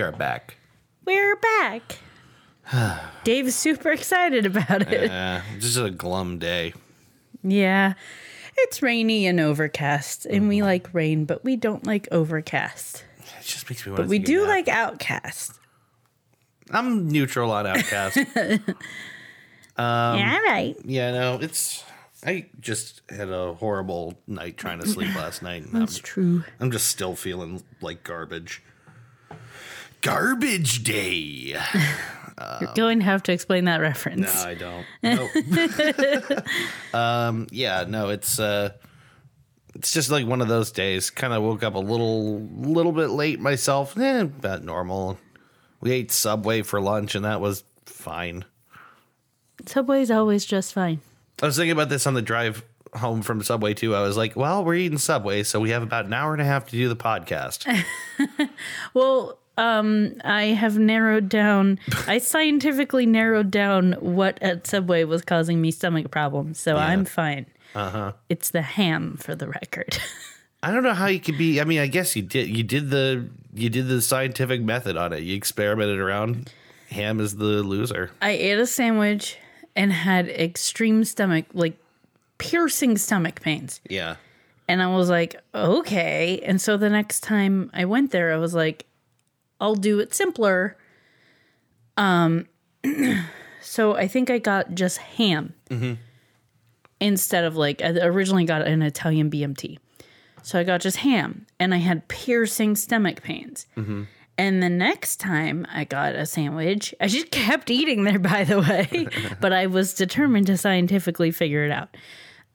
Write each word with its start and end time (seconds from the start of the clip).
We 0.00 0.04
are 0.04 0.12
back. 0.12 0.56
We're 1.04 1.36
back. 1.36 1.98
Dave's 3.24 3.54
super 3.54 3.90
excited 3.90 4.46
about 4.46 4.90
it. 4.90 5.10
Uh, 5.10 5.42
is 5.58 5.76
a 5.76 5.90
glum 5.90 6.38
day. 6.38 6.72
Yeah. 7.42 7.92
It's 8.56 8.80
rainy 8.80 9.26
and 9.26 9.38
overcast, 9.38 10.24
and 10.24 10.48
we 10.48 10.62
like 10.62 10.88
rain, 10.94 11.26
but 11.26 11.44
we 11.44 11.54
don't 11.54 11.84
like 11.84 12.08
overcast. 12.10 13.04
It 13.18 13.44
just 13.44 13.68
makes 13.68 13.84
me 13.84 13.92
want 13.92 14.04
But 14.04 14.08
we 14.08 14.18
do 14.18 14.46
like 14.46 14.68
outcast. 14.68 15.60
I'm 16.70 17.10
neutral 17.10 17.50
on 17.50 17.66
Outcast. 17.66 18.16
Um, 19.76 20.18
yeah, 20.18 20.38
right. 20.40 20.76
yeah, 20.84 21.10
no, 21.12 21.38
it's. 21.40 21.84
I 22.24 22.46
just 22.58 23.02
had 23.10 23.28
a 23.30 23.52
horrible 23.54 24.18
night 24.26 24.56
trying 24.56 24.80
to 24.80 24.86
sleep 24.86 25.14
last 25.14 25.42
night. 25.42 25.62
And 25.62 25.74
I'm, 25.74 25.80
That's 25.80 25.98
true. 25.98 26.44
I'm 26.58 26.70
just 26.70 26.86
still 26.88 27.16
feeling 27.16 27.62
like 27.80 28.02
garbage. 28.02 28.62
Garbage 30.00 30.82
day. 30.82 31.56
You're 32.60 32.72
going 32.74 33.00
to 33.00 33.04
have 33.04 33.22
to 33.24 33.32
explain 33.32 33.66
that 33.66 33.80
reference. 33.80 34.34
No, 34.42 34.48
I 34.48 34.54
don't. 34.54 34.86
Nope. 35.02 36.44
um, 36.94 37.46
yeah, 37.50 37.84
no, 37.86 38.08
it's 38.08 38.38
uh, 38.40 38.70
it's 39.74 39.92
just 39.92 40.10
like 40.10 40.26
one 40.26 40.40
of 40.40 40.48
those 40.48 40.72
days. 40.72 41.10
Kind 41.10 41.32
of 41.34 41.42
woke 41.42 41.62
up 41.62 41.74
a 41.74 41.78
little, 41.78 42.40
little 42.40 42.92
bit 42.92 43.08
late 43.10 43.40
myself. 43.40 43.96
Eh, 43.98 44.20
about 44.20 44.64
normal. 44.64 45.18
We 45.80 45.92
ate 45.92 46.10
Subway 46.12 46.62
for 46.62 46.80
lunch, 46.80 47.14
and 47.14 47.24
that 47.24 47.40
was 47.40 47.64
fine. 47.84 48.44
Subway's 49.66 50.10
always 50.10 50.46
just 50.46 50.72
fine. 50.72 51.00
I 51.42 51.46
was 51.46 51.56
thinking 51.56 51.72
about 51.72 51.88
this 51.90 52.06
on 52.06 52.14
the 52.14 52.22
drive 52.22 52.64
home 52.94 53.22
from 53.22 53.42
Subway 53.42 53.74
too. 53.74 53.94
I 53.94 54.02
was 54.02 54.16
like, 54.16 54.34
well, 54.36 54.64
we're 54.64 54.74
eating 54.74 54.98
Subway, 54.98 55.42
so 55.42 55.60
we 55.60 55.70
have 55.70 55.82
about 55.82 56.06
an 56.06 56.12
hour 56.12 56.32
and 56.32 56.40
a 56.42 56.44
half 56.44 56.66
to 56.66 56.72
do 56.72 56.88
the 56.88 56.96
podcast. 56.96 57.66
Well, 58.92 59.38
um, 59.60 60.14
I 60.24 60.44
have 60.44 60.78
narrowed 60.78 61.28
down, 61.28 61.78
I 62.06 62.18
scientifically 62.18 63.04
narrowed 63.04 63.50
down 63.50 63.92
what 64.00 64.42
at 64.42 64.66
Subway 64.66 65.04
was 65.04 65.22
causing 65.22 65.60
me 65.60 65.70
stomach 65.70 66.10
problems, 66.10 66.58
so 66.58 66.76
I'm 66.76 67.04
fine. 67.04 67.46
Uh 67.74 67.90
huh. 67.90 68.12
It's 68.28 68.50
the 68.50 68.62
ham 68.62 69.18
for 69.18 69.34
the 69.34 69.48
record. 69.48 69.98
I 70.62 70.72
don't 70.72 70.82
know 70.82 70.94
how 70.94 71.06
you 71.06 71.20
could 71.20 71.38
be. 71.38 71.60
I 71.60 71.64
mean, 71.64 71.78
I 71.78 71.86
guess 71.86 72.16
you 72.16 72.22
did. 72.22 72.48
You 72.48 72.62
did 72.62 72.90
the 72.90 73.28
you 73.54 73.68
did 73.68 73.88
the 73.88 74.00
scientific 74.00 74.62
method 74.62 74.96
on 74.96 75.12
it. 75.12 75.22
You 75.22 75.36
experimented 75.36 75.98
around. 75.98 76.50
Ham 76.90 77.20
is 77.20 77.36
the 77.36 77.62
loser. 77.62 78.10
I 78.20 78.30
ate 78.30 78.58
a 78.58 78.66
sandwich 78.66 79.36
and 79.76 79.92
had 79.92 80.28
extreme 80.28 81.04
stomach, 81.04 81.44
like 81.52 81.76
piercing 82.38 82.96
stomach 82.98 83.40
pains. 83.40 83.80
Yeah. 83.88 84.16
And 84.66 84.82
I 84.82 84.88
was 84.88 85.10
like, 85.10 85.36
okay. 85.54 86.40
And 86.44 86.60
so 86.60 86.76
the 86.76 86.90
next 86.90 87.20
time 87.20 87.70
I 87.74 87.84
went 87.84 88.10
there, 88.10 88.32
I 88.32 88.36
was 88.36 88.54
like, 88.54 88.86
I'll 89.60 89.74
do 89.74 90.00
it 90.00 90.14
simpler. 90.14 90.76
Um, 91.96 92.46
so 93.60 93.94
I 93.94 94.08
think 94.08 94.30
I 94.30 94.38
got 94.38 94.74
just 94.74 94.98
ham 94.98 95.54
instead 97.00 97.44
of 97.44 97.56
like, 97.56 97.82
I 97.82 97.90
originally 97.90 98.44
got 98.44 98.66
an 98.66 98.82
Italian 98.82 99.30
BMT. 99.30 99.78
So 100.42 100.58
I 100.58 100.64
got 100.64 100.80
just 100.80 100.98
ham 100.98 101.46
and 101.58 101.74
I 101.74 101.78
had 101.78 102.08
piercing 102.08 102.76
stomach 102.76 103.22
pains. 103.22 103.66
And 104.38 104.62
the 104.62 104.70
next 104.70 105.16
time 105.16 105.66
I 105.70 105.84
got 105.84 106.14
a 106.14 106.24
sandwich, 106.24 106.94
I 106.98 107.08
just 107.08 107.30
kept 107.30 107.70
eating 107.70 108.04
there, 108.04 108.18
by 108.18 108.44
the 108.44 108.60
way, 108.60 109.06
but 109.40 109.52
I 109.52 109.66
was 109.66 109.92
determined 109.92 110.46
to 110.46 110.56
scientifically 110.56 111.30
figure 111.30 111.64
it 111.64 111.70
out. 111.70 111.94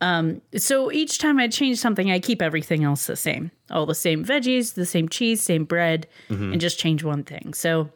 Um, 0.01 0.41
so 0.57 0.91
each 0.91 1.19
time 1.19 1.39
I 1.39 1.47
change 1.47 1.77
something, 1.77 2.11
I 2.11 2.19
keep 2.19 2.41
everything 2.41 2.83
else 2.83 3.07
the 3.07 3.15
same. 3.15 3.51
All 3.71 3.85
the 3.85 3.95
same 3.95 4.25
veggies, 4.25 4.73
the 4.73 4.85
same 4.85 5.09
cheese, 5.09 5.41
same 5.41 5.63
bread, 5.65 6.07
and 6.51 6.61
just 6.61 6.77
change 6.77 7.03
one 7.03 7.23
thing. 7.23 7.53
So 7.53 7.89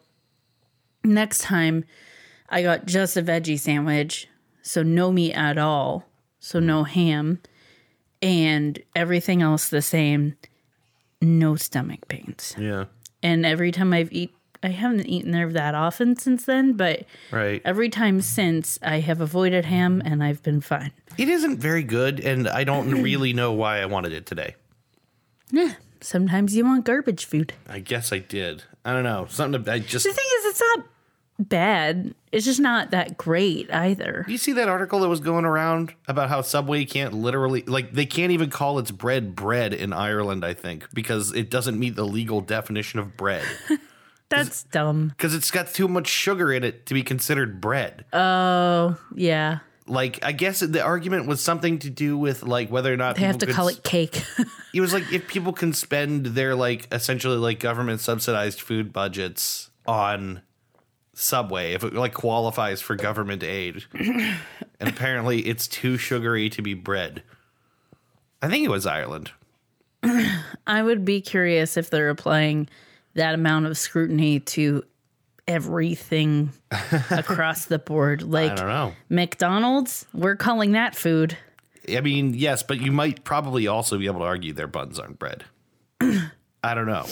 next 1.04 1.42
time 1.42 1.84
I 2.48 2.62
got 2.62 2.86
just 2.86 3.16
a 3.16 3.22
veggie 3.22 3.58
sandwich, 3.58 4.28
so 4.62 4.82
no 4.82 5.12
meat 5.12 5.34
at 5.34 5.58
all, 5.58 6.06
so 6.40 6.58
no 6.58 6.84
ham, 6.84 7.40
and 8.22 8.78
everything 8.96 9.42
else 9.42 9.68
the 9.68 9.82
same, 9.82 10.36
no 11.20 11.54
stomach 11.54 12.08
pains. 12.08 12.54
Yeah. 12.58 12.86
And 13.22 13.44
every 13.44 13.72
time 13.72 13.92
I've 13.92 14.12
eat 14.12 14.34
I 14.62 14.68
haven't 14.68 15.06
eaten 15.06 15.30
there 15.30 15.50
that 15.52 15.74
often 15.74 16.16
since 16.16 16.44
then, 16.44 16.74
but 16.74 17.04
Right. 17.30 17.62
every 17.64 17.88
time 17.88 18.20
since 18.20 18.78
I 18.82 19.00
have 19.00 19.20
avoided 19.20 19.64
ham 19.64 20.02
and 20.04 20.22
I've 20.22 20.42
been 20.42 20.60
fine. 20.60 20.92
It 21.16 21.28
isn't 21.28 21.58
very 21.58 21.82
good, 21.82 22.20
and 22.20 22.46
I 22.48 22.64
don't 22.64 22.90
really 23.02 23.32
know 23.32 23.52
why 23.52 23.80
I 23.80 23.86
wanted 23.86 24.12
it 24.12 24.26
today. 24.26 24.56
Yeah. 25.50 25.74
Sometimes 26.02 26.54
you 26.56 26.64
want 26.64 26.84
garbage 26.84 27.24
food. 27.26 27.52
I 27.68 27.78
guess 27.80 28.12
I 28.12 28.18
did. 28.18 28.64
I 28.84 28.92
don't 28.92 29.02
know. 29.04 29.26
Something. 29.28 29.68
I 29.68 29.78
just. 29.80 30.06
The 30.06 30.12
thing 30.12 30.24
is, 30.38 30.44
it's 30.46 30.60
not 30.60 30.86
bad. 31.38 32.14
It's 32.32 32.44
just 32.46 32.60
not 32.60 32.90
that 32.92 33.16
great 33.18 33.70
either. 33.72 34.24
You 34.28 34.38
see 34.38 34.52
that 34.52 34.68
article 34.68 35.00
that 35.00 35.08
was 35.08 35.20
going 35.20 35.44
around 35.44 35.92
about 36.08 36.28
how 36.30 36.40
Subway 36.42 36.84
can't 36.84 37.12
literally, 37.14 37.62
like, 37.62 37.92
they 37.92 38.06
can't 38.06 38.32
even 38.32 38.48
call 38.50 38.78
its 38.78 38.90
bread 38.90 39.34
bread 39.34 39.74
in 39.74 39.92
Ireland, 39.92 40.44
I 40.44 40.54
think, 40.54 40.86
because 40.94 41.32
it 41.34 41.50
doesn't 41.50 41.78
meet 41.78 41.96
the 41.96 42.06
legal 42.06 42.40
definition 42.40 42.98
of 43.00 43.16
bread. 43.16 43.44
That's 44.30 44.62
dumb. 44.64 45.08
Because 45.08 45.34
it's 45.34 45.50
got 45.50 45.68
too 45.74 45.88
much 45.88 46.06
sugar 46.06 46.52
in 46.52 46.64
it 46.64 46.86
to 46.86 46.94
be 46.94 47.02
considered 47.02 47.60
bread. 47.60 48.04
Oh, 48.12 48.96
yeah. 49.14 49.58
like, 49.86 50.24
I 50.24 50.32
guess 50.32 50.60
the 50.60 50.82
argument 50.82 51.26
was 51.26 51.40
something 51.42 51.78
to 51.80 51.90
do 51.90 52.16
with, 52.16 52.42
like, 52.44 52.70
whether 52.70 52.92
or 52.92 52.96
not 52.96 53.16
They 53.16 53.22
have 53.22 53.38
to 53.38 53.46
call 53.52 53.68
s- 53.68 53.76
it 53.78 53.84
cake. 53.84 54.22
It 54.72 54.80
was 54.80 54.92
like 54.92 55.12
if 55.12 55.26
people 55.26 55.52
can 55.52 55.72
spend 55.72 56.26
their, 56.26 56.54
like, 56.54 56.86
essentially, 56.92 57.36
like, 57.36 57.58
government 57.58 58.00
subsidized 58.00 58.60
food 58.60 58.92
budgets 58.92 59.68
on 59.84 60.42
Subway, 61.12 61.72
if 61.72 61.82
it, 61.82 61.92
like, 61.92 62.14
qualifies 62.14 62.80
for 62.80 62.94
government 62.94 63.42
aid. 63.42 63.84
and 63.94 64.38
apparently 64.88 65.40
it's 65.40 65.66
too 65.66 65.96
sugary 65.98 66.48
to 66.50 66.62
be 66.62 66.74
bread. 66.74 67.24
I 68.40 68.48
think 68.48 68.64
it 68.64 68.70
was 68.70 68.86
Ireland. 68.86 69.32
I 70.68 70.82
would 70.84 71.04
be 71.04 71.20
curious 71.20 71.76
if 71.76 71.90
they're 71.90 72.10
applying 72.10 72.68
that 73.14 73.34
amount 73.34 73.66
of 73.66 73.76
scrutiny 73.76 74.40
to 74.40 74.84
everything 75.48 76.52
across 77.10 77.64
the 77.66 77.78
board. 77.78 78.22
I 78.22 78.26
Like 78.26 78.56
don't 78.56 78.68
know. 78.68 78.92
McDonald's, 79.08 80.06
we're 80.12 80.36
calling 80.36 80.72
that 80.72 80.94
food. 80.94 81.36
I 81.92 82.00
mean, 82.00 82.34
yes, 82.34 82.62
but 82.62 82.80
you 82.80 82.92
might 82.92 83.24
probably 83.24 83.66
also 83.66 83.98
be 83.98 84.06
able 84.06 84.20
to 84.20 84.26
argue 84.26 84.52
their 84.52 84.68
buns 84.68 84.98
aren't 84.98 85.18
bread. 85.18 85.44
I 86.00 86.74
don't 86.74 86.86
know. 86.86 87.06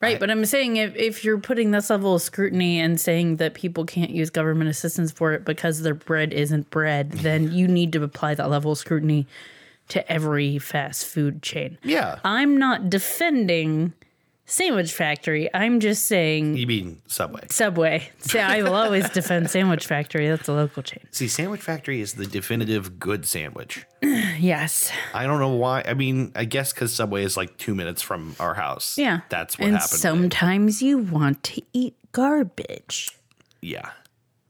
Right, 0.00 0.20
but 0.20 0.30
I'm 0.30 0.44
saying 0.44 0.76
if, 0.76 0.94
if 0.94 1.24
you're 1.24 1.38
putting 1.38 1.70
this 1.70 1.88
level 1.90 2.14
of 2.14 2.22
scrutiny 2.22 2.78
and 2.78 3.00
saying 3.00 3.36
that 3.36 3.54
people 3.54 3.84
can't 3.84 4.10
use 4.10 4.28
government 4.30 4.68
assistance 4.70 5.10
for 5.10 5.32
it 5.32 5.44
because 5.44 5.82
their 5.82 5.94
bread 5.94 6.32
isn't 6.32 6.70
bread, 6.70 7.10
then 7.12 7.50
you 7.50 7.66
need 7.66 7.92
to 7.92 8.02
apply 8.02 8.34
that 8.34 8.50
level 8.50 8.72
of 8.72 8.78
scrutiny 8.78 9.26
to 9.88 10.10
every 10.12 10.58
fast 10.58 11.06
food 11.06 11.42
chain. 11.42 11.78
Yeah. 11.82 12.18
I'm 12.24 12.58
not 12.58 12.90
defending 12.90 13.92
Sandwich 14.48 14.92
Factory. 14.92 15.48
I'm 15.52 15.80
just 15.80 16.06
saying 16.06 16.56
You 16.56 16.66
mean 16.68 17.02
Subway. 17.08 17.46
Subway. 17.50 18.08
So 18.20 18.38
I 18.38 18.62
will 18.62 18.74
always 18.74 19.08
defend 19.10 19.50
Sandwich 19.50 19.86
Factory. 19.86 20.28
That's 20.28 20.46
a 20.48 20.52
local 20.52 20.84
chain. 20.84 21.00
See, 21.10 21.26
Sandwich 21.26 21.60
Factory 21.60 22.00
is 22.00 22.14
the 22.14 22.26
definitive 22.26 22.98
good 23.00 23.26
sandwich. 23.26 23.84
Yes. 24.38 24.92
I 25.14 25.26
don't 25.26 25.40
know 25.40 25.54
why. 25.54 25.82
I 25.88 25.94
mean, 25.94 26.30
I 26.36 26.44
guess 26.44 26.72
because 26.72 26.92
Subway 26.92 27.24
is 27.24 27.36
like 27.38 27.56
two 27.56 27.74
minutes 27.74 28.02
from 28.02 28.36
our 28.38 28.52
house. 28.54 28.98
Yeah. 28.98 29.20
That's 29.30 29.58
what 29.58 29.66
and 29.68 29.76
happened. 29.78 29.98
sometimes 29.98 30.82
you 30.82 30.98
want 30.98 31.42
to 31.44 31.62
eat 31.72 31.96
garbage. 32.12 33.10
yeah. 33.62 33.90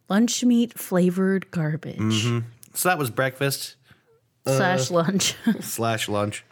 Lunch 0.08 0.44
meat 0.44 0.76
flavored 0.78 1.50
garbage. 1.52 1.98
Mm-hmm. 1.98 2.46
So 2.74 2.88
that 2.88 2.98
was 2.98 3.10
breakfast 3.10 3.76
Slash 4.46 4.90
lunch. 4.90 5.34
slash 5.60 6.08
lunch. 6.08 6.44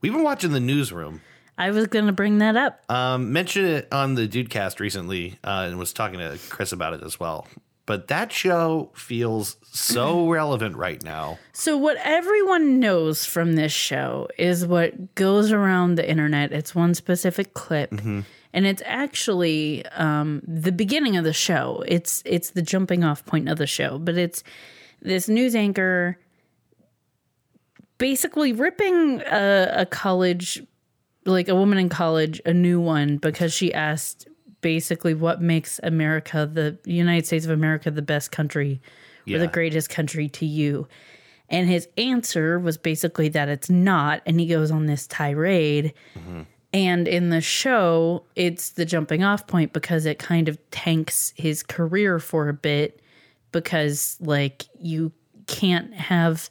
We've 0.00 0.12
been 0.12 0.22
watching 0.22 0.52
the 0.52 0.60
newsroom. 0.60 1.20
I 1.58 1.72
was 1.72 1.88
going 1.88 2.06
to 2.06 2.12
bring 2.12 2.38
that 2.38 2.56
up. 2.56 2.80
Um, 2.88 3.32
mentioned 3.32 3.66
it 3.66 3.88
on 3.92 4.14
the 4.14 4.28
Dudecast 4.28 4.78
recently 4.78 5.38
uh, 5.42 5.66
and 5.68 5.78
was 5.78 5.92
talking 5.92 6.20
to 6.20 6.38
Chris 6.48 6.72
about 6.72 6.94
it 6.94 7.02
as 7.02 7.18
well. 7.18 7.46
But 7.84 8.08
that 8.08 8.30
show 8.30 8.90
feels 8.94 9.56
so 9.64 10.28
relevant 10.30 10.76
right 10.76 11.02
now. 11.02 11.38
So, 11.52 11.76
what 11.76 11.96
everyone 12.04 12.78
knows 12.80 13.24
from 13.24 13.54
this 13.54 13.72
show 13.72 14.28
is 14.38 14.64
what 14.64 15.14
goes 15.14 15.50
around 15.52 15.96
the 15.96 16.08
internet. 16.08 16.52
It's 16.52 16.74
one 16.74 16.94
specific 16.94 17.54
clip, 17.54 17.92
and 17.92 18.24
it's 18.52 18.82
actually 18.84 19.86
um, 19.86 20.42
the 20.46 20.70
beginning 20.70 21.16
of 21.16 21.24
the 21.24 21.32
show. 21.32 21.82
It's 21.88 22.22
it's 22.26 22.50
the 22.50 22.62
jumping 22.62 23.04
off 23.04 23.24
point 23.24 23.48
of 23.48 23.56
the 23.56 23.66
show, 23.66 23.98
but 23.98 24.18
it's 24.18 24.44
this 25.00 25.28
news 25.28 25.54
anchor 25.54 26.18
basically 27.98 28.52
ripping 28.52 29.20
a, 29.22 29.72
a 29.78 29.86
college, 29.86 30.62
like 31.28 31.48
a 31.48 31.54
woman 31.54 31.78
in 31.78 31.88
college, 31.88 32.40
a 32.44 32.54
new 32.54 32.80
one 32.80 33.18
because 33.18 33.52
she 33.52 33.72
asked 33.72 34.26
basically 34.60 35.14
what 35.14 35.40
makes 35.40 35.78
America, 35.82 36.50
the 36.52 36.78
United 36.90 37.26
States 37.26 37.44
of 37.44 37.50
America, 37.52 37.90
the 37.90 38.02
best 38.02 38.32
country 38.32 38.80
or 39.30 39.38
the 39.38 39.46
greatest 39.46 39.90
country 39.90 40.28
to 40.28 40.46
you. 40.46 40.88
And 41.50 41.68
his 41.68 41.88
answer 41.96 42.58
was 42.58 42.76
basically 42.76 43.28
that 43.30 43.48
it's 43.48 43.70
not. 43.70 44.22
And 44.26 44.40
he 44.40 44.46
goes 44.46 44.70
on 44.70 44.86
this 44.86 45.06
tirade. 45.06 45.92
And 46.72 47.08
in 47.08 47.30
the 47.30 47.40
show, 47.40 48.24
it's 48.36 48.70
the 48.70 48.84
jumping 48.84 49.22
off 49.24 49.46
point 49.46 49.72
because 49.72 50.04
it 50.06 50.18
kind 50.18 50.48
of 50.48 50.58
tanks 50.70 51.32
his 51.36 51.62
career 51.62 52.18
for 52.18 52.48
a 52.48 52.54
bit 52.54 53.00
because, 53.52 54.18
like, 54.20 54.66
you 54.78 55.12
can't 55.46 55.94
have 55.94 56.50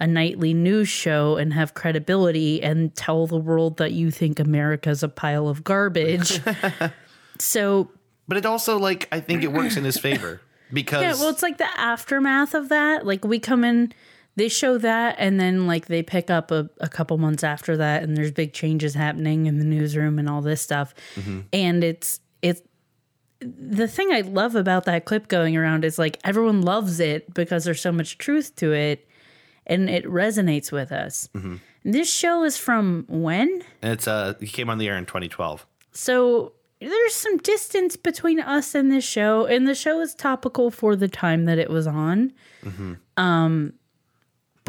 a 0.00 0.06
nightly 0.06 0.54
news 0.54 0.88
show 0.88 1.36
and 1.36 1.52
have 1.52 1.74
credibility 1.74 2.62
and 2.62 2.94
tell 2.96 3.26
the 3.26 3.36
world 3.36 3.76
that 3.76 3.92
you 3.92 4.10
think 4.10 4.40
America's 4.40 5.02
a 5.02 5.08
pile 5.08 5.46
of 5.46 5.62
garbage. 5.62 6.40
so, 7.38 7.90
But 8.26 8.38
it 8.38 8.46
also 8.46 8.78
like 8.78 9.08
I 9.12 9.20
think 9.20 9.44
it 9.44 9.52
works 9.52 9.76
in 9.76 9.84
his 9.84 9.98
favor 9.98 10.40
because 10.72 11.02
yeah, 11.02 11.12
well, 11.22 11.28
it's 11.28 11.42
like 11.42 11.58
the 11.58 11.68
aftermath 11.78 12.54
of 12.54 12.70
that. 12.70 13.04
Like, 13.04 13.24
we 13.24 13.38
come 13.38 13.62
in, 13.62 13.92
they 14.36 14.48
show 14.48 14.78
that, 14.78 15.16
and 15.18 15.38
then, 15.38 15.66
like, 15.66 15.86
they 15.86 16.02
pick 16.02 16.30
up 16.30 16.50
a, 16.50 16.70
a 16.80 16.88
couple 16.88 17.18
months 17.18 17.44
after 17.44 17.76
that, 17.76 18.02
and 18.02 18.16
there's 18.16 18.32
big 18.32 18.54
changes 18.54 18.94
happening 18.94 19.46
in 19.46 19.58
the 19.58 19.64
newsroom 19.64 20.18
and 20.18 20.30
all 20.30 20.40
this 20.40 20.62
stuff. 20.62 20.94
Mm-hmm. 21.16 21.40
And 21.52 21.84
it's, 21.84 22.20
it's, 22.40 22.62
the 23.40 23.88
thing 23.88 24.12
I 24.12 24.20
love 24.22 24.54
about 24.54 24.84
that 24.84 25.04
clip 25.04 25.28
going 25.28 25.56
around 25.56 25.84
is 25.84 25.98
like 25.98 26.18
everyone 26.24 26.60
loves 26.60 27.00
it 27.00 27.32
because 27.32 27.64
there's 27.64 27.80
so 27.80 27.90
much 27.90 28.18
truth 28.18 28.54
to 28.56 28.72
it 28.72 29.09
and 29.70 29.88
it 29.88 30.04
resonates 30.04 30.70
with 30.70 30.92
us. 30.92 31.30
This 31.84 32.12
show 32.12 32.44
is 32.44 32.58
from 32.58 33.06
when? 33.08 33.62
it's 33.82 34.06
uh 34.06 34.34
he 34.38 34.46
came 34.48 34.68
on 34.68 34.76
the 34.76 34.86
air 34.88 34.98
in 34.98 35.06
2012. 35.06 35.64
So 35.92 36.52
there's 36.80 37.14
some 37.14 37.38
distance 37.38 37.96
between 37.96 38.40
us 38.40 38.74
and 38.74 38.90
this 38.92 39.04
show, 39.04 39.46
and 39.46 39.66
the 39.66 39.74
show 39.74 40.00
is 40.00 40.14
topical 40.14 40.70
for 40.70 40.96
the 40.96 41.08
time 41.08 41.44
that 41.46 41.58
it 41.58 41.70
was 41.70 41.86
on. 41.86 42.32
Um, 43.16 43.74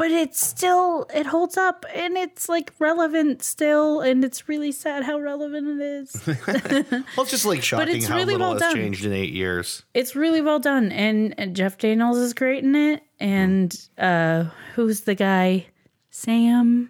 but 0.01 0.09
it's 0.09 0.44
still 0.44 1.06
it 1.13 1.27
holds 1.27 1.57
up, 1.57 1.86
and 1.94 2.18
it's 2.18 2.50
like 2.50 2.74
relevant 2.80 3.44
still, 3.44 4.01
and 4.01 4.25
it's 4.25 4.50
really 4.50 4.71
sad 4.71 5.03
how 5.03 5.19
relevant 5.19 5.80
it 5.80 5.86
is. 5.86 6.15
Well, 7.15 7.21
it's 7.24 7.30
just 7.30 7.45
like 7.45 7.62
shocking 7.71 7.98
it's 7.98 8.07
how 8.07 8.15
really 8.15 8.33
little 8.33 8.39
well 8.39 8.53
has 8.53 8.62
done. 8.62 8.75
changed 8.75 9.06
in 9.06 9.13
eight 9.13 9.31
years. 9.31 9.83
it's 9.94 10.15
really 10.15 10.42
well 10.42 10.57
done, 10.57 10.92
and, 10.92 11.36
and 11.38 11.56
Jeff 11.56 11.77
Daniels 11.77 12.18
is 12.18 12.33
great 12.33 12.63
in 12.63 12.74
it, 12.75 13.03
and 13.19 13.80
uh, 14.00 14.45
who's 14.74 15.01
the 15.01 15.13
guy? 15.13 15.68
Sam, 16.09 16.89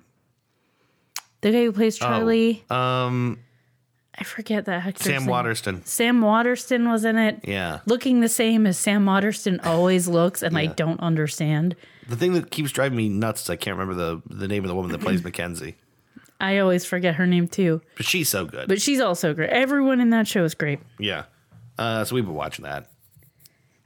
the 1.41 1.51
guy 1.51 1.65
who 1.65 1.73
plays 1.73 1.97
Charlie. 1.97 2.63
Um, 2.69 3.39
I 4.17 4.23
forget 4.23 4.63
that 4.65 4.85
actor's 4.85 5.05
Sam. 5.05 5.25
Waterston. 5.25 5.83
Sam 5.83 6.21
Waterston 6.21 6.89
was 6.89 7.03
in 7.03 7.17
it. 7.17 7.41
Yeah. 7.43 7.79
looking 7.85 8.21
the 8.21 8.29
same 8.29 8.65
as 8.65 8.77
Sam 8.79 9.05
Waterston 9.05 9.59
always 9.59 10.07
looks, 10.07 10.41
and 10.43 10.57
I 10.57 10.67
don't 10.67 11.01
understand. 11.01 11.75
The 12.11 12.17
thing 12.17 12.33
that 12.33 12.51
keeps 12.51 12.71
driving 12.71 12.97
me 12.97 13.07
nuts 13.09 13.43
is 13.43 13.49
I 13.49 13.55
can't 13.55 13.77
remember 13.77 13.95
the 13.95 14.21
the 14.35 14.47
name 14.47 14.63
of 14.63 14.67
the 14.67 14.75
woman 14.75 14.91
that 14.91 14.99
plays 15.01 15.23
Mackenzie, 15.23 15.75
I 16.39 16.57
always 16.57 16.83
forget 16.85 17.15
her 17.15 17.25
name 17.25 17.47
too, 17.47 17.81
but 17.95 18.05
she's 18.05 18.27
so 18.29 18.45
good. 18.45 18.67
but 18.67 18.81
she's 18.81 18.99
also 18.99 19.33
great. 19.33 19.49
Everyone 19.49 20.01
in 20.01 20.09
that 20.09 20.27
show 20.27 20.43
is 20.43 20.53
great. 20.53 20.79
yeah. 20.99 21.23
Uh, 21.77 22.03
so 22.03 22.13
we've 22.13 22.25
been 22.25 22.35
watching 22.35 22.63
that. 22.65 22.91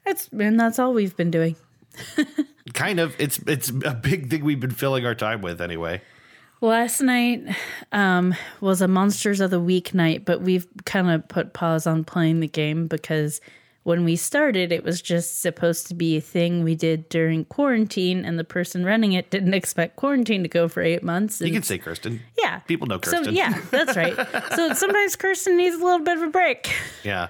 That's 0.04 0.28
and 0.30 0.60
that's 0.60 0.80
all 0.80 0.94
we've 0.94 1.16
been 1.16 1.32
doing. 1.32 1.56
Kind 2.74 3.00
of. 3.00 3.16
It's 3.20 3.38
it's 3.48 3.70
a 3.70 3.94
big 3.94 4.30
thing 4.30 4.44
we've 4.44 4.60
been 4.60 4.72
filling 4.72 5.06
our 5.06 5.16
time 5.16 5.42
with 5.42 5.62
anyway. 5.62 6.02
Last 6.62 7.02
night 7.02 7.44
um, 7.92 8.34
was 8.60 8.82
a 8.82 8.88
Monsters 8.88 9.40
of 9.40 9.52
the 9.52 9.60
Week 9.60 9.94
night, 9.94 10.26
but 10.26 10.42
we've 10.42 10.66
kind 10.86 11.12
of 11.12 11.28
put 11.28 11.54
pause 11.54 11.86
on 11.86 12.04
playing 12.04 12.40
the 12.40 12.48
game 12.48 12.88
because 12.88 13.40
when 13.86 14.04
we 14.04 14.16
started, 14.16 14.72
it 14.72 14.84
was 14.84 15.00
just 15.02 15.42
supposed 15.42 15.86
to 15.88 15.94
be 15.94 16.18
a 16.18 16.22
thing 16.22 16.64
we 16.64 16.74
did 16.74 17.08
during 17.08 17.46
quarantine, 17.46 18.26
and 18.26 18.38
the 18.40 18.44
person 18.44 18.84
running 18.84 19.14
it 19.14 19.30
didn't 19.30 19.54
expect 19.62 19.96
quarantine 19.96 20.42
to 20.44 20.50
go 20.50 20.68
for 20.68 20.82
eight 20.82 21.04
months. 21.04 21.40
You 21.40 21.54
can 21.54 21.62
say 21.64 21.78
Kirsten. 21.78 22.20
yeah, 22.38 22.60
People 22.68 22.88
know 22.88 22.98
Kirsten. 23.00 23.26
So 23.26 23.30
yeah, 23.30 23.62
that's 23.70 23.96
right. 23.96 24.16
so 24.56 24.74
sometimes 24.74 25.16
Kirsten 25.16 25.56
needs 25.56 25.76
a 25.76 25.84
little 25.84 26.00
bit 26.04 26.18
of 26.18 26.24
a 26.24 26.28
break. 26.30 26.74
Yeah. 27.04 27.28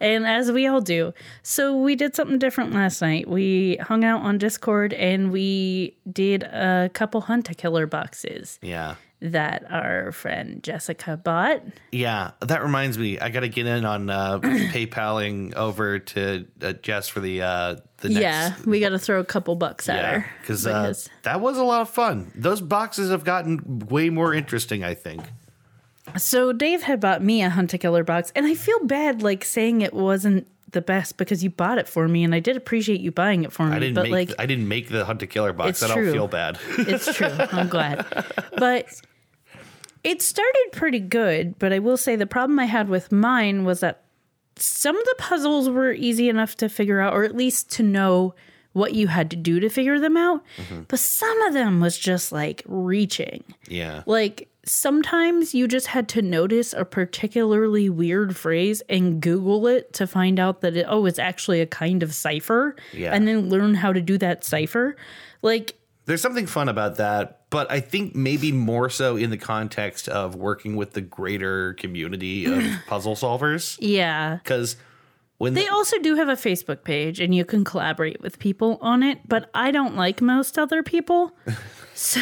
And 0.00 0.26
as 0.26 0.50
we 0.52 0.66
all 0.66 0.80
do. 0.80 1.12
So 1.42 1.76
we 1.76 1.96
did 1.96 2.14
something 2.14 2.38
different 2.38 2.72
last 2.72 3.00
night. 3.00 3.28
We 3.28 3.76
hung 3.80 4.04
out 4.04 4.22
on 4.22 4.38
Discord 4.38 4.92
and 4.92 5.32
we 5.32 5.96
did 6.12 6.44
a 6.44 6.88
couple 6.92 7.20
Hunt 7.22 7.50
A 7.50 7.54
Killer 7.54 7.86
boxes 7.86 8.58
Yeah. 8.62 8.94
That 9.20 9.64
our 9.68 10.12
friend 10.12 10.62
Jessica 10.62 11.16
bought. 11.16 11.62
Yeah, 11.90 12.32
that 12.38 12.62
reminds 12.62 12.96
me. 12.98 13.18
I 13.18 13.30
got 13.30 13.40
to 13.40 13.48
get 13.48 13.66
in 13.66 13.84
on 13.84 14.08
uh, 14.08 14.38
PayPaling 14.42 15.54
over 15.54 15.98
to 15.98 16.46
uh, 16.62 16.74
Jess 16.74 17.08
for 17.08 17.18
the 17.18 17.42
uh, 17.42 17.76
the 17.96 18.10
next. 18.10 18.20
yeah, 18.20 18.54
we 18.64 18.78
got 18.78 18.90
to 18.90 18.98
throw 18.98 19.18
a 19.18 19.24
couple 19.24 19.56
bucks 19.56 19.88
at 19.88 19.96
yeah, 19.96 20.20
her. 20.20 20.30
because 20.40 20.64
uh, 20.64 20.94
that 21.24 21.40
was 21.40 21.58
a 21.58 21.64
lot 21.64 21.80
of 21.80 21.90
fun. 21.90 22.30
Those 22.36 22.60
boxes 22.60 23.10
have 23.10 23.24
gotten 23.24 23.80
way 23.88 24.08
more 24.08 24.32
interesting. 24.32 24.84
I 24.84 24.94
think. 24.94 25.22
so 26.16 26.52
Dave 26.52 26.82
had 26.82 27.00
bought 27.00 27.20
me 27.20 27.42
a 27.42 27.50
Hunt 27.50 27.74
A 27.74 27.78
Killer 27.78 28.04
box, 28.04 28.32
and 28.36 28.46
I 28.46 28.54
feel 28.54 28.78
bad 28.84 29.22
like 29.22 29.44
saying 29.44 29.80
it 29.80 29.94
wasn't 29.94 30.46
the 30.70 30.82
best 30.82 31.16
because 31.16 31.42
you 31.42 31.50
bought 31.50 31.78
it 31.78 31.88
for 31.88 32.06
me, 32.06 32.22
and 32.24 32.34
I 32.34 32.40
did 32.40 32.56
appreciate 32.56 33.00
you 33.00 33.10
buying 33.10 33.42
it 33.44 33.52
for 33.52 33.66
me. 33.66 33.74
I 33.76 33.78
didn't 33.78 33.94
but 33.94 34.02
make. 34.04 34.12
like, 34.12 34.28
the, 34.28 34.40
I 34.42 34.46
didn't 34.46 34.68
make 34.68 34.90
the 34.90 35.04
Hunt 35.04 35.22
A 35.22 35.26
Killer 35.26 35.52
box. 35.52 35.70
It's 35.70 35.82
I 35.82 35.88
don't 35.88 36.04
true. 36.04 36.12
feel 36.12 36.28
bad. 36.28 36.58
It's 36.78 37.14
true. 37.16 37.26
I'm 37.26 37.68
glad. 37.68 38.06
But 38.58 39.00
it 40.08 40.22
started 40.22 40.68
pretty 40.72 41.00
good. 41.00 41.58
But 41.58 41.72
I 41.72 41.78
will 41.78 41.96
say 41.96 42.16
the 42.16 42.26
problem 42.26 42.58
I 42.58 42.64
had 42.64 42.88
with 42.88 43.12
mine 43.12 43.64
was 43.64 43.80
that 43.80 44.04
some 44.56 44.96
of 44.96 45.04
the 45.04 45.14
puzzles 45.18 45.68
were 45.68 45.92
easy 45.92 46.28
enough 46.28 46.56
to 46.56 46.68
figure 46.68 47.00
out, 47.00 47.12
or 47.12 47.24
at 47.24 47.36
least 47.36 47.70
to 47.72 47.82
know 47.82 48.34
what 48.72 48.94
you 48.94 49.08
had 49.08 49.30
to 49.30 49.36
do 49.36 49.60
to 49.60 49.68
figure 49.68 49.98
them 49.98 50.16
out. 50.16 50.42
Mm-hmm. 50.56 50.82
But 50.88 50.98
some 50.98 51.40
of 51.42 51.52
them 51.52 51.80
was 51.80 51.98
just 51.98 52.32
like 52.32 52.62
reaching. 52.66 53.44
yeah. 53.68 54.02
Like 54.06 54.48
sometimes 54.64 55.54
you 55.54 55.66
just 55.66 55.86
had 55.86 56.08
to 56.10 56.22
notice 56.22 56.74
a 56.74 56.84
particularly 56.84 57.88
weird 57.88 58.36
phrase 58.36 58.82
and 58.88 59.20
Google 59.20 59.66
it 59.66 59.92
to 59.94 60.06
find 60.06 60.38
out 60.38 60.60
that 60.60 60.76
it, 60.76 60.86
oh, 60.88 61.06
it's 61.06 61.18
actually 61.18 61.60
a 61.60 61.66
kind 61.66 62.02
of 62.02 62.14
cipher. 62.14 62.76
Yeah. 62.92 63.14
And 63.14 63.26
then 63.26 63.48
learn 63.48 63.74
how 63.74 63.92
to 63.92 64.00
do 64.00 64.18
that 64.18 64.44
cipher. 64.44 64.96
Like, 65.42 65.77
There's 66.08 66.20
something 66.22 66.46
fun 66.46 66.68
about 66.68 66.96
that, 66.96 67.42
but 67.50 67.70
I 67.70 67.80
think 67.80 68.16
maybe 68.16 68.50
more 68.50 68.88
so 68.90 69.16
in 69.16 69.30
the 69.30 69.36
context 69.36 70.08
of 70.08 70.34
working 70.34 70.74
with 70.74 70.92
the 70.94 71.00
greater 71.02 71.74
community 71.74 72.46
of 72.46 72.62
puzzle 72.88 73.14
solvers. 73.14 73.76
yeah. 73.80 74.36
Because 74.42 74.76
when 75.36 75.54
They 75.54 75.64
the- 75.66 75.72
also 75.72 75.98
do 75.98 76.16
have 76.16 76.28
a 76.28 76.34
Facebook 76.34 76.82
page 76.82 77.20
and 77.20 77.34
you 77.34 77.44
can 77.44 77.62
collaborate 77.62 78.20
with 78.20 78.38
people 78.38 78.78
on 78.80 79.02
it, 79.02 79.20
but 79.28 79.50
I 79.54 79.70
don't 79.70 79.96
like 79.96 80.20
most 80.20 80.58
other 80.58 80.82
people. 80.82 81.36
So, 81.94 82.20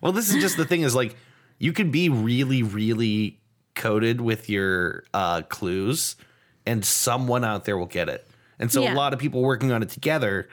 Well, 0.00 0.12
this 0.12 0.28
is 0.32 0.40
just 0.42 0.56
the 0.56 0.64
thing 0.66 0.82
is 0.82 0.94
like 0.94 1.16
you 1.58 1.72
could 1.72 1.90
be 1.90 2.08
really, 2.08 2.62
really 2.62 3.40
coded 3.74 4.20
with 4.20 4.48
your 4.50 5.04
uh, 5.14 5.42
clues, 5.42 6.16
and 6.66 6.84
someone 6.84 7.44
out 7.44 7.64
there 7.64 7.76
will 7.78 7.86
get 7.86 8.08
it. 8.08 8.26
And 8.58 8.70
so 8.70 8.82
Yeah. 8.82 8.92
a 8.92 8.96
lot 8.96 9.12
of 9.14 9.18
people 9.18 9.40
working 9.42 9.72
on 9.72 9.82
it 9.82 9.88
together. 9.88 10.48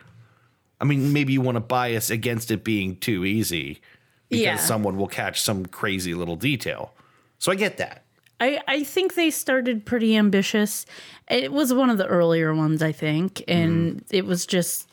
I 0.80 0.86
mean, 0.86 1.14
maybe 1.14 1.34
you 1.34 1.42
want 1.42 1.56
to 1.56 1.62
bias 1.62 2.10
against 2.10 2.52
it 2.52 2.64
being 2.64 2.98
too 2.98 3.26
easy 3.26 3.82
because 4.30 4.44
Yeah. 4.44 4.56
someone 4.58 4.98
will 4.98 5.08
catch 5.08 5.42
some 5.42 5.66
crazy 5.66 6.14
little 6.14 6.36
detail. 6.36 6.94
So 7.40 7.52
I 7.52 7.56
get 7.56 7.78
that. 7.78 8.04
I, 8.40 8.62
I 8.68 8.84
think 8.84 9.16
they 9.16 9.32
started 9.32 9.86
pretty 9.86 10.16
ambitious. 10.16 10.86
It 11.28 11.52
was 11.52 11.74
one 11.74 11.90
of 11.90 11.98
the 11.98 12.06
earlier 12.06 12.54
ones, 12.54 12.84
I 12.84 12.92
think, 12.92 13.44
and 13.48 13.98
mm. 13.98 14.04
it 14.12 14.26
was 14.26 14.46
just 14.46 14.88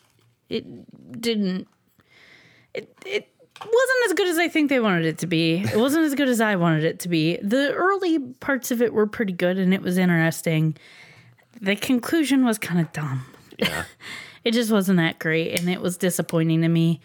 it 0.48 1.20
didn't 1.20 1.66
it 2.74 2.96
it 3.06 3.28
wasn't 3.60 4.06
as 4.06 4.12
good 4.14 4.28
as 4.28 4.38
I 4.38 4.48
think 4.48 4.68
they 4.68 4.80
wanted 4.80 5.04
it 5.04 5.18
to 5.18 5.26
be. 5.26 5.58
It 5.58 5.76
wasn't 5.76 6.04
as 6.04 6.14
good 6.14 6.28
as 6.28 6.40
I 6.40 6.56
wanted 6.56 6.84
it 6.84 6.98
to 7.00 7.08
be. 7.08 7.36
The 7.42 7.72
early 7.72 8.18
parts 8.18 8.70
of 8.70 8.82
it 8.82 8.92
were 8.92 9.06
pretty 9.06 9.32
good 9.32 9.58
and 9.58 9.72
it 9.72 9.80
was 9.80 9.96
interesting. 9.96 10.76
The 11.60 11.76
conclusion 11.76 12.44
was 12.44 12.58
kind 12.58 12.80
of 12.80 12.92
dumb. 12.92 13.24
Yeah. 13.58 13.84
it 14.44 14.52
just 14.52 14.70
wasn't 14.70 14.98
that 14.98 15.18
great 15.18 15.58
and 15.58 15.68
it 15.68 15.80
was 15.80 15.96
disappointing 15.96 16.62
to 16.62 16.68
me. 16.68 17.00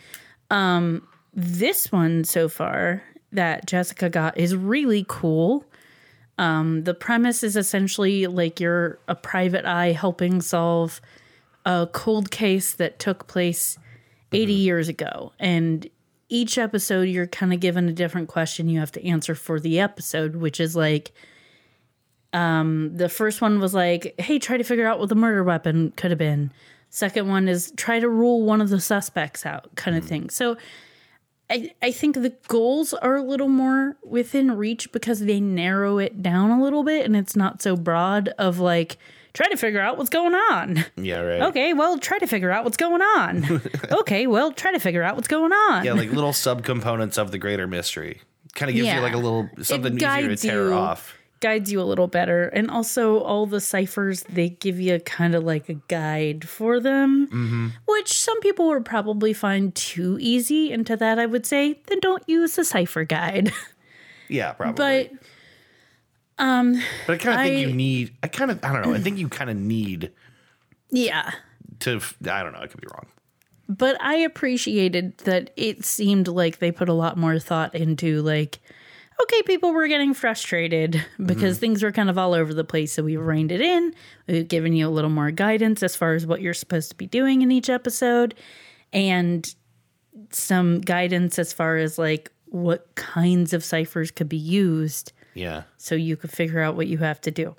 Um 0.49 1.07
this 1.33 1.91
one 1.91 2.23
so 2.23 2.49
far 2.49 3.03
that 3.31 3.65
jessica 3.67 4.09
got 4.09 4.37
is 4.37 4.55
really 4.55 5.05
cool. 5.07 5.65
Um 6.37 6.83
the 6.83 6.93
premise 6.93 7.43
is 7.43 7.55
essentially 7.55 8.27
like 8.27 8.59
you're 8.59 8.99
a 9.07 9.15
private 9.15 9.65
eye 9.65 9.91
helping 9.91 10.41
solve 10.41 11.01
a 11.65 11.87
cold 11.91 12.31
case 12.31 12.73
that 12.73 12.99
took 12.99 13.27
place 13.27 13.77
80 14.31 14.53
years 14.53 14.87
ago 14.87 15.33
and 15.39 15.89
each 16.29 16.57
episode 16.57 17.09
you're 17.09 17.27
kind 17.27 17.53
of 17.53 17.59
given 17.59 17.89
a 17.89 17.93
different 17.93 18.27
question 18.27 18.69
you 18.69 18.79
have 18.79 18.91
to 18.93 19.05
answer 19.05 19.35
for 19.35 19.59
the 19.59 19.79
episode 19.79 20.35
which 20.35 20.59
is 20.59 20.75
like 20.75 21.11
um 22.33 22.95
the 22.95 23.09
first 23.09 23.41
one 23.41 23.59
was 23.59 23.73
like 23.73 24.13
hey 24.19 24.39
try 24.39 24.57
to 24.57 24.63
figure 24.63 24.87
out 24.87 24.99
what 24.99 25.09
the 25.09 25.15
murder 25.15 25.43
weapon 25.43 25.91
could 25.95 26.11
have 26.11 26.17
been 26.17 26.51
second 26.89 27.27
one 27.27 27.47
is 27.47 27.71
try 27.77 27.99
to 27.99 28.09
rule 28.09 28.43
one 28.43 28.61
of 28.61 28.69
the 28.69 28.79
suspects 28.79 29.45
out 29.45 29.73
kind 29.75 29.95
of 29.97 30.03
hmm. 30.03 30.09
thing 30.09 30.29
so 30.29 30.57
I, 31.51 31.71
I 31.81 31.91
think 31.91 32.13
the 32.15 32.33
goals 32.47 32.93
are 32.93 33.15
a 33.15 33.23
little 33.23 33.47
more 33.47 33.97
within 34.03 34.51
reach 34.51 34.91
because 34.91 35.21
they 35.21 35.39
narrow 35.39 35.97
it 35.97 36.21
down 36.21 36.51
a 36.51 36.61
little 36.61 36.83
bit 36.83 37.05
and 37.05 37.15
it's 37.15 37.35
not 37.35 37.61
so 37.61 37.75
broad 37.75 38.29
of 38.37 38.59
like 38.59 38.97
try 39.33 39.47
to 39.49 39.57
figure 39.57 39.79
out 39.81 39.97
what's 39.97 40.09
going 40.11 40.35
on 40.35 40.85
Yeah, 40.95 41.21
right. 41.21 41.41
okay 41.43 41.73
well 41.73 41.97
try 41.97 42.19
to 42.19 42.27
figure 42.27 42.51
out 42.51 42.65
what's 42.65 42.77
going 42.77 43.01
on 43.01 43.61
okay 43.91 44.27
well 44.27 44.51
try 44.51 44.71
to 44.71 44.79
figure 44.79 45.01
out 45.01 45.15
what's 45.15 45.27
going 45.27 45.51
on 45.51 45.85
Yeah, 45.85 45.93
like 45.93 46.11
little 46.11 46.33
subcomponents 46.33 47.17
of 47.17 47.31
the 47.31 47.37
greater 47.39 47.65
mystery. 47.67 48.21
Kind 48.55 48.69
of 48.69 48.75
gives 48.75 48.87
Yeah. 48.87 48.97
you 48.97 49.01
like 49.01 49.13
a 49.13 49.17
little 49.17 49.49
something 49.61 49.95
easier 49.95 50.27
to 50.27 50.35
tear 50.35 50.67
you. 50.69 50.73
off. 50.73 51.15
Guides 51.39 51.71
you 51.71 51.81
a 51.81 51.83
little 51.83 52.07
better. 52.07 52.49
And 52.49 52.69
also, 52.69 53.19
all 53.19 53.45
the 53.45 53.61
ciphers, 53.61 54.23
they 54.29 54.49
give 54.49 54.79
you 54.79 54.99
kind 54.99 55.35
of 55.35 55.43
like 55.43 55.69
a 55.69 55.75
guide 55.75 56.47
for 56.47 56.79
them, 56.79 57.27
Mm-hmm. 57.27 57.67
which 57.87 58.11
some 58.19 58.39
people 58.41 58.67
would 58.67 58.85
probably 58.85 59.33
find 59.33 59.73
too 59.75 60.17
easy. 60.19 60.71
And 60.71 60.85
to 60.87 60.95
that, 60.97 61.19
I 61.19 61.25
would 61.25 61.45
say, 61.45 61.81
then 61.87 61.99
don't 61.99 62.23
use 62.27 62.55
the 62.55 62.65
cipher 62.65 63.03
guide. 63.03 63.51
Yeah, 64.31 64.51
probably. 64.53 65.09
but 66.37 66.43
um, 66.43 66.79
But 67.07 67.13
I 67.13 67.17
kind 67.17 67.39
of 67.39 67.45
think 67.47 67.67
you 67.67 67.73
need. 67.75 68.13
I 68.21 68.27
kind 68.27 68.51
of. 68.51 68.63
I 68.63 68.71
don't 68.73 68.83
know. 68.83 68.93
I 68.93 68.99
think 68.99 69.17
you 69.17 69.27
kind 69.27 69.49
of 69.49 69.57
need 69.57 70.11
yeah. 70.91 71.31
to. 71.79 71.99
I 72.29 72.43
don't 72.43 72.53
know. 72.53 72.59
I 72.59 72.67
could 72.67 72.79
be 72.79 72.87
wrong. 72.93 73.07
But 73.67 73.99
I 73.99 74.15
appreciated 74.17 75.17
that 75.19 75.49
it 75.55 75.83
seemed 75.83 76.27
like 76.27 76.59
they 76.59 76.71
put 76.71 76.89
a 76.89 76.93
lot 76.93 77.17
more 77.17 77.39
thought 77.39 77.73
into, 77.73 78.21
like, 78.21 78.59
okay, 79.21 79.41
people 79.43 79.73
were 79.73 79.87
getting 79.87 80.13
frustrated 80.13 81.03
because 81.23 81.55
mm-hmm. 81.55 81.59
things 81.59 81.83
were 81.83 81.91
kind 81.91 82.09
of 82.09 82.17
all 82.17 82.33
over 82.33 82.53
the 82.53 82.63
place. 82.63 82.93
So 82.93 83.03
we 83.03 83.17
reined 83.17 83.51
it 83.51 83.61
in. 83.61 83.93
We've 84.27 84.47
given 84.47 84.73
you 84.73 84.87
a 84.87 84.89
little 84.89 85.09
more 85.09 85.31
guidance 85.31 85.83
as 85.83 85.95
far 85.95 86.13
as 86.13 86.25
what 86.25 86.41
you're 86.41 86.53
supposed 86.53 86.89
to 86.91 86.95
be 86.95 87.07
doing 87.07 87.41
in 87.41 87.51
each 87.51 87.69
episode 87.69 88.35
and 88.93 89.53
some 90.31 90.81
guidance 90.81 91.37
as 91.39 91.53
far 91.53 91.77
as 91.77 91.97
like 91.97 92.31
what 92.45 92.93
kinds 92.95 93.53
of 93.53 93.63
ciphers 93.63 94.11
could 94.11 94.29
be 94.29 94.37
used 94.37 95.13
Yeah. 95.33 95.63
so 95.77 95.95
you 95.95 96.15
could 96.17 96.31
figure 96.31 96.61
out 96.61 96.75
what 96.75 96.87
you 96.87 96.97
have 96.99 97.21
to 97.21 97.31
do. 97.31 97.55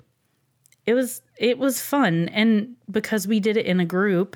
It 0.85 0.93
was 0.95 1.21
it 1.37 1.57
was 1.57 1.81
fun 1.81 2.27
and 2.29 2.75
because 2.89 3.27
we 3.27 3.39
did 3.39 3.55
it 3.55 3.65
in 3.65 3.79
a 3.79 3.85
group, 3.85 4.35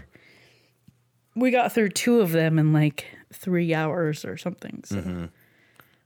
we 1.36 1.51
got 1.51 1.74
through 1.74 1.89
two 1.89 2.22
of 2.22 2.32
them 2.32 2.60
in 2.60 2.72
like 2.72 3.05
3 3.34 3.74
hours 3.74 4.24
or 4.24 4.38
something. 4.38 4.84
So. 4.86 4.96
Mm-hmm. 4.98 5.25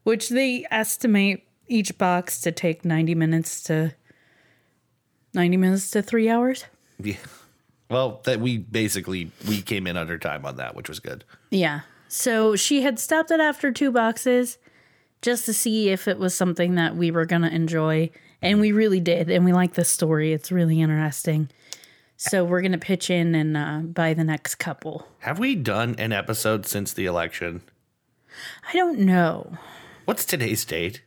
Which 0.09 0.29
they 0.29 0.65
estimate 0.71 1.47
each 1.67 1.95
box 1.99 2.41
to 2.41 2.51
take 2.51 2.83
90 2.83 3.13
minutes 3.13 3.61
to 3.63 3.93
90 5.35 5.57
minutes 5.57 5.91
to 5.91 6.01
3 6.01 6.27
hours. 6.27 6.65
Yeah. 6.99 7.17
Well, 7.91 8.21
that 8.23 8.39
we 8.39 8.57
basically 8.57 9.31
we 9.47 9.61
came 9.61 9.85
in 9.85 9.97
under 9.97 10.17
time 10.17 10.47
on 10.47 10.55
that, 10.55 10.75
which 10.75 10.89
was 10.89 10.99
good. 10.99 11.25
Yeah. 11.51 11.81
So 12.07 12.55
she 12.55 12.81
had 12.81 12.97
stopped 12.97 13.29
it 13.29 13.39
after 13.39 13.71
two 13.71 13.91
boxes 13.91 14.57
just 15.21 15.45
to 15.45 15.53
see 15.53 15.89
if 15.89 16.07
it 16.07 16.17
was 16.17 16.33
something 16.33 16.73
that 16.73 16.95
we 16.95 17.11
were 17.11 17.25
going 17.25 17.43
to 17.43 17.53
enjoy. 17.53 18.09
And 18.41 18.59
we 18.59 18.71
really 18.71 18.99
did. 18.99 19.29
And 19.29 19.45
we 19.45 19.53
like 19.53 19.75
the 19.75 19.85
story. 19.85 20.33
It's 20.33 20.51
really 20.51 20.81
interesting. 20.81 21.49
So 22.17 22.43
we're 22.43 22.61
going 22.61 22.71
to 22.71 22.79
pitch 22.79 23.11
in 23.11 23.35
and 23.35 23.55
uh, 23.55 23.79
buy 23.81 24.15
the 24.15 24.23
next 24.23 24.55
couple. 24.55 25.07
Have 25.19 25.37
we 25.37 25.53
done 25.53 25.93
an 25.99 26.11
episode 26.11 26.65
since 26.65 26.93
the 26.93 27.05
election? 27.05 27.61
I 28.67 28.73
don't 28.73 28.99
know. 28.99 29.55
What's 30.09 30.25
today's 30.25 30.65
date? 30.65 31.03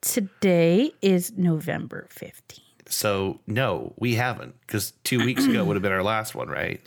Today 0.00 0.92
is 1.00 1.30
November 1.36 2.08
15th. 2.10 2.58
So 2.88 3.38
no, 3.46 3.94
we 3.96 4.16
haven't 4.16 4.60
because 4.62 4.90
two 5.04 5.24
weeks 5.24 5.44
ago 5.44 5.64
would 5.64 5.76
have 5.76 5.84
been 5.84 5.92
our 5.92 6.02
last 6.02 6.34
one, 6.34 6.48
right? 6.48 6.80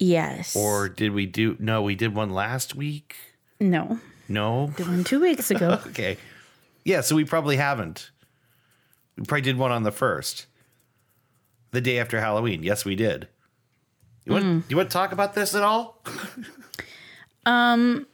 Yes. 0.00 0.56
Or 0.56 0.88
did 0.88 1.12
we 1.12 1.24
do? 1.24 1.56
No, 1.60 1.82
we 1.82 1.94
did 1.94 2.16
one 2.16 2.30
last 2.30 2.74
week. 2.74 3.14
no. 3.60 4.00
No. 4.28 4.72
Did 4.76 4.88
One 4.88 5.04
two 5.04 5.20
weeks 5.20 5.52
ago. 5.52 5.78
Okay. 5.86 6.16
Yeah, 6.84 7.00
so 7.00 7.14
we 7.14 7.24
probably 7.24 7.56
haven't. 7.56 8.10
We 9.16 9.24
probably 9.24 9.42
did 9.42 9.56
one 9.56 9.70
on 9.70 9.84
the 9.84 9.92
first, 9.92 10.46
the 11.70 11.80
day 11.80 12.00
after 12.00 12.18
Halloween. 12.18 12.64
Yes, 12.64 12.84
we 12.84 12.96
did. 12.96 13.28
You 14.24 14.32
want? 14.32 14.44
Hmm. 14.44 14.58
You 14.68 14.76
want 14.76 14.90
to 14.90 14.92
talk 14.92 15.12
about 15.12 15.34
this 15.34 15.54
at 15.54 15.62
all? 15.62 16.02
Um, 17.46 18.06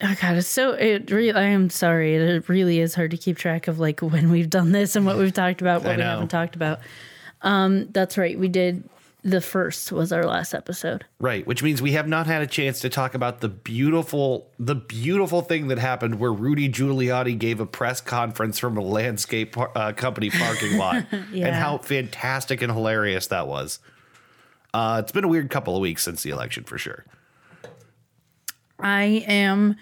Oh 0.00 0.14
god, 0.20 0.36
it's 0.36 0.46
so 0.46 0.72
it 0.72 1.10
really 1.10 1.32
I 1.32 1.44
am 1.44 1.70
sorry. 1.70 2.14
It 2.14 2.48
really 2.48 2.80
is 2.80 2.94
hard 2.94 3.10
to 3.10 3.16
keep 3.16 3.36
track 3.36 3.68
of 3.68 3.78
like 3.78 4.00
when 4.00 4.30
we've 4.30 4.50
done 4.50 4.72
this 4.72 4.94
and 4.96 5.04
what 5.04 5.16
we've 5.16 5.32
talked 5.32 5.60
about, 5.60 5.82
what 5.82 5.96
we 5.96 6.02
haven't 6.02 6.28
talked 6.28 6.54
about. 6.54 6.80
Um 7.42 7.88
that's 7.92 8.16
right. 8.16 8.38
We 8.38 8.48
did 8.48 8.88
the 9.24 9.40
first 9.40 9.90
was 9.90 10.12
our 10.12 10.24
last 10.24 10.54
episode. 10.54 11.04
Right, 11.18 11.46
which 11.46 11.62
means 11.62 11.82
we 11.82 11.92
have 11.92 12.06
not 12.06 12.26
had 12.26 12.42
a 12.42 12.46
chance 12.46 12.80
to 12.80 12.88
talk 12.88 13.14
about 13.14 13.40
the 13.40 13.48
beautiful, 13.48 14.48
the 14.58 14.76
beautiful 14.76 15.42
thing 15.42 15.68
that 15.68 15.78
happened 15.78 16.20
where 16.20 16.32
Rudy 16.32 16.68
Giuliani 16.68 17.36
gave 17.36 17.60
a 17.60 17.66
press 17.66 18.00
conference 18.00 18.58
from 18.58 18.76
a 18.76 18.80
landscape 18.80 19.52
par- 19.52 19.72
uh, 19.74 19.92
company 19.92 20.30
parking 20.30 20.78
lot, 20.78 21.04
and 21.12 21.54
how 21.54 21.78
fantastic 21.78 22.62
and 22.62 22.72
hilarious 22.72 23.26
that 23.28 23.48
was. 23.48 23.80
Uh, 24.72 25.00
it's 25.02 25.12
been 25.12 25.24
a 25.24 25.28
weird 25.28 25.50
couple 25.50 25.74
of 25.74 25.80
weeks 25.80 26.04
since 26.04 26.22
the 26.22 26.30
election, 26.30 26.62
for 26.64 26.78
sure. 26.78 27.04
I 28.80 29.24
am 29.26 29.76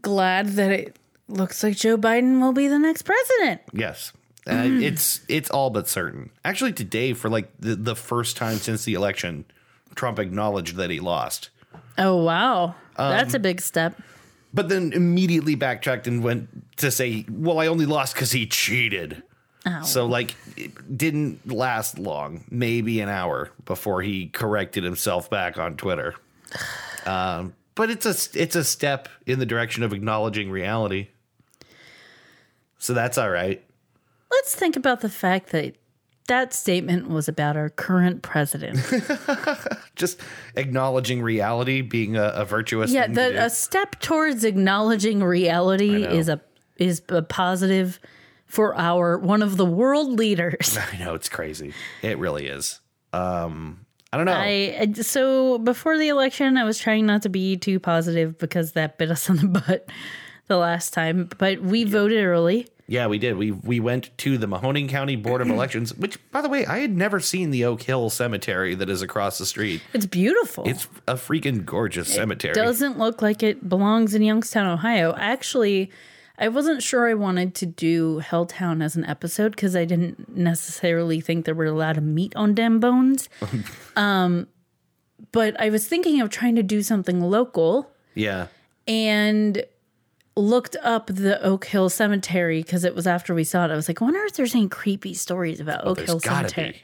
glad 0.00 0.48
that 0.50 0.70
it 0.70 0.96
looks 1.28 1.62
like 1.62 1.76
Joe 1.76 1.96
Biden 1.98 2.40
will 2.40 2.52
be 2.52 2.68
the 2.68 2.78
next 2.78 3.02
president. 3.02 3.60
Yes. 3.72 4.12
Uh, 4.46 4.64
it's 4.66 5.20
it's 5.28 5.50
all 5.50 5.70
but 5.70 5.88
certain. 5.88 6.30
Actually, 6.44 6.72
today, 6.72 7.12
for 7.12 7.28
like 7.30 7.48
the, 7.60 7.76
the 7.76 7.94
first 7.94 8.36
time 8.36 8.56
since 8.56 8.84
the 8.84 8.94
election, 8.94 9.44
Trump 9.94 10.18
acknowledged 10.18 10.74
that 10.76 10.90
he 10.90 10.98
lost, 10.98 11.50
Oh 11.96 12.16
wow. 12.24 12.74
That's 12.96 13.34
a 13.34 13.38
big 13.38 13.60
step. 13.60 14.00
but 14.52 14.68
then 14.68 14.92
immediately 14.92 15.54
backtracked 15.54 16.06
and 16.08 16.24
went 16.24 16.76
to 16.78 16.90
say, 16.90 17.24
"Well, 17.30 17.60
I 17.60 17.68
only 17.68 17.86
lost 17.86 18.14
because 18.14 18.32
he 18.32 18.46
cheated." 18.46 19.22
So 19.84 20.06
like, 20.06 20.34
it 20.56 20.98
didn't 20.98 21.48
last 21.50 21.96
long, 22.00 22.44
maybe 22.50 23.00
an 23.00 23.08
hour 23.08 23.52
before 23.64 24.02
he 24.02 24.26
corrected 24.26 24.82
himself 24.82 25.30
back 25.30 25.56
on 25.56 25.76
Twitter. 25.76 26.16
Um, 27.06 27.54
but 27.74 27.90
it's 27.90 28.06
a 28.06 28.40
it's 28.40 28.56
a 28.56 28.64
step 28.64 29.08
in 29.26 29.38
the 29.38 29.46
direction 29.46 29.82
of 29.82 29.92
acknowledging 29.92 30.50
reality. 30.50 31.08
So 32.78 32.94
that's 32.94 33.18
all 33.18 33.30
right. 33.30 33.62
Let's 34.30 34.54
think 34.54 34.76
about 34.76 35.00
the 35.00 35.08
fact 35.08 35.50
that 35.50 35.76
that 36.26 36.54
statement 36.54 37.08
was 37.08 37.28
about 37.28 37.56
our 37.56 37.68
current 37.68 38.22
president. 38.22 38.80
just 39.96 40.20
acknowledging 40.56 41.22
reality 41.22 41.82
being 41.82 42.16
a, 42.16 42.24
a 42.28 42.44
virtuous 42.44 42.90
yeah, 42.90 43.06
do. 43.06 43.20
a 43.20 43.50
step 43.50 44.00
towards 44.00 44.44
acknowledging 44.44 45.22
reality 45.22 46.04
is 46.04 46.28
a 46.28 46.40
is 46.76 47.02
a 47.08 47.22
positive 47.22 48.00
for 48.46 48.76
our 48.76 49.18
one 49.18 49.42
of 49.42 49.56
the 49.56 49.66
world 49.66 50.18
leaders. 50.18 50.78
I 50.92 50.98
know 50.98 51.14
it's 51.14 51.28
crazy. 51.28 51.74
It 52.02 52.18
really 52.18 52.46
is. 52.46 52.80
Um, 53.12 53.81
I 54.12 54.16
don't 54.18 54.26
know. 54.26 54.32
I 54.34 54.92
so 55.00 55.58
before 55.58 55.96
the 55.96 56.08
election, 56.08 56.56
I 56.56 56.64
was 56.64 56.78
trying 56.78 57.06
not 57.06 57.22
to 57.22 57.28
be 57.28 57.56
too 57.56 57.80
positive 57.80 58.38
because 58.38 58.72
that 58.72 58.98
bit 58.98 59.10
us 59.10 59.30
on 59.30 59.36
the 59.36 59.48
butt 59.66 59.88
the 60.48 60.58
last 60.58 60.92
time. 60.92 61.30
But 61.38 61.62
we 61.62 61.84
voted 61.84 62.22
early. 62.24 62.68
yeah, 62.88 63.06
we 63.06 63.18
did. 63.18 63.36
We 63.38 63.52
we 63.52 63.80
went 63.80 64.10
to 64.18 64.36
the 64.36 64.46
Mahoning 64.46 64.88
County 64.88 65.16
Board 65.16 65.40
of 65.40 65.48
Elections, 65.50 65.94
which, 65.94 66.18
by 66.30 66.42
the 66.42 66.50
way, 66.50 66.66
I 66.66 66.80
had 66.80 66.94
never 66.94 67.20
seen 67.20 67.50
the 67.50 67.64
Oak 67.64 67.82
Hill 67.82 68.10
Cemetery 68.10 68.74
that 68.74 68.90
is 68.90 69.00
across 69.00 69.38
the 69.38 69.46
street. 69.46 69.80
It's 69.94 70.04
beautiful. 70.06 70.68
It's 70.68 70.86
a 71.08 71.14
freaking 71.14 71.64
gorgeous 71.64 72.12
cemetery. 72.12 72.52
doesn't 72.54 72.98
look 72.98 73.22
like 73.22 73.42
it 73.42 73.66
belongs 73.66 74.14
in 74.14 74.20
Youngstown, 74.20 74.66
Ohio. 74.66 75.14
Actually, 75.16 75.90
I 76.38 76.48
wasn't 76.48 76.82
sure 76.82 77.08
I 77.08 77.14
wanted 77.14 77.54
to 77.56 77.66
do 77.66 78.20
Helltown 78.20 78.82
as 78.82 78.96
an 78.96 79.04
episode 79.04 79.50
because 79.50 79.76
I 79.76 79.84
didn't 79.84 80.36
necessarily 80.36 81.20
think 81.20 81.44
there 81.44 81.54
were 81.54 81.66
a 81.66 81.72
lot 81.72 81.96
of 81.96 82.02
meat 82.02 82.34
on 82.36 82.54
dem 82.54 82.80
bones. 82.80 83.28
um, 83.96 84.46
but 85.30 85.58
I 85.60 85.70
was 85.70 85.86
thinking 85.86 86.20
of 86.20 86.30
trying 86.30 86.56
to 86.56 86.62
do 86.62 86.82
something 86.82 87.20
local 87.20 87.90
yeah, 88.14 88.48
and 88.86 89.64
looked 90.36 90.76
up 90.82 91.06
the 91.06 91.42
Oak 91.42 91.66
Hill 91.66 91.88
Cemetery 91.88 92.62
because 92.62 92.84
it 92.84 92.94
was 92.94 93.06
after 93.06 93.34
we 93.34 93.44
saw 93.44 93.64
it. 93.66 93.70
I 93.70 93.76
was 93.76 93.88
like, 93.88 94.00
I 94.00 94.04
wonder 94.04 94.24
if 94.24 94.34
there's 94.34 94.54
any 94.54 94.68
creepy 94.68 95.14
stories 95.14 95.60
about 95.60 95.84
Oak 95.84 95.98
there's 95.98 96.08
Hill 96.08 96.20
Cemetery. 96.20 96.72
be. 96.72 96.82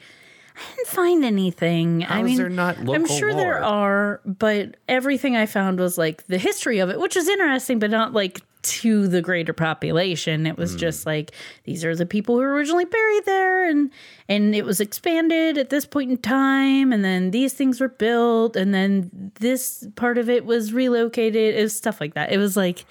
I 0.59 0.75
didn't 0.75 0.87
find 0.87 1.25
anything. 1.25 2.05
I 2.07 2.21
mean, 2.21 2.37
there 2.37 2.49
not 2.49 2.77
I'm 2.79 2.85
local 2.85 3.15
sure 3.17 3.33
there 3.33 3.63
are, 3.63 4.21
but 4.25 4.75
everything 4.87 5.35
I 5.35 5.45
found 5.45 5.79
was 5.79 5.97
like 5.97 6.27
the 6.27 6.37
history 6.37 6.79
of 6.79 6.89
it, 6.89 6.99
which 6.99 7.15
was 7.15 7.27
interesting, 7.27 7.79
but 7.79 7.89
not 7.89 8.13
like 8.13 8.41
to 8.61 9.07
the 9.07 9.21
greater 9.21 9.53
population. 9.53 10.45
It 10.45 10.55
Hmm. 10.55 10.61
was 10.61 10.75
just 10.75 11.05
like 11.05 11.31
these 11.63 11.85
are 11.85 11.95
the 11.95 12.05
people 12.05 12.35
who 12.35 12.41
were 12.41 12.53
originally 12.53 12.83
buried 12.85 13.25
there, 13.25 13.69
and 13.69 13.89
and 14.27 14.53
it 14.53 14.65
was 14.65 14.81
expanded 14.81 15.57
at 15.57 15.69
this 15.69 15.85
point 15.85 16.11
in 16.11 16.17
time, 16.17 16.91
and 16.91 17.03
then 17.05 17.31
these 17.31 17.53
things 17.53 17.79
were 17.79 17.87
built, 17.87 18.55
and 18.57 18.73
then 18.73 19.31
this 19.39 19.87
part 19.95 20.17
of 20.17 20.29
it 20.29 20.45
was 20.45 20.73
relocated. 20.73 21.55
It 21.55 21.61
was 21.63 21.75
stuff 21.75 22.01
like 22.01 22.15
that. 22.15 22.31
It 22.33 22.37
was 22.37 22.57
like 22.57 22.83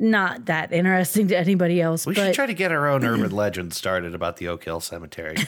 not 0.00 0.46
that 0.46 0.72
interesting 0.72 1.28
to 1.28 1.36
anybody 1.36 1.80
else, 1.82 2.06
we 2.06 2.14
but 2.14 2.26
should 2.26 2.34
try 2.34 2.46
to 2.46 2.54
get 2.54 2.72
our 2.72 2.86
own 2.88 3.04
urban 3.04 3.30
legend 3.34 3.74
started 3.74 4.14
about 4.14 4.36
the 4.38 4.48
Oak 4.48 4.64
Hill 4.64 4.80
Cemetery. 4.80 5.36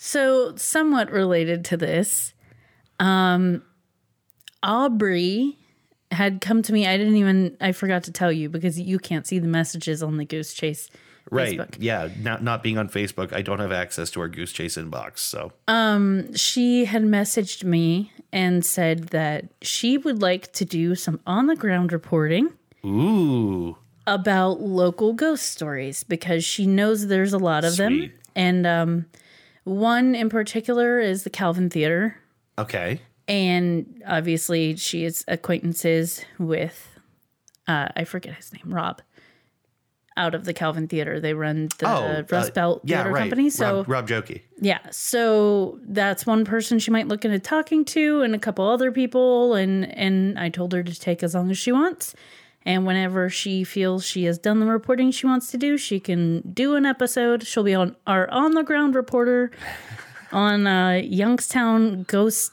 So, 0.00 0.54
somewhat 0.54 1.10
related 1.10 1.64
to 1.66 1.76
this, 1.76 2.32
um, 3.00 3.62
Aubrey 4.62 5.58
had 6.12 6.40
come 6.40 6.62
to 6.62 6.72
me. 6.72 6.86
I 6.86 6.96
didn't 6.96 7.16
even, 7.16 7.56
I 7.60 7.72
forgot 7.72 8.04
to 8.04 8.12
tell 8.12 8.30
you 8.30 8.48
because 8.48 8.78
you 8.78 9.00
can't 9.00 9.26
see 9.26 9.40
the 9.40 9.48
messages 9.48 10.02
on 10.02 10.16
the 10.16 10.24
Goose 10.24 10.54
Chase 10.54 10.88
right? 11.30 11.58
Facebook. 11.58 11.76
Yeah, 11.78 12.08
not 12.20 12.42
not 12.42 12.62
being 12.62 12.78
on 12.78 12.88
Facebook, 12.88 13.32
I 13.32 13.42
don't 13.42 13.58
have 13.58 13.72
access 13.72 14.10
to 14.12 14.20
our 14.20 14.28
Goose 14.28 14.52
Chase 14.52 14.76
inbox. 14.76 15.18
So 15.18 15.52
um, 15.66 16.32
She 16.34 16.84
had 16.84 17.02
messaged 17.02 17.64
me 17.64 18.12
and 18.32 18.64
said 18.64 19.08
that 19.08 19.46
she 19.62 19.98
would 19.98 20.22
like 20.22 20.52
to 20.54 20.64
do 20.64 20.94
some 20.94 21.20
on 21.26 21.46
the 21.46 21.56
ground 21.56 21.92
reporting 21.92 22.50
Ooh. 22.84 23.76
about 24.06 24.60
local 24.60 25.12
ghost 25.12 25.46
stories 25.46 26.04
because 26.04 26.44
she 26.44 26.66
knows 26.66 27.06
there's 27.06 27.32
a 27.32 27.38
lot 27.38 27.64
of 27.64 27.76
them. 27.76 28.12
And 28.36 28.66
um, 28.66 29.06
one 29.68 30.14
in 30.14 30.28
particular 30.28 30.98
is 31.00 31.24
the 31.24 31.30
Calvin 31.30 31.70
Theater. 31.70 32.16
Okay. 32.56 33.00
And 33.26 34.02
obviously, 34.06 34.76
she 34.76 35.04
is 35.04 35.24
acquaintances 35.28 36.24
with, 36.38 36.98
uh, 37.66 37.88
I 37.94 38.04
forget 38.04 38.34
his 38.34 38.52
name, 38.52 38.72
Rob, 38.74 39.02
out 40.16 40.34
of 40.34 40.44
the 40.46 40.54
Calvin 40.54 40.88
Theater. 40.88 41.20
They 41.20 41.34
run 41.34 41.68
the 41.78 41.88
Oh, 41.88 42.24
Rust 42.30 42.50
uh, 42.50 42.54
Belt 42.54 42.80
yeah, 42.84 42.96
Theater 43.02 43.12
right. 43.12 43.20
Company. 43.20 43.50
So, 43.50 43.76
Rob, 43.78 43.88
Rob 43.88 44.08
Joki. 44.08 44.40
yeah. 44.60 44.78
So 44.90 45.78
that's 45.82 46.24
one 46.26 46.44
person 46.46 46.78
she 46.78 46.90
might 46.90 47.06
look 47.06 47.24
into 47.24 47.38
talking 47.38 47.84
to, 47.86 48.22
and 48.22 48.34
a 48.34 48.38
couple 48.38 48.66
other 48.66 48.90
people. 48.90 49.54
And, 49.54 49.84
and 49.96 50.38
I 50.38 50.48
told 50.48 50.72
her 50.72 50.82
to 50.82 50.98
take 50.98 51.22
as 51.22 51.34
long 51.34 51.50
as 51.50 51.58
she 51.58 51.70
wants. 51.70 52.14
And 52.64 52.86
whenever 52.86 53.30
she 53.30 53.64
feels 53.64 54.04
she 54.04 54.24
has 54.24 54.38
done 54.38 54.60
the 54.60 54.66
reporting 54.66 55.10
she 55.10 55.26
wants 55.26 55.50
to 55.52 55.56
do, 55.56 55.78
she 55.78 56.00
can 56.00 56.42
do 56.52 56.74
an 56.74 56.84
episode. 56.84 57.46
She'll 57.46 57.62
be 57.64 57.74
on 57.74 57.96
our 58.06 58.28
on 58.30 58.52
the 58.52 58.62
ground 58.62 58.94
reporter 58.94 59.50
on 60.32 60.66
uh, 60.66 61.00
Youngstown 61.04 62.02
ghost 62.04 62.52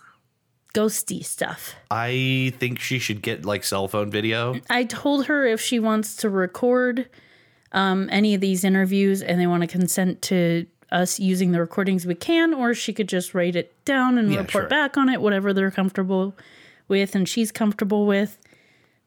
ghosty 0.74 1.24
stuff. 1.24 1.74
I 1.90 2.54
think 2.60 2.80
she 2.80 3.00
should 3.00 3.22
get 3.22 3.46
like 3.46 3.64
cell 3.64 3.88
phone 3.88 4.12
video. 4.12 4.60
I 4.70 4.84
told 4.84 5.26
her 5.28 5.46
if 5.46 5.60
she 5.62 5.80
wants 5.80 6.16
to 6.18 6.30
record 6.30 7.10
um, 7.72 8.10
any 8.12 8.36
of 8.36 8.42
these 8.42 8.64
interviews 8.64 9.22
and 9.22 9.40
they 9.40 9.48
want 9.48 9.62
to 9.62 9.68
consent 9.68 10.22
to 10.24 10.66
us 10.92 11.20
using 11.20 11.52
the 11.52 11.60
recordings, 11.60 12.06
we 12.06 12.16
can, 12.16 12.54
or 12.54 12.74
she 12.74 12.94
could 12.94 13.08
just 13.10 13.34
write 13.34 13.56
it 13.56 13.74
down 13.86 14.18
and 14.18 14.32
Yeah, 14.32 14.40
report 14.40 14.64
sure. 14.64 14.68
back 14.70 14.98
on 14.98 15.10
it, 15.10 15.20
whatever 15.22 15.54
they're 15.54 15.72
comfortable 15.72 16.36
with 16.88 17.16
and 17.16 17.28
she's 17.28 17.52
comfortable 17.52 18.06
with. 18.06 18.38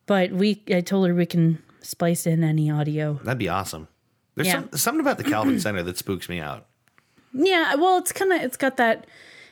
But 0.08 0.32
we, 0.32 0.60
I 0.74 0.80
told 0.80 1.06
her 1.06 1.14
we 1.14 1.26
can 1.26 1.62
splice 1.82 2.26
in 2.26 2.42
any 2.42 2.68
audio. 2.70 3.20
That'd 3.22 3.38
be 3.38 3.48
awesome. 3.48 3.86
There's 4.34 4.48
Yeah. 4.48 4.62
some, 4.62 4.70
something 4.76 5.00
about 5.00 5.18
the 5.18 5.24
Calvin 5.24 5.60
Center 5.60 5.84
that 5.84 5.96
spooks 5.98 6.28
me 6.28 6.40
out. 6.40 6.66
Yeah, 7.32 7.74
well, 7.76 7.98
it's 7.98 8.10
kind 8.10 8.32
of, 8.32 8.40
it's 8.42 8.56
got 8.56 8.78
that, 8.78 9.06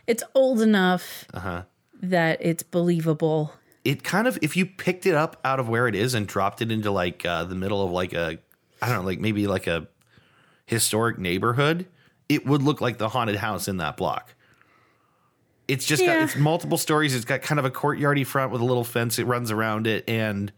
it's 0.08 0.24
old 0.34 0.60
enough 0.62 1.26
Uh-huh. 1.34 1.62
that 2.02 2.38
it's 2.40 2.62
believable. 2.62 3.52
It 3.84 4.02
kind 4.02 4.26
of, 4.26 4.38
if 4.42 4.56
you 4.56 4.64
picked 4.66 5.04
it 5.06 5.14
up 5.14 5.38
out 5.44 5.60
of 5.60 5.68
where 5.68 5.86
it 5.86 5.94
is 5.94 6.14
and 6.14 6.26
dropped 6.26 6.62
it 6.62 6.72
into 6.72 6.90
like 6.90 7.24
uh, 7.26 7.44
the 7.44 7.54
middle 7.54 7.84
of 7.84 7.90
like 7.92 8.12
a, 8.14 8.38
I 8.82 8.88
don't 8.88 8.96
know, 8.96 9.04
like 9.04 9.20
maybe 9.20 9.46
like 9.46 9.66
a 9.66 9.86
historic 10.64 11.18
neighborhood, 11.18 11.86
it 12.28 12.46
would 12.46 12.62
look 12.62 12.80
like 12.80 12.98
the 12.98 13.10
haunted 13.10 13.36
house 13.36 13.68
in 13.68 13.76
that 13.76 13.96
block. 13.96 14.34
It's 15.68 15.84
just 15.84 16.04
got 16.04 16.16
it's 16.22 16.36
multiple 16.36 16.78
stories. 16.78 17.14
It's 17.14 17.24
got 17.24 17.42
kind 17.42 17.58
of 17.58 17.64
a 17.64 17.70
courtyardy 17.70 18.24
front 18.26 18.52
with 18.52 18.60
a 18.60 18.64
little 18.64 18.84
fence. 18.84 19.18
It 19.18 19.24
runs 19.24 19.50
around 19.50 19.86
it, 19.86 20.08
and 20.08 20.52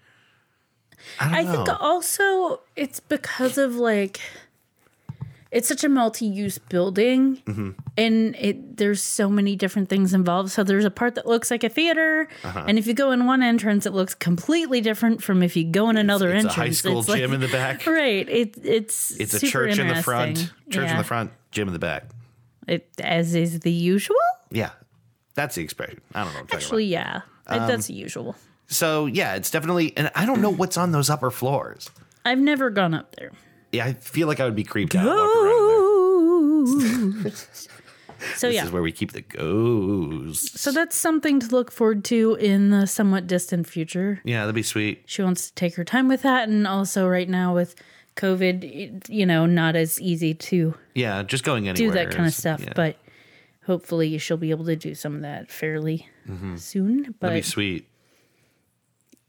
I 1.20 1.42
don't 1.42 1.48
I 1.50 1.56
think 1.64 1.80
also 1.82 2.60
it's 2.76 3.00
because 3.00 3.56
of 3.58 3.74
like 3.76 4.20
it's 5.50 5.66
such 5.66 5.82
a 5.82 5.88
multi-use 5.88 6.58
building 6.58 7.36
Mm-hmm. 7.46 7.70
and 7.96 8.36
it 8.36 8.76
there's 8.76 9.02
so 9.02 9.30
many 9.30 9.56
different 9.56 9.88
things 9.88 10.12
involved 10.12 10.50
so 10.50 10.62
there's 10.62 10.84
a 10.84 10.90
part 10.90 11.14
that 11.14 11.24
looks 11.26 11.50
like 11.50 11.64
a 11.64 11.70
theater 11.70 12.28
Uh-huh. 12.44 12.64
and 12.68 12.78
if 12.78 12.86
you 12.86 12.92
go 12.92 13.12
in 13.12 13.24
one 13.24 13.42
entrance 13.42 13.86
it 13.86 13.94
looks 13.94 14.14
completely 14.14 14.82
different 14.82 15.22
from 15.22 15.42
if 15.42 15.56
you 15.56 15.64
go 15.64 15.88
in 15.88 15.96
another 15.96 16.28
it's 16.28 16.44
a 16.44 16.48
entrance 16.48 16.54
high 16.54 16.70
school 16.72 16.98
It's 17.00 17.08
like- 17.08 17.20
gym 17.20 17.32
in 17.32 17.40
the 17.40 17.48
back. 17.48 17.86
right 17.86 18.28
it, 18.28 18.58
it's 18.62 19.12
It's 19.12 19.32
a 19.32 19.40
church 19.46 19.78
in 19.78 19.88
the 19.88 20.02
front, 20.02 20.52
church 20.68 20.90
in 20.90 20.98
the 20.98 21.04
front, 21.04 21.30
gym 21.50 21.66
in 21.68 21.72
the 21.72 21.78
back. 21.78 22.04
it, 22.66 22.86
as 23.02 23.34
is 23.34 23.60
the 23.60 23.72
usual 23.72 24.16
Yeah, 24.50 24.70
that's 25.38 25.54
the 25.54 25.62
expression. 25.62 26.00
I 26.14 26.24
don't 26.24 26.34
know. 26.34 26.40
What 26.40 26.40
I'm 26.40 26.46
talking 26.48 26.64
actually 26.64 26.84
yeah 26.86 27.20
Um, 27.46 27.66
that's 27.68 27.88
usual. 27.88 28.34
So 28.66 29.06
yeah, 29.06 29.34
it's 29.38 29.50
definitely, 29.50 29.96
and 29.96 30.10
I 30.14 30.26
don't 30.26 30.42
know 30.42 30.50
what's 30.52 30.76
on 30.76 30.92
those 30.92 31.08
upper 31.08 31.30
floors. 31.30 31.88
i've 32.26 32.38
never 32.52 32.68
gone 32.70 32.92
up 32.92 33.14
there 33.16 33.30
Yeah, 33.72 33.86
I 33.86 33.92
feel 33.94 34.26
like 34.28 34.40
I 34.40 34.44
would 34.44 34.56
be 34.56 34.64
creeped 34.64 34.94
out. 34.94 35.06
walking 35.06 35.42
around 35.46 37.22
there. 37.22 37.32
so 38.36 38.48
This 38.48 38.54
yeah 38.56 38.60
this 38.62 38.64
is 38.68 38.72
where 38.72 38.82
we 38.82 38.92
keep 38.92 39.12
the 39.12 39.22
ghosts. 39.22 40.60
so 40.60 40.72
that's 40.72 40.96
something 40.96 41.38
to 41.40 41.46
look 41.54 41.70
forward 41.70 42.04
to 42.06 42.34
in 42.34 42.70
the 42.70 42.86
somewhat 42.86 43.26
distant 43.26 43.66
future 43.66 44.20
Yeah, 44.24 44.40
that'd 44.40 44.54
be 44.54 44.62
sweet. 44.62 45.02
she 45.06 45.22
wants 45.22 45.48
to 45.48 45.54
take 45.54 45.76
her 45.76 45.84
time 45.84 46.08
with 46.08 46.22
that 46.22 46.48
and 46.48 46.66
also 46.66 47.06
right 47.08 47.28
now 47.28 47.54
with 47.54 47.74
covid 48.16 49.08
you 49.08 49.24
know 49.24 49.46
not 49.46 49.76
as 49.76 50.00
easy 50.00 50.34
to 50.34 50.74
Yeah, 50.94 51.22
just 51.22 51.44
going 51.44 51.68
anywhere 51.68 51.90
do 51.90 51.94
that 51.98 52.10
kind 52.14 52.26
of 52.26 52.34
stuff 52.34 52.60
yeah, 52.62 52.72
but 52.74 52.96
hopefully 53.68 54.16
she'll 54.16 54.38
be 54.38 54.50
able 54.50 54.64
to 54.64 54.74
do 54.74 54.94
some 54.94 55.14
of 55.14 55.20
that 55.20 55.50
fairly 55.50 56.08
mm-hmm. 56.26 56.56
soon 56.56 57.02
that'd 57.02 57.20
be 57.20 57.26
but 57.28 57.44
sweet. 57.44 57.86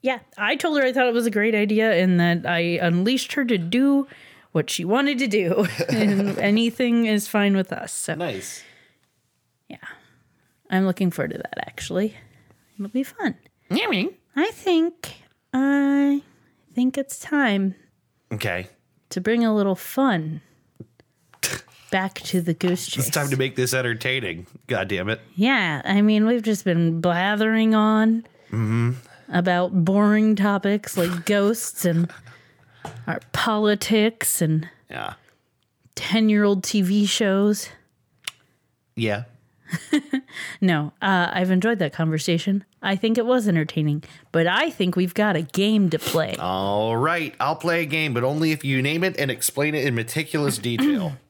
yeah 0.02 0.20
i 0.38 0.56
told 0.56 0.80
her 0.80 0.86
i 0.86 0.94
thought 0.94 1.08
it 1.08 1.14
was 1.14 1.26
a 1.26 1.32
great 1.32 1.54
idea 1.54 1.92
and 1.92 2.20
that 2.22 2.46
i 2.46 2.60
unleashed 2.60 3.34
her 3.34 3.44
to 3.44 3.58
do 3.58 4.08
what 4.54 4.70
she 4.70 4.86
wanted 4.86 5.20
to 5.20 5.28
do 5.28 5.68
and 5.90 6.40
anything 6.40 7.06
is 7.06 7.28
fine 7.28 7.56
with 7.56 7.72
us 7.74 7.92
so. 7.92 8.16
Nice. 8.16 8.64
Yeah, 9.68 9.78
I'm 10.72 10.86
looking 10.88 11.12
forward 11.12 11.34
to 11.34 11.38
that 11.38 11.60
actually. 11.68 12.16
It'll 12.76 12.88
be 12.88 13.04
fun. 13.04 13.36
I 14.36 14.50
think 14.52 15.16
i 15.54 16.22
think 16.74 16.98
it's 16.98 17.20
time 17.20 17.76
Okay, 18.32 18.68
to 19.10 19.20
bring 19.20 19.44
a 19.44 19.54
little 19.54 19.76
fun 19.76 20.42
back 21.90 22.16
to 22.22 22.42
the 22.42 22.54
goose 22.54 22.88
chase. 22.88 23.08
it's 23.08 23.16
time 23.16 23.30
to 23.30 23.38
make 23.38 23.56
this 23.56 23.74
entertaining. 23.74 24.46
God 24.68 24.88
damn 24.88 25.10
it. 25.10 25.20
yeah, 25.36 25.82
I 25.86 26.02
mean, 26.02 26.26
we've 26.26 26.44
just 26.44 26.64
been 26.66 27.02
blathering 27.02 27.74
on 27.76 28.26
about 29.32 29.86
boring 29.86 30.36
topics 30.36 30.98
like 30.98 31.26
ghosts 31.26 31.86
and 31.86 32.12
our 33.08 33.20
politics 33.32 34.42
and 34.42 34.68
Yeah. 34.90 35.14
10 35.96 36.30
year 36.30 36.44
old 36.46 36.64
TV 36.64 37.08
shows. 37.08 37.70
Yeah. 38.96 39.24
No, 40.62 40.94
uh, 41.02 41.30
I've 41.32 41.52
enjoyed 41.52 41.80
that 41.80 41.94
conversation. 41.94 42.64
I 42.82 42.96
think 42.96 43.18
it 43.18 43.26
was 43.26 43.48
entertaining, 43.48 44.04
but 44.32 44.46
I 44.48 44.70
think 44.70 44.96
we've 44.96 45.14
got 45.14 45.36
a 45.36 45.42
game 45.42 45.90
to 45.92 46.00
play. 46.00 46.36
All 46.40 46.96
right, 46.98 47.34
I'll 47.40 47.56
play 47.56 47.82
a 47.82 47.86
game, 47.86 48.14
but 48.14 48.24
only 48.24 48.52
if 48.52 48.64
you 48.64 48.82
name 48.82 49.04
it 49.04 49.18
and 49.20 49.30
explain 49.32 49.74
it 49.76 49.86
in 49.86 49.96
meticulous 49.96 50.58
detail. 50.58 51.14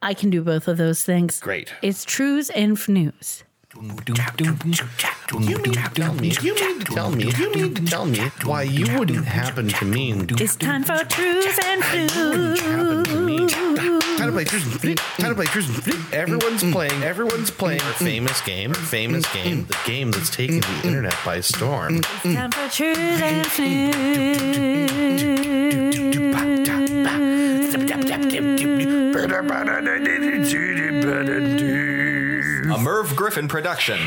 I 0.00 0.14
can 0.14 0.30
do 0.30 0.42
both 0.42 0.68
of 0.68 0.76
those 0.76 1.04
things. 1.04 1.40
Great. 1.40 1.72
It's 1.82 2.04
trues 2.04 2.50
and 2.50 2.76
fnews. 2.76 3.42
You 3.80 3.86
mean 3.86 5.62
to 5.62 5.72
tell 5.94 6.12
me? 6.14 6.32
You 6.42 6.54
mean 6.54 6.80
to 6.80 6.84
tell 6.84 7.10
me? 7.12 7.30
You 7.38 7.54
mean 7.54 7.74
to 7.74 7.84
tell 7.84 8.06
me 8.06 8.18
why 8.42 8.62
you 8.62 8.98
wouldn't 8.98 9.24
happen 9.24 9.68
to 9.68 9.84
mean 9.84 10.26
It's 10.30 10.56
time 10.56 10.82
for 10.82 11.04
trues 11.04 11.56
and 11.64 11.80
fnews. 11.84 12.58
happen 12.60 13.04
to 13.04 13.20
me? 13.20 13.46
Time 13.46 14.26
to 14.26 14.32
play 14.32 14.44
Truth 14.44 14.64
and 14.64 14.80
Fleet. 14.80 14.98
Time 14.98 15.28
to 15.28 15.34
play 15.36 15.46
Truth 15.46 15.68
and 15.68 15.84
Fleet. 15.84 16.12
Everyone's 16.12 16.64
playing. 16.72 17.02
Everyone's 17.04 17.50
playing 17.52 17.80
a 17.82 17.92
famous 17.92 18.40
game. 18.40 18.74
Famous 18.74 19.32
game. 19.32 19.66
The 19.66 19.78
game 19.86 20.10
that's 20.10 20.30
taking 20.30 20.60
the 20.60 20.80
internet 20.84 21.14
by 21.24 21.40
storm. 21.40 22.00
Time 22.00 22.50
for 22.50 22.68
trues 22.68 23.20
and 23.22 23.46
A 32.72 32.78
Merv 32.78 33.14
Griffin 33.16 33.48
production. 33.48 33.98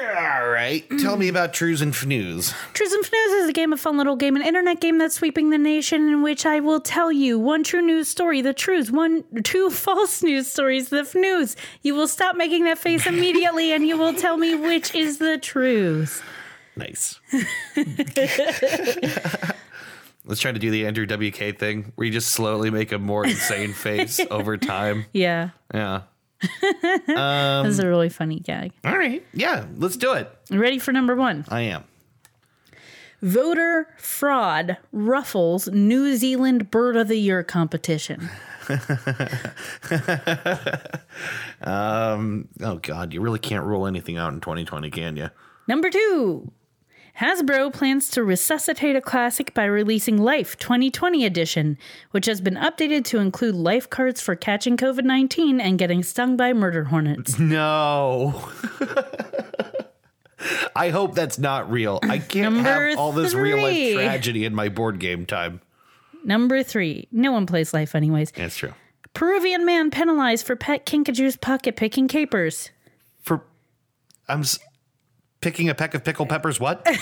All 0.00 0.48
right. 0.48 0.84
Tell 1.00 1.16
me 1.16 1.28
about 1.28 1.52
Trues 1.52 1.80
and 1.82 1.92
Fnews. 1.92 2.54
Trues 2.72 2.92
and 2.92 3.04
Fnews 3.04 3.42
is 3.42 3.48
a 3.48 3.52
game 3.52 3.72
of 3.72 3.80
fun 3.80 3.96
little 3.96 4.16
game, 4.16 4.36
an 4.36 4.42
internet 4.42 4.80
game 4.80 4.98
that's 4.98 5.14
sweeping 5.16 5.50
the 5.50 5.58
nation, 5.58 6.08
in 6.08 6.22
which 6.22 6.46
I 6.46 6.60
will 6.60 6.80
tell 6.80 7.10
you 7.12 7.38
one 7.38 7.62
true 7.64 7.82
news 7.82 8.08
story, 8.08 8.40
the 8.40 8.54
trues, 8.54 8.90
one 8.90 9.24
two 9.42 9.70
false 9.74 10.22
news 10.22 10.50
stories, 10.50 10.88
the 10.88 11.02
fnews. 11.02 11.56
You 11.82 11.94
will 11.94 12.08
stop 12.08 12.36
making 12.36 12.64
that 12.64 12.78
face 12.78 13.06
immediately, 13.12 13.72
and 13.72 13.86
you 13.86 13.96
will 13.98 14.14
tell 14.14 14.36
me 14.36 14.54
which 14.54 14.94
is 14.94 15.18
the 15.18 15.38
truth. 15.38 16.22
Nice. 16.76 17.18
Let's 20.24 20.40
try 20.40 20.52
to 20.52 20.58
do 20.58 20.70
the 20.70 20.86
Andrew 20.86 21.06
WK 21.06 21.58
thing 21.58 21.92
where 21.96 22.06
you 22.06 22.12
just 22.12 22.30
slowly 22.30 22.70
make 22.70 22.92
a 22.92 22.98
more 22.98 23.24
insane 23.24 23.72
face 23.72 24.20
over 24.30 24.56
time. 24.56 25.06
Yeah, 25.12 25.50
Yeah. 25.74 26.02
that's 27.06 27.78
a 27.78 27.86
really 27.86 28.08
funny 28.08 28.40
gag. 28.40 28.72
All 28.84 28.96
right. 28.96 29.24
Yeah. 29.32 29.66
Let's 29.76 29.96
do 29.96 30.12
it. 30.12 30.30
Ready 30.50 30.78
for 30.78 30.92
number 30.92 31.16
one? 31.16 31.44
I 31.48 31.62
am. 31.62 31.84
Voter 33.20 33.88
fraud 33.98 34.76
ruffles 34.92 35.66
New 35.68 36.16
Zealand 36.16 36.70
Bird 36.70 36.96
of 36.96 37.08
the 37.08 37.16
Year 37.16 37.42
competition. 37.42 38.28
um, 41.62 42.48
Oh, 42.60 42.76
God. 42.76 43.12
You 43.12 43.20
really 43.20 43.38
can't 43.38 43.64
rule 43.64 43.86
anything 43.86 44.16
out 44.16 44.32
in 44.32 44.40
2020, 44.40 44.90
can 44.90 45.16
you? 45.16 45.30
Number 45.66 45.90
two, 45.90 46.50
Hasbro 47.20 47.72
plans 47.72 48.10
to 48.10 48.22
resuscitate 48.22 48.94
a 48.94 49.00
classic 49.00 49.52
by 49.52 49.64
releasing 49.64 50.18
Life 50.18 50.56
2020 50.58 51.24
edition, 51.24 51.76
which 52.12 52.26
has 52.26 52.40
been 52.40 52.54
updated 52.54 53.04
to 53.06 53.18
include 53.18 53.56
life 53.56 53.90
cards 53.90 54.20
for 54.20 54.36
catching 54.36 54.76
COVID 54.76 55.02
19 55.04 55.60
and 55.60 55.78
getting 55.78 56.04
stung 56.04 56.36
by 56.36 56.52
murder 56.52 56.84
hornets. 56.84 57.36
No. 57.48 58.48
I 60.76 60.90
hope 60.90 61.16
that's 61.16 61.38
not 61.38 61.68
real. 61.70 61.98
I 62.04 62.18
can't 62.18 62.54
Number 62.54 62.90
have 62.90 62.98
all 62.98 63.10
this 63.10 63.34
real 63.34 63.60
life 63.60 63.94
tragedy 63.94 64.44
in 64.44 64.54
my 64.54 64.68
board 64.68 65.00
game 65.00 65.26
time. 65.26 65.60
Number 66.22 66.62
three. 66.62 67.08
No 67.10 67.32
one 67.32 67.46
plays 67.46 67.74
life 67.74 67.96
anyways. 67.96 68.30
That's 68.30 68.56
true. 68.56 68.72
Peruvian 69.14 69.66
man 69.66 69.90
penalized 69.90 70.46
for 70.46 70.54
pet 70.54 70.86
kinkajou's 70.86 71.36
pocket 71.36 71.74
picking 71.74 72.06
capers. 72.06 72.70
For 73.22 73.42
I'm 74.28 74.40
s- 74.40 74.60
picking 75.40 75.68
a 75.68 75.74
peck 75.74 75.94
of 75.94 76.04
pickled 76.04 76.28
peppers. 76.28 76.60
What? 76.60 76.86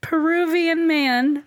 Peruvian 0.00 0.86
man 0.86 1.44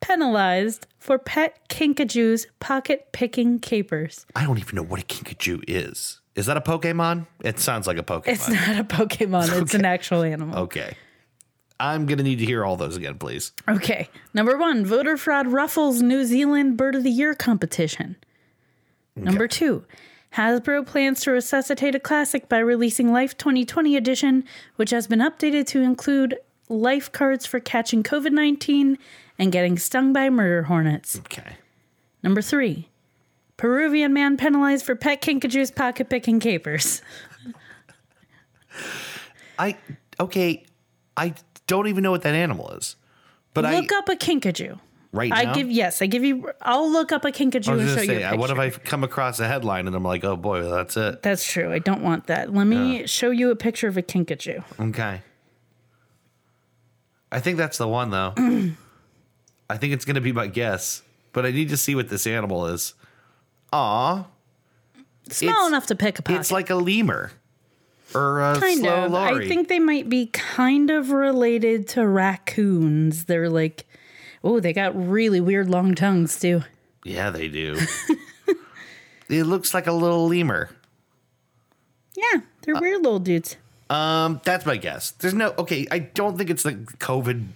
penalized 0.00 0.86
for 0.98 1.18
pet 1.18 1.68
kinkajou's 1.68 2.46
pocket 2.60 3.08
picking 3.12 3.58
capers. 3.58 4.26
I 4.34 4.44
don't 4.44 4.58
even 4.58 4.76
know 4.76 4.82
what 4.82 5.00
a 5.00 5.04
kinkajou 5.04 5.64
is. 5.66 6.20
Is 6.34 6.46
that 6.46 6.56
a 6.56 6.60
Pokemon? 6.60 7.26
It 7.42 7.58
sounds 7.58 7.86
like 7.86 7.98
a 7.98 8.02
Pokemon. 8.02 8.28
It's 8.28 8.48
not 8.48 8.78
a 8.78 8.84
Pokemon, 8.84 9.62
it's 9.62 9.74
an 9.74 9.84
actual 9.84 10.22
animal. 10.22 10.58
Okay. 10.60 10.96
I'm 11.78 12.06
gonna 12.06 12.22
need 12.22 12.38
to 12.38 12.44
hear 12.44 12.64
all 12.64 12.76
those 12.76 12.96
again, 12.96 13.18
please. 13.18 13.52
Okay. 13.68 14.08
Number 14.32 14.56
one, 14.56 14.86
voter 14.86 15.16
fraud 15.16 15.48
ruffles 15.48 16.00
New 16.00 16.24
Zealand 16.24 16.76
Bird 16.76 16.94
of 16.94 17.02
the 17.02 17.10
Year 17.10 17.34
competition. 17.34 18.16
Number 19.16 19.46
two, 19.46 19.84
Hasbro 20.34 20.86
plans 20.86 21.20
to 21.22 21.30
resuscitate 21.30 21.94
a 21.94 22.00
classic 22.00 22.48
by 22.48 22.58
releasing 22.58 23.12
Life 23.12 23.36
2020 23.36 23.96
edition, 23.96 24.44
which 24.76 24.90
has 24.90 25.06
been 25.06 25.18
updated 25.18 25.66
to 25.68 25.82
include 25.82 26.38
life 26.68 27.12
cards 27.12 27.44
for 27.44 27.60
catching 27.60 28.02
COVID 28.02 28.32
19 28.32 28.96
and 29.38 29.52
getting 29.52 29.78
stung 29.78 30.12
by 30.12 30.30
murder 30.30 30.64
hornets. 30.64 31.18
Okay. 31.18 31.56
Number 32.22 32.40
three, 32.40 32.88
Peruvian 33.56 34.12
man 34.12 34.36
penalized 34.36 34.86
for 34.86 34.94
pet 34.94 35.20
kinkajou's 35.20 35.70
pocket 35.70 36.08
picking 36.08 36.40
capers. 36.40 37.02
I 39.58 39.76
okay. 40.18 40.64
I 41.16 41.34
don't 41.66 41.88
even 41.88 42.02
know 42.02 42.10
what 42.10 42.22
that 42.22 42.34
animal 42.34 42.70
is. 42.70 42.96
But 43.54 43.66
I 43.66 43.78
Look 43.78 43.92
I 43.92 43.98
up 43.98 44.08
a 44.08 44.16
kinkajou. 44.16 44.80
Right 45.12 45.30
now. 45.30 45.36
I 45.36 45.52
give 45.54 45.70
yes, 45.70 46.02
I 46.02 46.06
give 46.06 46.24
you. 46.24 46.50
I'll 46.62 46.90
look 46.90 47.12
up 47.12 47.24
a 47.24 47.30
kinkajou 47.32 47.68
I 47.68 47.74
was 47.74 47.80
and 47.82 47.90
show 47.90 48.06
gonna 48.06 48.12
you. 48.14 48.20
say, 48.20 48.34
a 48.34 48.36
what 48.36 48.50
if 48.50 48.56
picture. 48.56 48.80
I 48.80 48.88
come 48.88 49.04
across 49.04 49.38
a 49.40 49.46
headline 49.48 49.86
and 49.86 49.94
I'm 49.94 50.02
like, 50.04 50.24
oh 50.24 50.36
boy, 50.36 50.62
that's 50.62 50.96
it. 50.96 51.22
That's 51.22 51.44
true. 51.50 51.72
I 51.72 51.78
don't 51.78 52.02
want 52.02 52.26
that. 52.26 52.52
Let 52.52 52.64
me 52.66 53.06
show 53.06 53.30
you 53.30 53.50
a 53.50 53.56
picture 53.56 53.88
of 53.88 53.96
a 53.96 54.02
kinkajou. 54.02 54.62
Okay. 54.90 55.20
I 57.30 57.40
think 57.40 57.56
that's 57.56 57.78
the 57.78 57.88
one 57.88 58.10
though. 58.10 58.34
I 59.70 59.76
think 59.78 59.94
it's 59.94 60.04
gonna 60.04 60.20
be 60.20 60.32
my 60.32 60.46
guess, 60.46 61.02
but 61.32 61.46
I 61.46 61.50
need 61.50 61.70
to 61.70 61.76
see 61.76 61.94
what 61.94 62.08
this 62.08 62.26
animal 62.26 62.66
is. 62.66 62.94
Aw, 63.72 64.26
Small 65.30 65.50
It's- 65.50 65.68
enough 65.68 65.86
to 65.86 65.94
pick 65.94 66.18
a 66.18 66.22
pocket. 66.22 66.40
it's 66.40 66.50
like 66.52 66.68
a 66.68 66.74
lemur 66.74 67.30
or 68.14 68.40
a 68.42 68.58
kind 68.60 68.80
slow 68.80 69.04
of. 69.06 69.12
lorry. 69.12 69.46
I 69.46 69.48
think 69.48 69.68
they 69.68 69.78
might 69.78 70.08
be 70.10 70.26
kind 70.26 70.90
of 70.90 71.10
related 71.10 71.88
to 71.88 72.06
raccoons. 72.06 73.24
They're 73.24 73.48
like, 73.48 73.86
oh, 74.44 74.60
they 74.60 74.72
got 74.72 74.94
really 74.96 75.40
weird 75.40 75.68
long 75.68 75.94
tongues 75.94 76.38
too. 76.38 76.62
Yeah, 77.04 77.30
they 77.30 77.48
do. 77.48 77.78
it 79.28 79.44
looks 79.44 79.74
like 79.74 79.86
a 79.86 79.92
little 79.92 80.28
lemur. 80.28 80.70
Yeah, 82.14 82.40
they're 82.62 82.80
weird 82.80 83.02
little 83.02 83.18
dudes. 83.18 83.56
Um, 83.90 84.40
that's 84.44 84.64
my 84.64 84.76
guess. 84.76 85.10
There's 85.12 85.34
no 85.34 85.54
okay. 85.58 85.86
I 85.90 85.98
don't 85.98 86.38
think 86.38 86.50
it's 86.50 86.62
the 86.62 86.72
COVID 86.72 87.46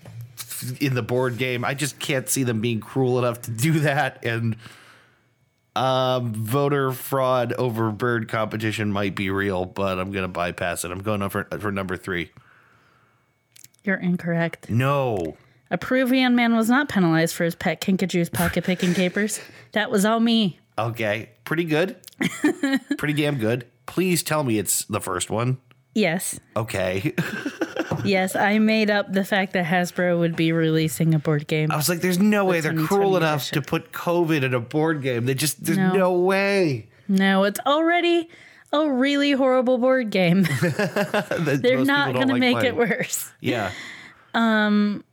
in 0.81 0.95
the 0.95 1.03
board 1.03 1.39
game. 1.39 1.65
I 1.65 1.75
just 1.75 1.99
can't 1.99 2.29
see 2.29 2.43
them 2.43 2.61
being 2.61 2.81
cruel 2.81 3.19
enough 3.19 3.43
to 3.43 3.51
do 3.51 3.81
that. 3.81 4.25
And 4.25 4.57
um, 5.75 6.33
voter 6.33 6.93
fraud 6.93 7.53
over 7.55 7.91
bird 7.91 8.29
competition 8.29 8.93
might 8.93 9.15
be 9.15 9.31
real, 9.31 9.65
but 9.65 9.99
I'm 9.99 10.11
gonna 10.13 10.29
bypass 10.29 10.85
it. 10.85 10.91
I'm 10.91 11.03
going 11.03 11.27
for 11.29 11.45
for 11.59 11.71
number 11.71 11.97
three. 11.97 12.31
You're 13.85 13.97
incorrect. 13.97 14.69
No, 14.69 15.37
A 15.71 15.79
Peruvian 15.79 16.37
man 16.37 16.55
was 16.55 16.69
not 16.69 16.89
penalized 16.89 17.35
for 17.35 17.45
his 17.45 17.55
pet 17.55 17.81
kinkajou's 17.81 18.29
pocket 18.31 18.65
picking 18.65 18.95
capers. 18.95 19.41
That 19.73 19.91
was 19.91 20.05
all 20.05 20.21
me. 20.21 20.59
okay, 20.79 21.31
pretty 21.45 21.65
good, 21.65 21.97
pretty 22.99 23.15
damn 23.15 23.39
good. 23.39 23.67
Please 23.87 24.23
tell 24.23 24.45
me 24.45 24.59
it's 24.59 24.85
the 24.85 25.01
first 25.01 25.31
one. 25.31 25.59
Yes. 25.95 26.39
Okay, 26.57 27.15
Yes, 28.05 28.37
I 28.37 28.59
made 28.59 28.91
up 28.91 29.13
the 29.13 29.25
fact 29.25 29.55
that 29.55 29.65
Hasbro 29.65 30.19
would 30.19 30.37
be 30.37 30.53
releasing 30.53 31.15
a 31.15 31.19
board 31.19 31.47
game. 31.47 31.71
I 31.73 31.77
was 31.77 31.89
like, 31.89 32.01
there's 32.01 32.19
no 32.19 32.45
way 32.45 32.61
they're 32.61 32.75
cruel 32.75 33.17
enough 33.17 33.51
to 33.53 33.63
put 33.63 33.93
COVID 33.93 34.43
in 34.43 34.55
a 34.55 34.61
board 34.61 35.03
game. 35.03 35.25
They 35.27 35.35
just 35.35 35.65
there's 35.65 35.79
No. 35.79 35.93
no 35.93 36.13
way. 36.13 36.89
No, 37.09 37.45
it's 37.45 37.61
already 37.67 38.29
a 38.73 38.91
really 38.91 39.33
horrible 39.33 39.79
board 39.79 40.11
game. 40.11 40.43
They're 41.39 41.85
not 41.85 42.13
going 42.15 42.29
don't 42.29 42.29
to 42.29 42.33
like 42.35 42.41
make 42.41 42.65
it 42.65 42.77
worse. 42.77 43.33
Yeah. 43.41 43.71
Um, 44.35 45.05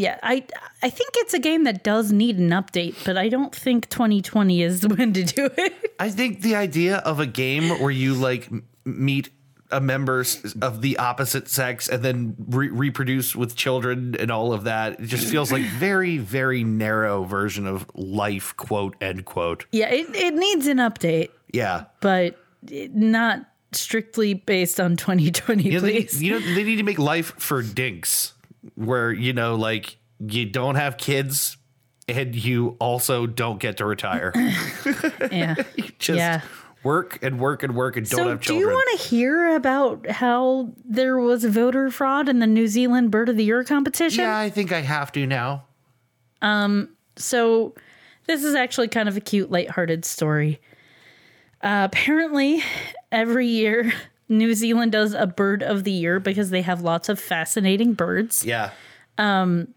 Yeah, 0.00 0.18
I 0.22 0.44
I 0.82 0.88
think 0.88 1.10
it's 1.16 1.34
a 1.34 1.38
game 1.38 1.64
that 1.64 1.84
does 1.84 2.10
need 2.10 2.38
an 2.38 2.50
update, 2.50 2.96
but 3.04 3.18
I 3.18 3.28
don't 3.28 3.54
think 3.54 3.90
2020 3.90 4.62
is 4.62 4.88
when 4.88 5.12
to 5.12 5.24
do 5.24 5.50
it. 5.56 5.94
I 6.00 6.08
think 6.08 6.40
the 6.40 6.56
idea 6.56 6.96
of 6.98 7.20
a 7.20 7.26
game 7.26 7.68
where 7.80 7.90
you 7.90 8.14
like 8.14 8.48
meet 8.84 9.30
a 9.70 9.80
members 9.80 10.54
of 10.62 10.80
the 10.80 10.96
opposite 10.96 11.48
sex 11.48 11.88
and 11.88 12.02
then 12.02 12.34
re- 12.48 12.68
reproduce 12.68 13.36
with 13.36 13.54
children 13.54 14.16
and 14.18 14.30
all 14.30 14.52
of 14.52 14.64
that 14.64 14.98
it 14.98 15.06
just 15.06 15.28
feels 15.28 15.52
like 15.52 15.62
very 15.62 16.18
very 16.18 16.64
narrow 16.64 17.22
version 17.22 17.68
of 17.68 17.86
life 17.94 18.52
quote 18.56 18.96
end 19.00 19.24
quote 19.24 19.66
yeah, 19.70 19.88
it, 19.88 20.06
it 20.14 20.34
needs 20.34 20.66
an 20.66 20.78
update, 20.78 21.28
yeah 21.52 21.84
but 22.00 22.36
not 22.68 23.46
strictly 23.70 24.34
based 24.34 24.80
on 24.80 24.96
2020, 24.96 25.62
you 25.62 25.72
know, 25.72 25.78
they, 25.78 26.02
please. 26.02 26.20
you 26.20 26.32
know 26.32 26.40
they 26.40 26.64
need 26.64 26.76
to 26.76 26.82
make 26.82 26.98
life 26.98 27.32
for 27.38 27.62
dinks 27.62 28.34
where 28.74 29.12
you 29.12 29.32
know 29.32 29.54
like 29.56 29.96
you 30.18 30.44
don't 30.46 30.74
have 30.76 30.96
kids 30.96 31.56
and 32.08 32.34
you 32.34 32.76
also 32.80 33.26
don't 33.26 33.58
get 33.60 33.76
to 33.78 33.84
retire 33.86 34.32
yeah. 35.32 35.54
you 35.76 35.84
just 35.98 36.16
Yeah. 36.18 36.40
work 36.82 37.18
and 37.22 37.38
work 37.40 37.62
and 37.62 37.74
work 37.74 37.96
and 37.96 38.08
don't 38.08 38.18
So, 38.18 38.28
have 38.28 38.40
children. 38.40 38.64
do 38.64 38.68
you 38.70 38.74
want 38.74 39.00
to 39.00 39.06
hear 39.08 39.54
about 39.56 40.08
how 40.10 40.72
there 40.84 41.18
was 41.18 41.44
voter 41.44 41.90
fraud 41.90 42.28
in 42.28 42.38
the 42.40 42.46
New 42.46 42.66
Zealand 42.66 43.10
Bird 43.10 43.28
of 43.28 43.36
the 43.36 43.44
Year 43.44 43.64
competition? 43.64 44.24
yeah 44.24 44.36
i 44.38 44.50
think 44.50 44.72
i 44.72 44.80
have 44.80 45.10
to 45.12 45.26
now 45.26 45.64
Um, 46.42 46.90
So, 47.16 47.74
this 48.26 48.44
is 48.44 48.54
actually 48.54 48.88
kind 48.88 49.08
of 49.08 49.16
a 49.16 49.20
cute, 49.20 49.50
lighthearted 49.50 50.04
story. 50.04 50.60
Uh, 51.62 51.82
apparently, 51.90 52.62
every 53.12 53.46
year, 53.46 53.92
New 54.30 54.54
Zealand 54.54 54.92
does 54.92 55.12
a 55.12 55.26
Bird 55.26 55.62
of 55.62 55.84
the 55.84 55.90
Year 55.92 56.18
because 56.20 56.48
they 56.50 56.62
have 56.62 56.80
lots 56.80 57.08
of 57.10 57.18
fascinating 57.20 57.92
birds. 57.92 58.44
yeah 58.44 58.70
Um, 59.18 59.74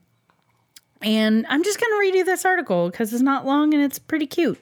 And 1.02 1.46
I'm 1.50 1.64
just 1.64 1.80
going 1.80 1.92
to 1.92 2.00
read 2.00 2.16
you 2.16 2.24
this 2.24 2.46
article 2.46 2.90
because 2.90 3.12
it's 3.12 3.22
not 3.22 3.46
long 3.46 3.74
and 3.74 3.84
it's 3.84 4.00
pretty 4.00 4.28
cute. 4.28 4.62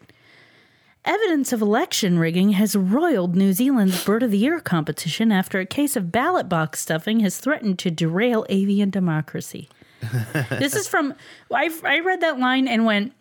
Evidence 1.03 1.51
of 1.51 1.61
election 1.61 2.19
rigging 2.19 2.51
has 2.51 2.75
roiled 2.75 3.35
New 3.35 3.53
Zealand's 3.53 4.03
Bird 4.05 4.21
of 4.23 4.29
the 4.31 4.37
Year 4.37 4.59
competition 4.59 5.31
after 5.31 5.59
a 5.59 5.65
case 5.65 5.95
of 5.95 6.11
ballot 6.11 6.47
box 6.47 6.79
stuffing 6.79 7.19
has 7.21 7.37
threatened 7.39 7.79
to 7.79 7.89
derail 7.91 8.45
avian 8.49 8.91
democracy. 8.91 9.67
this 10.49 10.75
is 10.75 10.87
from, 10.87 11.15
I, 11.51 11.69
I 11.83 11.99
read 11.99 12.21
that 12.21 12.39
line 12.39 12.67
and 12.67 12.85
went, 12.85 13.13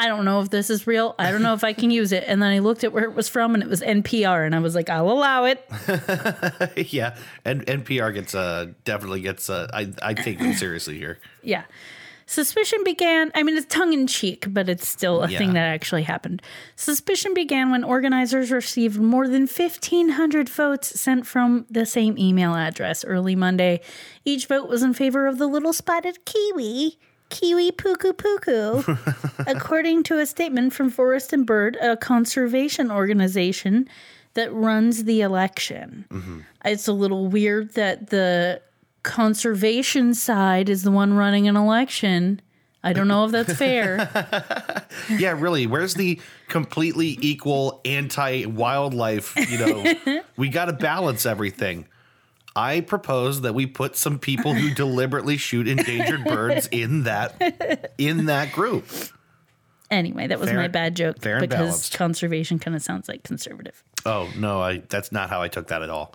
I 0.00 0.06
don't 0.08 0.24
know 0.24 0.40
if 0.40 0.48
this 0.48 0.70
is 0.70 0.86
real. 0.86 1.14
I 1.18 1.30
don't 1.30 1.42
know 1.42 1.52
if 1.52 1.62
I 1.62 1.74
can 1.74 1.90
use 1.90 2.10
it. 2.10 2.24
And 2.26 2.40
then 2.42 2.50
I 2.50 2.60
looked 2.60 2.84
at 2.84 2.92
where 2.92 3.04
it 3.04 3.14
was 3.14 3.28
from 3.28 3.52
and 3.54 3.62
it 3.62 3.68
was 3.68 3.82
NPR 3.82 4.46
and 4.46 4.54
I 4.54 4.58
was 4.60 4.74
like, 4.74 4.88
I'll 4.88 5.10
allow 5.10 5.44
it. 5.44 5.62
yeah, 6.92 7.16
and 7.44 7.66
NPR 7.66 8.14
gets 8.14 8.34
uh 8.34 8.68
definitely 8.84 9.20
gets 9.20 9.50
uh 9.50 9.68
I 9.74 9.92
I 10.02 10.14
take 10.14 10.38
them 10.38 10.54
seriously 10.54 10.96
here. 10.98 11.18
Yeah. 11.42 11.64
Suspicion 12.26 12.84
began, 12.84 13.32
I 13.34 13.42
mean, 13.42 13.56
it's 13.56 13.66
tongue 13.66 13.92
in 13.92 14.06
cheek, 14.06 14.46
but 14.48 14.68
it's 14.68 14.86
still 14.86 15.24
a 15.24 15.28
Yeah. 15.28 15.36
thing 15.38 15.52
that 15.54 15.64
actually 15.66 16.04
happened. 16.04 16.40
Suspicion 16.76 17.34
began 17.34 17.72
when 17.72 17.82
organizers 17.82 18.52
received 18.52 19.00
more 19.00 19.26
than 19.26 19.48
1,500 19.48 20.48
votes 20.48 21.00
sent 21.00 21.26
from 21.26 21.66
the 21.68 21.84
same 21.84 22.16
email 22.16 22.54
address 22.54 23.04
early 23.04 23.34
Monday. 23.34 23.80
Each 24.24 24.46
vote 24.46 24.68
was 24.68 24.84
in 24.84 24.94
favor 24.94 25.26
of 25.26 25.38
the 25.38 25.48
little 25.48 25.72
spotted 25.72 26.24
kiwi. 26.24 27.00
Kiwi 27.30 27.72
puku 27.72 28.12
puku, 28.12 29.44
according 29.46 30.02
to 30.04 30.18
a 30.18 30.26
statement 30.26 30.72
from 30.72 30.90
Forest 30.90 31.32
and 31.32 31.46
Bird, 31.46 31.76
a 31.80 31.96
conservation 31.96 32.90
organization 32.90 33.88
that 34.34 34.52
runs 34.52 35.04
the 35.04 35.22
election. 35.22 36.04
Mm-hmm. 36.10 36.40
It's 36.64 36.86
a 36.86 36.92
little 36.92 37.28
weird 37.28 37.74
that 37.74 38.10
the 38.10 38.60
conservation 39.02 40.14
side 40.14 40.68
is 40.68 40.82
the 40.82 40.90
one 40.90 41.14
running 41.14 41.48
an 41.48 41.56
election. 41.56 42.40
I 42.82 42.92
don't 42.92 43.08
know 43.08 43.24
if 43.24 43.32
that's 43.32 43.54
fair. 43.54 44.08
Yeah, 45.18 45.36
really. 45.38 45.66
Where's 45.66 45.94
the 45.94 46.20
completely 46.48 47.16
equal 47.20 47.80
anti 47.84 48.44
wildlife? 48.46 49.34
You 49.36 49.58
know, 49.58 50.22
we 50.36 50.48
got 50.48 50.66
to 50.66 50.72
balance 50.72 51.26
everything. 51.26 51.86
I 52.56 52.80
propose 52.80 53.42
that 53.42 53.54
we 53.54 53.66
put 53.66 53.96
some 53.96 54.18
people 54.18 54.54
who 54.54 54.74
deliberately 54.74 55.36
shoot 55.36 55.68
endangered 55.68 56.24
birds 56.24 56.68
in 56.72 57.04
that 57.04 57.92
in 57.98 58.26
that 58.26 58.52
group. 58.52 58.86
anyway, 59.90 60.26
that 60.26 60.40
was 60.40 60.48
Fair- 60.50 60.58
my 60.58 60.68
bad 60.68 60.96
joke 60.96 61.20
because 61.20 61.46
balanced. 61.48 61.94
conservation 61.96 62.58
kind 62.58 62.76
of 62.76 62.82
sounds 62.82 63.08
like 63.08 63.22
conservative. 63.22 63.82
Oh 64.04 64.28
no, 64.36 64.60
I 64.60 64.78
that's 64.88 65.12
not 65.12 65.30
how 65.30 65.42
I 65.42 65.48
took 65.48 65.68
that 65.68 65.82
at 65.82 65.90
all. 65.90 66.12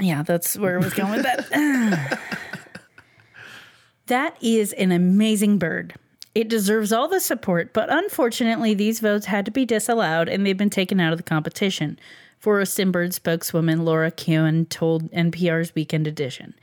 Yeah, 0.00 0.22
that's 0.22 0.56
where 0.56 0.78
I 0.80 0.82
was 0.82 0.94
going 0.94 1.12
with 1.12 1.22
that. 1.22 2.18
that 4.06 4.36
is 4.42 4.72
an 4.74 4.92
amazing 4.92 5.58
bird. 5.58 5.94
It 6.34 6.48
deserves 6.48 6.92
all 6.92 7.08
the 7.08 7.20
support, 7.20 7.74
but 7.74 7.92
unfortunately, 7.92 8.72
these 8.74 9.00
votes 9.00 9.26
had 9.26 9.44
to 9.44 9.50
be 9.50 9.66
disallowed 9.66 10.28
and 10.30 10.46
they've 10.46 10.56
been 10.56 10.70
taken 10.70 10.98
out 10.98 11.12
of 11.12 11.18
the 11.18 11.22
competition. 11.22 11.98
Forest 12.42 12.80
and 12.80 12.92
Bird 12.92 13.14
spokeswoman 13.14 13.84
Laura 13.84 14.10
Keown 14.10 14.66
told 14.66 15.08
NPR's 15.12 15.76
Weekend 15.76 16.08
Edition. 16.08 16.54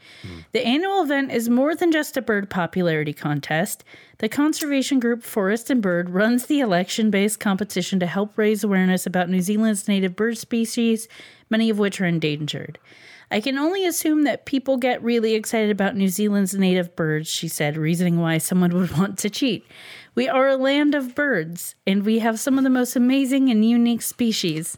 The 0.52 0.68
annual 0.68 1.02
event 1.02 1.32
is 1.32 1.48
more 1.48 1.74
than 1.74 1.94
just 1.94 2.18
a 2.18 2.22
bird 2.22 2.50
popularity 2.50 3.14
contest. 3.14 3.86
The 4.18 4.28
conservation 4.28 5.00
group 5.00 5.24
Forest 5.24 5.70
and 5.70 5.82
Bird 5.82 6.10
runs 6.10 6.48
the 6.48 6.60
election 6.60 7.10
based 7.10 7.40
competition 7.40 7.98
to 8.02 8.08
help 8.08 8.38
raise 8.38 8.62
awareness 8.62 9.06
about 9.06 9.30
New 9.30 9.40
Zealand's 9.40 9.88
native 9.88 10.18
bird 10.18 10.38
species, 10.38 11.08
many 11.50 11.70
of 11.70 11.80
which 11.80 12.02
are 12.02 12.06
endangered. 12.06 12.78
I 13.32 13.40
can 13.40 13.58
only 13.58 13.86
assume 13.86 14.24
that 14.24 14.46
people 14.46 14.76
get 14.76 15.02
really 15.02 15.34
excited 15.34 15.72
about 15.72 15.96
New 15.96 16.10
Zealand's 16.10 16.56
native 16.56 16.94
birds, 16.98 17.30
she 17.30 17.48
said, 17.48 17.78
reasoning 17.78 18.20
why 18.20 18.40
someone 18.40 18.74
would 18.74 18.92
want 18.98 19.18
to 19.20 19.30
cheat. 19.30 19.66
We 20.14 20.28
are 20.28 20.50
a 20.50 20.58
land 20.58 20.94
of 20.94 21.16
birds, 21.16 21.76
and 21.88 22.04
we 22.04 22.20
have 22.20 22.38
some 22.38 22.58
of 22.58 22.66
the 22.66 22.70
most 22.70 22.98
amazing 22.98 23.50
and 23.50 23.64
unique 23.64 24.02
species. 24.02 24.78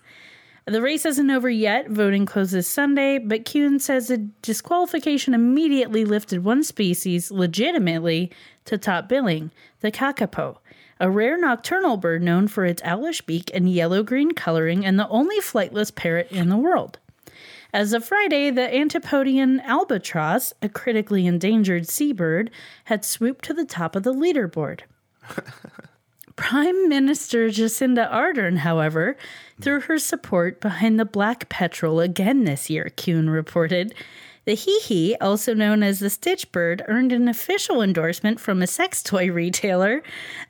The 0.65 0.82
race 0.82 1.06
isn't 1.06 1.32
over 1.32 1.50
yet. 1.50 1.89
Voting 1.89 2.26
closes 2.26 2.67
Sunday, 2.67 3.17
but 3.17 3.45
Kuhn 3.45 3.80
says 3.80 4.08
the 4.08 4.17
disqualification 4.41 5.34
immediately 5.34 6.06
lifted 6.06 6.43
one 6.43 6.63
species 6.63 7.32
legitimately 7.32 8.32
to 8.65 8.78
top 8.78 9.10
billing 9.10 9.52
the 9.80 9.91
kakapo, 9.91 10.58
a 11.00 11.10
rare 11.10 11.36
nocturnal 11.36 11.97
bird 11.97 12.21
known 12.21 12.47
for 12.47 12.63
its 12.63 12.82
owlish 12.86 13.21
beak 13.21 13.50
and 13.56 13.71
yellow 13.71 14.04
green 14.04 14.34
coloring 14.34 14.86
and 14.86 15.00
the 15.00 15.10
only 15.10 15.39
flightless 15.39 15.93
parrot 15.93 16.32
in 16.32 16.50
the 16.50 16.58
world. 16.58 17.00
As 17.74 17.93
of 17.93 18.06
Friday, 18.06 18.52
the 18.52 18.74
Antipodean 18.74 19.62
albatross, 19.62 20.54
a 20.62 20.69
critically 20.69 21.26
endangered 21.26 21.88
seabird, 21.88 22.52
had 22.86 23.04
swooped 23.04 23.45
to 23.45 23.54
the 23.54 23.65
top 23.65 23.95
of 23.95 24.04
the 24.04 24.13
leaderboard. 24.13 24.82
Prime 26.36 26.89
Minister 26.89 27.50
Jacinda 27.50 28.12
Ardern, 28.12 28.58
however, 28.58 29.17
threw 29.60 29.82
her 29.82 29.98
support 29.98 30.62
behind 30.62 31.00
the 31.00 31.06
black 31.06 31.50
petrel 31.50 32.00
again 32.00 32.44
this 32.44 32.70
year, 32.70 32.89
Kuhn 32.96 33.30
reported. 33.30 33.94
The 34.45 34.54
hihi, 34.56 35.15
also 35.21 35.54
known 35.54 35.84
as 35.84 35.99
the 35.99 36.10
stitch 36.10 36.51
bird, 36.51 36.82
earned 36.88 37.12
an 37.12 37.27
official 37.27 37.82
endorsement 37.82 38.39
from 38.39 38.63
a 38.63 38.67
sex 38.67 39.04
toy 39.04 39.30
retailer. 39.32 40.01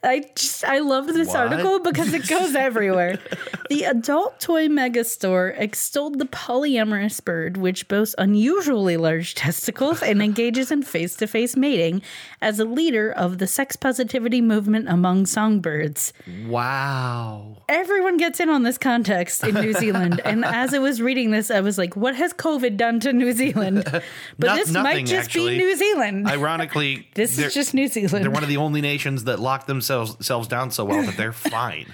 I 0.01 0.23
just 0.33 0.63
I 0.63 0.79
love 0.79 1.07
this 1.07 1.27
What? 1.27 1.37
article 1.37 1.79
because 1.79 2.13
it 2.13 2.25
goes 2.29 2.55
everywhere. 2.55 3.19
the 3.69 3.83
adult 3.83 4.39
toy 4.39 4.69
mega 4.69 5.03
store 5.03 5.49
extolled 5.57 6.19
the 6.19 6.25
polyamorous 6.25 7.23
bird, 7.23 7.57
which 7.57 7.89
boasts 7.89 8.15
unusually 8.17 8.95
large 8.95 9.35
testicles 9.35 10.01
and 10.01 10.21
engages 10.21 10.71
in 10.71 10.83
face 10.83 11.17
to 11.17 11.27
face 11.27 11.57
mating, 11.57 12.01
as 12.41 12.59
a 12.61 12.65
leader 12.65 13.11
of 13.11 13.39
the 13.39 13.47
sex 13.47 13.75
positivity 13.75 14.39
movement 14.41 14.87
among 14.87 15.25
songbirds 15.25 16.13
Wow. 16.47 17.57
everyone 17.67 18.15
gets 18.17 18.39
in 18.39 18.49
on 18.49 18.63
this 18.63 18.77
context 18.77 19.43
in 19.43 19.55
New 19.55 19.73
Zealand. 19.73 20.21
and 20.23 20.45
as 20.45 20.73
I 20.73 20.79
was 20.79 21.01
reading 21.01 21.31
this, 21.31 21.51
I 21.51 21.59
was 21.59 21.77
like, 21.77 21.95
what 21.97 22.15
has 22.15 22.31
COVID 22.33 22.77
done 22.77 22.99
to 23.01 23.11
New 23.11 23.33
Zealand? 23.33 23.80
But 24.39 24.55
this 24.55 24.71
nothing, 24.71 24.83
might 24.83 25.05
just 25.05 25.25
actually. 25.29 25.57
be 25.57 25.63
New 25.63 25.75
Zealand. 25.75 26.27
Ironically, 26.29 27.07
this 27.15 27.37
is 27.37 27.53
just 27.53 27.73
New 27.73 27.87
Zealand. 27.87 28.23
They're 28.23 28.31
one 28.31 28.43
of 28.43 28.49
the 28.49 28.57
only 28.57 28.81
nations 28.81 29.25
that 29.25 29.39
lock 29.39 29.67
themselves 29.67 30.15
themselves 30.15 30.47
down 30.47 30.71
so 30.71 30.85
well 30.85 31.03
that 31.03 31.17
they're 31.17 31.33
fine. 31.51 31.87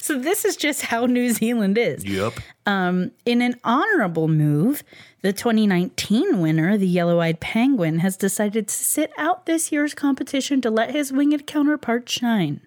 so 0.00 0.18
this 0.18 0.44
is 0.44 0.56
just 0.56 0.82
how 0.82 1.06
New 1.06 1.30
Zealand 1.30 1.78
is. 1.78 2.04
yep. 2.04 2.34
Um, 2.66 3.10
in 3.26 3.42
an 3.42 3.60
honorable 3.62 4.26
move, 4.28 4.82
the 5.22 5.32
2019 5.32 6.40
winner, 6.40 6.76
the 6.76 6.86
yellow 6.86 7.20
eyed 7.20 7.40
penguin, 7.40 7.98
has 7.98 8.16
decided 8.16 8.68
to 8.68 8.74
sit 8.74 9.12
out 9.18 9.46
this 9.46 9.70
year's 9.72 9.94
competition 9.94 10.60
to 10.62 10.70
let 10.70 10.90
his 10.90 11.12
winged 11.12 11.46
counterpart 11.46 12.08
shine. 12.08 12.60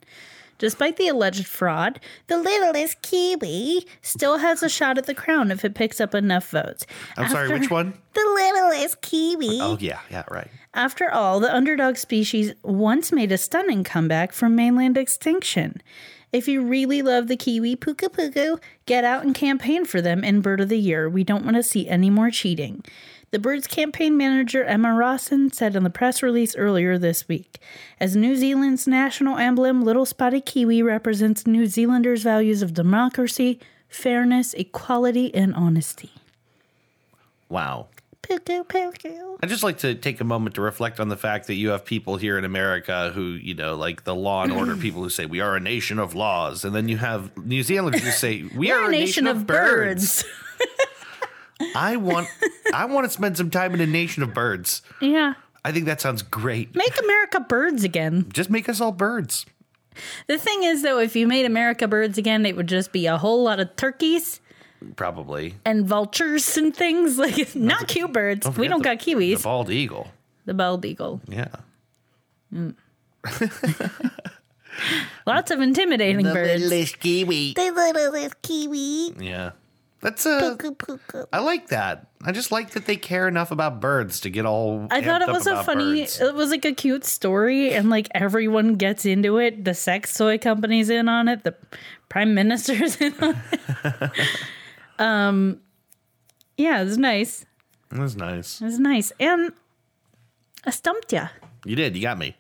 Despite 0.58 0.98
the 0.98 1.08
alleged 1.08 1.46
fraud, 1.46 2.00
the 2.28 2.38
littlest 2.38 3.02
kiwi 3.02 3.86
still 4.02 4.38
has 4.38 4.64
a 4.64 4.70
shot 4.70 4.98
at 4.98 5.06
the 5.06 5.14
crown 5.14 5.52
if 5.52 5.64
it 5.64 5.76
picks 5.76 6.02
up 6.02 6.16
enough 6.16 6.50
votes. 6.50 6.86
I'm 7.18 7.30
sorry, 7.30 7.50
which 7.50 7.70
one? 7.70 7.94
The 8.18 8.34
littlest 8.34 9.02
kiwi. 9.02 9.60
Oh 9.62 9.78
yeah, 9.80 10.00
yeah, 10.10 10.24
right. 10.32 10.50
After 10.74 11.12
all, 11.12 11.40
the 11.40 11.54
underdog 11.54 11.98
species 11.98 12.52
once 12.64 13.12
made 13.12 13.32
a 13.32 13.38
stunning 13.38 13.84
comeback 13.84 14.34
from 14.34 14.56
mainland 14.56 14.98
extinction. 14.98 15.84
If 16.34 16.48
you 16.48 16.64
really 16.64 17.04
love 17.04 17.28
the 17.28 17.38
kiwi 17.38 17.76
puka 17.76 18.10
puku, 18.10 18.60
get 18.88 19.04
out 19.04 19.24
and 19.24 19.36
campaign 19.36 19.86
for 19.86 20.02
them 20.02 20.24
in 20.24 20.42
Bird 20.42 20.60
of 20.62 20.70
the 20.70 20.80
Year. 20.80 21.08
We 21.08 21.24
don't 21.24 21.46
want 21.46 21.58
to 21.58 21.64
see 21.64 21.88
any 21.88 22.10
more 22.10 22.32
cheating. 22.32 22.84
The 23.32 23.40
Bird's 23.40 23.68
campaign 23.68 24.16
manager 24.16 24.64
Emma 24.64 24.94
Rawson 24.94 25.52
said 25.52 25.76
in 25.76 25.84
the 25.84 25.90
press 25.90 26.24
release 26.24 26.56
earlier 26.56 26.98
this 26.98 27.28
week 27.28 27.60
As 28.00 28.16
New 28.16 28.38
Zealand's 28.38 28.88
national 28.88 29.38
emblem, 29.38 29.84
Little 29.84 30.06
Spotted 30.06 30.46
Kiwi 30.46 30.82
represents 30.82 31.46
New 31.46 31.68
Zealanders' 31.68 32.24
values 32.24 32.62
of 32.62 32.74
democracy, 32.74 33.60
fairness, 33.90 34.54
equality, 34.54 35.36
and 35.36 35.54
honesty. 35.56 36.12
Wow. 37.50 37.88
Puku 38.24 38.66
puku. 38.66 39.38
I 39.44 39.46
just 39.46 39.64
like 39.64 39.80
to 39.80 39.94
take 39.94 40.22
a 40.22 40.26
moment 40.26 40.56
to 40.56 40.62
reflect 40.62 41.00
on 41.02 41.10
the 41.10 41.18
fact 41.18 41.48
that 41.48 41.56
you 41.56 41.70
have 41.70 41.84
people 41.84 42.16
here 42.16 42.38
in 42.38 42.46
America 42.46 43.12
who, 43.14 43.22
you 43.22 43.54
know, 43.54 43.76
like 43.76 44.06
the 44.06 44.16
law 44.16 44.44
and 44.44 44.54
order 44.54 44.76
people 44.78 45.04
who 45.04 45.10
say 45.10 45.26
we 45.26 45.42
are 45.42 45.56
a 45.56 45.60
nation 45.60 46.00
of 46.00 46.16
laws, 46.16 46.64
and 46.64 46.74
then 46.74 46.88
you 46.88 46.98
have 46.98 47.36
New 47.38 47.62
Zealanders 47.62 48.04
who 48.04 48.12
say 48.12 48.44
we 48.56 48.72
are 48.72 48.88
a 48.88 48.92
nation 48.92 49.28
of 49.28 49.46
birds. 49.46 50.24
I 51.76 51.98
want, 51.98 52.28
I 52.74 52.86
want 52.86 53.06
to 53.06 53.10
spend 53.12 53.38
some 53.38 53.50
time 53.50 53.74
in 53.74 53.82
a 53.82 53.88
nation 53.88 54.24
of 54.24 54.34
birds. 54.34 54.82
Yeah. 55.02 55.34
I 55.66 55.72
think 55.72 55.86
that 55.86 56.00
sounds 56.00 56.22
great. 56.22 56.76
Make 56.76 56.98
America 57.02 57.40
birds 57.40 57.84
again. 57.84 58.28
Just 58.34 58.50
make 58.50 58.70
us 58.70 58.80
all 58.80 58.92
birds. 58.92 59.46
The 60.28 60.38
thing 60.38 60.64
is, 60.64 60.84
though, 60.84 61.00
if 61.00 61.16
you 61.16 61.28
made 61.28 61.46
America 61.46 61.88
birds 61.88 62.18
again, 62.18 62.46
it 62.46 62.56
would 62.56 62.68
just 62.68 62.92
be 62.92 63.08
a 63.08 63.18
whole 63.18 63.44
lot 63.44 63.60
of 63.60 63.76
turkeys 63.76 64.40
Probably. 64.96 65.56
and 65.66 65.86
vultures 65.88 66.56
and 66.58 66.76
things. 66.76 67.18
Like, 67.28 67.56
not 67.56 67.88
cute 67.88 68.14
birds. 68.14 68.48
we 68.58 68.68
don't 68.68 68.84
the- 68.84 68.90
got 68.96 69.00
kiwis. 69.00 69.38
The 69.38 69.44
bald 69.44 69.72
eagle. 69.72 70.12
The 70.46 70.54
bald 70.54 70.86
eagle. 70.86 71.20
Yeah. 71.28 71.48
Mm. 72.54 72.76
Lots 75.26 75.52
of 75.52 75.60
intimidating 75.60 76.24
birds. 76.24 76.62
The 76.62 76.70
littlest 76.70 77.00
kiwi. 77.00 77.54
The 77.54 77.72
littlest 77.72 78.42
kiwi. 78.44 79.14
Yeah. 79.20 79.52
That's 80.02 80.26
a. 80.28 80.58
I 81.34 81.40
like 81.40 81.70
that. 81.70 82.08
I 82.24 82.32
just 82.32 82.52
like 82.52 82.72
that 82.72 82.86
they 82.86 82.98
care 82.98 83.28
enough 83.28 83.52
about 83.52 83.82
birds 83.82 84.20
to 84.22 84.30
get 84.30 84.46
all. 84.46 84.88
I 84.92 85.02
thought 85.02 85.24
it 85.24 85.28
was 85.28 85.48
a 85.48 85.64
funny, 85.64 86.02
birds. 86.02 86.22
it 86.22 86.36
was 86.36 86.52
like 86.52 86.66
a 86.66 86.74
cute 86.74 87.04
story, 87.04 87.74
and 87.74 87.90
like 87.90 88.08
everyone 88.14 88.76
gets 88.76 89.06
into 89.06 89.38
it. 89.38 89.66
The 89.66 89.74
sex 89.74 90.16
toy 90.16 90.38
company's 90.38 90.90
in 90.92 91.10
on 91.10 91.28
it. 91.28 91.44
The 91.44 91.56
prime 92.10 92.36
minister's 92.36 92.96
in 93.02 93.14
on 93.22 93.42
it. 93.52 94.12
um, 95.00 95.62
yeah, 96.58 96.82
it 96.82 96.86
was 96.86 97.00
nice. 97.00 97.46
It 97.92 97.98
was 97.98 98.16
nice. 98.16 98.62
It 98.62 98.66
was 98.66 98.80
nice, 98.80 99.12
and 99.20 99.52
I 100.64 100.70
stumped 100.70 101.12
ya. 101.12 101.30
You 101.66 101.76
did. 101.76 101.96
You 101.96 102.04
got 102.04 102.20
me. 102.20 102.36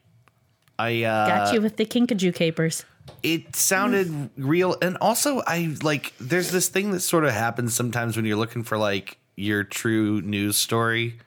I 0.77 1.03
uh, 1.03 1.27
Got 1.27 1.53
you 1.55 1.61
with 1.61 1.77
the 1.77 1.85
kinkajou 1.85 2.35
capers. 2.35 2.85
It 3.23 3.55
sounded 3.55 4.29
real. 4.37 4.75
And 4.81 4.97
also 5.01 5.41
i 5.47 5.75
like 5.81 6.13
there's 6.19 6.51
this 6.51 6.69
thing 6.69 6.91
that 6.91 6.99
sort 7.01 7.23
of 7.25 7.31
happens 7.31 7.73
sometimes 7.73 8.15
when 8.15 8.25
you're 8.25 8.37
looking 8.37 8.63
for 8.63 8.77
like 8.77 9.17
your 9.35 9.63
true 9.63 10.21
news 10.21 10.57
story. 10.57 11.17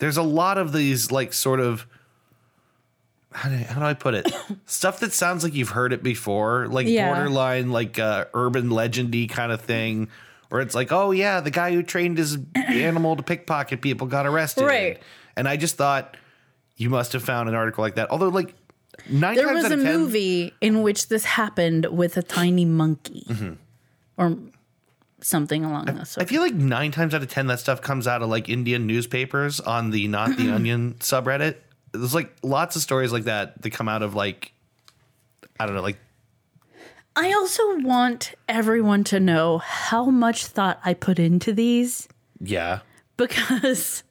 There's 0.00 0.16
a 0.16 0.22
lot 0.22 0.58
of 0.58 0.72
these 0.72 1.10
like 1.10 1.32
sort 1.32 1.60
of 1.60 1.86
how 3.32 3.48
do, 3.48 3.56
how 3.56 3.80
do 3.80 3.86
i 3.86 3.94
put 3.94 4.14
it? 4.14 4.32
Stuff 4.66 5.00
that 5.00 5.12
sounds 5.12 5.42
like 5.42 5.54
you've 5.54 5.70
heard 5.70 5.92
it 5.92 6.02
before 6.02 6.68
like 6.68 6.86
Yeah. 6.86 7.12
borderline 7.14 7.70
like 7.70 7.98
uh, 7.98 8.26
urban 8.34 8.70
legendy 8.70 9.28
kind 9.28 9.50
of 9.52 9.60
thing 9.60 10.08
where 10.50 10.60
it's 10.60 10.74
like 10.74 10.92
oh 10.92 11.10
yeah 11.10 11.40
the 11.40 11.50
guy 11.50 11.72
who 11.72 11.82
trained 11.82 12.18
his 12.18 12.38
animal 12.54 13.16
to 13.16 13.22
pickpocket 13.22 13.80
people 13.82 14.06
got 14.06 14.26
arrested. 14.26 14.64
Right. 14.66 15.00
and 15.36 15.48
i 15.48 15.56
just 15.56 15.76
thought 15.76 16.16
you 16.76 16.90
must 16.90 17.12
have 17.12 17.22
found 17.22 17.48
an 17.48 17.54
article 17.54 17.82
like 17.82 17.94
that. 17.94 18.10
Although 18.10 18.30
like 18.30 18.52
nine 19.08 19.36
There 19.36 19.52
was 19.52 19.66
a 19.66 19.70
10, 19.70 19.82
movie 19.82 20.52
in 20.60 20.82
which 20.82 21.08
this 21.08 21.24
happened 21.24 21.86
with 21.86 22.16
a 22.16 22.22
tiny 22.22 22.64
monkey, 22.64 23.26
mm-hmm. 23.28 23.52
or 24.16 24.36
something 25.20 25.64
along 25.64 25.86
those. 25.86 26.18
I 26.18 26.24
feel 26.24 26.42
like 26.42 26.54
nine 26.54 26.90
times 26.90 27.14
out 27.14 27.22
of 27.22 27.28
ten 27.28 27.46
that 27.48 27.60
stuff 27.60 27.80
comes 27.80 28.06
out 28.06 28.22
of 28.22 28.28
like 28.28 28.48
Indian 28.48 28.86
newspapers 28.86 29.60
on 29.60 29.90
the 29.90 30.08
Not 30.08 30.36
the 30.36 30.44
mm-hmm. 30.44 30.54
Onion 30.54 30.94
subreddit. 31.00 31.56
There's 31.92 32.14
like 32.14 32.34
lots 32.42 32.76
of 32.76 32.82
stories 32.82 33.12
like 33.12 33.24
that 33.24 33.62
that 33.62 33.70
come 33.70 33.88
out 33.88 34.02
of 34.02 34.14
like 34.14 34.52
I 35.58 35.66
don't 35.66 35.74
know, 35.74 35.82
like 35.82 35.98
I 37.16 37.32
also 37.32 37.78
want 37.80 38.34
everyone 38.48 39.04
to 39.04 39.20
know 39.20 39.58
how 39.58 40.06
much 40.06 40.46
thought 40.46 40.80
I 40.84 40.94
put 40.94 41.18
into 41.18 41.52
these. 41.52 42.08
Yeah, 42.40 42.80
because 43.16 44.02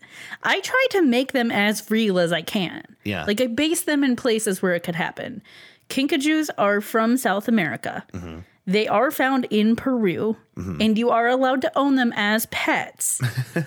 I 0.44 0.60
try 0.62 0.88
to 0.92 1.02
make 1.02 1.32
them 1.32 1.52
as 1.52 1.90
real 1.90 2.20
as 2.20 2.32
I 2.32 2.42
can. 2.42 2.84
Yeah. 3.04 3.26
Like 3.26 3.42
I 3.42 3.48
base 3.48 3.84
them 3.84 4.04
in 4.04 4.16
places 4.16 4.62
where 4.62 4.74
it 4.74 4.82
could 4.82 4.96
happen. 4.96 5.42
Kinkajous 5.90 6.50
are 6.58 6.82
from 6.82 7.18
South 7.18 7.48
America. 7.48 8.06
Mm-hmm. 8.14 8.40
They 8.66 8.88
are 8.88 9.12
found 9.12 9.46
in 9.50 9.76
Peru, 9.76 10.38
mm-hmm. 10.56 10.82
and 10.82 10.98
you 10.98 11.10
are 11.10 11.28
allowed 11.28 11.62
to 11.64 11.78
own 11.78 11.96
them 11.96 12.14
as 12.16 12.46
pets. 12.46 13.22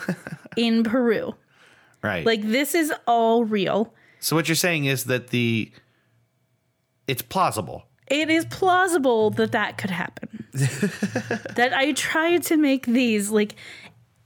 in 0.57 0.83
Peru. 0.83 1.35
Right. 2.03 2.25
Like 2.25 2.43
this 2.43 2.75
is 2.75 2.93
all 3.07 3.45
real. 3.45 3.93
so 4.21 4.37
what 4.37 4.49
you're 4.49 4.57
saying 4.57 4.87
is 4.87 5.05
that 5.05 5.29
the 5.29 5.71
it's 7.07 7.23
plausible. 7.23 7.85
It 8.09 8.31
is 8.31 8.45
plausible 8.47 9.31
that 9.31 9.53
that 9.53 9.79
could 9.79 9.91
happen. 9.91 10.47
that 10.53 11.73
I 11.75 11.93
try 11.93 12.39
to 12.39 12.57
make 12.57 12.87
these 12.87 13.31
like 13.31 13.57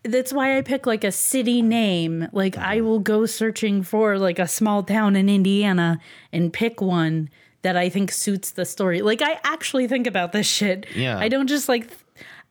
that's 0.03 0.33
why 0.33 0.57
I 0.57 0.63
pick 0.63 0.87
like 0.87 1.05
a 1.05 1.13
city 1.13 1.63
name. 1.63 2.29
Like 2.33 2.57
I 2.57 2.79
uh-huh. 2.79 2.85
will 2.85 2.99
go 3.01 3.27
searching 3.27 3.83
for 3.83 4.19
like 4.19 4.39
a 4.39 4.49
small 4.49 4.83
town 4.83 5.17
in 5.17 5.29
Indiana 5.29 6.01
and 6.33 6.53
pick 6.53 6.81
one 6.81 7.29
that 7.63 7.77
I 7.77 7.89
think 7.89 8.11
suits 8.11 8.53
the 8.53 8.65
story. 8.65 9.03
Like 9.03 9.23
I 9.23 9.39
actually 9.45 9.87
think 9.89 10.07
about 10.07 10.33
this 10.33 10.47
shit. 10.47 10.87
Yeah. 10.95 11.19
I 11.19 11.29
don't 11.29 11.47
just 11.47 11.69
like 11.69 11.91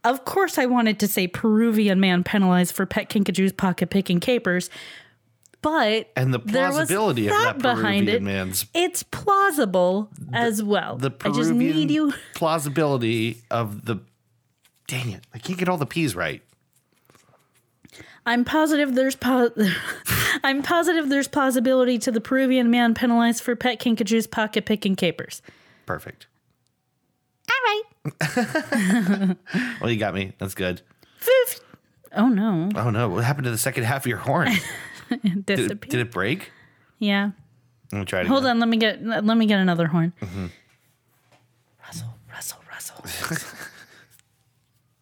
of 0.04 0.26
course 0.26 0.58
I 0.58 0.66
wanted 0.66 1.00
to 1.00 1.08
say 1.08 1.28
Peruvian 1.28 2.00
man 2.00 2.24
penalized 2.24 2.76
for 2.76 2.86
pet 2.86 3.10
kinkajous 3.10 3.56
pocket 3.56 3.90
picking 3.90 4.20
capers. 4.20 4.70
But 5.62 6.10
And 6.16 6.34
the 6.34 6.40
there 6.40 6.68
was 6.68 6.88
plausibility 6.88 7.28
of 7.28 7.34
that 7.34 7.60
behind 7.60 8.08
Peruvian 8.08 8.16
it. 8.16 8.22
man's 8.22 8.66
It's 8.74 9.04
plausible 9.04 10.10
as 10.32 10.64
well. 10.64 10.96
the 10.96 11.08
I 11.08 11.30
just 11.30 11.50
Peruvian 11.50 11.58
need 11.58 11.92
you 11.92 12.14
plausibility 12.36 13.42
of 13.52 13.86
the 13.86 14.00
dang 14.88 15.10
it. 15.10 15.26
I 15.34 15.40
can't 15.40 15.60
get 15.60 15.68
all 15.68 15.78
the 15.78 15.86
P's 15.86 16.16
right. 16.16 16.42
I'm 18.26 18.46
positive 18.46 18.94
there's 18.96 19.16
po- 19.16 19.52
I'm 20.44 20.62
positive 20.64 21.10
there's 21.10 21.28
plausibility 21.28 21.98
to 22.00 22.12
the 22.12 22.22
Peruvian 22.22 22.70
man 22.70 22.94
penalized 22.94 23.42
for 23.44 23.56
pet 23.56 23.80
kinkajous 23.80 24.30
pocket 24.30 24.66
picking 24.66 24.96
capers. 24.96 25.42
Perfect. 25.86 26.28
All 27.50 27.56
right. 27.66 29.36
Well, 29.82 29.90
you 29.90 29.98
got 29.98 30.14
me. 30.14 30.34
That's 30.38 30.54
good. 30.56 30.82
Foof. 31.22 31.60
Oh 32.16 32.28
no. 32.28 32.70
Oh 32.76 32.90
no, 32.90 33.10
what 33.10 33.24
happened 33.24 33.46
to 33.46 33.52
the 33.52 33.58
second 33.58 33.84
half 33.86 34.04
of 34.04 34.08
your 34.08 34.18
horn? 34.20 34.50
Did 35.10 35.22
it, 35.26 35.46
Disappeared. 35.46 35.82
did 35.90 36.00
it 36.02 36.12
break? 36.12 36.52
yeah. 37.00 37.32
Let 37.92 38.00
me 38.00 38.06
try 38.06 38.22
it. 38.22 38.28
Hold 38.28 38.44
again. 38.44 38.52
on, 38.52 38.60
let 38.60 38.70
me 38.70 38.78
get 38.78 39.04
let 39.04 39.24
me 39.38 39.48
get 39.48 39.60
another 39.60 39.88
horn. 39.88 40.14
Mm-hmm. 40.22 40.46
Rustle, 41.84 42.14
rustle, 42.32 42.60
rustle. 42.70 43.38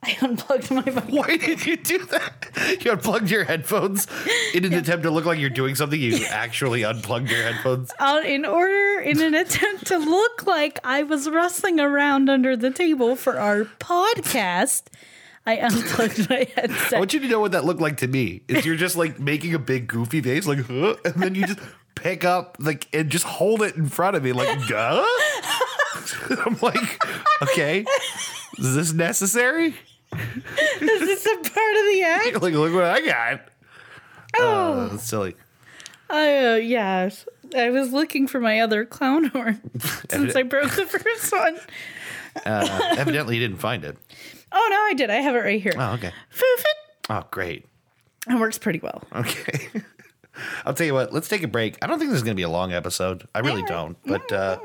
I 0.07 0.17
unplugged 0.21 0.71
my 0.71 0.83
mic. 0.83 1.09
Why 1.09 1.35
did 1.35 1.65
you 1.65 1.75
do 1.75 2.05
that? 2.05 2.79
You 2.83 2.91
unplugged 2.91 3.29
your 3.29 3.43
headphones 3.43 4.07
in 4.53 4.63
an 4.63 4.73
attempt 4.73 5.03
to 5.03 5.11
look 5.11 5.25
like 5.25 5.37
you're 5.37 5.49
doing 5.49 5.75
something. 5.75 5.99
You 5.99 6.25
actually 6.29 6.83
unplugged 6.83 7.29
your 7.29 7.43
headphones. 7.43 7.91
out 7.99 8.25
in 8.25 8.45
order 8.45 9.01
in 9.01 9.21
an 9.21 9.33
attempt 9.33 9.87
to 9.87 9.97
look 9.97 10.45
like 10.45 10.79
I 10.83 11.03
was 11.03 11.29
rustling 11.29 11.79
around 11.79 12.29
under 12.29 12.55
the 12.55 12.71
table 12.71 13.15
for 13.17 13.37
our 13.37 13.65
podcast. 13.65 14.83
I 15.45 15.57
unplugged 15.57 16.29
my 16.29 16.47
I 16.57 16.99
want 16.99 17.13
you 17.13 17.19
to 17.21 17.27
know 17.27 17.39
what 17.39 17.51
that 17.53 17.65
looked 17.65 17.81
like 17.81 17.97
to 17.97 18.07
me. 18.07 18.43
Is 18.47 18.65
you're 18.65 18.75
just 18.75 18.95
like 18.95 19.19
making 19.19 19.53
a 19.53 19.59
big 19.59 19.87
goofy 19.87 20.21
face, 20.21 20.45
like, 20.47 20.65
huh? 20.65 20.95
and 21.05 21.15
then 21.15 21.35
you 21.35 21.47
just 21.47 21.59
pick 21.95 22.23
up 22.23 22.57
like 22.59 22.87
and 22.93 23.09
just 23.09 23.25
hold 23.25 23.61
it 23.61 23.75
in 23.75 23.87
front 23.87 24.15
of 24.15 24.23
me, 24.23 24.31
like, 24.31 24.67
duh. 24.67 25.05
I'm 26.45 26.57
like, 26.61 27.01
okay, 27.43 27.85
is 28.57 28.75
this 28.75 28.93
necessary? 28.93 29.75
This 30.79 31.01
is 31.01 31.25
a 31.25 31.35
part 31.37 31.75
of 31.75 31.85
the 31.91 32.03
act? 32.05 32.41
Like, 32.41 32.53
look 32.53 32.73
what 32.73 32.83
I 32.83 33.01
got. 33.05 33.41
Oh, 34.37 34.87
that's 34.89 35.03
silly. 35.03 35.35
Oh, 36.09 36.55
yeah. 36.55 37.09
I 37.55 37.69
was 37.69 37.91
looking 37.91 38.27
for 38.27 38.39
my 38.39 38.59
other 38.59 38.85
clown 38.85 39.25
horn 39.25 39.59
since 40.09 40.35
I 40.35 40.43
broke 40.43 40.71
the 40.75 40.85
first 40.85 41.31
one. 41.31 41.57
Uh, 42.45 42.93
evidently, 42.97 43.35
you 43.35 43.41
didn't 43.41 43.59
find 43.59 43.83
it. 43.83 43.97
Oh, 44.51 44.67
no, 44.69 44.77
I 44.77 44.93
did. 44.93 45.09
I 45.09 45.15
have 45.15 45.35
it 45.35 45.39
right 45.39 45.61
here. 45.61 45.73
Oh, 45.77 45.93
okay. 45.93 46.11
Foof 46.31 46.59
it. 46.59 46.77
Oh, 47.09 47.23
great. 47.31 47.65
It 48.29 48.39
works 48.39 48.57
pretty 48.57 48.79
well. 48.79 49.03
Okay. 49.15 49.69
I'll 50.65 50.73
tell 50.73 50.85
you 50.85 50.93
what, 50.93 51.13
let's 51.13 51.27
take 51.27 51.43
a 51.43 51.47
break. 51.47 51.77
I 51.81 51.87
don't 51.87 51.97
think 51.97 52.11
this 52.11 52.17
is 52.17 52.23
going 52.23 52.35
to 52.35 52.39
be 52.39 52.43
a 52.43 52.49
long 52.49 52.71
episode. 52.71 53.27
I 53.33 53.39
really 53.39 53.63
don't. 53.63 53.97
But 54.05 54.31
uh, 54.31 54.59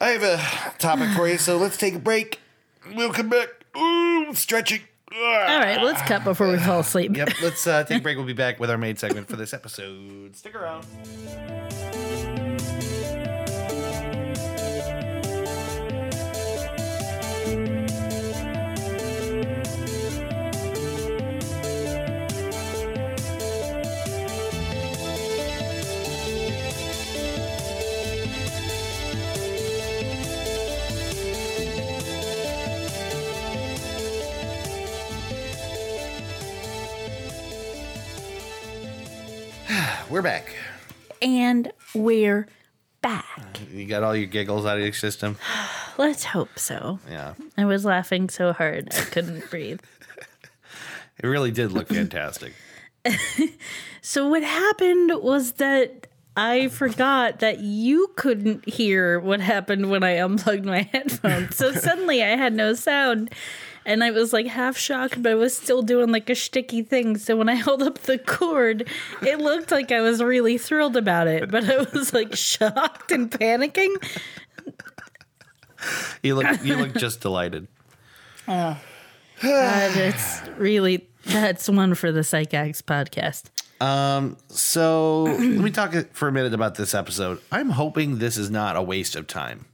I 0.00 0.08
have 0.08 0.22
a 0.22 0.78
topic 0.78 1.10
for 1.10 1.28
you, 1.28 1.38
so 1.38 1.56
let's 1.56 1.76
take 1.76 1.94
a 1.94 1.98
break. 2.00 2.40
We'll 2.94 3.12
come 3.12 3.28
back. 3.28 3.63
Ooh, 3.76 4.34
stretching. 4.34 4.80
All 5.12 5.20
right, 5.20 5.80
let's 5.82 6.02
cut 6.02 6.24
before 6.24 6.50
we 6.50 6.58
fall 6.58 6.80
asleep. 6.80 7.16
Yep, 7.16 7.40
let's 7.42 7.66
uh, 7.66 7.84
take 7.84 7.98
a 7.98 8.02
break. 8.02 8.16
We'll 8.24 8.26
be 8.26 8.32
back 8.32 8.58
with 8.58 8.70
our 8.70 8.78
main 8.78 8.96
segment 8.96 9.28
for 9.28 9.36
this 9.36 9.54
episode. 9.54 10.34
Stick 10.34 10.54
around. 10.56 10.84
We're 40.10 40.22
back. 40.22 40.54
And 41.22 41.72
we're 41.94 42.46
back. 43.00 43.60
You 43.72 43.86
got 43.86 44.02
all 44.02 44.14
your 44.14 44.26
giggles 44.26 44.66
out 44.66 44.76
of 44.76 44.82
your 44.82 44.92
system? 44.92 45.36
Let's 45.98 46.24
hope 46.24 46.58
so. 46.58 46.98
Yeah. 47.10 47.34
I 47.56 47.64
was 47.64 47.84
laughing 47.84 48.28
so 48.28 48.52
hard 48.52 48.88
I 48.92 49.00
couldn't 49.04 49.48
breathe. 49.50 49.80
It 51.22 51.26
really 51.26 51.50
did 51.50 51.72
look 51.72 51.88
fantastic. 51.88 52.52
So 54.06 54.28
what 54.28 54.42
happened 54.42 55.12
was 55.22 55.52
that 55.52 56.08
I 56.36 56.68
forgot 56.68 57.38
that 57.38 57.60
you 57.60 58.12
couldn't 58.16 58.68
hear 58.68 59.18
what 59.18 59.40
happened 59.40 59.88
when 59.88 60.02
I 60.02 60.18
unplugged 60.18 60.66
my 60.66 60.82
headphones. 60.92 61.56
So 61.56 61.72
suddenly 61.72 62.22
I 62.22 62.36
had 62.36 62.52
no 62.52 62.74
sound. 62.74 63.30
And 63.86 64.02
I 64.02 64.10
was 64.10 64.32
like 64.32 64.46
half 64.46 64.76
shocked, 64.78 65.22
but 65.22 65.32
I 65.32 65.34
was 65.34 65.56
still 65.56 65.82
doing 65.82 66.10
like 66.10 66.30
a 66.30 66.34
sticky 66.34 66.82
thing. 66.82 67.18
So 67.18 67.36
when 67.36 67.48
I 67.48 67.54
held 67.66 67.82
up 67.82 67.98
the 67.98 68.18
cord, 68.18 68.88
it 69.22 69.38
looked 69.38 69.70
like 69.70 69.92
I 69.92 70.00
was 70.00 70.22
really 70.22 70.58
thrilled 70.58 70.96
about 70.96 71.26
it, 71.26 71.50
but 71.50 71.68
I 71.68 71.78
was 71.92 72.14
like 72.14 72.34
shocked 72.36 73.12
and 73.12 73.30
panicking. 73.30 73.94
You 76.22 76.34
look 76.36 76.64
you 76.64 76.76
look 76.76 76.94
just 76.94 77.20
delighted. 77.20 77.68
But 79.42 79.96
it's 79.96 80.40
really 80.56 81.08
that's 81.26 81.68
one 81.68 81.94
for 81.94 82.12
the 82.12 82.20
Psychax 82.20 82.80
podcast. 82.82 83.50
Um, 83.84 84.36
So 84.48 85.24
let 85.24 85.38
me 85.40 85.70
talk 85.70 85.92
for 86.12 86.28
a 86.28 86.32
minute 86.32 86.54
about 86.54 86.76
this 86.76 86.94
episode. 86.94 87.40
I'm 87.52 87.70
hoping 87.70 88.18
this 88.18 88.36
is 88.38 88.50
not 88.50 88.76
a 88.76 88.82
waste 88.82 89.16
of 89.16 89.26
time. 89.26 89.66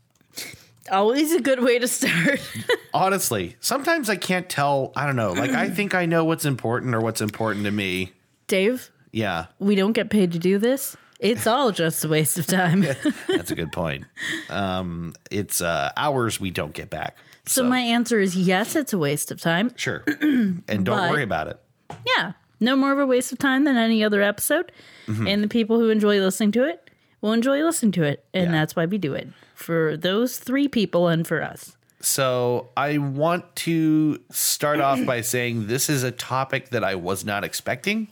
Always 0.91 1.33
a 1.33 1.41
good 1.41 1.63
way 1.63 1.79
to 1.79 1.89
start. 1.89 2.41
Honestly, 2.95 3.57
sometimes 3.61 4.09
I 4.11 4.17
can't 4.17 4.49
tell. 4.49 4.93
I 4.97 5.07
don't 5.07 5.17
know. 5.17 5.33
Like 5.33 5.51
I 5.53 5.69
think 5.77 5.95
I 5.95 6.07
know 6.07 6.25
what's 6.25 6.45
important 6.45 6.95
or 6.95 7.01
what's 7.01 7.21
important 7.21 7.65
to 7.67 7.71
me. 7.71 8.13
Dave, 8.47 8.91
Yeah, 9.13 9.47
we 9.59 9.75
don't 9.77 9.93
get 9.93 10.11
paid 10.11 10.33
to 10.33 10.39
do 10.39 10.59
this. 10.59 10.97
It's 11.21 11.47
all 11.47 11.71
just 11.71 12.05
a 12.05 12.09
waste 12.09 12.39
of 12.39 12.47
time. 12.47 12.81
that's 13.29 13.51
a 13.51 13.55
good 13.55 13.73
point. 13.73 14.05
Um, 14.49 15.15
it's 15.31 15.61
uh, 15.61 15.93
hours 15.97 16.41
we 16.41 16.51
don't 16.51 16.73
get 16.73 16.89
back. 16.91 17.17
so 17.47 17.63
my 17.63 17.79
answer 17.79 18.19
is 18.19 18.35
yes, 18.37 18.75
it's 18.75 18.93
a 18.93 18.99
waste 18.99 19.31
of 19.31 19.41
time. 19.41 19.71
Sure, 19.77 20.03
and 20.07 20.65
don't 20.67 20.87
But- 20.87 21.11
worry 21.11 21.23
about 21.23 21.49
it. 21.49 21.61
Yeah. 22.07 22.33
No 22.63 22.77
more 22.77 22.93
of 22.93 22.99
a 22.99 23.07
waste 23.07 23.33
of 23.33 23.39
time 23.39 23.65
than 23.65 23.77
any 23.79 24.05
other 24.05 24.21
episode. 24.23 24.71
Mm-hmm. 25.07 25.27
And 25.27 25.43
the 25.43 25.49
people 25.49 25.79
who 25.79 25.89
enjoy 25.89 26.21
listening 26.21 26.53
to 26.53 26.65
it 26.69 26.90
will 27.21 27.33
enjoy 27.33 27.63
listening 27.63 27.93
to 27.93 28.03
it. 28.03 28.25
And 28.35 28.47
Yeah. 28.47 28.53
that's 28.53 28.75
why 28.77 28.87
we 28.87 28.99
do 28.99 29.15
it. 29.15 29.29
For 29.55 29.97
those 29.97 30.39
three 30.39 30.69
people 30.69 31.09
and 31.09 31.27
for 31.27 31.43
us. 31.43 31.77
So 32.01 32.69
I 32.77 32.97
want 32.99 33.55
to 33.57 34.21
start 34.31 34.81
off 34.81 35.05
by 35.05 35.21
saying 35.21 35.67
this 35.67 35.91
is 35.91 36.03
a 36.03 36.11
topic 36.11 36.71
that 36.71 36.83
I 36.83 36.95
was 36.95 37.25
not 37.27 37.45
expecting. 37.45 38.09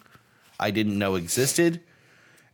I 0.60 0.70
didn't 0.70 0.98
know 0.98 1.14
existed, 1.14 1.80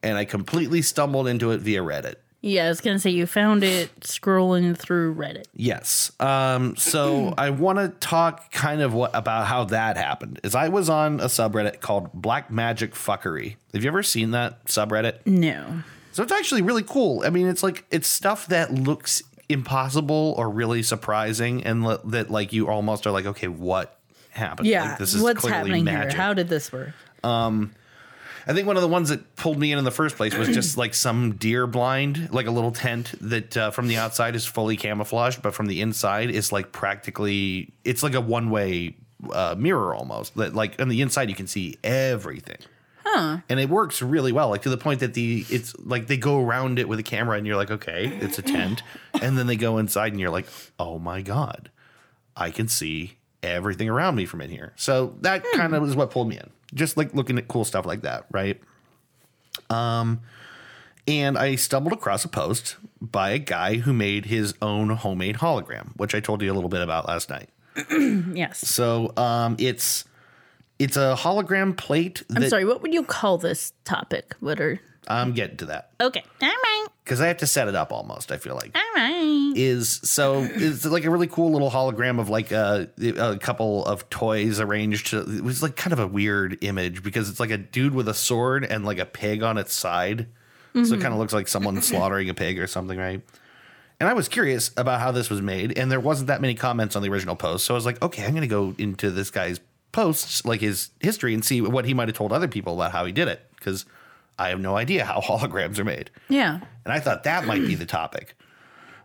and 0.03 0.17
I 0.17 0.25
completely 0.27 0.81
stumbled 0.83 1.27
into 1.27 1.51
it 1.51 1.61
via 1.61 1.81
Reddit. 1.83 2.17
Yeah, 2.41 2.67
I 2.67 2.69
was 2.69 2.83
gonna 2.83 2.99
say 2.99 3.09
you 3.11 3.27
found 3.27 3.65
it 3.65 3.99
scrolling 4.01 4.77
through 4.77 5.15
Reddit. 5.15 5.47
Yes. 5.57 6.13
Um, 6.21 6.77
so 6.77 7.33
I 7.39 7.49
want 7.51 7.79
to 7.79 7.89
talk 8.07 8.53
kind 8.53 8.83
of 8.83 8.93
what 8.93 9.11
about 9.15 9.47
how 9.47 9.65
that 9.65 9.97
happened. 9.97 10.39
Is 10.45 10.55
I 10.55 10.69
was 10.69 10.89
on 10.91 11.19
a 11.21 11.25
subreddit 11.25 11.81
called 11.81 12.13
Black 12.13 12.51
Magic 12.51 12.93
Fuckery. 12.93 13.57
Have 13.73 13.83
you 13.83 13.89
ever 13.89 14.03
seen 14.03 14.33
that 14.33 14.63
subreddit? 14.67 15.27
No. 15.27 15.83
So 16.15 16.23
it's 16.23 16.31
actually 16.31 16.62
really 16.62 16.85
cool. 16.85 17.25
I 17.27 17.31
mean, 17.31 17.49
it's 17.49 17.65
like 17.65 17.85
it's 17.91 18.07
stuff 18.07 18.47
that 18.47 18.73
looks 18.73 19.21
impossible 19.49 20.37
or 20.39 20.49
really 20.49 20.85
surprising, 20.85 21.65
and 21.65 21.85
le- 21.85 22.07
that 22.07 22.31
like 22.31 22.53
you 22.53 22.69
almost 22.69 23.05
are 23.09 23.11
like, 23.11 23.27
okay, 23.27 23.49
what 23.49 23.99
happened? 24.31 24.69
Yeah. 24.69 24.91
like, 24.91 24.99
this 24.99 25.12
is 25.12 25.21
what's 25.21 25.45
happening 25.45 25.83
magic. 25.83 26.12
here? 26.12 26.21
How 26.21 26.33
did 26.33 26.49
this 26.49 26.71
work? 26.73 26.91
I 28.47 28.53
think 28.53 28.69
one 28.69 28.77
of 28.77 28.83
the 28.83 28.89
ones 28.89 29.09
that 29.09 29.35
pulled 29.35 29.59
me 29.59 29.73
in 29.73 29.79
in 29.79 29.85
the 29.85 29.91
first 29.91 30.15
place 30.17 30.37
was 30.37 30.49
just 30.51 30.77
like 30.77 30.95
some 30.95 31.33
deer 31.33 31.67
blind, 31.67 32.29
like 32.31 32.47
a 32.47 32.53
little 32.53 32.71
tent 32.71 33.12
that 33.21 33.57
uh, 33.57 33.71
from 33.73 33.89
the 33.89 33.97
outside 33.97 34.37
is 34.37 34.47
fully 34.47 34.77
camouflaged, 34.77 35.43
but 35.43 35.53
from 35.53 35.67
the 35.67 35.81
inside 35.81 36.31
is 36.31 36.53
like 36.53 36.71
practically 36.71 37.73
it's 37.83 38.05
like 38.05 38.15
a 38.15 38.21
one 38.21 38.51
way 38.51 38.95
uh, 39.33 39.57
mirror 39.59 39.97
almost. 39.97 40.37
That 40.37 40.55
like 40.55 40.81
on 40.81 40.89
the 40.89 41.01
inside 41.01 41.29
you 41.29 41.35
can 41.35 41.49
see 41.49 41.77
everything. 41.83 42.59
Huh. 43.05 43.39
And 43.49 43.61
it 43.61 43.69
works 43.69 44.01
really 44.01 44.33
well, 44.33 44.49
like 44.49 44.63
to 44.63 44.71
the 44.71 44.79
point 44.79 45.01
that 45.01 45.15
the 45.15 45.45
it's 45.51 45.77
like 45.79 46.07
they 46.07 46.17
go 46.17 46.41
around 46.41 46.79
it 46.79 46.89
with 46.89 46.99
a 46.99 47.03
camera 47.03 47.37
and 47.37 47.47
you're 47.47 47.57
like, 47.57 47.71
okay, 47.71 48.07
it's 48.21 48.39
a 48.39 48.43
tent, 48.43 48.83
and 49.21 49.37
then 49.37 49.47
they 49.47 49.57
go 49.57 49.79
inside 49.79 50.13
and 50.13 50.21
you're 50.21 50.31
like, 50.31 50.47
oh 50.79 50.99
my 50.99 51.21
god, 51.21 51.71
I 52.37 52.51
can 52.51 52.67
see 52.67 53.19
everything 53.43 53.89
around 53.91 54.17
me 54.17 54.25
from 54.25 54.41
in 54.41 54.51
here. 54.51 54.73
So 54.77 55.15
that 55.21 55.45
kind 55.55 55.75
of 55.75 55.85
is 55.85 55.95
what 55.95 56.11
pulled 56.11 56.29
me 56.29 56.39
in. 56.39 56.51
Just 56.73 56.97
like 56.97 57.15
looking 57.15 57.37
at 57.39 57.47
cool 57.47 57.65
stuff 57.65 57.85
like 57.85 58.03
that, 58.03 58.25
right? 58.31 58.61
Um 59.71 60.21
and 61.07 61.37
I 61.37 61.57
stumbled 61.57 61.93
across 61.93 62.25
a 62.25 62.29
post 62.29 62.77
by 63.01 63.31
a 63.31 63.39
guy 63.39 63.77
who 63.77 63.93
made 63.93 64.25
his 64.25 64.55
own 64.63 64.89
homemade 64.89 65.37
hologram, 65.37 65.95
which 65.97 66.15
I 66.15 66.21
told 66.21 66.41
you 66.41 66.51
a 66.51 66.55
little 66.55 66.71
bit 66.71 66.81
about 66.81 67.07
last 67.07 67.29
night. 67.29 67.51
Yes. 68.35 68.59
So 68.67 69.13
um 69.17 69.57
it's 69.59 70.07
it's 70.85 70.97
a 70.99 71.16
hologram 71.18 71.76
plate 71.76 72.22
that 72.28 72.43
I'm 72.43 72.49
sorry. 72.51 72.64
What 72.64 72.82
would 72.82 72.93
you 72.93 73.03
call 73.03 73.39
this 73.39 73.72
topic? 73.85 74.37
What 74.41 74.61
are 74.61 74.80
I'm 75.09 75.32
getting 75.32 75.57
to 75.59 75.66
that. 75.66 75.91
okay? 76.01 76.22
All 76.43 76.49
right. 76.49 76.87
Because 77.05 77.20
I 77.20 77.26
have 77.28 77.39
to 77.39 77.47
set 77.47 77.68
it 77.68 77.74
up 77.74 77.93
almost, 77.93 78.32
I 78.32 78.39
feel 78.39 78.55
like. 78.55 78.74
All 78.74 78.82
right. 78.95 79.53
is 79.55 80.01
so 80.03 80.47
it's 80.51 80.85
like 80.85 81.05
a 81.05 81.11
really 81.11 81.26
cool 81.26 81.53
little 81.53 81.70
hologram 81.70 82.18
of 82.18 82.28
like 82.28 82.53
a, 82.53 82.89
a 83.18 83.39
couple 83.39 83.85
of 83.85 84.09
toys 84.11 84.61
arranged 84.61 85.09
to, 85.09 85.20
it 85.20 85.43
was 85.43 85.62
like 85.62 85.76
kind 85.76 85.93
of 85.93 85.99
a 85.99 86.07
weird 86.07 86.62
image 86.62 87.03
because 87.03 87.28
it's 87.28 87.41
like 87.41 87.51
a 87.51 87.59
dude 87.59 87.95
with 87.95 88.09
a 88.09 88.14
sword 88.14 88.64
and 88.64 88.85
like 88.85 88.99
a 88.99 89.07
pig 89.07 89.43
on 89.43 89.59
its 89.59 89.74
side 89.74 90.26
so 90.72 90.80
it 90.80 90.82
mm-hmm. 90.85 91.03
kind 91.03 91.14
of 91.14 91.20
looks 91.20 91.32
like 91.32 91.47
someone 91.47 91.80
slaughtering 91.82 92.28
a 92.28 92.35
pig 92.35 92.59
or 92.59 92.66
something 92.66 92.99
right 92.99 93.22
and 94.01 94.09
i 94.09 94.12
was 94.12 94.28
curious 94.28 94.72
about 94.76 94.99
how 95.01 95.12
this 95.12 95.30
was 95.30 95.41
made 95.41 95.78
and 95.78 95.93
there 95.93 96.01
wasn't 96.01 96.26
that 96.26 96.41
many 96.41 96.55
comments 96.55 96.97
on 96.97 97.03
the 97.03 97.09
original 97.09 97.37
post 97.37 97.64
so 97.64 97.74
i 97.74 97.76
was 97.76 97.87
like 97.87 98.03
okay 98.03 98.24
i'm 98.24 98.32
going 98.32 98.43
to 98.43 98.49
go 98.49 98.74
into 98.76 99.12
this 99.12 99.30
guy's 99.30 99.61
posts 99.95 100.45
like 100.45 100.61
his 100.61 100.90
history 101.01 101.32
and 101.32 101.42
see 101.45 101.61
what 101.62 101.84
he 101.86 101.95
might 101.95 102.09
have 102.09 102.16
told 102.16 102.32
other 102.32 102.49
people 102.49 102.74
about 102.74 102.92
how 102.92 103.05
he 103.07 103.12
did 103.12 103.28
it 103.28 103.40
because 103.57 103.86
i 104.38 104.49
have 104.49 104.59
no 104.61 104.76
idea 104.76 105.05
how 105.05 105.20
holograms 105.28 105.78
are 105.78 105.84
made 105.84 106.11
Yeah. 106.28 106.61
and 106.84 106.92
I 106.92 107.01
thought 107.01 107.24
that 107.24 107.47
might 107.47 107.62
be 107.66 107.74
the 107.76 107.86
topic. 107.86 108.34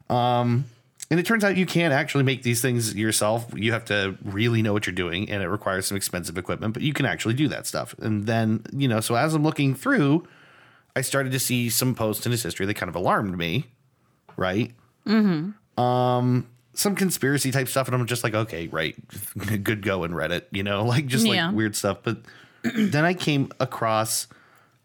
Um, 0.09 0.65
and 1.11 1.19
it 1.19 1.25
turns 1.25 1.43
out 1.43 1.57
you 1.57 1.65
can't 1.65 1.93
actually 1.93 2.23
make 2.23 2.43
these 2.43 2.61
things 2.61 2.93
yourself. 2.95 3.45
You 3.55 3.71
have 3.73 3.85
to 3.85 4.17
really 4.23 4.61
know 4.61 4.73
what 4.73 4.85
you're 4.85 4.93
doing, 4.95 5.29
and 5.29 5.41
it 5.41 5.47
requires 5.47 5.87
some 5.87 5.97
expensive 5.97 6.37
equipment, 6.37 6.73
but 6.73 6.83
you 6.83 6.93
can 6.93 7.05
actually 7.05 7.33
do 7.33 7.47
that 7.47 7.65
stuff. 7.67 7.95
And 7.99 8.25
then, 8.27 8.63
you 8.71 8.87
know, 8.87 8.99
so 8.99 9.15
as 9.15 9.33
I'm 9.33 9.43
looking 9.43 9.73
through, 9.75 10.27
I 10.95 11.01
started 11.01 11.31
to 11.31 11.39
see 11.39 11.69
some 11.69 11.95
posts 11.95 12.25
in 12.25 12.31
his 12.31 12.43
history 12.43 12.65
that 12.67 12.75
kind 12.75 12.89
of 12.89 12.95
alarmed 12.95 13.35
me, 13.37 13.65
right? 14.37 14.71
Mm-hmm. 15.07 15.81
Um, 15.83 16.47
some 16.79 16.95
conspiracy 16.95 17.51
type 17.51 17.67
stuff, 17.67 17.87
and 17.87 17.95
I'm 17.95 18.05
just 18.07 18.23
like, 18.23 18.33
okay, 18.33 18.67
right, 18.67 18.95
good 19.63 19.81
going, 19.81 20.11
Reddit, 20.11 20.43
you 20.51 20.63
know, 20.63 20.85
like 20.85 21.05
just 21.07 21.25
Yeah. 21.25 21.47
like 21.47 21.55
weird 21.55 21.75
stuff. 21.75 21.99
But 22.03 22.19
then 22.63 23.03
I 23.05 23.13
came 23.13 23.51
across 23.59 24.27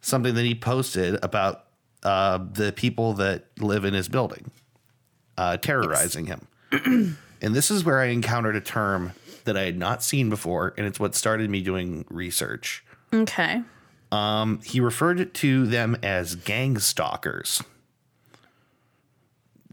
something 0.00 0.34
that 0.34 0.44
he 0.44 0.54
posted 0.54 1.18
about 1.24 1.64
uh, 2.02 2.38
the 2.52 2.72
people 2.72 3.14
that 3.14 3.46
live 3.58 3.84
in 3.84 3.94
his 3.94 4.08
building 4.08 4.50
uh, 5.38 5.56
terrorizing 5.56 6.26
him. 6.26 6.46
and 7.40 7.54
this 7.54 7.70
is 7.70 7.84
where 7.84 8.00
I 8.00 8.06
encountered 8.06 8.56
a 8.56 8.60
term 8.60 9.12
that 9.44 9.56
I 9.56 9.62
had 9.62 9.78
not 9.78 10.02
seen 10.02 10.28
before, 10.30 10.74
and 10.76 10.86
it's 10.86 10.98
what 11.00 11.14
started 11.14 11.48
me 11.50 11.60
doing 11.62 12.04
research. 12.10 12.84
Okay. 13.12 13.62
Um, 14.12 14.60
he 14.64 14.80
referred 14.80 15.32
to 15.34 15.66
them 15.66 15.96
as 16.02 16.34
gang 16.34 16.78
stalkers. 16.78 17.62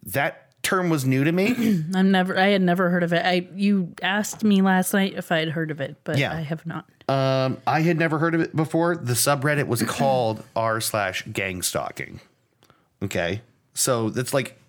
That 0.03 0.40
term 0.63 0.89
was 0.89 1.05
new 1.05 1.23
to 1.23 1.31
me. 1.31 1.83
I'm 1.95 2.11
never. 2.11 2.37
I 2.37 2.47
had 2.47 2.61
never 2.61 2.89
heard 2.89 3.03
of 3.03 3.13
it. 3.13 3.25
I 3.25 3.47
you 3.55 3.93
asked 4.01 4.43
me 4.43 4.61
last 4.61 4.93
night 4.93 5.13
if 5.15 5.31
I 5.31 5.39
had 5.39 5.49
heard 5.49 5.71
of 5.71 5.81
it, 5.81 5.97
but 6.03 6.17
Yeah. 6.17 6.33
I 6.33 6.41
have 6.41 6.65
not. 6.65 6.85
Um, 7.09 7.57
I 7.67 7.81
had 7.81 7.97
never 7.97 8.19
heard 8.19 8.35
of 8.35 8.41
it 8.41 8.55
before. 8.55 8.95
The 8.95 9.13
subreddit 9.13 9.67
was 9.67 9.81
called 9.87 10.43
r 10.55 10.79
slash 10.81 11.23
gang 11.23 11.61
stalking. 11.61 12.19
Okay, 13.03 13.41
so 13.73 14.09
that's 14.09 14.33
like 14.33 14.59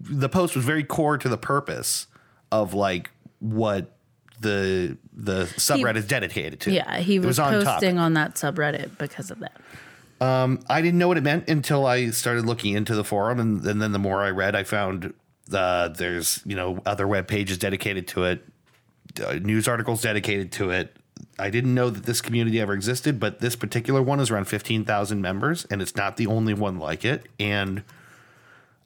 the 0.00 0.28
post 0.28 0.54
was 0.56 0.64
very 0.64 0.84
core 0.84 1.18
to 1.18 1.28
the 1.28 1.36
purpose 1.36 2.06
of 2.50 2.74
like 2.74 3.10
what 3.40 3.96
the 4.40 4.96
the 5.12 5.44
subreddit 5.56 5.96
is 5.96 6.06
dedicated 6.06 6.60
to. 6.60 6.72
Yeah, 6.72 6.98
he 6.98 7.18
was, 7.18 7.38
posting 7.38 7.98
on 7.98 8.14
that 8.14 8.34
subreddit 8.34 8.98
because 8.98 9.30
of 9.30 9.40
that. 9.40 9.60
I 10.20 10.80
didn't 10.80 10.98
know 10.98 11.08
what 11.08 11.16
it 11.16 11.24
meant 11.24 11.48
until 11.48 11.84
I 11.86 12.10
started 12.10 12.46
looking 12.46 12.74
into 12.74 12.94
the 12.94 13.02
forum, 13.02 13.40
and, 13.40 13.64
and 13.66 13.82
then 13.82 13.90
the 13.90 13.98
more 13.98 14.22
I 14.22 14.30
read, 14.30 14.54
I 14.54 14.62
found 14.62 15.12
uh, 15.54 15.94
there's 15.96 16.40
you 16.44 16.56
know 16.56 16.80
other 16.86 17.06
web 17.06 17.28
pages 17.28 17.58
dedicated 17.58 18.08
to 18.08 18.24
it, 18.24 18.44
uh, 19.24 19.34
news 19.34 19.68
articles 19.68 20.02
dedicated 20.02 20.52
to 20.52 20.70
it. 20.70 20.96
I 21.38 21.50
didn't 21.50 21.74
know 21.74 21.90
that 21.90 22.04
this 22.04 22.20
community 22.20 22.60
ever 22.60 22.72
existed, 22.72 23.20
but 23.20 23.40
this 23.40 23.56
particular 23.56 24.02
one 24.02 24.20
is 24.20 24.30
around 24.30 24.46
fifteen 24.46 24.84
thousand 24.84 25.20
members, 25.22 25.64
and 25.70 25.80
it's 25.82 25.96
not 25.96 26.16
the 26.16 26.26
only 26.26 26.54
one 26.54 26.78
like 26.78 27.04
it. 27.04 27.26
And 27.38 27.82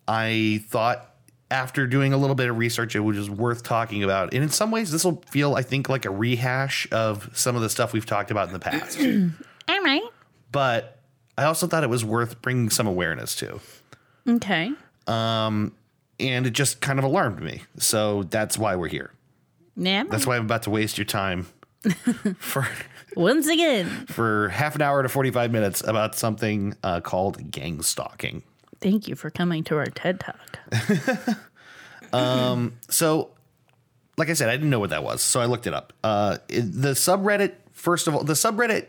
I 0.09 0.65
thought 0.69 1.15
after 1.51 1.87
doing 1.87 2.13
a 2.13 2.17
little 2.17 2.35
bit 2.35 2.49
of 2.51 2.59
research, 2.59 2.97
it 2.97 3.01
was 3.01 3.17
just 3.17 3.31
worth 3.31 3.63
talking 3.63 4.03
about. 4.03 4.35
And 4.35 4.43
in 4.43 4.49
some 4.49 4.71
ways, 4.71 4.91
this 4.91 5.05
will 5.05 5.23
feel, 5.31 5.55
I 5.55 5.63
think, 5.63 5.89
like 5.89 6.05
a 6.05 6.11
rehash 6.11 6.89
of 6.91 7.31
some 7.35 7.55
of 7.55 7.63
the 7.63 7.71
stuff 7.71 7.93
we've 7.93 8.07
talked 8.07 8.31
about 8.31 8.49
in 8.49 8.53
the 8.53 8.59
past. 8.59 8.99
All 9.69 9.83
right. 9.83 10.03
but 10.51 10.99
I 11.39 11.45
also 11.45 11.67
thought 11.67 11.85
it 11.85 11.91
was 11.91 12.05
worth 12.05 12.41
bringing 12.43 12.71
some 12.71 12.87
awareness 12.87 13.35
to. 13.37 13.61
Okay. 14.29 14.73
And 16.19 16.47
it 16.47 16.53
just 16.53 16.81
kind 16.81 16.99
of 16.99 17.05
alarmed 17.05 17.43
me. 17.43 17.63
So 17.79 18.23
that's 18.25 18.57
why 18.57 18.77
we're 18.77 18.89
here. 18.89 19.13
Yeah. 19.77 20.05
That's 20.09 20.27
why 20.27 20.37
I'm 20.37 20.45
about 20.47 20.63
to 20.63 20.71
waste 20.71 20.97
your 20.97 21.05
time 21.05 21.47
for 22.39 22.67
Once 23.15 23.47
again, 23.47 23.87
for 24.07 24.49
half 24.49 24.75
an 24.75 24.83
hour 24.83 25.03
to 25.03 25.09
45 25.09 25.51
minutes 25.51 25.83
about 25.87 26.15
something 26.15 26.75
uh, 26.83 27.01
called 27.01 27.51
gang 27.51 27.83
stalking. 27.83 28.43
thank 28.81 29.09
you 29.09 29.15
for 29.15 29.31
coming 29.31 29.65
to 29.65 29.77
our 29.77 29.87
TED 29.87 30.21
Talk. 30.21 31.37
um, 32.13 32.79
So, 32.89 33.31
like 34.17 34.31
I 34.31 34.33
said, 34.35 34.49
I 34.49 34.53
didn't 34.53 34.71
know 34.71 34.81
what 34.81 34.91
that 34.91 35.03
was, 35.05 35.23
so 35.23 35.41
I 35.41 35.47
looked 35.47 35.67
it 35.67 35.75
up. 35.75 35.93
Uh, 36.03 36.39
the 36.49 36.93
subreddit, 36.93 37.55
first 37.73 38.07
of 38.07 38.15
all, 38.15 38.25
the 38.25 38.33
subreddit, 38.33 38.87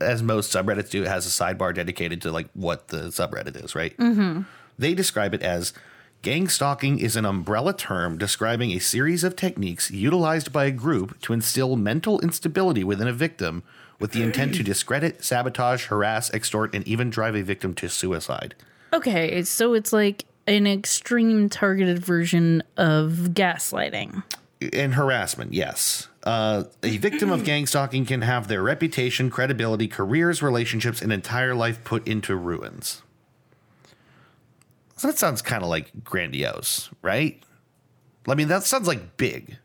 as 0.00 0.22
most 0.22 0.52
subreddits 0.52 0.90
do, 0.90 1.02
has 1.02 1.26
a 1.26 1.30
sidebar 1.30 1.74
dedicated 1.74 2.22
to 2.22 2.32
like 2.32 2.48
what 2.54 2.88
the 2.88 3.08
subreddit 3.08 3.62
is, 3.64 3.74
right? 3.74 3.96
Mm-hmm. 3.96 4.42
They 4.78 4.94
describe 4.94 5.34
it 5.34 5.42
as 5.42 5.72
gang 6.22 6.48
stalking 6.48 6.98
is 6.98 7.16
an 7.16 7.24
umbrella 7.24 7.72
term 7.72 8.18
describing 8.18 8.72
a 8.72 8.78
series 8.78 9.24
of 9.24 9.36
techniques 9.36 9.90
utilized 9.90 10.52
by 10.52 10.64
a 10.64 10.70
group 10.70 11.20
to 11.20 11.32
instill 11.32 11.76
mental 11.76 12.20
instability 12.20 12.82
within 12.82 13.08
a 13.08 13.12
victim 13.12 13.62
with 14.00 14.12
the 14.12 14.22
intent 14.22 14.54
to 14.54 14.62
discredit, 14.62 15.24
sabotage, 15.24 15.86
harass, 15.86 16.32
extort, 16.32 16.74
and 16.74 16.86
even 16.86 17.10
drive 17.10 17.34
a 17.34 17.42
victim 17.42 17.74
to 17.74 17.88
suicide. 17.88 18.54
Okay, 18.92 19.42
so 19.42 19.74
it's 19.74 19.92
like 19.92 20.24
an 20.46 20.66
extreme 20.66 21.48
targeted 21.48 21.98
version 21.98 22.62
of 22.76 23.30
gaslighting. 23.32 24.22
and 24.72 24.94
harassment, 24.94 25.52
yes. 25.52 26.08
Uh, 26.24 26.64
a 26.82 26.96
victim 26.98 27.30
of 27.30 27.44
gang 27.44 27.66
stalking 27.66 28.04
can 28.04 28.22
have 28.22 28.48
their 28.48 28.62
reputation, 28.62 29.30
credibility, 29.30 29.88
careers, 29.88 30.42
relationships, 30.42 31.02
and 31.02 31.12
entire 31.12 31.54
life 31.54 31.82
put 31.84 32.06
into 32.06 32.34
ruins. 32.36 33.02
So 34.98 35.08
that 35.08 35.18
sounds 35.18 35.40
kind 35.42 35.62
of 35.62 35.68
like 35.68 36.04
grandiose, 36.04 36.90
right? 37.02 37.42
I 38.28 38.34
mean, 38.34 38.48
that 38.48 38.64
sounds 38.64 38.86
like 38.86 39.16
big. 39.16 39.56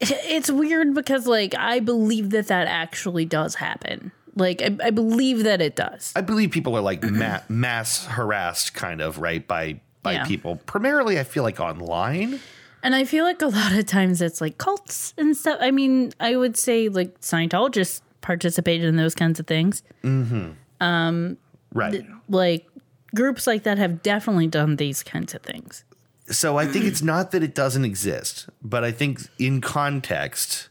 It's 0.00 0.50
weird 0.50 0.94
because, 0.94 1.26
like, 1.26 1.54
I 1.54 1.80
believe 1.80 2.30
that 2.30 2.46
that 2.46 2.66
actually 2.68 3.26
does 3.26 3.56
happen. 3.56 4.12
Like, 4.34 4.62
I, 4.62 4.74
I 4.84 4.90
believe 4.90 5.42
that 5.44 5.60
it 5.60 5.76
does. 5.76 6.12
I 6.16 6.22
believe 6.22 6.50
people 6.52 6.74
are 6.76 6.80
like 6.80 7.02
ma- 7.02 7.40
mass 7.50 8.06
harassed, 8.06 8.72
kind 8.72 9.02
of, 9.02 9.18
right, 9.18 9.46
by 9.46 9.80
by 10.02 10.12
Yeah. 10.12 10.24
people. 10.24 10.56
Primarily, 10.64 11.18
I 11.20 11.24
feel 11.24 11.42
like 11.42 11.60
online. 11.60 12.40
And 12.82 12.94
I 12.94 13.04
feel 13.04 13.24
like 13.26 13.42
a 13.42 13.48
lot 13.48 13.72
of 13.74 13.84
times 13.84 14.22
it's 14.22 14.40
like 14.40 14.56
cults 14.56 15.12
and 15.18 15.36
stuff. 15.36 15.58
I 15.60 15.70
mean, 15.70 16.12
I 16.18 16.36
would 16.36 16.56
say 16.56 16.88
like 16.88 17.20
Scientologists 17.20 18.00
participated 18.22 18.86
in 18.86 18.96
those 18.96 19.14
kinds 19.14 19.38
of 19.38 19.46
things. 19.46 19.82
um 20.02 21.36
Right. 21.74 22.04
Like 22.30 22.66
groups 23.14 23.46
like 23.46 23.62
that 23.64 23.78
have 23.78 24.02
definitely 24.02 24.46
done 24.46 24.76
these 24.76 25.02
kinds 25.02 25.34
of 25.34 25.42
things. 25.42 25.84
so 26.30 26.56
I 26.58 26.66
think 26.66 26.84
it's 26.84 27.02
not 27.02 27.30
that 27.32 27.42
it 27.42 27.54
doesn't 27.54 27.84
exist, 27.84 28.48
but 28.62 28.84
I 28.84 28.92
think 28.92 29.20
in 29.38 29.60
context, 29.60 30.68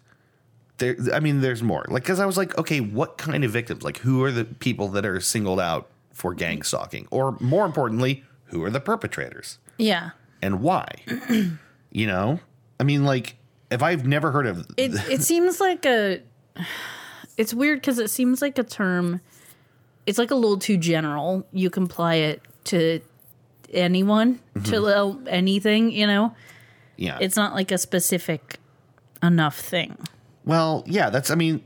there. 0.78 0.96
I 1.14 1.20
mean, 1.20 1.42
there's 1.42 1.62
more. 1.64 1.86
Like, 1.90 2.04
because 2.04 2.20
I 2.20 2.26
was 2.26 2.38
like, 2.38 2.58
okay, 2.58 2.80
what 2.80 3.18
kind 3.18 3.44
of 3.44 3.52
victims? 3.52 3.84
Like, 3.84 3.98
who 3.98 4.24
are 4.24 4.32
the 4.32 4.46
people 4.46 4.88
that 4.90 5.06
are 5.06 5.20
singled 5.20 5.60
out 5.60 5.90
for 6.14 6.34
gang 6.34 6.62
stalking, 6.64 7.08
or 7.12 7.38
more 7.40 7.66
importantly, 7.66 8.24
who 8.46 8.64
are 8.64 8.70
the 8.70 8.80
perpetrators 8.80 9.58
Yeah. 9.78 10.12
and 10.42 10.62
why? 10.62 10.86
you 11.92 12.08
know, 12.08 12.40
I 12.80 12.84
mean, 12.84 13.04
like, 13.06 13.36
if 13.72 13.84
I've 13.84 14.06
never 14.08 14.32
heard 14.32 14.48
of 14.48 14.66
It 14.78 14.92
it 15.12 15.22
seems 15.22 15.60
like 15.60 15.86
a 15.86 16.22
it's 17.38 17.54
weird 17.54 17.80
because 17.82 18.00
it 18.00 18.10
seems 18.10 18.42
like 18.42 18.58
a 18.58 18.64
term 18.64 19.22
it's 20.10 20.18
like 20.18 20.32
a 20.32 20.36
little 20.36 20.57
too 20.57 20.78
general. 20.78 21.45
You 21.53 21.70
can 21.70 21.84
apply 21.84 22.16
it 22.16 22.41
to 22.66 22.99
anyone, 23.72 24.39
to 24.66 24.86
uh, 24.88 25.16
anything, 25.28 25.91
you 25.91 26.07
know? 26.07 26.36
yeah, 26.97 27.18
It's 27.22 27.36
not 27.38 27.53
like 27.53 27.72
a 27.72 27.78
specific 27.78 28.57
enough 29.22 29.57
thing. 29.60 29.95
Well, 30.45 30.84
yeah, 30.88 31.10
that's 31.12 31.30
I 31.30 31.36
mean, 31.36 31.62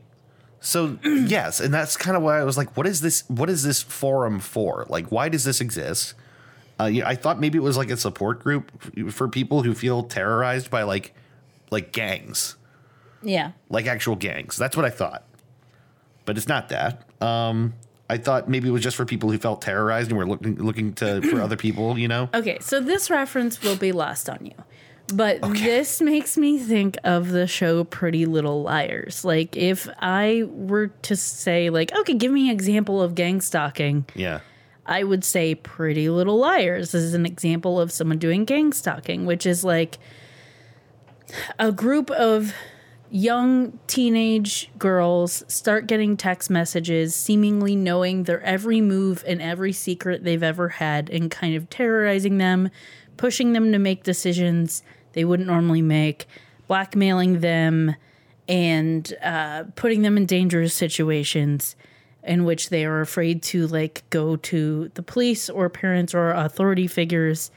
so 0.60 0.98
yes, 1.04 1.60
and 1.62 1.74
that's 1.74 1.96
kind 1.98 2.18
of 2.18 2.24
why 2.24 2.40
I 2.40 2.44
was 2.44 2.58
like, 2.58 2.76
what 2.76 2.86
is 2.86 3.00
this? 3.02 3.24
What 3.30 3.50
is 3.50 3.64
this 3.64 3.82
forum 3.82 4.40
for? 4.40 4.86
Like, 4.90 5.12
why 5.12 5.30
does 5.30 5.44
this 5.46 5.62
exist? 5.62 6.14
Uh, 6.80 6.86
yeah, 6.86 7.08
I 7.08 7.16
thought 7.16 7.40
maybe 7.40 7.58
it 7.58 7.62
was 7.62 7.78
like 7.78 7.90
a 7.92 7.98
support 7.98 8.42
group 8.44 8.72
for 9.12 9.28
people 9.30 9.64
who 9.64 9.74
feel 9.74 10.04
terrorized 10.04 10.70
by 10.70 10.84
like 10.84 11.14
like 11.72 11.92
gangs, 11.94 12.56
Yeah. 13.24 13.52
like 13.70 13.86
actual 13.88 14.16
gangs. 14.18 14.58
That's 14.58 14.76
what 14.76 14.86
I 14.86 14.90
thought, 14.90 15.24
but 16.26 16.38
it's 16.38 16.48
not 16.48 16.70
that. 16.70 17.04
Um, 17.22 17.74
I 18.14 18.18
thought 18.18 18.48
maybe 18.48 18.68
it 18.68 18.72
was 18.72 18.84
just 18.84 18.96
for 18.96 19.06
people 19.06 19.32
who 19.32 19.40
felt 19.40 19.64
terrorized 19.64 20.12
and 20.12 20.18
were 20.20 20.28
looking 20.28 20.56
looking 20.58 20.94
to 20.96 21.20
for 21.24 21.42
other 21.48 21.58
people. 21.58 21.98
You 21.98 22.08
know, 22.08 22.30
Okay, 22.32 22.60
so 22.62 22.80
this 22.80 23.10
reference 23.10 23.62
will 23.64 23.76
be 23.76 23.92
lost 23.92 24.30
on 24.30 24.46
you. 24.46 24.54
But 25.14 25.42
this 25.42 26.00
makes 26.00 26.38
me 26.38 26.60
think 26.60 26.98
of 27.04 27.30
the 27.30 27.48
show 27.48 27.84
Pretty 27.84 28.26
Little 28.26 28.62
Liars. 28.62 29.26
Like 29.26 29.58
if 29.58 29.90
I 30.00 30.44
were 30.48 30.88
to 30.88 31.16
say 31.16 31.72
like, 31.72 31.92
okay, 31.98 32.14
give 32.14 32.32
me 32.32 32.50
an 32.50 32.54
example 32.54 33.02
of 33.02 33.16
gang 33.16 33.42
stalking, 33.42 34.06
yeah, 34.14 34.42
I 34.86 35.04
would 35.04 35.24
say 35.24 35.56
Pretty 35.56 36.10
Little 36.10 36.38
Liars 36.38 36.94
is 36.94 37.16
an 37.16 37.26
example 37.26 37.80
of 37.80 37.92
someone 37.92 38.20
doing 38.20 38.46
gang 38.46 38.74
stalking, 38.74 39.26
which 39.26 39.48
is 39.48 39.64
like 39.64 39.98
a 41.58 41.72
group 41.72 42.12
of 42.12 42.54
young 43.14 43.78
teenage 43.86 44.72
girls 44.80 45.44
start 45.48 45.86
getting 45.86 46.18
text 46.18 46.50
messages, 46.50 47.14
seemingly 47.14 47.76
knowing 47.76 48.24
their 48.24 48.42
every 48.42 48.82
move 48.82 49.24
and 49.28 49.40
every 49.40 49.72
secret 49.72 50.24
they've 50.24 50.42
ever 50.42 50.68
had, 50.68 51.12
and 51.12 51.30
kind 51.30 51.56
of 51.56 51.70
terrorizing 51.70 52.40
them, 52.40 52.72
pushing 53.16 53.54
them 53.54 53.72
to 53.72 53.78
make 53.78 54.02
decisions 54.02 54.82
they 55.14 55.24
wouldn't 55.24 55.48
normally 55.48 55.84
make, 55.84 56.26
blackmailing 56.68 57.42
them, 57.42 57.96
and 58.48 59.14
uh, 59.22 59.64
putting 59.76 60.02
them 60.02 60.18
in 60.18 60.26
dangerous 60.26 60.74
situations 60.74 61.76
in 62.24 62.46
which 62.46 62.70
they 62.70 62.84
are 62.84 63.02
afraid 63.02 63.44
to 63.44 63.68
like 63.68 64.04
go 64.10 64.38
to 64.38 64.90
the 64.96 65.04
police 65.04 65.52
or 65.52 65.70
parents 65.70 66.16
or 66.16 66.32
authority 66.32 66.88
figures 66.88 67.52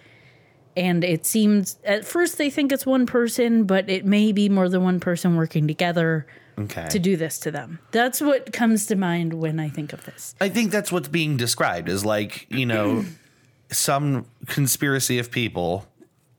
and 0.77 1.03
it 1.03 1.25
seems 1.25 1.79
at 1.85 2.05
first 2.05 2.39
they 2.39 2.51
think 2.51 2.73
it's 2.73 2.87
one 2.87 3.07
person 3.07 3.65
but 3.65 3.89
it 3.89 4.05
may 4.05 4.33
be 4.33 4.49
more 4.49 4.69
than 4.69 4.83
one 4.83 5.01
person 5.01 5.37
working 5.37 5.67
together 5.67 6.27
okay. 6.59 6.89
to 6.89 6.99
do 6.99 7.17
this 7.17 7.39
to 7.41 7.51
them. 7.51 7.79
That's 7.91 8.21
what 8.21 8.53
comes 8.53 8.87
to 8.87 8.97
mind 8.97 9.35
when 9.35 9.61
i 9.61 9.69
think 9.69 9.93
of 9.93 10.05
this. 10.05 10.35
I 10.41 10.49
think 10.49 10.71
that's 10.71 10.93
what's 10.93 11.09
being 11.09 11.37
described 11.37 11.89
as 11.89 12.05
like, 12.05 12.47
you 12.51 12.67
know, 12.67 13.05
some 13.71 14.27
conspiracy 14.47 15.19
of 15.19 15.31
people, 15.31 15.87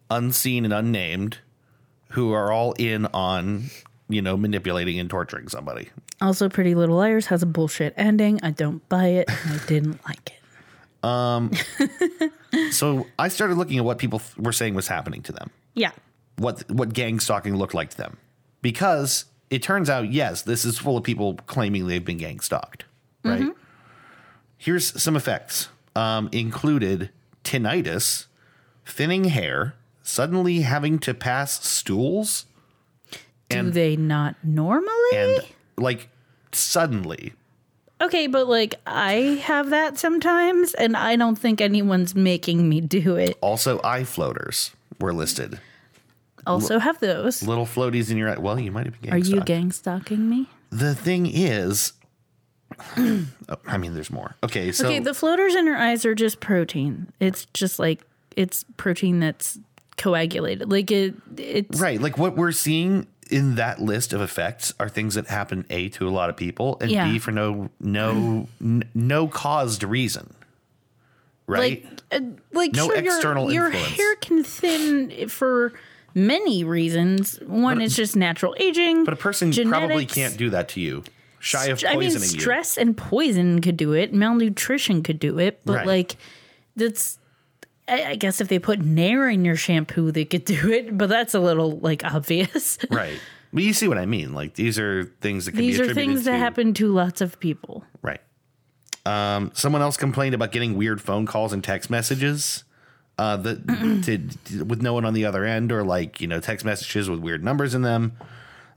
unseen 0.09 0.65
and 0.65 0.73
unnamed, 0.73 1.39
who 2.11 2.31
are 2.33 2.51
all 2.51 2.73
in 2.73 3.05
on, 3.07 3.65
you 4.07 4.21
know, 4.21 4.37
manipulating 4.37 4.99
and 4.99 5.09
torturing 5.09 5.49
somebody. 5.49 5.89
also 6.21 6.49
pretty 6.49 6.73
little 6.75 6.97
liars 6.97 7.27
has 7.27 7.43
a 7.43 7.45
bullshit 7.47 7.93
ending. 7.97 8.39
I 8.43 8.51
don't 8.51 8.87
buy 8.89 9.07
it. 9.07 9.29
And 9.29 9.59
i 9.59 9.65
didn't 9.65 10.05
like 10.05 10.31
it 10.31 10.36
So 12.71 13.05
I 13.19 13.27
started 13.27 13.57
looking 13.57 13.77
at 13.77 13.85
what 13.85 13.97
people 13.97 14.19
th- 14.19 14.37
were 14.37 14.51
saying 14.53 14.73
was 14.73 14.87
happening 14.87 15.21
to 15.23 15.31
them, 15.31 15.49
yeah 15.73 15.91
what 16.37 16.63
what 16.71 16.93
gang 16.93 17.19
stalking 17.19 17.55
looked 17.55 17.73
like 17.73 17.89
to 17.91 17.97
them, 17.97 18.17
because 18.61 19.25
it 19.49 19.61
turns 19.63 19.89
out, 19.89 20.11
yes, 20.11 20.41
this 20.43 20.65
is 20.65 20.77
full 20.77 20.97
of 20.97 21.03
people 21.03 21.35
claiming 21.47 21.87
they've 21.87 22.03
been 22.05 22.17
gang 22.17 22.39
stalked. 22.39 22.85
Right. 23.23 23.51
Here's 24.57 25.01
some 25.01 25.15
effects. 25.15 25.69
Um, 25.95 26.29
included 26.31 27.09
tinnitus, 27.43 28.25
thinning 28.85 29.25
hair, 29.25 29.73
suddenly 30.03 30.61
having 30.61 30.99
to 30.99 31.13
pass 31.13 31.65
stools, 31.67 32.45
do 33.49 33.57
And- 33.59 33.73
they 33.73 33.95
not 33.95 34.35
normally 34.43 35.11
and 35.15 35.41
like 35.77 36.09
suddenly 36.51 37.33
okay 38.01 38.27
but 38.27 38.47
like 38.47 38.75
i 38.85 39.13
have 39.43 39.69
that 39.69 39.97
sometimes 39.97 40.73
and 40.75 40.95
i 40.95 41.15
don't 41.15 41.37
think 41.37 41.61
anyone's 41.61 42.15
making 42.15 42.67
me 42.69 42.81
do 42.81 43.15
it. 43.15 43.37
Also 43.41 43.79
eye 43.83 44.03
floaters 44.03 44.71
were 44.99 45.13
listed. 45.13 45.59
Also 46.45 46.79
have 46.79 46.99
those. 46.99 47.43
little 47.43 47.65
floaties 47.65 48.09
in 48.09 48.17
your 48.17 48.29
eye. 48.29 48.37
Well 48.37 48.59
you 48.59 48.71
might 48.71 48.85
have 48.85 49.01
been 49.01 49.11
gang 49.11 49.13
are 49.13 49.23
you 49.23 49.41
gang 49.41 49.71
stalking 49.71 50.29
me? 50.29 50.47
The 50.69 50.95
thing 50.95 51.25
is 51.27 51.93
oh, 52.97 53.25
i 53.65 53.77
mean 53.77 53.93
there's 53.93 54.11
more. 54.11 54.35
Okay 54.43 54.71
so 54.71 54.85
Okay, 54.87 54.99
the 54.99 55.13
floaters 55.13 55.55
in 55.55 55.65
your 55.65 55.77
eyes 55.77 56.05
are 56.05 56.15
just 56.15 56.39
protein. 56.39 57.11
It's 57.19 57.45
just 57.53 57.79
like 57.79 58.01
it's 58.35 58.63
protein 58.77 59.19
that's 59.19 59.57
coagulated. 59.97 60.71
Like 60.71 60.91
it 60.91 61.15
it's 61.37 61.79
right 61.79 61.99
like 61.99 62.17
what 62.17 62.35
we're 62.37 62.51
seeing 62.51 63.07
in 63.27 63.55
that 63.55 63.81
list 63.81 64.13
of 64.13 64.21
effects 64.21 64.73
are 64.79 64.89
things 64.89 65.15
that 65.15 65.27
happen 65.27 65.65
a 65.69 65.89
to 65.89 66.07
a 66.07 66.11
lot 66.11 66.29
of 66.29 66.35
people 66.37 66.77
and 66.81 66.89
Yeah. 66.91 67.11
b 67.11 67.19
for 67.19 67.31
no 67.31 67.69
no 67.79 68.47
n- 68.61 68.83
no 68.95 69.27
caused 69.27 69.83
reason 69.83 70.33
right 71.47 71.83
like 71.83 72.01
uh, 72.11 72.19
like 72.53 72.73
No 72.73 72.85
sure, 72.87 72.95
your- 72.97 73.13
external 73.15 73.51
your, 73.51 73.65
influence. 73.67 73.95
hair 73.97 74.15
can 74.15 74.43
thin 74.43 75.27
for 75.29 75.73
many 76.13 76.63
reasons. 76.63 77.37
One 77.45 77.81
is 77.81 77.95
just 77.95 78.15
natural 78.15 78.55
aging. 78.59 79.03
but 79.03 79.13
a 79.13 79.17
person 79.17 79.51
probably 79.69 80.05
can't 80.05 80.37
do 80.37 80.49
that 80.51 80.69
to 80.69 80.79
you 80.81 81.03
shy 81.39 81.65
of 81.67 81.83
I 81.85 81.93
poisoning 81.93 82.21
mean, 82.27 82.33
you 82.35 82.39
stress 82.41 82.77
and 82.77 82.97
poison 82.97 83.61
could 83.61 83.77
do 83.77 83.93
it. 83.93 84.13
Malnutrition 84.13 85.03
could 85.03 85.19
do 85.19 85.37
it. 85.39 85.59
But 85.65 85.73
Right. 85.77 85.87
like, 85.87 86.15
that's. 86.75 87.19
I, 87.87 88.03
I 88.11 88.15
guess 88.15 88.41
if 88.41 88.47
they 88.47 88.59
put 88.59 88.79
Nair 88.79 89.29
in 89.29 89.45
your 89.45 89.55
shampoo, 89.55 90.11
they 90.11 90.25
could 90.25 90.45
do 90.45 90.71
it. 90.71 90.97
But 90.97 91.09
that's 91.09 91.33
a 91.33 91.39
little 91.39 91.77
like 91.79 92.03
obvious. 92.03 92.77
right 92.89 93.19
but 93.53 93.63
you 93.63 93.71
see 93.71 93.87
what 93.87 93.97
i 93.97 94.05
mean 94.05 94.33
like 94.33 94.55
these 94.55 94.77
are 94.77 95.05
things 95.21 95.45
that 95.45 95.51
can 95.53 95.61
These 95.61 95.79
be 95.79 95.89
are 95.89 95.93
things 95.93 96.25
that 96.25 96.31
to- 96.33 96.37
happen 96.37 96.73
to 96.75 96.91
lots 96.91 97.21
of 97.21 97.39
people. 97.39 97.85
Right. 98.01 98.19
Um, 99.05 99.51
someone 99.53 99.81
else 99.81 99.95
complained 99.95 100.35
about 100.35 100.51
getting 100.51 100.75
weird 100.75 100.99
phone 101.01 101.25
calls 101.25 101.53
and 101.53 101.63
text 101.63 101.89
messages 101.89 102.65
uh, 103.17 103.37
that 103.37 103.65
to, 104.49 104.63
with 104.65 104.81
no 104.81 104.93
one 104.93 105.05
on 105.05 105.13
the 105.13 105.23
other 105.25 105.45
end, 105.45 105.71
or 105.71 105.83
like 105.85 106.19
you 106.19 106.27
know 106.27 106.41
text 106.41 106.65
messages 106.65 107.09
with 107.09 107.19
weird 107.21 107.41
numbers 107.43 107.73
in 107.73 107.83
them. 107.83 108.17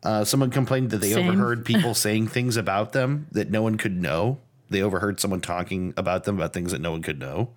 Uh, 0.04 0.24
someone 0.24 0.50
complained 0.50 0.90
that 0.90 1.00
they 1.00 1.12
Same. 1.12 1.28
overheard 1.28 1.64
people 1.72 1.92
saying 1.94 2.28
things 2.28 2.56
about 2.56 2.92
them 2.92 3.26
that 3.32 3.50
no 3.50 3.62
one 3.62 3.76
could 3.76 4.00
know. 4.00 4.38
They 4.70 4.80
overheard 4.82 5.18
someone 5.18 5.40
talking 5.40 5.92
about 5.96 6.24
them 6.24 6.36
about 6.36 6.52
things 6.52 6.70
that 6.70 6.80
no 6.80 6.92
one 6.92 7.02
could 7.02 7.18
know. 7.18 7.50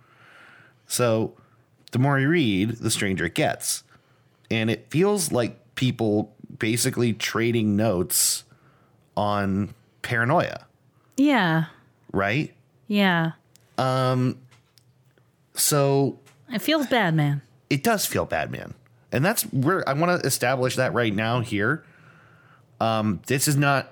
So, 0.88 1.38
the 1.94 2.00
more 2.00 2.20
you 2.20 2.28
read, 2.30 2.72
the 2.78 2.91
stranger 2.91 3.26
it 3.26 3.34
gets, 3.36 3.84
and 4.52 4.70
it 4.70 4.88
feels 4.89 5.32
like 5.32 5.76
people 5.76 6.36
basically 6.60 7.14
trading 7.14 7.76
notes 7.76 8.44
on 9.18 9.74
paranoia, 10.04 10.66
Yeah. 11.18 11.66
right? 12.12 12.54
Yeah. 12.88 13.32
Um 13.78 14.38
So 15.56 16.20
It 16.52 16.62
feels 16.62 16.88
bad, 16.88 17.14
man. 17.16 17.41
it 17.70 17.84
does 17.84 18.06
feel 18.06 18.26
bad, 18.26 18.52
man. 18.52 18.74
And 19.12 19.24
that's 19.24 19.44
where 19.44 19.88
I 19.88 19.94
want 19.94 20.20
to 20.22 20.28
establish 20.28 20.76
that 20.76 20.94
right 20.94 21.14
now 21.14 21.39
here. 21.41 21.84
Um, 22.82 23.22
this 23.28 23.48
is 23.48 23.56
not 23.56 23.89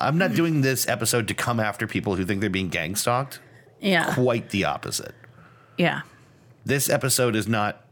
I'm 0.00 0.18
not 0.18 0.34
doing 0.34 0.62
this 0.62 0.88
episode 0.88 1.28
to 1.28 1.34
come 1.34 1.60
after 1.60 1.86
people 1.86 2.16
who 2.16 2.24
think 2.24 2.40
they're 2.40 2.48
being 2.50 2.68
gang 2.70 2.96
stalked. 2.96 3.38
Yeah. 3.80 4.14
Quite 4.14 4.50
the 4.50 4.64
opposite. 4.64 5.14
Yeah. 5.76 6.00
This 6.64 6.88
episode 6.88 7.36
is 7.36 7.48
not 7.48 7.84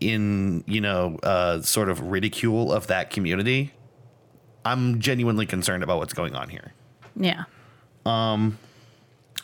in, 0.00 0.64
you 0.66 0.80
know, 0.80 1.18
uh, 1.22 1.60
sort 1.62 1.88
of 1.88 2.00
ridicule 2.00 2.72
of 2.72 2.86
that 2.88 3.10
community. 3.10 3.72
I'm 4.64 5.00
genuinely 5.00 5.46
concerned 5.46 5.82
about 5.82 5.98
what's 5.98 6.12
going 6.12 6.34
on 6.34 6.48
here. 6.48 6.72
Yeah. 7.16 7.44
Um, 8.04 8.58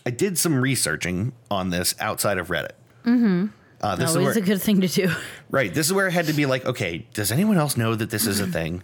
I 0.04 0.10
did 0.10 0.38
some 0.38 0.60
researching 0.60 1.32
on 1.50 1.70
this 1.70 1.94
outside 2.00 2.38
of 2.38 2.48
Reddit. 2.48 2.72
Mm-hmm. 3.04 3.46
Uh, 3.80 3.96
this 3.96 4.10
is 4.10 4.16
where, 4.16 4.32
a 4.32 4.40
good 4.40 4.62
thing 4.62 4.80
to 4.80 4.88
do. 4.88 5.10
right. 5.50 5.72
This 5.72 5.86
is 5.86 5.92
where 5.92 6.06
I 6.06 6.10
had 6.10 6.26
to 6.26 6.32
be 6.32 6.46
like, 6.46 6.64
okay, 6.64 7.06
does 7.12 7.30
anyone 7.30 7.58
else 7.58 7.76
know 7.76 7.94
that 7.94 8.10
this 8.10 8.26
is 8.26 8.40
a 8.40 8.46
thing? 8.46 8.82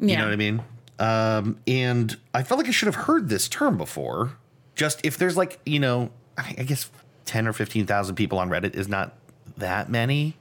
Yeah. 0.00 0.10
You 0.10 0.16
know 0.18 0.24
what 0.24 0.32
I 0.32 0.36
mean? 0.36 0.62
Um, 0.98 1.58
and 1.66 2.16
I 2.34 2.42
felt 2.42 2.58
like 2.58 2.68
I 2.68 2.72
should 2.72 2.86
have 2.86 3.06
heard 3.06 3.28
this 3.28 3.48
term 3.48 3.76
before. 3.76 4.36
Just 4.74 5.00
if 5.04 5.16
there's 5.16 5.36
like, 5.36 5.60
you 5.64 5.78
know, 5.78 6.10
I 6.36 6.64
guess 6.64 6.90
10 7.26 7.46
or 7.48 7.52
15,000 7.52 8.14
people 8.14 8.38
on 8.38 8.48
Reddit 8.50 8.74
is 8.74 8.88
not 8.88 9.14
that 9.56 9.88
many, 9.90 10.36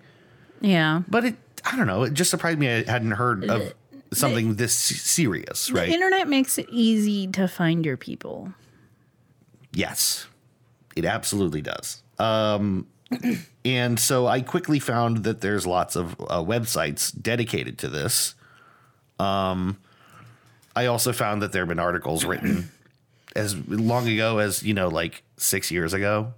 Yeah. 0.61 1.01
but 1.07 1.25
it, 1.25 1.35
I 1.65 1.75
don't 1.77 1.87
know, 1.87 2.03
it 2.03 2.13
just 2.13 2.29
surprised 2.31 2.59
me 2.59 2.69
I 2.69 2.83
hadn't 2.89 3.11
heard 3.11 3.43
of 3.49 3.73
something 4.13 4.55
this 4.55 4.73
se- 4.73 4.95
serious, 4.95 5.67
The 5.67 5.73
right? 5.73 5.89
internet 5.89 6.27
makes 6.27 6.57
it 6.57 6.67
easy 6.69 7.27
to 7.27 7.47
find 7.47 7.85
your 7.85 7.97
people. 7.97 8.53
Yes, 9.73 10.27
it 10.95 11.05
absolutely 11.05 11.61
does. 11.61 12.01
Um, 12.19 12.87
and 13.65 13.99
so 13.99 14.27
I 14.27 14.41
quickly 14.41 14.79
found 14.79 15.23
that 15.23 15.41
there's 15.41 15.65
lots 15.65 15.95
of 15.95 16.13
uh, 16.21 16.43
websites 16.43 17.11
dedicated 17.19 17.77
to 17.79 17.87
this. 17.89 18.35
Um, 19.19 19.77
I 20.75 20.85
also 20.87 21.13
found 21.13 21.41
that 21.41 21.51
there 21.51 21.61
have 21.61 21.69
been 21.69 21.79
articles 21.79 22.25
written 22.25 22.71
as 23.35 23.55
long 23.67 24.07
ago 24.07 24.39
as, 24.39 24.63
you 24.63 24.73
know, 24.73 24.87
like 24.87 25.23
six 25.37 25.71
years 25.71 25.93
ago. 25.93 26.33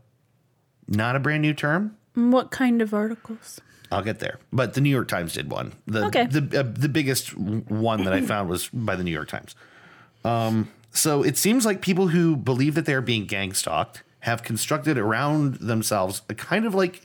Not 0.87 1.15
a 1.15 1.19
brand 1.19 1.41
new 1.41 1.53
term. 1.53 1.97
What 2.15 2.51
kind 2.51 2.81
of 2.81 2.93
articles? 2.93 3.59
I'll 3.91 4.01
get 4.03 4.19
there. 4.19 4.39
But 4.51 4.73
the 4.73 4.81
New 4.81 4.89
York 4.89 5.07
Times 5.07 5.33
did 5.33 5.51
one. 5.51 5.73
The 5.87 6.05
Okay. 6.05 6.25
the 6.25 6.59
uh, 6.59 6.63
the 6.63 6.89
biggest 6.89 7.35
one 7.37 8.03
that 8.05 8.13
I 8.13 8.21
found 8.33 8.49
was 8.49 8.69
by 8.69 8.95
the 8.95 9.03
New 9.03 9.11
York 9.11 9.29
Times. 9.29 9.55
Um, 10.25 10.69
so 10.91 11.23
it 11.23 11.37
seems 11.37 11.65
like 11.65 11.81
people 11.81 12.07
who 12.09 12.35
believe 12.35 12.75
that 12.75 12.85
they're 12.85 13.01
being 13.01 13.25
gang 13.25 13.53
stalked 13.53 14.03
have 14.21 14.41
constructed 14.43 14.97
around 14.97 15.55
themselves 15.55 16.21
a 16.29 16.33
kind 16.33 16.65
of 16.65 16.73
like 16.73 17.01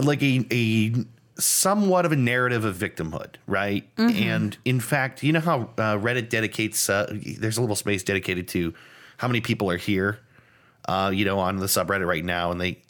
like 0.00 0.22
a 0.22 0.46
a 0.52 0.94
somewhat 1.40 2.04
of 2.04 2.12
a 2.12 2.16
narrative 2.16 2.64
of 2.64 2.76
victimhood, 2.76 3.36
right? 3.46 3.88
And 3.96 4.56
in 4.64 4.78
fact, 4.80 5.22
you 5.22 5.32
know 5.32 5.40
how 5.40 5.62
uh, 5.78 5.96
Reddit 5.96 6.28
dedicates 6.28 6.88
uh, 6.90 7.06
there's 7.38 7.56
a 7.56 7.60
little 7.60 7.76
space 7.76 8.02
dedicated 8.02 8.46
to 8.48 8.74
how 9.16 9.26
many 9.28 9.40
people 9.40 9.70
are 9.70 9.76
here, 9.78 10.18
uh, 10.88 11.10
you 11.14 11.24
know, 11.24 11.38
on 11.38 11.56
the 11.56 11.66
subreddit 11.66 12.06
right 12.06 12.24
now, 12.24 12.50
and 12.50 12.60
they 12.60 12.82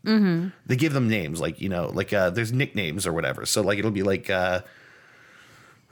they 0.67 0.77
give 0.77 0.93
them 0.93 1.09
names 1.09 1.41
like 1.41 1.61
you 1.61 1.69
know 1.69 1.91
like 1.93 2.13
uh, 2.13 2.31
there's 2.31 2.53
nicknames 2.53 3.07
or 3.07 3.13
whatever. 3.13 3.47
So 3.47 3.63
like 3.63 3.79
it'll 3.79 3.91
be 3.91 4.03
like 4.03 4.31
uh, 4.31 4.61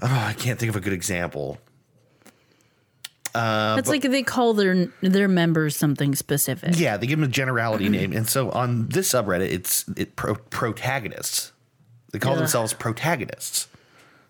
oh, 0.02 0.06
I 0.06 0.32
can't 0.34 0.58
think 0.58 0.70
of 0.70 0.76
a 0.76 0.80
good 0.80 0.92
example. 0.92 1.58
it's 3.34 3.88
like 3.88 4.02
they 4.02 4.22
call 4.22 4.54
their 4.54 4.86
their 5.00 5.28
members 5.28 5.76
something 5.76 6.14
specific. 6.14 6.78
Yeah, 6.78 6.96
they 6.96 7.06
give 7.06 7.18
them 7.18 7.28
a 7.28 7.32
generality 7.32 7.88
name, 7.88 8.12
and 8.12 8.28
so 8.28 8.50
on 8.50 8.88
this 8.88 9.12
subreddit, 9.12 9.50
it's 9.52 9.84
it 9.96 10.16
pro- 10.16 10.34
protagonists. 10.36 11.52
They 12.12 12.18
call 12.18 12.32
Ugh. 12.32 12.38
themselves 12.38 12.72
protagonists. 12.72 13.68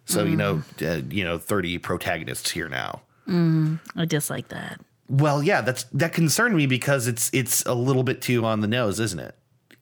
So 0.04 0.24
you 0.24 0.36
know, 0.36 0.62
uh, 0.82 1.02
you 1.10 1.22
know, 1.22 1.38
thirty 1.38 1.78
protagonists 1.78 2.50
here 2.50 2.68
now. 2.68 3.02
I 3.30 4.06
dislike 4.06 4.48
that. 4.48 4.80
Well, 5.08 5.42
yeah, 5.42 5.62
that's 5.62 5.84
that 5.84 6.12
concerned 6.12 6.56
me 6.56 6.66
because 6.66 7.06
it's 7.06 7.30
it's 7.32 7.64
a 7.64 7.74
little 7.74 8.02
bit 8.02 8.20
too 8.20 8.44
on 8.44 8.60
the 8.60 8.68
nose, 8.68 9.00
isn't 9.00 9.18
it? 9.20 9.34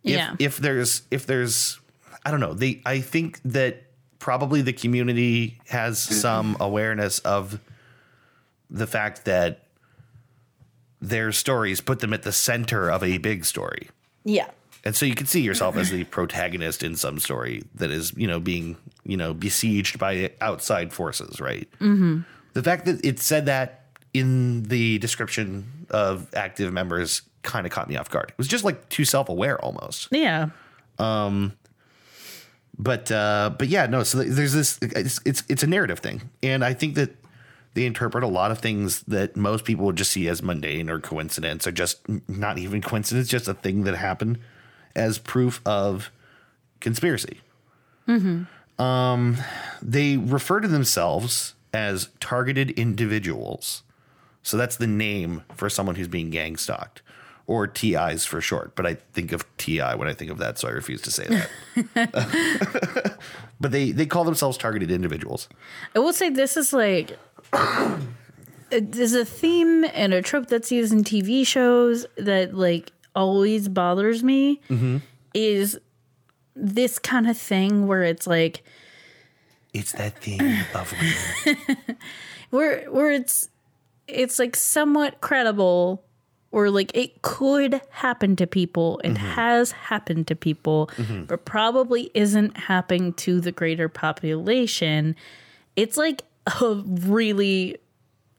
If, 0.05 0.11
Yeah. 0.11 0.37
If 0.39 0.59
there's 0.59 1.03
if 1.11 1.27
there's, 1.27 1.81
I 2.24 2.31
don't 2.31 2.41
know. 2.41 2.55
They 2.55 2.81
I 2.87 3.01
think 3.01 3.41
that 3.45 3.83
probably 4.18 4.62
the 4.62 4.72
community 4.72 5.61
has 5.68 5.99
some 5.99 6.57
awareness 6.61 7.18
of 7.20 7.61
the 8.70 8.87
fact 8.87 9.24
that 9.24 9.66
their 11.01 11.33
stories 11.33 11.81
put 11.81 12.01
them 12.01 12.12
at 12.12 12.22
the 12.22 12.33
center 12.33 12.91
of 12.91 13.03
a 13.03 13.18
big 13.18 13.45
story. 13.45 13.89
Yeah. 14.24 14.51
And 14.85 14.95
so 14.95 15.05
you 15.05 15.14
can 15.14 15.27
see 15.27 15.41
yourself 15.41 15.77
as 15.77 15.91
the 15.91 16.05
protagonist 16.05 16.83
in 16.85 16.95
some 16.95 17.18
story 17.18 17.64
that 17.74 17.91
is, 17.91 18.12
you 18.16 18.29
know, 18.29 18.39
being, 18.39 18.77
you 19.05 19.16
know, 19.16 19.35
besieged 19.35 19.99
by 19.99 20.31
outside 20.41 20.93
forces, 20.93 21.41
right? 21.41 21.68
Mm-hmm. 21.81 22.20
The 22.53 22.62
fact 22.62 22.87
that 22.87 23.05
it 23.05 23.18
said 23.18 23.47
that 23.47 23.86
in 24.19 24.64
the 24.64 24.99
description 24.99 25.87
of 25.91 26.35
active 26.35 26.73
members 26.73 27.23
kind 27.43 27.67
of 27.67 27.73
caught 27.73 27.89
me 27.89 27.97
off 27.97 28.11
guard. 28.11 28.31
It 28.31 28.39
was 28.39 28.49
just 28.49 28.64
like 28.64 28.89
too 28.89 29.05
self 29.05 29.29
aware 29.29 29.61
almost. 29.61 30.09
Yeah. 30.11 30.51
But 32.79 33.11
uh, 33.11 33.53
but 33.59 33.69
yeah, 33.69 33.87
no. 33.87 34.03
So 34.03 34.19
there's 34.19 34.53
this. 34.53 34.79
It's, 34.83 35.21
it's 35.25 35.43
it's 35.49 35.62
a 35.62 35.67
narrative 35.67 36.01
thing, 36.01 36.29
and 36.43 36.62
I 36.64 36.75
think 36.75 36.95
that 36.97 37.17
they 37.73 37.87
interpret 37.87 38.23
a 38.23 38.27
lot 38.27 38.51
of 38.51 38.59
things 38.59 39.03
that 39.03 39.37
most 39.37 39.64
people 39.64 39.87
would 39.87 39.97
just 39.97 40.12
see 40.12 40.29
as 40.29 40.43
mundane 40.43 40.91
or 40.91 41.01
coincidence, 41.01 41.67
or 41.67 41.73
just 41.73 42.01
not 42.29 42.59
even 42.59 42.83
coincidence, 42.83 43.29
just 43.29 43.49
a 43.49 43.55
thing 43.55 43.85
that 43.85 43.95
happened, 43.95 44.39
as 44.95 45.19
proof 45.19 45.61
of 45.64 46.11
conspiracy. 46.81 47.41
Um, 48.79 49.39
they 49.81 50.17
refer 50.19 50.61
to 50.61 50.69
themselves 50.69 51.55
as 51.73 52.11
targeted 52.21 52.71
individuals. 52.71 53.83
So 54.47 54.57
that's 54.57 54.76
the 54.76 54.86
name 54.86 55.42
for 55.57 55.68
someone 55.68 55.97
who's 55.97 56.07
being 56.07 56.30
gang 56.30 56.57
stalked, 56.57 57.03
or 57.49 57.66
TIs 57.66 58.24
for 58.24 58.40
short. 58.40 58.76
But 58.76 58.86
I 58.86 58.94
think 58.94 59.32
of 59.32 59.44
TI 59.57 59.80
when 59.97 60.07
I 60.07 60.12
think 60.12 60.30
of 60.30 60.38
that, 60.38 60.57
so 60.57 60.68
I 60.68 60.70
refuse 60.70 61.03
to 61.03 61.11
say 61.11 61.26
that. 61.74 63.18
but 63.61 63.72
they 63.72 63.90
they 63.90 64.07
call 64.07 64.22
themselves 64.22 64.57
targeted 64.57 64.92
individuals. 64.92 65.49
I 65.97 65.99
will 65.99 66.12
say 66.12 66.30
this 66.30 66.57
is 66.57 66.72
like 66.72 67.18
there's 68.70 69.14
a 69.14 69.24
theme 69.24 69.84
and 69.92 70.14
a 70.14 70.22
trope 70.22 70.47
that's 70.47 70.70
used 70.70 70.92
in 70.92 71.03
TV 71.03 71.44
shows 71.44 72.07
that 72.16 72.55
like 72.55 72.92
always 73.16 73.66
bothers 73.66 74.22
me 74.22 74.61
mm-hmm. 74.70 74.99
is 75.34 75.76
this 76.55 77.01
kind 77.01 77.28
of 77.28 77.36
thing 77.36 77.88
where 77.88 78.05
it's 78.05 78.28
like 78.28 78.62
It's 79.74 79.90
that 79.90 80.22
thing 80.22 80.40
of 80.72 80.94
women. 81.47 81.99
where 82.51 82.84
where 82.92 83.11
it's 83.11 83.49
it's 84.09 84.39
like 84.39 84.57
somewhat 84.57 85.21
credible 85.21 86.05
or 86.53 86.71
like 86.71 86.91
it 86.95 87.23
could 87.23 87.81
happen 87.91 88.37
to 88.37 88.47
people. 88.47 89.01
It 89.05 89.15
mm-hmm. 89.15 89.27
has 89.27 89.73
happened 89.73 90.27
to 90.29 90.37
people 90.37 90.91
mm-hmm. 90.97 91.25
but 91.25 91.45
probably 91.45 92.11
isn't 92.15 92.57
happening 92.57 93.13
to 93.15 93.41
the 93.41 93.53
greater 93.53 93.89
population. 93.89 95.17
It's 95.75 95.97
like 95.97 96.23
a 96.63 96.75
really 96.87 97.77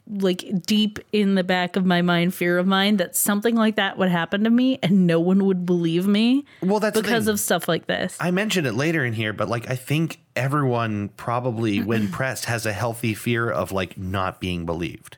like 0.09 0.63
deep 0.65 0.99
in 1.11 1.36
the 1.36 1.43
back 1.43 1.76
of 1.76 1.86
my 1.86 2.01
mind 2.01 2.34
fear 2.34 2.57
of 2.57 2.65
mine 2.65 2.97
that 2.97 3.15
something 3.15 3.55
like 3.55 3.76
that 3.76 3.97
would 3.97 4.09
happen 4.09 4.43
to 4.45 4.49
me 4.49 4.80
and 4.82 5.05
no 5.05 5.20
one 5.20 5.45
would 5.45 5.65
believe 5.65 6.07
me 6.07 6.45
Well, 6.61 6.80
that's 6.80 6.99
because 6.99 7.28
of 7.28 7.39
stuff 7.39 7.68
like 7.68 7.88
this. 7.88 8.15
I 8.20 8.32
mentioned 8.32 8.68
it 8.68 8.74
later 8.74 9.03
in 9.03 9.13
here, 9.13 9.34
but 9.34 9.49
like 9.49 9.70
I 9.70 9.76
think 9.76 10.20
everyone 10.36 11.09
probably, 11.09 11.82
when 11.82 12.07
pressed, 12.11 12.45
has 12.45 12.65
a 12.65 12.74
healthy 12.74 13.13
fear 13.13 13.49
of 13.49 13.72
like 13.72 13.97
not 13.97 14.39
being 14.39 14.65
believed. 14.65 15.18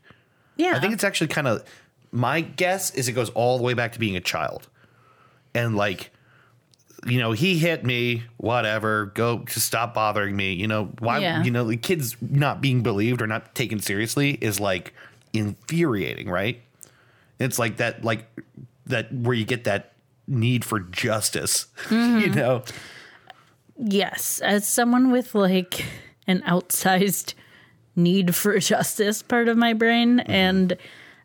Yeah 0.60 0.76
I 0.76 0.80
think 0.80 0.94
it's 0.94 1.04
actually 1.04 1.28
kind 1.28 1.48
of 1.48 1.64
my 2.12 2.42
guess 2.42 2.92
is 2.92 3.08
it 3.08 3.14
goes 3.14 3.30
all 3.32 3.58
the 3.58 3.64
way 3.64 3.74
back 3.74 3.94
to 3.94 4.00
being 4.00 4.16
a 4.16 4.22
child. 4.22 4.68
And 5.54 5.76
like 5.76 6.12
you 7.06 7.18
know, 7.18 7.32
he 7.32 7.58
hit 7.58 7.86
me, 7.86 8.24
whatever, 8.36 9.06
go 9.06 9.40
to 9.40 9.60
stop 9.62 9.94
bothering 9.94 10.36
me. 10.36 10.52
You 10.54 10.68
know, 10.68 10.92
why 11.00 11.20
Yeah. 11.20 11.44
you 11.44 11.52
know, 11.52 11.64
the 11.64 11.78
kids 11.78 12.18
not 12.22 12.60
being 12.60 12.84
believed 12.84 13.22
or 13.22 13.28
not 13.28 13.56
taken 13.56 13.80
seriously 13.80 14.38
is 14.42 14.60
like 14.60 14.94
infuriating, 15.32 16.30
right? 16.30 16.62
It's 17.40 17.58
like 17.58 17.78
that 17.78 18.04
like 18.04 18.26
that 18.86 19.14
where 19.14 19.36
you 19.36 19.46
get 19.46 19.64
that 19.64 19.94
need 20.28 20.66
for 20.66 20.80
justice, 20.80 21.68
you 21.90 21.98
mm-hmm. 21.98 22.34
know. 22.34 22.64
Yes, 23.78 24.42
as 24.42 24.68
someone 24.68 25.10
with 25.10 25.34
like 25.34 25.86
an 26.28 26.42
outsized 26.42 27.34
need 28.04 28.36
for 28.36 28.58
justice 28.60 29.22
part 29.22 29.48
of 29.48 29.58
my 29.58 29.74
brain 29.74 30.20
and 30.22 30.78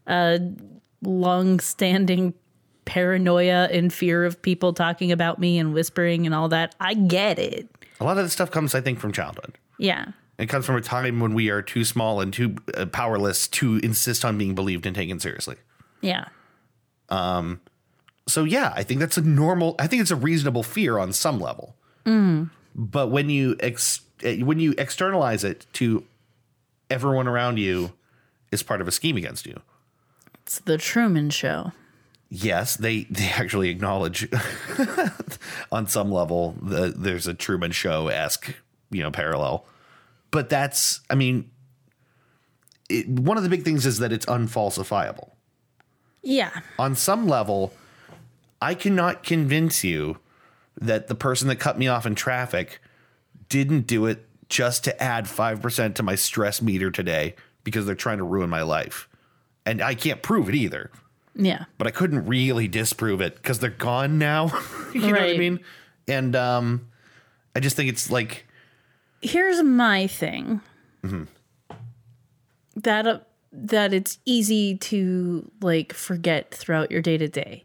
a 0.07 0.41
long-standing 1.03 2.35
paranoia 2.85 3.69
and 3.73 3.93
fear 3.93 4.25
of 4.25 4.41
people 4.43 4.73
talking 4.73 5.11
about 5.13 5.39
me 5.39 5.59
and 5.59 5.73
whispering 5.73 6.27
and 6.27 6.35
all 6.35 6.49
that, 6.49 6.75
I 6.81 6.95
get 6.95 7.39
it. 7.39 7.69
A 8.01 8.05
lot 8.05 8.19
of 8.19 8.25
this 8.25 8.33
stuff 8.33 8.51
comes 8.51 8.75
I 8.75 8.81
think 8.81 8.99
from 8.99 9.13
childhood. 9.13 9.57
Yeah. 9.79 10.09
It 10.39 10.47
comes 10.47 10.67
from 10.67 10.77
a 10.77 10.81
time 10.81 11.21
when 11.21 11.33
we 11.33 11.49
are 11.51 11.63
too 11.63 11.85
small 11.85 12.21
and 12.21 12.33
too 12.33 12.57
uh, 12.75 12.87
powerless 12.87 13.47
to 13.49 13.77
insist 13.79 14.25
on 14.25 14.37
being 14.37 14.55
believed 14.55 14.85
and 14.85 14.95
taken 14.95 15.21
seriously. 15.21 15.57
Yeah. 16.01 16.27
Um. 17.09 17.61
So 18.27 18.45
yeah, 18.45 18.73
I 18.75 18.83
think 18.83 19.01
that's 19.01 19.17
a 19.17 19.23
normal. 19.23 19.77
I 19.79 19.87
think 19.87 20.03
it's 20.03 20.11
a 20.11 20.17
reasonable 20.17 20.63
fear 20.63 20.99
on 20.99 21.13
some 21.13 21.39
level. 21.39 21.77
But 22.75 23.09
when 23.09 23.31
you 23.31 23.57
ex, 23.61 24.01
eh, 24.23 24.43
when 24.43 24.59
you 24.59 24.75
externalize 24.77 25.45
it 25.45 25.67
to 25.75 26.05
everyone 26.91 27.29
around 27.29 27.59
you, 27.59 27.93
is 28.51 28.63
part 28.63 28.81
of 28.81 28.89
a 28.89 28.93
scheme 28.93 29.17
against 29.17 29.47
you. 29.47 29.61
It's 30.43 30.61
the 30.61 30.79
Truman 30.79 31.31
show. 31.31 31.73
Yes, 32.31 32.77
they 32.77 33.05
they 33.05 33.27
actually 33.29 33.69
acknowledge 33.69 34.29
on 35.73 35.87
some 35.87 36.11
level 36.11 36.57
that 36.63 37.03
there's 37.03 37.27
a 37.27 37.35
Truman 37.35 37.71
Show 37.71 38.09
esque 38.09 38.55
you 38.91 39.03
know 39.03 39.11
parallel. 39.11 39.67
But 40.31 40.49
that's 40.49 41.01
I 41.09 41.15
mean, 41.15 41.51
it, 42.89 43.09
one 43.09 43.37
of 43.37 43.43
the 43.43 43.49
big 43.49 43.63
things 43.63 43.87
is 43.87 43.99
that 43.99 44.13
it's 44.13 44.27
unfalsifiable. 44.27 45.31
Yeah. 46.23 46.61
on 46.79 46.97
some 46.97 47.29
level, 47.29 47.75
I 48.61 48.75
cannot 48.75 49.23
convince 49.23 49.85
you 49.85 50.19
that 50.81 51.07
the 51.07 51.15
person 51.15 51.49
that 51.49 51.57
cut 51.57 51.79
me 51.79 51.87
off 51.87 52.07
in 52.07 52.15
traffic 52.15 52.81
didn't 53.51 53.87
do 53.87 54.07
it 54.07 54.27
just 54.49 54.85
to 54.85 55.03
add 55.03 55.25
5% 55.25 55.95
to 55.95 56.03
my 56.03 56.15
stress 56.15 56.61
meter 56.63 56.91
today 56.91 57.35
because 57.65 57.87
they're 57.87 57.95
trying 57.95 58.19
to 58.19 58.25
ruin 58.25 58.51
my 58.51 58.63
life. 58.63 59.09
And 59.67 59.81
I 59.83 59.95
can't 59.95 60.23
prove 60.23 60.49
it 60.49 60.55
either, 60.55 60.91
Yeah. 61.35 61.65
but 61.79 61.87
I 61.87 61.91
couldn't 61.91 62.27
really 62.27 62.69
disprove 62.69 63.21
it 63.21 63.37
because 63.37 63.59
they're 63.61 63.71
gone 63.71 64.19
now. 64.19 64.47
you 64.95 65.01
know 65.01 65.13
what 65.13 65.23
I 65.23 65.39
mean? 65.39 65.61
And 66.07 66.37
um, 66.37 66.89
I 67.57 67.61
just 67.61 67.77
think 67.77 67.89
it's 67.89 68.11
like, 68.11 68.47
Here's 69.23 69.63
my 69.63 70.07
thing. 70.07 70.61
That 72.77 73.07
uh, 73.07 73.21
that 73.53 73.95
it's 73.95 74.19
easy 74.27 74.77
to 74.79 75.51
like 75.63 75.93
forget 75.95 76.51
throughout 76.55 76.91
your 76.91 77.01
day 77.01 77.17
to 77.17 77.29
day. 77.29 77.65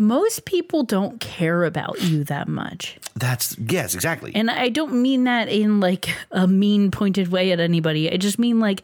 Most 0.00 0.46
people 0.46 0.82
don't 0.82 1.20
care 1.20 1.64
about 1.64 2.00
you 2.00 2.24
that 2.24 2.48
much. 2.48 2.96
that's, 3.16 3.54
yes, 3.58 3.94
exactly. 3.94 4.32
And 4.34 4.50
I 4.50 4.70
don't 4.70 4.94
mean 5.02 5.24
that 5.24 5.48
in 5.50 5.78
like 5.78 6.08
a 6.30 6.46
mean 6.46 6.90
pointed 6.90 7.28
way 7.28 7.52
at 7.52 7.60
anybody. 7.60 8.10
I 8.10 8.16
just 8.16 8.38
mean 8.38 8.60
like 8.60 8.82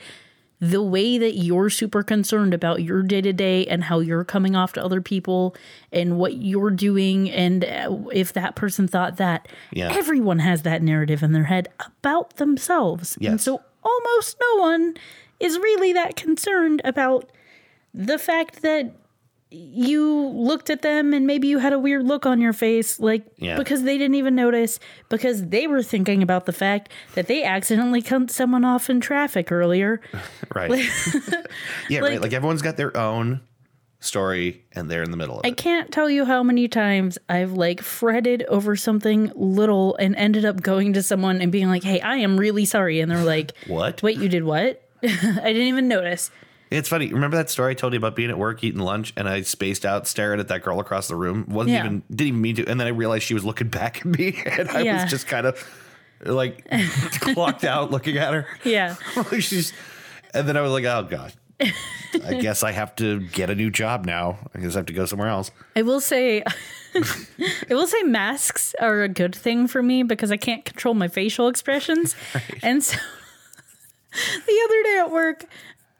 the 0.60 0.82
way 0.82 1.16
that 1.16 1.32
you're 1.36 1.70
super 1.70 2.02
concerned 2.02 2.52
about 2.52 2.82
your 2.82 3.02
day 3.02 3.22
to 3.22 3.32
day 3.32 3.66
and 3.66 3.84
how 3.84 4.00
you're 4.00 4.24
coming 4.24 4.54
off 4.54 4.74
to 4.74 4.84
other 4.84 5.00
people 5.00 5.56
and 5.90 6.18
what 6.18 6.34
you're 6.36 6.70
doing, 6.70 7.30
and 7.30 7.64
uh, 7.64 7.96
if 8.12 8.34
that 8.34 8.54
person 8.54 8.86
thought 8.86 9.16
that, 9.16 9.48
Yeah. 9.72 9.90
everyone 9.92 10.40
has 10.40 10.62
that 10.62 10.82
narrative 10.82 11.22
in 11.22 11.32
their 11.32 11.44
head 11.44 11.68
about 11.80 12.36
themselves. 12.36 13.16
And 13.22 13.40
so 13.40 13.62
almost 13.82 14.36
no 14.40 14.60
one 14.62 14.94
is 15.40 15.56
really 15.58 15.92
that 15.94 16.14
concerned 16.16 16.80
about 16.84 17.30
the 17.94 18.18
fact 18.18 18.60
that 18.62 18.92
you 19.50 20.26
looked 20.34 20.70
at 20.70 20.82
them 20.82 21.14
and 21.14 21.26
maybe 21.26 21.46
you 21.48 21.58
had 21.58 21.72
a 21.72 21.78
weird 21.78 22.04
look 22.04 22.26
on 22.26 22.40
your 22.40 22.52
face, 22.52 22.98
like 22.98 23.24
Yeah. 23.36 23.56
because 23.56 23.84
they 23.84 23.96
didn't 23.96 24.16
even 24.16 24.34
notice, 24.34 24.80
because 25.08 25.46
they 25.48 25.66
were 25.66 25.82
thinking 25.82 26.22
about 26.22 26.46
the 26.46 26.52
fact 26.52 26.90
that 27.14 27.28
they 27.28 27.44
accidentally 27.44 28.02
cut 28.02 28.30
someone 28.30 28.64
off 28.64 28.90
in 28.90 29.00
traffic 29.00 29.52
earlier. 29.52 30.00
Right. 30.54 30.70
yeah, 31.88 32.00
like- 32.00 32.10
right. 32.10 32.20
Like 32.20 32.32
everyone's 32.32 32.62
got 32.62 32.76
their 32.76 32.96
own 32.96 33.40
story 34.00 34.64
and 34.72 34.90
they're 34.90 35.02
in 35.02 35.10
the 35.10 35.16
middle 35.16 35.38
of 35.38 35.44
I 35.44 35.48
it. 35.48 35.52
I 35.52 35.54
can't 35.54 35.90
tell 35.92 36.08
you 36.08 36.24
how 36.24 36.42
many 36.42 36.66
times 36.68 37.18
I've 37.28 37.52
like 37.52 37.80
fretted 37.82 38.42
over 38.44 38.74
something 38.76 39.32
little 39.34 39.96
and 39.96 40.14
ended 40.16 40.44
up 40.44 40.60
going 40.62 40.92
to 40.94 41.02
someone 41.02 41.40
and 41.40 41.50
being 41.52 41.68
like, 41.68 41.82
"Hey, 41.82 42.00
I 42.00 42.16
am 42.16 42.36
really 42.38 42.64
sorry," 42.64 43.00
and 43.00 43.10
they're 43.10 43.24
like, 43.24 43.52
What? 43.66 44.02
Wait, 44.02 44.18
you 44.18 44.28
did 44.28 44.44
what? 44.44 44.82
I 45.02 45.08
didn't 45.08 45.66
even 45.68 45.88
notice." 45.88 46.30
It's 46.70 46.88
funny. 46.88 47.12
Remember 47.12 47.36
that 47.36 47.48
story 47.48 47.70
I 47.70 47.74
told 47.74 47.92
you 47.92 47.98
about 47.98 48.16
being 48.16 48.30
at 48.30 48.38
work 48.38 48.64
eating 48.64 48.80
lunch 48.80 49.12
and 49.16 49.28
I 49.28 49.42
spaced 49.42 49.86
out 49.86 50.06
staring 50.08 50.40
at 50.40 50.48
that 50.48 50.62
girl 50.62 50.80
across 50.80 51.06
the 51.08 51.14
room? 51.16 51.44
Wasn't 51.48 51.72
Yeah. 51.72 51.84
even 51.84 52.02
didn't 52.10 52.26
even 52.28 52.40
mean 52.40 52.56
to. 52.56 52.66
And 52.68 52.80
then 52.80 52.86
I 52.86 52.90
realized 52.90 53.22
she 53.24 53.34
was 53.34 53.44
looking 53.44 53.68
back 53.68 53.98
at 53.98 54.04
me 54.06 54.42
and 54.46 54.68
I 54.70 54.80
Yeah. 54.80 55.02
was 55.02 55.10
just 55.10 55.26
kind 55.28 55.46
of 55.46 55.62
like 56.24 56.68
clocked 57.20 57.62
out 57.64 57.90
looking 57.92 58.16
at 58.16 58.32
her. 58.34 58.46
Yeah. 58.64 58.96
She's 59.38 59.72
and 60.34 60.48
then 60.48 60.56
I 60.56 60.60
was 60.60 60.72
like, 60.72 60.84
oh 60.84 61.06
god. 61.08 61.32
I 62.24 62.34
guess 62.34 62.62
I 62.62 62.72
have 62.72 62.94
to 62.96 63.20
get 63.20 63.48
a 63.48 63.54
new 63.54 63.70
job 63.70 64.04
now. 64.04 64.38
I 64.54 64.58
guess 64.60 64.74
I 64.74 64.78
have 64.80 64.86
to 64.86 64.92
go 64.92 65.06
somewhere 65.06 65.28
else. 65.28 65.50
I 65.74 65.82
will 65.82 66.00
say, 66.00 66.42
I 66.94 67.74
will 67.74 67.86
say 67.86 68.02
masks 68.02 68.74
are 68.80 69.02
a 69.02 69.08
good 69.08 69.34
thing 69.34 69.66
for 69.66 69.82
me 69.82 70.02
because 70.02 70.30
I 70.30 70.36
can't 70.36 70.64
control 70.66 70.92
my 70.94 71.08
facial 71.08 71.48
expressions. 71.48 72.14
And 72.62 72.82
so 72.84 72.98
the 74.12 74.60
other 74.64 74.82
day 74.82 74.98
at 75.00 75.10
work, 75.10 75.44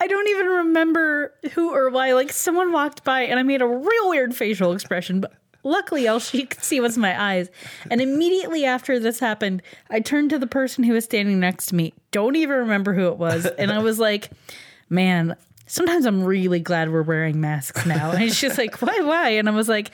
I 0.01 0.07
don't 0.07 0.29
even 0.29 0.47
remember 0.47 1.33
who 1.53 1.73
or 1.73 1.91
why. 1.91 2.13
Like 2.13 2.33
someone 2.33 2.73
walked 2.73 3.05
by 3.05 3.23
and 3.23 3.39
I 3.39 3.43
made 3.43 3.63
a 3.63 3.67
real 3.67 4.09
weird 4.09 4.35
facial 4.35 4.73
expression, 4.73 5.21
but 5.21 5.33
luckily 5.63 6.07
all 6.07 6.19
she 6.19 6.47
could 6.47 6.63
see 6.63 6.81
was 6.81 6.99
my 6.99 7.21
eyes. 7.21 7.49
And 7.91 8.01
immediately 8.01 8.65
after 8.65 8.99
this 8.99 9.21
happened, 9.21 9.63
I 9.91 10.01
turned 10.01 10.31
to 10.31 10.39
the 10.39 10.47
person 10.47 10.85
who 10.85 10.93
was 10.93 11.05
standing 11.05 11.41
next 11.41 11.67
to 11.67 11.75
me. 11.75 11.95
Don't 12.11 12.37
even 12.37 12.57
remember 12.57 12.95
who 12.95 13.09
it 13.09 13.19
was. 13.19 13.47
And 13.47 13.73
I 13.73 13.79
was 13.79 13.99
like, 13.99 14.31
man, 14.89 15.37
sometimes 15.67 16.07
I'm 16.07 16.23
really 16.23 16.61
glad 16.61 16.91
we're 16.91 17.03
wearing 17.03 17.41
masks 17.41 17.85
now. 17.87 18.13
And 18.13 18.33
she's 18.33 18.59
like, 18.59 18.81
why, 18.83 19.01
why? 19.01 19.31
And 19.31 19.49
I 19.49 19.53
was 19.53 19.69
like, 19.69 19.91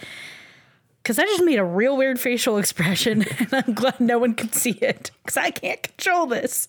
because 1.03 1.19
I 1.19 1.25
just 1.25 1.43
made 1.43 1.59
a 1.59 1.65
real 1.65 1.97
weird 1.97 2.21
facial 2.21 2.59
expression 2.59 3.25
and 3.39 3.53
I'm 3.53 3.75
glad 3.75 3.99
no 3.99 4.19
one 4.19 4.35
could 4.35 4.55
see 4.55 4.73
it 4.73 5.11
because 5.23 5.37
I 5.37 5.51
can't 5.51 5.83
control 5.83 6.27
this. 6.27 6.69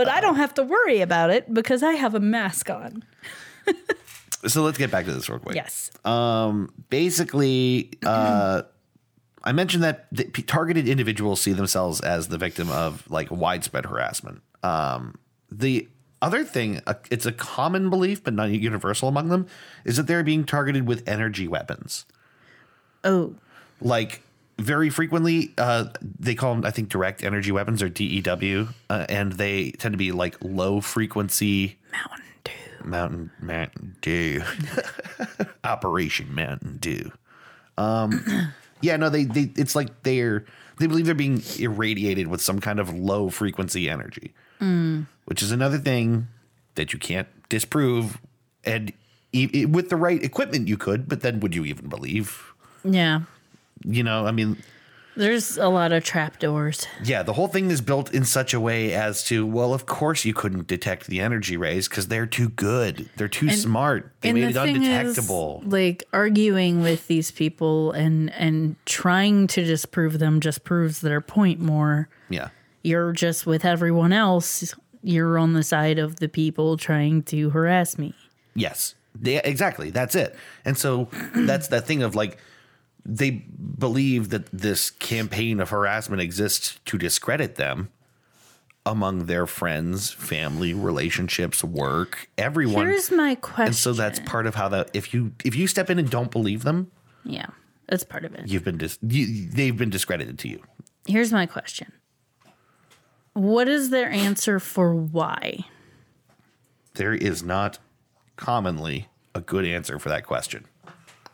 But 0.00 0.08
I 0.08 0.22
don't 0.22 0.36
have 0.36 0.54
to 0.54 0.62
worry 0.62 1.02
about 1.02 1.28
it 1.28 1.52
because 1.52 1.82
I 1.82 1.92
have 1.92 2.14
a 2.14 2.20
mask 2.20 2.70
on. 2.70 3.04
So 4.46 4.62
let's 4.62 4.78
get 4.78 4.90
back 4.90 5.04
to 5.04 5.12
this 5.12 5.28
real 5.28 5.38
quick. 5.38 5.54
Yes. 5.54 5.90
Um, 6.02 6.72
basically, 6.88 7.90
uh, 8.02 8.62
I 9.44 9.52
mentioned 9.52 9.84
that 9.84 10.06
the 10.10 10.24
targeted 10.24 10.88
individuals 10.88 11.42
see 11.42 11.52
themselves 11.52 12.00
as 12.00 12.28
the 12.28 12.38
victim 12.38 12.70
of 12.70 13.04
like 13.10 13.30
widespread 13.30 13.84
harassment. 13.84 14.40
Um, 14.62 15.18
the 15.50 15.86
other 16.22 16.42
thing, 16.44 16.80
uh, 16.86 16.94
it's 17.10 17.26
a 17.26 17.32
common 17.32 17.90
belief, 17.90 18.24
but 18.24 18.32
not 18.32 18.48
universal 18.48 19.10
among 19.10 19.28
them, 19.28 19.46
is 19.84 19.98
that 19.98 20.06
they're 20.06 20.24
being 20.24 20.44
targeted 20.44 20.86
with 20.86 21.06
energy 21.06 21.46
weapons. 21.46 22.06
Oh, 23.04 23.34
Like 23.82 24.22
very 24.60 24.90
frequently, 24.90 25.52
uh, 25.58 25.86
they 26.02 26.34
call 26.34 26.54
them, 26.54 26.64
I 26.64 26.70
think, 26.70 26.88
direct 26.88 27.22
energy 27.24 27.50
weapons 27.52 27.82
or 27.82 27.88
DEW, 27.88 28.68
uh, 28.88 29.06
and 29.08 29.32
they 29.32 29.70
tend 29.72 29.92
to 29.92 29.98
be 29.98 30.12
like 30.12 30.36
low 30.42 30.80
frequency 30.80 31.78
Mountain 31.92 32.24
Dew. 32.44 32.84
Mountain 32.88 33.30
Mountain 33.40 33.96
Dew. 34.00 34.42
Operation 35.64 36.34
Mountain 36.34 36.78
Dew. 36.78 37.12
Um 37.78 38.52
yeah, 38.80 38.96
no, 38.96 39.08
they, 39.08 39.24
they 39.24 39.50
it's 39.56 39.74
like 39.74 40.02
they're 40.02 40.44
they 40.78 40.86
believe 40.86 41.06
they're 41.06 41.14
being 41.14 41.42
irradiated 41.58 42.28
with 42.28 42.40
some 42.40 42.58
kind 42.60 42.80
of 42.80 42.92
low 42.92 43.28
frequency 43.28 43.88
energy. 43.88 44.34
Which 45.24 45.42
is 45.42 45.52
another 45.52 45.78
thing 45.78 46.28
that 46.74 46.92
you 46.92 46.98
can't 46.98 47.28
disprove 47.48 48.18
and 48.64 48.92
e- 49.32 49.64
with 49.66 49.88
the 49.88 49.96
right 49.96 50.22
equipment 50.22 50.68
you 50.68 50.76
could, 50.76 51.08
but 51.08 51.20
then 51.22 51.40
would 51.40 51.54
you 51.54 51.64
even 51.64 51.88
believe? 51.88 52.52
Yeah. 52.84 53.22
You 53.84 54.02
know, 54.02 54.26
I 54.26 54.30
mean, 54.30 54.56
There's 55.16 55.56
a 55.58 55.68
lot 55.68 55.92
of 55.92 56.04
trapdoors. 56.04 56.86
Yeah, 57.02 57.22
the 57.22 57.32
whole 57.32 57.48
thing 57.48 57.70
is 57.70 57.80
built 57.80 58.12
in 58.14 58.24
such 58.24 58.54
a 58.54 58.60
way 58.60 58.94
as 58.94 59.24
to, 59.24 59.44
well, 59.46 59.74
of 59.74 59.86
course 59.86 60.24
you 60.24 60.32
couldn't 60.34 60.66
detect 60.66 61.06
the 61.08 61.20
energy 61.20 61.56
rays 61.56 61.88
because 61.88 62.08
they're 62.08 62.26
too 62.26 62.50
good. 62.50 63.08
They're 63.16 63.28
too 63.28 63.50
smart. 63.50 64.12
They 64.20 64.32
made 64.32 64.50
it 64.50 64.56
undetectable. 64.56 65.62
Is, 65.64 65.72
like 65.72 66.04
arguing 66.12 66.82
with 66.82 67.06
these 67.08 67.30
people 67.30 67.92
and 67.92 68.30
and 68.34 68.76
trying 68.86 69.46
to 69.48 69.64
disprove 69.64 70.18
them 70.18 70.40
just 70.40 70.62
proves 70.64 71.00
their 71.00 71.20
point 71.20 71.60
more. 71.60 72.08
yeah. 72.28 72.48
You're 72.82 73.12
just 73.12 73.44
with 73.44 73.66
everyone 73.66 74.10
else. 74.12 74.74
You're 75.02 75.36
on 75.36 75.52
the 75.52 75.62
side 75.62 75.98
of 75.98 76.16
the 76.16 76.28
people 76.28 76.78
trying 76.78 77.22
to 77.24 77.50
harass 77.50 77.98
me. 77.98 78.14
Yes. 78.54 78.94
They, 79.14 79.36
exactly. 79.42 79.90
That's 79.90 80.14
it. 80.14 80.34
And 80.64 80.78
so 80.78 81.08
that's 81.34 81.68
that 81.68 81.86
thing 81.86 82.02
of 82.02 82.14
like, 82.14 82.38
they 83.04 83.30
believe 83.30 84.30
that 84.30 84.46
this 84.52 84.90
campaign 84.90 85.60
of 85.60 85.70
harassment 85.70 86.22
exists 86.22 86.78
to 86.86 86.98
discredit 86.98 87.56
them 87.56 87.90
among 88.86 89.26
their 89.26 89.46
friends, 89.46 90.10
family, 90.10 90.72
relationships, 90.72 91.62
work, 91.62 92.28
everyone. 92.38 92.86
Here's 92.86 93.10
my 93.10 93.34
question. 93.34 93.66
and 93.66 93.76
so 93.76 93.92
that's 93.92 94.20
part 94.20 94.46
of 94.46 94.54
how 94.54 94.68
that 94.68 94.90
if 94.94 95.12
you 95.12 95.32
if 95.44 95.54
you 95.54 95.66
step 95.66 95.90
in 95.90 95.98
and 95.98 96.10
don't 96.10 96.30
believe 96.30 96.62
them, 96.62 96.90
yeah, 97.24 97.46
that's 97.88 98.04
part 98.04 98.24
of 98.24 98.34
it. 98.34 98.48
you've 98.48 98.64
been 98.64 98.78
dis, 98.78 98.98
you, 99.02 99.48
they've 99.50 99.76
been 99.76 99.90
discredited 99.90 100.38
to 100.40 100.48
you. 100.48 100.62
Here's 101.06 101.32
my 101.32 101.46
question. 101.46 101.92
What 103.34 103.68
is 103.68 103.90
their 103.90 104.10
answer 104.10 104.58
for 104.58 104.94
why? 104.94 105.64
there 106.94 107.14
is 107.14 107.42
not 107.42 107.78
commonly 108.36 109.08
a 109.34 109.40
good 109.40 109.64
answer 109.64 109.98
for 109.98 110.08
that 110.08 110.26
question. 110.26 110.66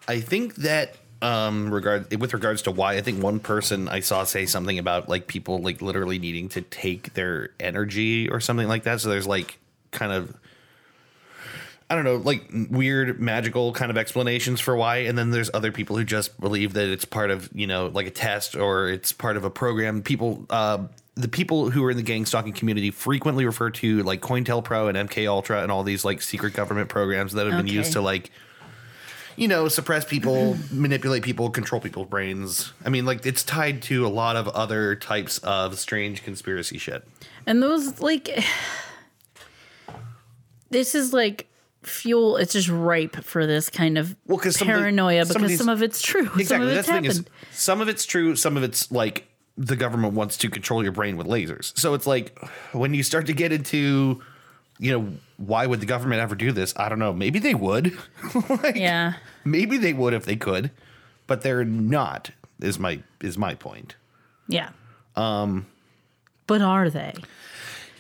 I 0.07 0.21
think 0.21 0.57
that 0.57 0.97
um 1.23 1.73
regard 1.73 2.15
with 2.21 2.35
regards 2.35 2.63
to 2.63 2.71
why 2.71 2.95
I 2.95 3.01
think 3.01 3.23
one 3.23 3.41
person 3.41 3.89
I 3.89 4.01
saw 4.01 4.25
say 4.25 4.45
something 4.47 4.79
about 4.79 5.09
like 5.09 5.27
people 5.27 5.59
like 5.59 5.81
literally 5.81 6.19
needing 6.19 6.49
to 6.51 6.61
take 6.61 7.15
their 7.15 7.51
energy 7.59 8.29
or 8.29 8.39
something 8.41 8.69
like 8.69 8.83
that. 8.85 9.01
So 9.01 9.09
there's 9.09 9.27
like 9.27 9.59
kind 9.93 10.13
of 10.13 10.37
I 11.89 11.95
don't 11.95 12.03
know, 12.05 12.17
like 12.17 12.43
weird 12.69 13.21
magical 13.21 13.73
kind 13.73 13.93
of 13.93 13.97
explanations 13.97 14.61
for 14.61 14.75
why. 14.75 14.99
And 14.99 15.17
then 15.17 15.31
there's 15.31 15.51
other 15.55 15.71
people 15.71 15.97
who 15.97 16.03
just 16.05 16.39
believe 16.41 16.73
that 16.73 16.89
it's 16.89 17.05
part 17.05 17.31
of, 17.31 17.49
you 17.55 17.69
know, 17.69 17.87
like 17.87 18.09
a 18.09 18.11
test 18.11 18.57
or 18.57 18.89
it's 18.89 19.13
part 19.13 19.37
of 19.37 19.45
a 19.45 19.51
program. 19.51 20.03
People, 20.03 20.45
uh, 20.51 20.79
the 21.15 21.29
people 21.29 21.71
who 21.71 21.85
are 21.85 21.93
in 21.93 21.97
the 21.97 22.03
gang 22.03 22.27
stalking 22.27 22.53
community 22.53 22.91
frequently 22.91 23.47
refer 23.47 23.71
to 23.71 24.03
like 24.03 24.21
COINTELPRO 24.21 24.89
and 24.89 25.09
MK 25.09 25.29
Ultra 25.29 25.63
and 25.63 25.71
all 25.71 25.85
these 25.85 26.05
like 26.05 26.23
secret 26.23 26.55
government 26.55 26.89
programs 26.89 27.35
that 27.35 27.47
have 27.47 27.57
been 27.57 27.67
Okay. 27.67 27.77
used 27.77 27.93
to 27.93 28.01
like, 28.01 28.33
you 29.37 29.49
know, 29.49 29.69
suppress 29.69 30.05
people, 30.05 30.57
manipulate 30.73 31.23
people, 31.23 31.51
control 31.51 31.81
people's 31.81 32.09
brains. 32.09 32.73
I 32.85 32.89
mean, 32.89 33.05
like 33.07 33.25
it's 33.27 33.43
tied 33.43 33.83
to 33.83 34.07
a 34.07 34.09
lot 34.09 34.37
of 34.37 34.49
other 34.49 34.95
types 34.97 35.39
of 35.39 35.79
strange 35.79 36.25
conspiracy 36.25 36.79
shit. 36.79 37.07
And 37.47 37.63
those 37.63 38.01
like 38.01 38.43
this 40.71 40.95
is 40.95 41.13
like 41.13 41.47
fuel 41.83 42.37
it's 42.37 42.53
just 42.53 42.69
ripe 42.69 43.15
for 43.23 43.47
this 43.47 43.71
kind 43.71 43.97
of 43.97 44.17
Well, 44.27 44.39
'cause 44.39 44.57
some 44.57 44.69
of 44.69 44.75
the- 44.75 44.81
paranoia 44.81 45.25
some 45.25 45.37
of 45.37 45.43
because 45.43 45.49
these- 45.51 45.59
some 45.59 45.69
of 45.69 45.83
it's 45.83 46.03
true. 46.03 46.27
Some 46.27 46.41
Exactly. 46.41 46.69
of 46.69 46.75
That's 46.75 46.79
it's 46.79 46.89
the 46.89 46.93
thing 46.95 47.05
is, 47.05 47.25
some 47.53 47.81
of 47.81 47.89
it's 47.89 48.05
true. 48.05 48.35
Some 48.37 48.57
of 48.57 48.63
it's 48.65 48.91
like 48.91 49.29
the 49.57 49.77
government 49.77 50.15
wants 50.15 50.37
to 50.39 50.51
control 50.51 50.83
your 50.83 50.93
brain 50.93 51.17
with 51.17 51.27
lasers. 51.29 51.79
So 51.79 51.95
it's 51.95 52.07
like 52.07 52.39
when 52.73 52.93
you 52.93 53.03
start 53.03 53.27
to 53.27 53.33
get 53.33 53.53
into, 53.53 54.21
you 54.79 54.93
know, 54.93 55.13
why 55.37 55.67
would 55.67 55.81
the 55.81 55.87
government 55.87 56.21
ever 56.21 56.35
do 56.35 56.53
this? 56.53 56.73
I 56.77 56.89
don't 56.89 56.99
know. 56.99 57.13
Maybe 57.13 57.39
they 57.39 57.55
would. 57.55 57.97
Like, 58.49 58.77
yeah. 58.77 59.15
Maybe 59.45 59.77
they 59.79 59.93
would 59.93 60.15
if 60.15 60.25
they 60.25 60.37
could, 60.37 60.71
but 61.27 61.43
they're 61.43 61.65
not. 61.65 62.31
Is 62.61 62.79
my 62.79 63.01
is 63.21 63.37
my 63.39 63.55
point. 63.55 63.97
Yeah. 64.49 64.71
Um 65.15 65.67
but 66.47 66.63
are 66.63 66.91
they? 66.91 67.15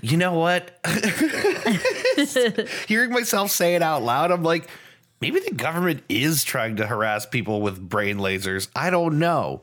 You 0.02 0.16
know 0.16 0.34
what? 0.34 0.78
Hearing 2.88 3.10
myself 3.10 3.50
say 3.50 3.74
it 3.74 3.82
out 3.82 4.02
loud, 4.02 4.30
I'm 4.30 4.42
like, 4.42 4.68
maybe 5.20 5.40
the 5.40 5.52
government 5.52 6.02
is 6.08 6.44
trying 6.44 6.76
to 6.76 6.86
harass 6.86 7.26
people 7.26 7.60
with 7.60 7.80
brain 7.88 8.18
lasers. 8.18 8.68
I 8.76 8.90
don't 8.90 9.18
know. 9.18 9.62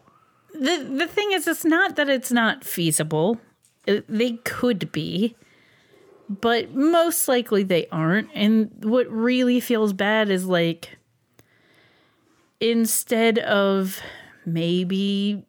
The 0.53 0.85
the 0.97 1.07
thing 1.07 1.31
is 1.31 1.47
it's 1.47 1.65
not 1.65 1.95
that 1.95 2.09
it's 2.09 2.31
not 2.31 2.63
feasible. 2.63 3.39
It- 3.85 4.05
they 4.07 4.33
could 4.43 4.91
be. 4.91 5.35
But 6.41 6.73
most 6.73 7.27
likely 7.27 7.63
they 7.63 7.87
aren't. 7.91 8.29
And 8.33 8.71
what 8.83 9.09
really 9.09 9.59
feels 9.59 9.93
bad 9.93 10.29
is 10.29 10.45
like 10.45 10.97
instead 12.59 13.39
of 13.39 13.99
maybe 14.45 15.45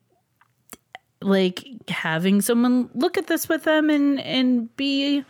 like 1.20 1.64
having 1.89 2.41
someone 2.41 2.91
look 2.95 3.16
at 3.16 3.28
this 3.28 3.49
with 3.49 3.64
them 3.64 3.89
and 3.89 4.20
and 4.20 4.74
be 4.76 5.18
a 5.18 5.24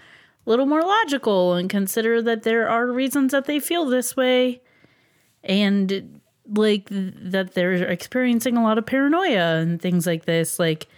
little 0.46 0.66
more 0.66 0.82
logical 0.82 1.54
and 1.54 1.70
consider 1.70 2.20
that 2.20 2.42
there 2.42 2.68
are 2.68 2.86
reasons 2.86 3.32
that 3.32 3.44
they 3.44 3.60
feel 3.60 3.84
this 3.84 4.16
way 4.16 4.60
and 5.44 6.20
like 6.46 6.86
that 6.90 7.54
they're 7.54 7.74
experiencing 7.74 8.56
a 8.56 8.62
lot 8.62 8.76
of 8.76 8.84
paranoia 8.84 9.56
and 9.56 9.80
things 9.80 10.06
like 10.06 10.24
this 10.24 10.58
like 10.58 10.88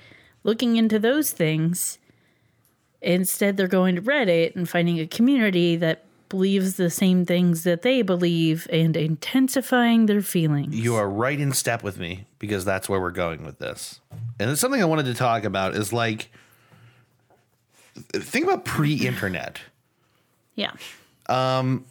looking 0.44 0.76
into 0.76 0.98
those 0.98 1.30
things 1.30 1.98
instead 3.14 3.56
they're 3.56 3.68
going 3.68 3.94
to 3.94 4.02
reddit 4.02 4.56
and 4.56 4.68
finding 4.68 4.98
a 5.00 5.06
community 5.06 5.76
that 5.76 6.04
believes 6.28 6.74
the 6.74 6.90
same 6.90 7.24
things 7.24 7.62
that 7.62 7.82
they 7.82 8.02
believe 8.02 8.66
and 8.72 8.96
intensifying 8.96 10.06
their 10.06 10.20
feelings 10.20 10.74
You 10.74 10.96
are 10.96 11.08
right 11.08 11.38
in 11.38 11.52
step 11.52 11.84
with 11.84 11.98
me 11.98 12.26
because 12.40 12.64
that's 12.64 12.88
where 12.88 13.00
we're 13.00 13.12
going 13.12 13.44
with 13.44 13.60
this. 13.60 14.00
And 14.40 14.50
it's 14.50 14.60
something 14.60 14.82
I 14.82 14.86
wanted 14.86 15.06
to 15.06 15.14
talk 15.14 15.44
about 15.44 15.76
is 15.76 15.92
like 15.92 16.30
think 18.12 18.44
about 18.44 18.64
pre-internet. 18.64 19.60
yeah 20.56 20.72
Um 21.28 21.84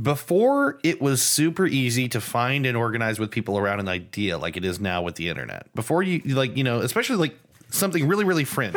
Before 0.00 0.78
it 0.84 1.00
was 1.02 1.22
super 1.22 1.66
easy 1.66 2.08
to 2.10 2.20
find 2.20 2.66
and 2.66 2.76
organize 2.76 3.18
with 3.18 3.30
people 3.32 3.58
around 3.58 3.80
an 3.80 3.88
idea 3.88 4.38
like 4.38 4.56
it 4.56 4.64
is 4.64 4.78
now 4.78 5.02
with 5.02 5.16
the 5.16 5.28
internet. 5.28 5.74
Before 5.74 6.02
you 6.04 6.20
like, 6.34 6.56
you 6.56 6.62
know, 6.62 6.80
especially 6.80 7.16
like 7.16 7.34
something 7.70 8.06
really 8.06 8.24
really 8.24 8.44
fringe. 8.44 8.76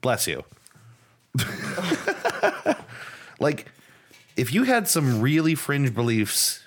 Bless 0.00 0.26
you. 0.26 0.42
like 3.40 3.66
if 4.36 4.52
you 4.52 4.64
had 4.64 4.88
some 4.88 5.20
really 5.20 5.54
fringe 5.54 5.94
beliefs, 5.94 6.62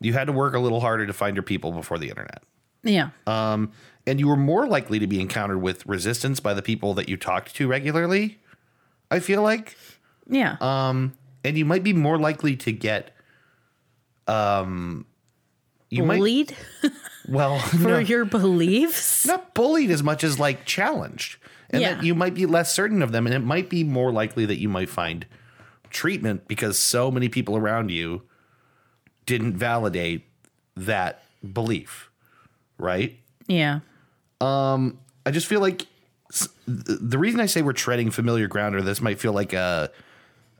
you 0.00 0.12
had 0.12 0.26
to 0.26 0.32
work 0.32 0.54
a 0.54 0.58
little 0.58 0.80
harder 0.80 1.06
to 1.06 1.12
find 1.12 1.36
your 1.36 1.42
people 1.42 1.72
before 1.72 1.98
the 1.98 2.08
internet. 2.08 2.42
yeah. 2.82 3.10
Um, 3.26 3.72
and 4.06 4.20
you 4.20 4.28
were 4.28 4.36
more 4.36 4.66
likely 4.66 4.98
to 4.98 5.06
be 5.06 5.20
encountered 5.20 5.62
with 5.62 5.86
resistance 5.86 6.38
by 6.38 6.52
the 6.52 6.60
people 6.62 6.92
that 6.94 7.08
you 7.08 7.16
talked 7.16 7.54
to 7.56 7.66
regularly. 7.66 8.38
I 9.10 9.20
feel 9.20 9.42
like, 9.42 9.76
yeah. 10.28 10.56
Um, 10.60 11.14
and 11.42 11.56
you 11.56 11.64
might 11.64 11.82
be 11.82 11.92
more 11.92 12.18
likely 12.18 12.56
to 12.56 12.72
get, 12.72 13.16
um, 14.26 15.06
you 15.90 16.04
bullied? 16.04 16.54
Might 16.82 16.92
well 17.28 17.58
for 17.60 17.76
no, 17.76 17.98
your 17.98 18.24
beliefs? 18.24 19.26
Not 19.26 19.54
bullied 19.54 19.90
as 19.90 20.02
much 20.02 20.24
as 20.24 20.38
like 20.38 20.64
challenged, 20.64 21.38
and 21.74 21.82
Yeah. 21.82 21.94
that 21.94 22.04
you 22.04 22.14
might 22.14 22.32
be 22.34 22.46
less 22.46 22.72
certain 22.74 23.02
of 23.02 23.12
them, 23.12 23.26
and 23.26 23.34
it 23.34 23.40
might 23.44 23.68
be 23.68 23.84
more 23.84 24.10
likely 24.12 24.46
that 24.46 24.58
you 24.58 24.68
might 24.68 24.88
find 24.88 25.26
treatment 25.90 26.48
because 26.48 26.78
so 26.78 27.10
many 27.10 27.28
people 27.28 27.56
around 27.56 27.90
you 27.90 28.22
didn't 29.26 29.56
validate 29.56 30.22
that 30.76 31.22
belief, 31.52 32.10
right? 32.78 33.18
yeah 33.46 33.80
Um, 34.40 34.98
I 35.26 35.30
just 35.30 35.46
feel 35.46 35.60
like 35.60 35.86
the 36.66 37.18
reason 37.18 37.38
I 37.40 37.46
say 37.46 37.62
we're 37.62 37.72
treading 37.74 38.10
familiar 38.10 38.48
ground, 38.48 38.74
or 38.74 38.82
this 38.82 39.00
might 39.00 39.20
feel 39.20 39.32
like 39.32 39.52
a 39.52 39.90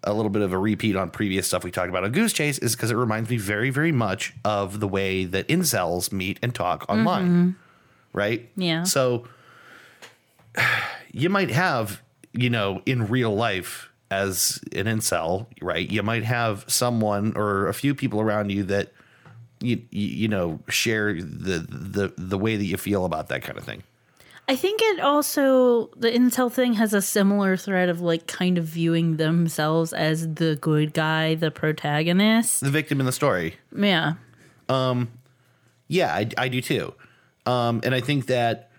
a 0.07 0.13
little 0.13 0.29
bit 0.31 0.43
of 0.43 0.53
a 0.53 0.59
repeat 0.59 0.97
on 0.97 1.09
previous 1.11 1.47
stuff 1.47 1.65
we 1.65 1.71
talked 1.71 1.89
about 1.89 2.05
on 2.05 2.13
Goose 2.13 2.33
Chase, 2.35 2.59
is 2.59 2.77
because 2.77 2.91
it 2.91 2.95
reminds 2.97 3.31
me 3.31 3.39
very, 3.39 3.71
very 3.71 3.91
much 3.91 4.35
of 4.45 4.79
the 4.81 4.87
way 4.87 5.25
that 5.25 5.49
incels 5.49 6.13
meet 6.13 6.39
and 6.43 6.55
talk 6.55 6.85
online, 6.91 7.57
right? 8.13 8.51
Yeah. 8.55 8.83
So 8.85 9.27
you 11.15 11.31
might 11.31 11.51
have, 11.51 12.03
you 12.33 12.51
know, 12.51 12.83
in 12.85 13.07
real 13.07 13.35
life 13.35 13.89
as 14.11 14.61
an 14.73 14.87
incel, 14.87 15.47
right? 15.63 15.89
You 15.89 16.03
might 16.03 16.25
have 16.25 16.65
someone 16.67 17.33
or 17.37 17.69
a 17.69 17.75
few 17.75 17.95
people 17.95 18.21
around 18.21 18.51
you 18.51 18.65
that 18.65 18.93
you 19.61 19.81
you, 19.91 20.29
know 20.29 20.59
share 20.69 21.15
the 21.15 21.65
the 21.71 22.13
the 22.19 22.37
way 22.37 22.57
that 22.57 22.65
you 22.65 22.77
feel 22.77 23.05
about 23.05 23.29
that 23.29 23.43
kind 23.43 23.57
of 23.57 23.65
thing. 23.65 23.85
I 24.49 24.57
think 24.57 24.81
it 24.83 25.01
also 25.01 25.87
the 25.97 26.11
incel 26.11 26.53
thing 26.53 26.75
has 26.75 26.93
a 26.93 27.01
similar 27.01 27.57
thread 27.57 27.89
of 27.89 28.01
like 28.01 28.27
kind 28.27 28.59
of 28.59 28.65
viewing 28.65 29.17
themselves 29.17 29.93
as 29.93 30.35
the 30.35 30.57
good 30.61 30.93
guy, 30.93 31.37
the 31.37 31.51
protagonist. 31.51 32.61
the 32.61 32.71
victim 32.71 32.99
in 33.01 33.07
the 33.07 33.13
story. 33.13 33.55
Yeah. 33.75 34.15
Um 34.69 35.13
Yeah, 35.87 36.13
I, 36.13 36.29
I 36.37 36.49
do 36.49 36.61
too. 36.61 36.93
Um, 37.47 37.81
and 37.85 37.95
I 37.95 38.01
think 38.01 38.27
that 38.27 38.71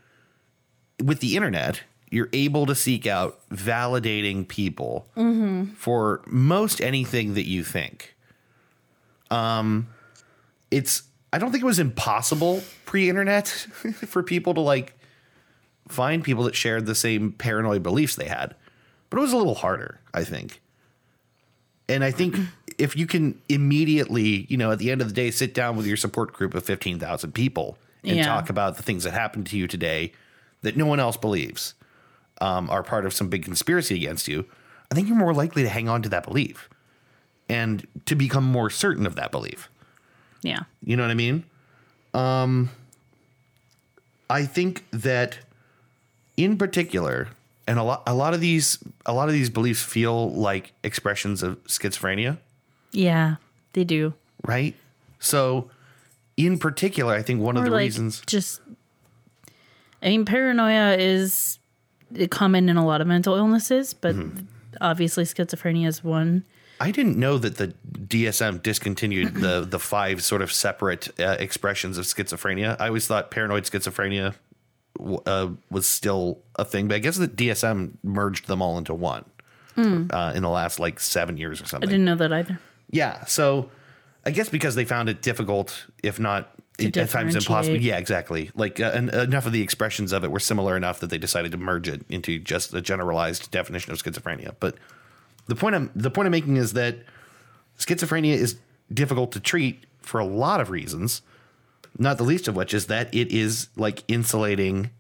with 1.04 1.20
the 1.20 1.36
internet, 1.36 1.82
you're 2.16 2.30
able 2.32 2.66
to 2.66 2.74
seek 2.74 3.06
out 3.06 3.38
validating 3.50 4.48
people 4.48 5.06
for 5.78 6.22
most 6.28 6.80
anything 6.80 7.34
that 7.34 7.46
you 7.46 7.62
think. 7.62 8.16
Um, 9.30 9.88
it's 10.72 11.04
I 11.34 11.38
don't 11.38 11.52
think 11.52 11.62
it 11.64 11.68
was 11.68 11.80
impossible 11.80 12.64
pre-internet 12.86 13.48
for 14.08 14.24
people 14.24 14.54
to 14.54 14.62
like 14.62 14.94
find 15.90 16.24
people 16.24 16.46
that 16.46 16.56
shared 16.56 16.86
the 16.86 16.96
same 16.96 17.34
paranoid 17.34 17.84
beliefs 17.84 18.16
they 18.16 18.28
had, 18.30 18.56
but 19.10 19.18
it 19.18 19.22
was 19.22 19.34
a 19.34 19.38
little 19.38 19.56
harder, 19.56 20.00
I 20.14 20.24
think. 20.24 20.62
And 21.90 22.04
I 22.04 22.12
think 22.12 22.38
if 22.78 22.96
you 22.96 23.08
can 23.08 23.42
immediately, 23.50 24.46
you 24.50 24.56
know, 24.56 24.72
at 24.72 24.80
the 24.80 24.90
end 24.90 25.02
of 25.02 25.08
the 25.10 25.14
day, 25.14 25.32
sit 25.32 25.54
down 25.54 25.76
with 25.76 25.86
your 25.86 25.98
support 25.98 26.32
group 26.34 26.54
of 26.56 26.64
15,000 26.64 27.34
people 27.34 27.78
and 28.06 28.18
Yeah. 28.18 28.26
talk 28.26 28.50
about 28.50 28.78
the 28.78 28.84
things 28.84 29.04
that 29.04 29.12
happened 29.12 29.48
to 29.48 29.58
you 29.58 29.68
today 29.68 30.14
that 30.62 30.78
no 30.78 30.86
one 30.86 31.00
else 31.02 31.18
believes 31.18 31.74
um, 32.42 32.70
are 32.70 32.84
part 32.84 33.06
of 33.06 33.14
some 33.14 33.30
big 33.30 33.44
conspiracy 33.44 33.96
against 33.96 34.28
you, 34.28 34.46
I 34.92 34.96
think 34.96 35.08
you're 35.08 35.18
more 35.18 35.34
likely 35.34 35.64
to 35.64 35.70
hang 35.70 35.88
on 35.90 36.02
to 36.04 36.10
that 36.10 36.24
belief 36.26 36.70
and 37.50 37.86
to 38.06 38.16
become 38.16 38.44
more 38.44 38.70
certain 38.70 39.06
of 39.06 39.16
that 39.16 39.32
belief. 39.32 39.70
Yeah. 40.42 40.62
You 40.84 40.96
know 40.98 41.04
what 41.04 41.12
I 41.12 41.16
mean? 41.16 41.44
Um, 42.14 42.70
I 44.30 44.46
think 44.46 44.86
that 44.92 45.38
in 46.38 46.58
particular, 46.58 47.30
and 47.68 47.80
a 47.80 47.84
lot, 47.84 48.04
a 48.08 48.14
lot 48.14 48.34
of 48.34 48.42
these, 48.42 48.80
a 49.06 49.14
lot 49.14 49.28
of 49.28 49.34
these 49.34 49.50
beliefs 49.50 49.82
feel 49.84 50.32
like 50.32 50.74
expressions 50.84 51.42
of 51.44 51.64
schizophrenia, 51.66 52.38
Yeah. 52.92 53.36
They 53.74 53.84
do. 53.84 54.14
right? 54.46 54.76
So, 55.20 55.70
in 56.38 56.58
particular, 56.60 57.14
I 57.14 57.22
think 57.22 57.42
one 57.42 57.58
of 57.58 57.64
the 57.66 57.72
like 57.72 57.80
reasons, 57.80 58.22
just 58.26 58.62
I 60.02 60.08
mean 60.10 60.24
paranoia 60.26 60.96
is 60.98 61.60
common 62.30 62.70
in 62.70 62.78
a 62.78 62.86
lot 62.86 63.02
of 63.02 63.08
mental 63.08 63.36
illnesses, 63.36 63.94
but 63.94 64.16
Mm-hmm. 64.16 64.46
obviously 64.82 65.24
schizophrenia 65.24 65.88
is 65.88 66.04
one. 66.04 66.44
I 66.80 66.92
didn't 66.92 67.18
know 67.18 67.38
that 67.38 67.56
the 67.58 67.74
DSM 67.94 68.62
discontinued 68.62 69.36
the 69.36 69.62
the 69.62 69.80
five 69.80 70.22
sort 70.24 70.42
of 70.42 70.52
separate 70.52 71.18
uh, 71.20 71.38
expressions 71.40 71.98
of 71.98 72.06
schizophrenia. 72.06 72.76
I 72.80 72.88
always 72.88 73.08
thought 73.08 73.32
paranoid 73.32 73.64
schizophrenia 73.64 74.36
w- 74.98 75.22
uh, 75.26 75.52
was 75.72 75.88
still 75.88 76.40
a 76.58 76.66
thing, 76.66 76.90
but 76.90 76.96
I 76.96 77.00
guess 77.00 77.16
the 77.18 77.30
DSM 77.30 77.94
merged 78.04 78.48
them 78.48 78.62
all 78.62 78.78
into 78.78 78.94
one 78.94 79.24
uh, 79.78 80.34
in 80.36 80.42
the 80.44 80.50
last 80.50 80.80
like 80.80 81.00
seven 81.00 81.38
years 81.38 81.62
or 81.62 81.66
something. 81.66 81.88
I 81.88 81.92
didn't 81.92 82.06
know 82.06 82.16
that 82.16 82.34
either. 82.34 82.60
Yeah, 82.92 83.24
so 83.26 83.70
I 84.26 84.32
guess 84.32 84.50
because 84.50 84.76
they 84.76 84.84
found 84.86 85.08
it 85.08 85.22
difficult, 85.22 85.86
if 86.04 86.20
not 86.20 86.52
At 86.80 87.10
times 87.10 87.36
impossible. 87.36 87.78
Yeah, 87.78 87.98
exactly. 87.98 88.52
Like 88.54 88.80
uh, 88.80 88.92
en- 88.94 89.10
enough 89.10 89.46
of 89.46 89.54
the 89.54 89.62
expressions 89.62 90.12
of 90.12 90.24
it 90.24 90.32
were 90.32 90.40
similar 90.40 90.76
enough 90.76 91.00
that 91.00 91.10
they 91.10 91.18
decided 91.18 91.52
to 91.54 91.58
merge 91.58 91.88
it 91.88 92.04
into 92.10 92.38
just 92.38 92.74
a 92.74 92.82
generalized 92.82 93.50
definition 93.52 93.94
of 93.94 94.02
schizophrenia. 94.02 94.56
But 94.60 94.76
the 95.48 95.56
point 95.56 95.76
I'm 95.76 95.92
the 95.96 96.12
point 96.12 96.26
I'm 96.26 96.32
making 96.32 96.58
is 96.58 96.74
that 96.74 96.98
schizophrenia 97.80 98.34
is 98.34 98.58
difficult 98.94 99.32
to 99.34 99.40
treat 99.40 99.86
for 100.02 100.20
a 100.20 100.26
lot 100.26 100.60
of 100.60 100.70
reasons. 100.70 101.22
Not 101.98 102.18
the 102.18 102.24
least 102.24 102.48
of 102.48 102.56
which 102.56 102.74
is 102.74 102.88
that 102.88 103.14
it 103.16 103.32
is 103.32 103.70
like 103.78 104.04
insulating 104.10 104.92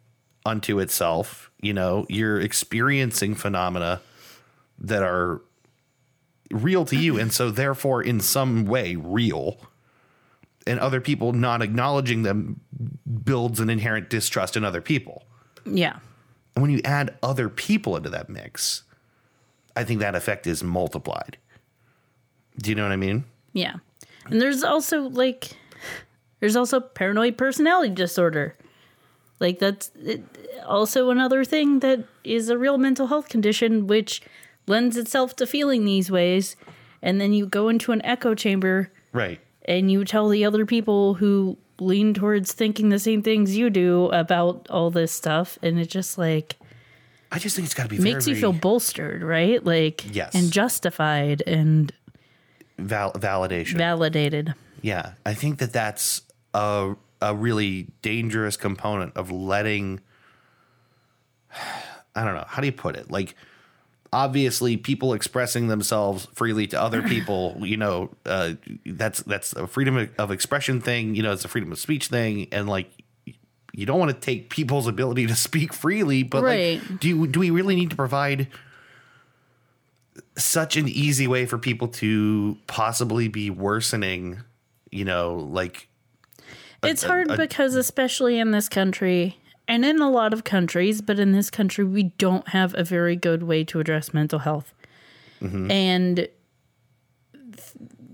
unto 0.45 0.79
itself. 0.79 1.51
You 1.61 1.73
know, 1.73 2.05
you're 2.07 2.39
experiencing 2.39 3.35
phenomena 3.35 4.01
that 4.79 5.03
are 5.03 5.41
real 6.51 6.85
to 6.85 6.95
you 6.95 7.19
and 7.19 7.33
so 7.33 7.49
therefore 7.49 8.03
in 8.03 8.19
some 8.19 8.65
way 8.65 8.95
real 8.95 9.59
and 10.67 10.79
other 10.79 10.99
people 11.01 11.31
not 11.33 11.61
acknowledging 11.61 12.23
them 12.23 12.59
builds 13.23 13.59
an 13.59 13.69
inherent 13.69 14.09
distrust 14.09 14.57
in 14.57 14.63
other 14.65 14.81
people 14.81 15.23
Yeah. 15.65 15.97
and 16.55 16.61
when 16.61 16.71
you 16.71 16.81
add 16.83 17.17
other 17.23 17.49
people 17.49 17.95
into 17.95 18.09
that 18.09 18.29
mix 18.29 18.83
i 19.75 19.83
think 19.83 19.99
that 19.99 20.15
effect 20.15 20.47
is 20.47 20.63
multiplied 20.63 21.37
do 22.57 22.69
you 22.71 22.75
know 22.75 22.83
what 22.83 22.91
i 22.91 22.95
mean 22.97 23.23
Yeah. 23.53 23.75
And 24.27 24.41
there's 24.41 24.63
also 24.63 25.01
like 25.03 25.51
there's 26.39 26.55
also 26.55 26.79
paranoid 26.79 27.37
personality 27.37 27.93
disorder. 27.93 28.55
Like 29.39 29.59
that's 29.59 29.91
it, 30.03 30.23
also 30.65 31.09
another 31.11 31.45
thing 31.45 31.79
that 31.79 32.05
is 32.23 32.49
a 32.49 32.57
real 32.57 32.77
mental 32.79 33.07
health 33.07 33.29
condition 33.29 33.85
which 33.87 34.21
lends 34.67 34.97
itself 34.97 35.35
to 35.35 35.45
feeling 35.45 35.85
these 35.85 36.09
ways 36.09 36.55
and 37.03 37.21
then 37.21 37.33
you 37.33 37.45
go 37.45 37.69
into 37.69 37.91
an 37.91 38.01
echo 38.03 38.33
chamber 38.33 38.91
right 39.13 39.39
and 39.65 39.91
you 39.91 40.05
tell 40.05 40.29
the 40.29 40.45
other 40.45 40.65
people 40.65 41.15
who 41.15 41.57
lean 41.79 42.13
towards 42.13 42.53
thinking 42.53 42.89
the 42.89 42.99
same 42.99 43.21
things 43.21 43.57
you 43.57 43.69
do 43.69 44.05
about 44.07 44.65
all 44.69 44.89
this 44.89 45.11
stuff 45.11 45.57
and 45.61 45.77
it 45.79 45.89
just 45.89 46.17
like 46.17 46.55
I 47.31 47.39
just 47.39 47.55
think 47.55 47.65
it's 47.65 47.73
got 47.73 47.83
to 47.83 47.89
be 47.89 47.99
makes 47.99 48.25
very, 48.25 48.35
you 48.35 48.41
feel 48.41 48.53
bolstered, 48.53 49.21
right? 49.21 49.63
Like 49.63 50.05
Yes. 50.15 50.33
and 50.33 50.51
justified 50.51 51.43
and 51.45 51.91
val- 52.77 53.11
validation. 53.13 53.77
validated. 53.77 54.53
Yeah, 54.81 55.13
I 55.25 55.33
think 55.33 55.57
that 55.59 55.73
that's 55.73 56.21
a 56.53 56.95
a 57.21 57.33
really 57.35 57.87
dangerous 58.01 58.55
component 58.55 59.17
of 59.17 59.31
letting. 59.31 59.99
I 62.15 62.23
don't 62.23 62.35
know 62.35 62.45
how 62.47 62.61
do 62.61 62.67
you 62.67 62.71
put 62.73 62.95
it. 62.95 63.11
Like, 63.11 63.35
obviously, 64.15 64.77
people 64.77 65.13
expressing 65.13 65.67
themselves 65.67 66.27
freely 66.33 66.65
to 66.67 66.81
other 66.81 67.01
people. 67.03 67.57
You 67.65 67.77
know, 67.77 68.09
uh, 68.25 68.53
that's 68.85 69.21
that's 69.23 69.53
a 69.53 69.67
freedom 69.67 70.09
of 70.17 70.31
expression 70.31 70.79
thing. 70.79 71.15
You 71.15 71.23
know, 71.23 71.33
it's 71.33 71.43
a 71.43 71.47
freedom 71.47 71.71
of 71.71 71.79
speech 71.79 72.07
thing, 72.07 72.47
and 72.51 72.69
like. 72.69 72.89
You 73.77 73.85
don't 73.85 73.99
want 73.99 74.11
to 74.11 74.17
take 74.17 74.49
people's 74.49 74.87
ability 74.87 75.27
to 75.27 75.35
speak 75.35 75.73
freely, 75.73 76.23
but 76.23 76.43
Right. 76.43 76.81
like, 76.81 76.99
do 77.01 77.09
you, 77.09 77.27
do 77.27 77.41
we 77.41 77.49
really 77.49 77.75
need 77.75 77.89
to 77.89 77.97
provide 77.97 78.47
such 80.37 80.77
an 80.77 80.87
easy 80.87 81.27
way 81.27 81.45
for 81.45 81.57
people 81.57 81.89
to 81.89 82.57
possibly 82.67 83.27
be 83.27 83.49
worsening? 83.49 84.39
You 84.91 85.03
know, 85.03 85.35
like 85.35 85.89
It's 86.83 87.03
hard 87.03 87.35
because, 87.35 87.75
especially 87.75 88.39
in 88.39 88.51
this 88.51 88.69
country 88.69 89.37
and 89.67 89.83
in 89.85 90.01
a 90.01 90.09
lot 90.09 90.33
of 90.33 90.43
countries, 90.43 91.01
but 91.01 91.19
in 91.19 91.31
this 91.31 91.49
country, 91.49 91.83
we 91.83 92.03
don't 92.03 92.47
have 92.49 92.75
a 92.77 92.83
very 92.83 93.15
good 93.15 93.43
way 93.43 93.63
to 93.65 93.79
address 93.79 94.13
mental 94.13 94.39
health. 94.39 94.73
Mm-hmm. 95.41 95.71
And 95.71 96.15
th- 96.15 96.31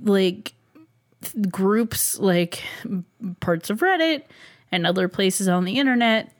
like 0.03 0.53
th- 1.21 1.49
groups 1.49 2.17
like 2.19 2.63
parts 3.39 3.69
of 3.69 3.79
Reddit 3.79 4.23
and 4.71 4.87
other 4.87 5.07
places 5.07 5.47
on 5.47 5.65
the 5.65 5.77
internet 5.77 6.31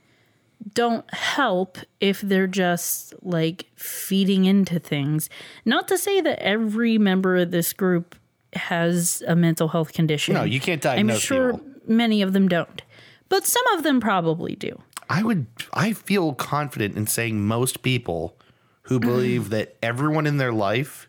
don't 0.74 1.12
help 1.14 1.78
if 2.00 2.22
they're 2.22 2.48
just 2.48 3.14
like 3.22 3.66
feeding 3.76 4.46
into 4.46 4.80
things. 4.80 5.30
Not 5.66 5.88
to 5.90 5.98
say 5.98 6.22
that 6.22 6.40
every 6.40 6.98
member 6.98 7.38
of 7.38 7.52
this 7.52 7.74
group 7.74 8.16
has 8.54 9.24
a 9.28 9.36
mental 9.36 9.70
health 9.70 9.94
condition. 9.94 10.36
No, 10.36 10.44
you 10.44 10.60
can't 10.60 10.82
diagnose. 10.82 11.16
I'm 11.16 11.20
sure 11.20 11.54
people. 11.54 11.68
many 11.88 12.22
of 12.22 12.34
them 12.34 12.48
don't, 12.48 12.82
but 13.30 13.46
some 13.46 13.66
of 13.74 13.84
them 13.84 14.00
probably 14.00 14.56
do. 14.56 14.82
I 15.12 15.24
would 15.24 15.46
I 15.74 15.94
feel 15.94 16.34
confident 16.34 16.96
in 16.98 17.06
saying 17.08 17.42
most 17.46 17.82
people 17.84 18.38
who 18.84 19.00
believe 19.00 19.50
that 19.50 19.76
everyone 19.84 20.26
in 20.26 20.38
their 20.38 20.52
life 20.54 21.08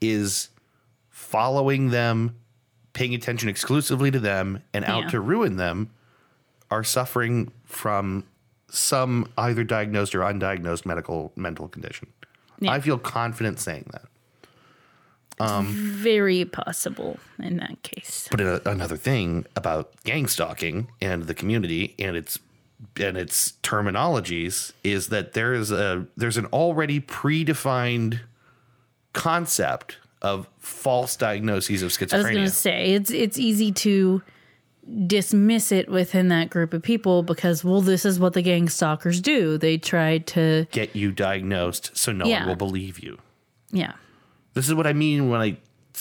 is 0.00 0.48
following 1.10 1.90
them, 1.90 2.36
paying 2.92 3.14
attention 3.14 3.48
exclusively 3.48 4.10
to 4.10 4.18
them 4.20 4.62
and 4.72 4.84
out 4.84 5.04
Yeah. 5.04 5.10
to 5.10 5.20
ruin 5.20 5.56
them 5.56 5.90
are 6.70 6.84
suffering 6.84 7.52
from 7.64 8.24
some 8.70 9.28
either 9.38 9.64
diagnosed 9.64 10.14
or 10.14 10.20
undiagnosed 10.20 10.84
medical 10.86 11.32
mental 11.36 11.68
condition. 11.68 12.08
Yeah. 12.60 12.72
I 12.72 12.80
feel 12.80 12.98
confident 12.98 13.58
saying 13.60 13.90
that. 13.92 14.04
Um, 15.40 15.66
Very 15.66 16.44
possible 16.44 17.18
in 17.38 17.56
that 17.58 17.82
case. 17.82 18.28
But 18.30 18.40
a, 18.40 18.68
another 18.68 18.96
thing 18.96 19.44
about 19.56 19.92
gang 20.04 20.26
stalking 20.28 20.88
and 21.00 21.24
the 21.24 21.34
community 21.34 21.94
and 21.98 22.16
its 22.16 22.38
and 22.98 23.16
its 23.16 23.52
terminologies 23.62 24.72
is 24.82 25.08
that 25.08 25.32
there 25.32 25.54
is 25.54 25.70
a 25.70 26.06
there's 26.16 26.36
an 26.36 26.46
already 26.46 27.00
predefined 27.00 28.20
concept 29.12 29.98
of 30.22 30.48
false 30.58 31.16
diagnoses 31.16 31.82
of 31.82 31.90
schizophrenia. 31.90 32.14
I 32.14 32.18
was 32.18 32.30
going 32.30 32.44
to 32.44 32.50
say 32.50 32.92
it's 32.94 33.10
it's 33.10 33.38
easy 33.38 33.72
to 33.72 34.22
dismiss 35.06 35.72
it 35.72 35.88
within 35.88 36.28
that 36.28 36.50
group 36.50 36.74
of 36.74 36.82
people 36.82 37.22
because 37.22 37.64
well 37.64 37.80
this 37.80 38.04
is 38.04 38.18
what 38.20 38.32
the 38.34 38.42
gang 38.42 38.68
stalkers 38.68 39.20
do. 39.20 39.56
They 39.58 39.78
try 39.78 40.18
to 40.18 40.66
Get 40.72 40.94
you 40.94 41.10
diagnosed 41.12 41.96
so 41.96 42.12
no 42.12 42.26
Yeah. 42.26 42.40
one 42.40 42.48
will 42.48 42.56
believe 42.56 42.98
you. 43.00 43.18
yeah. 43.70 43.92
This 44.54 44.68
is 44.68 44.74
what 44.74 44.86
I 44.86 44.92
mean 44.92 45.30
when 45.30 45.40
I 45.40 45.56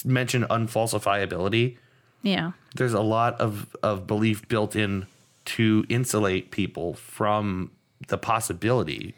mention 0.05 0.43
unfalsifiability. 0.43 1.77
Yeah. 2.21 2.51
There's 2.75 2.93
a 2.93 3.01
lot 3.01 3.39
of, 3.41 3.75
of 3.81 4.05
belief 4.05 4.47
built 4.47 4.75
in 4.75 5.07
to 5.45 5.85
insulate 5.89 6.51
people 6.51 6.93
from 6.93 7.71
the 8.07 8.17
possibility 8.17 9.15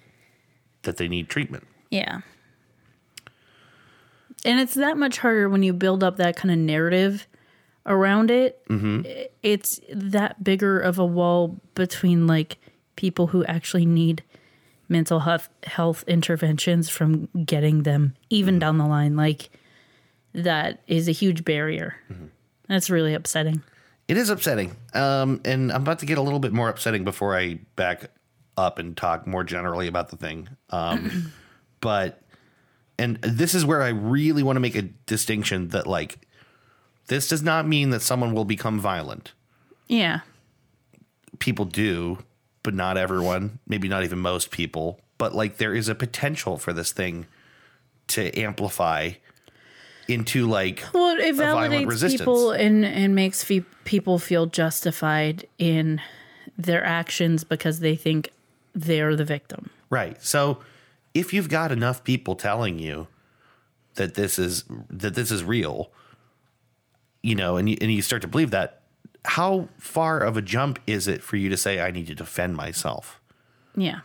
that 0.83 0.97
they 0.97 1.07
need 1.07 1.29
treatment. 1.29 1.65
Yeah. 1.89 2.21
And 4.43 4.59
it's 4.59 4.75
that 4.75 4.97
much 4.97 5.17
harder 5.17 5.49
when 5.49 5.63
you 5.63 5.73
build 5.73 6.03
up 6.03 6.17
that 6.17 6.35
kind 6.35 6.51
of 6.51 6.57
narrative 6.57 7.27
around 7.85 8.31
it. 8.31 8.61
I- 8.69 9.29
It's 9.41 9.79
that 9.93 10.43
bigger 10.43 10.79
of 10.79 10.99
a 10.99 11.05
wall 11.05 11.59
between 11.73 12.27
like 12.27 12.57
people 12.95 13.27
who 13.27 13.43
actually 13.45 13.85
need 13.85 14.23
mental 14.87 15.21
health 15.21 15.49
health 15.63 16.03
interventions 16.07 16.89
from 16.89 17.27
getting 17.45 17.83
them 17.83 18.15
even 18.29 18.55
mm-hmm. 18.55 18.59
down 18.59 18.77
the 18.77 18.85
line. 18.85 19.15
Like 19.15 19.49
that 20.33 20.81
is 20.87 21.07
a 21.07 21.11
huge 21.11 21.43
barrier. 21.43 21.95
Mm-hmm. 22.11 22.25
That's 22.67 22.89
really 22.89 23.13
upsetting. 23.13 23.63
It 24.07 24.17
is 24.17 24.29
upsetting. 24.29 24.75
Um, 24.93 25.41
and 25.45 25.71
I'm 25.71 25.81
about 25.81 25.99
to 25.99 26.05
get 26.05 26.17
a 26.17 26.21
little 26.21 26.39
bit 26.39 26.53
more 26.53 26.69
upsetting 26.69 27.03
before 27.03 27.37
I 27.37 27.59
back 27.75 28.11
up 28.57 28.79
and 28.79 28.95
talk 28.95 29.25
more 29.25 29.43
generally 29.43 29.87
about 29.87 30.09
the 30.09 30.17
thing. 30.17 30.49
Um, 30.69 31.33
but, 31.81 32.21
and 32.99 33.17
this 33.21 33.55
is 33.55 33.65
where 33.65 33.81
I 33.81 33.89
really 33.89 34.43
want 34.43 34.57
to 34.57 34.61
make 34.61 34.75
a 34.75 34.83
distinction 34.83 35.69
that, 35.69 35.87
like, 35.87 36.27
this 37.07 37.27
does 37.27 37.43
not 37.43 37.67
mean 37.67 37.89
that 37.91 38.01
someone 38.01 38.33
will 38.33 38.45
become 38.45 38.79
violent. 38.79 39.33
Yeah. 39.87 40.21
People 41.39 41.65
do, 41.65 42.19
but 42.63 42.73
not 42.73 42.97
everyone, 42.97 43.59
maybe 43.67 43.87
not 43.87 44.03
even 44.03 44.19
most 44.19 44.51
people. 44.51 44.99
But, 45.17 45.33
like, 45.33 45.57
there 45.57 45.73
is 45.73 45.89
a 45.89 45.95
potential 45.95 46.57
for 46.57 46.73
this 46.73 46.91
thing 46.91 47.25
to 48.07 48.37
amplify 48.37 49.11
into, 50.07 50.47
like, 50.47 50.83
Well, 50.93 51.17
it 51.19 51.35
violent 51.35 51.73
validates 51.73 51.87
resistance. 51.87 52.21
people 52.21 52.51
and 52.51 52.85
and 52.85 53.15
makes 53.15 53.43
fe- 53.43 53.65
people 53.85 54.19
feel 54.19 54.45
justified 54.45 55.47
in 55.57 56.01
their 56.57 56.83
actions 56.83 57.43
because 57.43 57.79
they 57.79 57.95
think 57.95 58.29
they're 58.73 59.15
the 59.15 59.25
victim. 59.25 59.69
Right. 59.89 60.21
So 60.23 60.59
if 61.13 61.33
you've 61.33 61.49
got 61.49 61.71
enough 61.71 62.03
people 62.03 62.35
telling 62.35 62.79
you 62.79 63.07
that 63.95 64.15
this 64.15 64.37
is 64.37 64.63
that 64.89 65.15
this 65.15 65.31
is 65.31 65.43
real, 65.43 65.91
you 67.23 67.35
know, 67.35 67.57
and 67.57 67.69
you, 67.69 67.77
and 67.81 67.91
you 67.91 68.01
start 68.01 68.21
to 68.21 68.27
believe 68.27 68.51
that, 68.51 68.81
how 69.23 69.67
far 69.79 70.19
of 70.19 70.37
a 70.37 70.41
jump 70.41 70.77
is 70.85 71.07
it 71.07 71.23
for 71.23 71.35
you 71.37 71.49
to 71.49 71.57
say 71.57 71.79
I 71.79 71.91
need 71.91 72.07
to 72.07 72.15
defend 72.15 72.55
myself? 72.55 73.19
Yeah. 73.75 73.99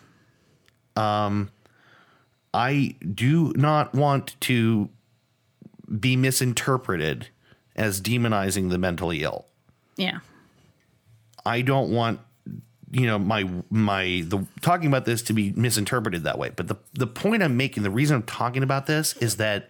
Um 0.96 1.50
I 2.52 2.96
do 3.14 3.52
not 3.54 3.94
want 3.94 4.34
to 4.42 4.88
be 5.98 6.16
misinterpreted 6.16 7.28
as 7.76 8.00
demonizing 8.00 8.70
the 8.70 8.78
mentally 8.78 9.22
ill. 9.22 9.46
Yeah. 9.96 10.20
I 11.44 11.62
don't 11.62 11.90
want 11.90 12.20
you 12.92 13.06
know 13.06 13.18
my 13.18 13.48
my 13.70 14.24
the 14.26 14.46
talking 14.60 14.88
about 14.88 15.04
this 15.04 15.22
to 15.22 15.32
be 15.32 15.52
misinterpreted 15.52 16.24
that 16.24 16.38
way. 16.38 16.50
But 16.54 16.68
the 16.68 16.76
the 16.92 17.06
point 17.06 17.42
I'm 17.42 17.56
making, 17.56 17.82
the 17.82 17.90
reason 17.90 18.16
I'm 18.16 18.22
talking 18.22 18.62
about 18.62 18.86
this 18.86 19.16
is 19.18 19.36
that 19.36 19.68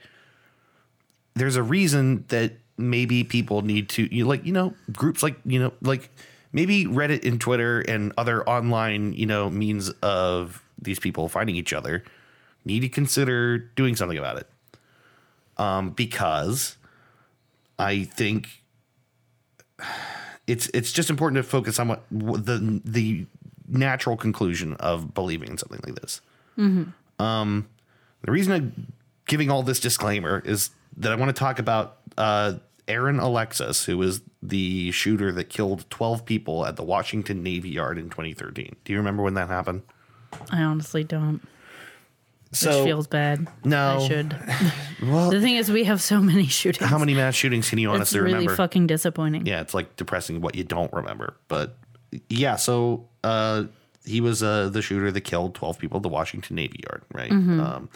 there's 1.35 1.57
a 1.57 1.63
reason 1.63 2.25
that 2.29 2.55
maybe 2.77 3.25
people 3.25 3.63
need 3.63 3.89
to 3.91 4.15
you 4.15 4.25
know, 4.25 4.29
like 4.29 4.45
you 4.45 4.53
know 4.53 4.75
groups 4.93 5.23
like 5.23 5.37
you 5.45 5.59
know 5.61 5.73
like 5.83 6.11
maybe 6.53 6.87
Reddit 6.87 7.25
and 7.25 7.41
Twitter 7.41 7.81
and 7.81 8.13
other 8.17 8.49
online 8.49 9.13
you 9.13 9.27
know 9.27 9.51
means 9.51 9.91
of 10.03 10.63
these 10.81 10.99
people 10.99 11.29
finding 11.29 11.57
each 11.57 11.73
other 11.73 12.03
need 12.65 12.81
to 12.81 12.89
consider 12.89 13.59
doing 13.59 13.97
something 13.97 14.19
about 14.19 14.39
it. 14.39 14.47
Um, 15.61 15.91
because 15.91 16.77
I 17.79 18.05
think 18.05 18.49
it's 20.47 20.71
it's 20.73 20.91
just 20.91 21.11
important 21.11 21.37
to 21.45 21.49
focus 21.49 21.79
on 21.79 21.89
what 22.09 22.47
the 22.47 22.81
the 22.85 23.27
natural 23.69 24.17
conclusion 24.17 24.75
of 24.75 25.15
believing 25.15 25.51
in 25.51 25.59
something 25.59 25.81
like 25.87 26.01
this. 26.01 26.21
Um, 27.19 27.69
the 28.23 28.33
reason 28.33 28.53
I'm 28.53 28.93
giving 29.27 29.51
all 29.51 29.63
this 29.63 29.81
disclaimer 29.81 30.43
is 30.45 30.71
that 30.97 31.13
I 31.13 31.15
want 31.15 31.29
to 31.35 31.39
talk 31.39 31.59
about 31.59 31.99
uh, 32.19 32.55
Aaron 32.89 33.21
Alexis, 33.21 33.85
who 33.85 33.99
was 33.99 34.23
the 34.43 34.91
shooter 34.91 35.31
that 35.33 35.49
killed 35.49 35.85
12 35.91 36.25
people 36.25 36.67
at 36.67 36.77
the 36.77 36.83
Washington 36.83 37.43
Navy 37.43 37.69
Yard 37.69 37.99
in 37.99 38.11
2013. 38.11 38.77
Do 38.85 38.93
you 38.93 38.99
remember 38.99 39.23
when 39.23 39.35
that 39.35 39.49
happened? 39.49 39.83
I 40.51 40.63
honestly 40.63 41.05
don't. 41.05 41.41
So 42.53 42.79
Which 42.79 42.85
feels 42.89 43.07
bad. 43.07 43.47
no. 43.65 43.99
I 44.01 44.09
should. 44.09 44.33
well, 45.03 45.31
The 45.31 45.41
thing 45.41 45.55
is, 45.55 45.71
we 45.71 45.85
have 45.85 46.03
so 46.03 46.21
many 46.21 46.47
shootings. 46.47 46.91
how 46.91 46.99
many 46.99 47.15
mass 47.15 47.35
shootings 47.37 47.71
can 47.71 47.79
you 47.79 47.91
honestly 47.91 48.19
It's 48.19 48.25
really 48.25 48.35
remember? 48.39 48.57
fucking 48.57 48.87
disappointing. 48.89 49.47
yeah, 49.47 49.61
it's 49.61 49.73
like 49.75 49.95
depressing 49.97 50.41
what 50.41 50.57
you 50.57 50.65
don't 50.65 50.93
remember. 50.93 51.37
But 51.47 51.77
yeah, 52.29 52.57
so 52.57 53.07
uh, 53.23 53.65
he 54.05 54.21
was 54.21 54.43
uh, 54.43 54.69
the 54.69 54.83
shooter 54.83 55.13
that 55.13 55.21
killed 55.21 55.55
12 55.55 55.79
people 55.79 55.99
at 55.99 56.03
the 56.03 56.09
Washington 56.09 56.57
Navy 56.57 56.81
Yard, 56.91 57.03
right? 57.13 57.31
Um, 57.31 57.89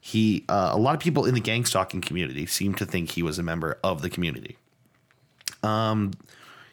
he, 0.00 0.44
uh, 0.48 0.70
a 0.72 0.78
lot 0.78 0.94
of 0.94 1.00
people 1.00 1.24
in 1.24 1.32
the 1.34 1.40
gang 1.40 1.64
stalking 1.64 2.02
community 2.02 2.44
seem 2.44 2.74
to 2.74 2.84
think 2.84 3.10
he 3.12 3.22
was 3.22 3.38
a 3.38 3.42
member 3.42 3.78
of 3.82 4.02
the 4.02 4.10
community. 4.10 4.58
Um, 5.62 6.12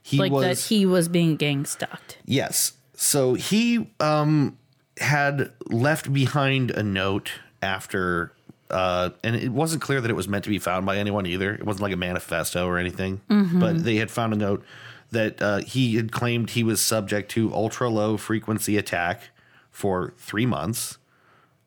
he 0.02 0.18
like 0.18 0.32
was 0.34 0.44
that 0.44 0.60
he 0.70 0.86
was 0.86 1.08
being 1.08 1.38
gang 1.38 1.66
stalked. 1.66 2.18
Yes. 2.26 2.74
So 2.96 3.34
he 3.34 3.90
um 4.00 4.58
had 5.00 5.52
left 5.68 6.12
behind 6.14 6.72
a 6.72 6.84
note 6.84 7.32
after 7.62 8.32
uh, 8.70 9.12
and 9.24 9.36
it 9.36 9.50
wasn't 9.52 9.82
clear 9.82 10.02
that 10.02 10.10
it 10.10 10.16
was 10.16 10.28
meant 10.28 10.44
to 10.46 10.50
be 10.50 10.58
found 10.58 10.86
by 10.86 10.98
anyone 10.98 11.26
either. 11.28 11.54
It 11.54 11.64
wasn't 11.64 11.84
like 11.84 11.94
a 11.94 11.98
manifesto 11.98 12.66
or 12.68 12.78
anything, 12.80 13.22
but 13.60 13.84
they 13.84 13.98
had 13.98 14.10
found 14.10 14.34
a 14.34 14.36
note 14.36 14.64
that 15.12 15.40
uh, 15.42 15.58
he 15.60 15.96
had 15.96 16.12
claimed 16.12 16.52
he 16.52 16.64
was 16.64 16.82
subject 16.82 17.30
to 17.32 17.54
ultra 17.54 17.88
low 17.90 18.18
frequency 18.18 18.78
attack 18.78 19.30
for 19.70 20.14
three 20.18 20.48
months. 20.48 20.98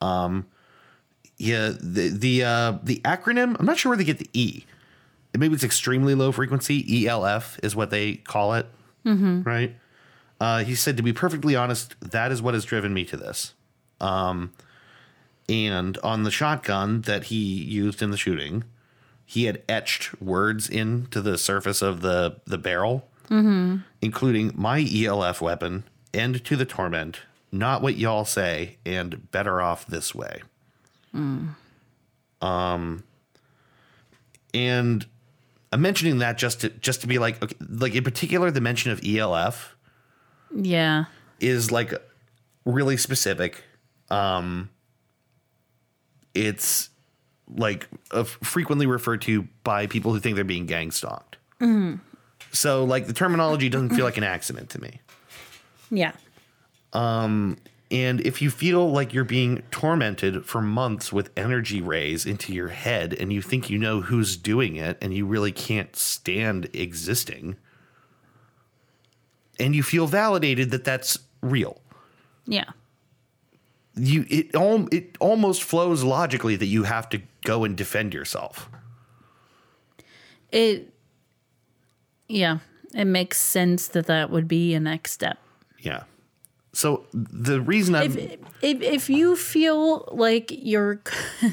Um, 0.00 0.46
yeah, 1.38 1.72
the 1.80 2.08
the 2.08 2.42
uh, 2.44 2.78
the 2.82 3.00
acronym. 3.04 3.56
I'm 3.60 3.66
not 3.66 3.78
sure 3.78 3.90
where 3.90 3.96
they 3.96 4.04
get 4.04 4.18
the 4.18 4.30
E. 4.32 4.64
Maybe 5.36 5.54
it's 5.54 5.64
extremely 5.64 6.14
low 6.14 6.32
frequency. 6.32 7.06
ELF 7.06 7.60
is 7.62 7.76
what 7.76 7.90
they 7.90 8.14
call 8.16 8.54
it, 8.54 8.66
right? 9.42 9.76
Uh, 10.40 10.64
he 10.64 10.74
said, 10.74 10.96
to 10.96 11.02
be 11.02 11.12
perfectly 11.12 11.56
honest, 11.56 11.94
that 12.00 12.30
is 12.30 12.42
what 12.42 12.54
has 12.54 12.64
driven 12.64 12.92
me 12.92 13.04
to 13.06 13.16
this. 13.16 13.54
Um, 14.00 14.52
and 15.48 15.96
on 15.98 16.24
the 16.24 16.30
shotgun 16.30 17.02
that 17.02 17.24
he 17.24 17.36
used 17.36 18.02
in 18.02 18.10
the 18.10 18.16
shooting, 18.16 18.64
he 19.24 19.44
had 19.44 19.62
etched 19.68 20.20
words 20.20 20.68
into 20.68 21.20
the 21.20 21.38
surface 21.38 21.82
of 21.82 22.00
the 22.00 22.36
the 22.46 22.58
barrel, 22.58 23.08
including 24.02 24.52
"my 24.54 24.86
ELF 24.92 25.40
weapon," 25.40 25.84
"end 26.12 26.44
to 26.44 26.56
the 26.56 26.64
torment," 26.64 27.20
"not 27.50 27.80
what 27.82 27.96
y'all 27.96 28.24
say," 28.24 28.76
and 28.84 29.30
"better 29.30 29.60
off 29.60 29.86
this 29.86 30.14
way." 30.14 30.42
Um, 32.42 33.02
and 34.52 35.06
I'm 35.72 35.80
mentioning 35.80 36.18
that 36.18 36.38
just 36.38 36.60
to 36.60 36.68
just 36.70 37.00
to 37.02 37.06
be 37.06 37.18
like, 37.18 37.42
okay, 37.42 37.56
like 37.68 37.94
in 37.94 38.04
particular, 38.04 38.50
the 38.50 38.60
mention 38.60 38.90
of 38.92 39.00
ELF 39.04 39.75
Yeah. 40.54 41.04
is 41.40 41.70
like 41.70 41.94
really 42.64 42.96
specific. 42.96 43.62
Um, 44.10 44.70
it's 46.34 46.90
like 47.48 47.88
uh, 48.10 48.24
frequently 48.24 48.86
referred 48.86 49.22
to 49.22 49.46
by 49.64 49.86
people 49.86 50.12
who 50.12 50.20
think 50.20 50.34
they're 50.36 50.44
being 50.44 50.66
gang 50.66 50.90
stalked. 50.90 51.36
So, 52.52 52.84
like, 52.84 53.06
the 53.06 53.12
terminology 53.12 53.68
doesn't 53.68 53.90
feel 53.90 54.04
like 54.04 54.16
an 54.16 54.24
accident 54.24 54.70
to 54.70 54.80
me. 54.80 55.00
Yeah. 55.90 56.12
um 56.92 57.56
And 57.90 58.20
if 58.22 58.42
you 58.42 58.50
feel 58.50 58.90
like 58.90 59.14
you're 59.14 59.24
being 59.24 59.62
tormented 59.70 60.44
for 60.44 60.60
months 60.60 61.12
with 61.12 61.30
energy 61.36 61.80
rays 61.80 62.26
into 62.26 62.52
your 62.52 62.68
head 62.68 63.14
and 63.14 63.32
you 63.32 63.40
think 63.40 63.70
you 63.70 63.78
know 63.78 64.00
who's 64.00 64.36
doing 64.36 64.76
it 64.76 64.98
and 65.00 65.14
you 65.14 65.24
really 65.26 65.52
can't 65.52 65.94
stand 65.94 66.68
existing, 66.72 67.56
and 69.58 69.74
you 69.74 69.82
feel 69.82 70.06
validated 70.06 70.70
that 70.70 70.84
that's 70.84 71.18
real, 71.42 71.80
Yeah. 72.46 72.70
you 73.94 74.24
it 74.28 74.54
all 74.54 74.88
it 74.92 75.16
almost 75.20 75.62
flows 75.62 76.02
logically 76.04 76.56
that 76.56 76.66
you 76.66 76.82
have 76.84 77.08
to 77.10 77.20
go 77.44 77.64
and 77.64 77.76
defend 77.76 78.12
yourself. 78.14 78.68
It 80.52 80.92
Yeah, 82.28 82.58
it 82.94 83.04
makes 83.06 83.38
sense 83.38 83.88
that 83.88 84.06
that 84.06 84.30
would 84.30 84.48
be 84.48 84.74
a 84.74 84.80
next 84.80 85.12
step. 85.12 85.38
Yeah. 85.78 86.02
So 86.72 87.06
the 87.12 87.60
reason 87.60 87.94
I'm 87.94 88.16
If 88.18 88.38
if 88.62 88.82
if 88.82 89.10
you 89.10 89.36
feel 89.36 90.08
like 90.12 90.50
you're 90.52 91.00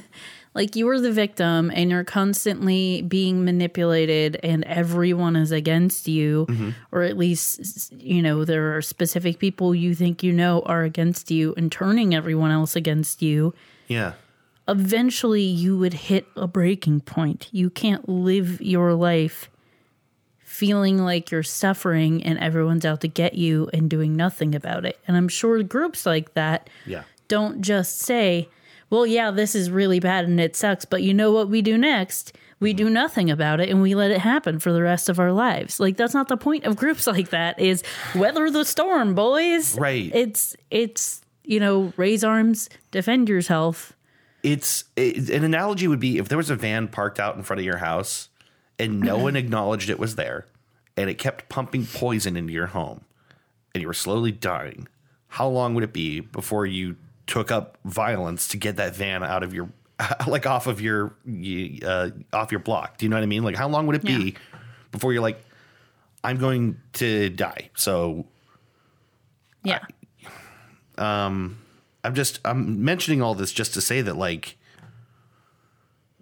like 0.54 0.76
you 0.76 0.88
are 0.90 1.00
the 1.00 1.12
victim 1.12 1.72
and 1.74 1.90
you're 1.90 2.04
constantly 2.04 3.02
being 3.02 3.44
manipulated 3.44 4.40
and 4.44 4.64
everyone 4.66 5.36
is 5.36 5.52
against 5.52 6.08
you 6.08 6.46
mm-hmm. 6.50 6.70
or 6.92 7.02
at 7.04 7.18
least 7.18 7.92
you 7.94 8.22
know 8.22 8.46
there 8.46 8.76
are 8.76 8.82
specific 8.82 9.40
people 9.40 9.74
you 9.74 9.96
think 9.96 10.24
you 10.24 10.32
know 10.32 10.62
are 10.66 10.84
against 10.84 11.32
you 11.32 11.54
and 11.58 11.72
turning 11.72 12.14
everyone 12.14 12.52
else 12.52 12.76
against 12.76 13.22
you 13.22 13.54
yeah. 13.88 14.14
eventually 14.68 15.42
you 15.44 15.78
would 15.78 15.94
hit 15.94 16.26
a 16.36 16.48
breaking 16.48 17.02
point. 17.02 17.50
You 17.52 17.70
can't 17.70 18.08
live 18.08 18.62
your 18.62 18.94
life 18.94 19.50
feeling 20.40 21.00
like 21.00 21.32
you're 21.32 21.44
suffering 21.44 22.24
and 22.24 22.38
everyone's 22.40 22.86
out 22.86 23.02
to 23.02 23.08
get 23.08 23.34
you 23.34 23.70
and 23.74 23.90
doing 23.90 24.16
nothing 24.16 24.54
about 24.54 24.86
it. 24.86 25.00
And 25.08 25.18
I'm 25.18 25.28
sure 25.28 25.62
groups 25.64 26.06
like 26.06 26.34
that 26.36 26.70
Yeah. 26.86 27.04
don't 27.28 27.62
just 27.62 28.00
say, 28.00 28.50
well, 28.94 29.08
yeah, 29.08 29.32
this 29.32 29.56
is 29.56 29.72
really 29.72 30.00
bad 30.00 30.26
and 30.26 30.40
it 30.40 30.56
sucks, 30.56 30.86
but 30.86 31.02
you 31.02 31.16
know 31.16 31.32
what 31.32 31.50
we 31.50 31.64
do 31.64 31.80
next? 31.80 32.38
We 32.60 32.74
do 32.74 32.86
mm-hmm. 32.86 32.94
nothing 32.94 33.32
about 33.32 33.60
it 33.60 33.70
and 33.70 33.82
we 33.82 33.96
let 33.96 34.12
it 34.12 34.20
happen 34.20 34.60
for 34.60 34.72
the 34.72 34.84
rest 34.84 35.10
of 35.10 35.20
our 35.20 35.32
lives. 35.32 35.80
Like 35.80 35.98
that's 35.98 36.14
not 36.14 36.28
the 36.28 36.38
point 36.38 36.66
of 36.66 36.76
groups 36.76 37.08
like 37.08 37.32
that 37.32 37.60
is 37.60 37.82
weather 38.14 38.52
the 38.52 38.64
storm, 38.64 39.16
boys. 39.16 39.76
Right. 39.80 40.12
It's 40.14 40.56
it's 40.70 41.22
you 41.44 41.60
know, 41.60 41.92
raise 41.98 42.24
arms, 42.24 42.70
defend 42.92 43.30
yourself. 43.30 43.94
It's 44.44 44.84
it, 44.96 45.28
an 45.32 45.44
analogy 45.44 45.88
would 45.88 46.00
be 46.00 46.20
if 46.20 46.30
there 46.30 46.38
was 46.38 46.52
a 46.52 46.56
van 46.56 46.88
parked 46.88 47.20
out 47.20 47.36
in 47.36 47.42
front 47.42 47.62
of 47.62 47.66
your 47.66 47.78
house 47.78 48.30
and 48.78 49.00
no 49.00 49.18
one 49.24 49.36
acknowledged 49.36 49.90
it 49.90 49.98
was 49.98 50.18
there 50.18 50.46
and 50.96 51.10
it 51.10 51.16
kept 51.16 51.50
pumping 51.50 51.88
poison 51.88 52.38
into 52.38 52.54
your 52.54 52.68
home 52.68 53.04
and 53.74 53.82
you 53.82 53.88
were 53.88 53.96
slowly 53.96 54.32
dying. 54.32 54.88
How 55.30 55.48
long 55.48 55.74
would 55.74 55.84
it 55.84 55.94
be 55.94 56.20
before 56.20 56.68
you 56.68 56.96
took 57.28 57.52
up 57.52 57.78
violence 57.86 58.48
to 58.50 58.58
get 58.58 58.76
that 58.78 58.96
van 58.96 59.24
out 59.24 59.44
of 59.44 59.54
your 59.54 59.70
like 60.28 60.46
off 60.46 60.68
of 60.68 60.82
your 60.82 61.14
uh, 61.86 62.10
off 62.34 62.52
your 62.52 62.60
block? 62.60 62.98
Do 62.98 63.06
you 63.06 63.10
know 63.10 63.16
what 63.16 63.24
I 63.24 63.28
mean? 63.28 63.44
Like 63.44 63.56
how 63.56 63.68
long 63.70 63.88
would 63.88 63.96
it 63.96 64.04
be 64.04 64.36
before 64.92 65.14
you're 65.14 65.22
like 65.22 65.44
I'm 66.24 66.38
going 66.38 66.80
to 66.94 67.30
die. 67.30 67.70
So 67.76 68.26
Yeah. 69.64 69.80
I'm 70.98 71.58
just 72.14 72.40
I'm 72.46 72.84
mentioning 72.84 73.22
all 73.22 73.36
this 73.36 73.52
just 73.52 73.74
to 73.76 73.82
say 73.82 74.02
that 74.02 74.16
like 74.18 74.58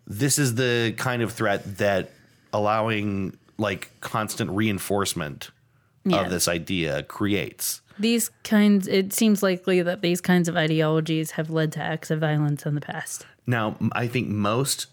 this 0.08 0.38
is 0.38 0.56
the 0.56 0.94
kind 0.98 1.22
of 1.22 1.32
threat 1.34 1.78
that 1.78 2.12
allowing 2.54 3.38
like 3.58 3.92
constant 4.02 4.50
reinforcement 4.52 5.52
Yeah. 6.04 6.22
of 6.22 6.30
this 6.32 6.48
idea 6.48 7.04
creates. 7.04 7.82
These 8.02 8.30
kinds, 8.44 8.88
it 8.88 9.14
seems 9.14 9.42
likely 9.44 9.82
that 9.82 10.02
these 10.02 10.20
kinds 10.22 10.50
of 10.50 10.58
ideologies 10.58 11.32
have 11.32 11.50
led 11.50 11.72
to 11.74 11.80
acts 11.82 12.10
of 12.12 12.20
violence 12.20 12.66
in 12.66 12.76
the 12.76 12.82
past. 12.82 13.26
Now, 13.48 13.76
i 13.94 14.08
think 14.08 14.28
most 14.28 14.88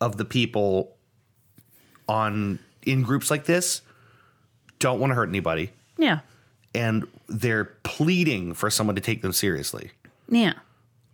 of 0.00 0.16
the 0.16 0.24
people 0.24 0.94
on 2.08 2.58
in 2.82 3.02
groups 3.02 3.30
like 3.30 3.44
this 3.44 3.80
don't 4.78 5.00
want 5.00 5.10
to 5.10 5.14
hurt 5.14 5.28
anybody 5.28 5.70
Yeah. 5.96 6.20
and 6.74 7.06
they're 7.28 7.64
pleading 7.82 8.52
for 8.54 8.68
someone 8.70 8.96
to 8.96 9.00
take 9.00 9.22
them 9.22 9.32
seriously. 9.32 9.92
Yeah. 10.28 10.54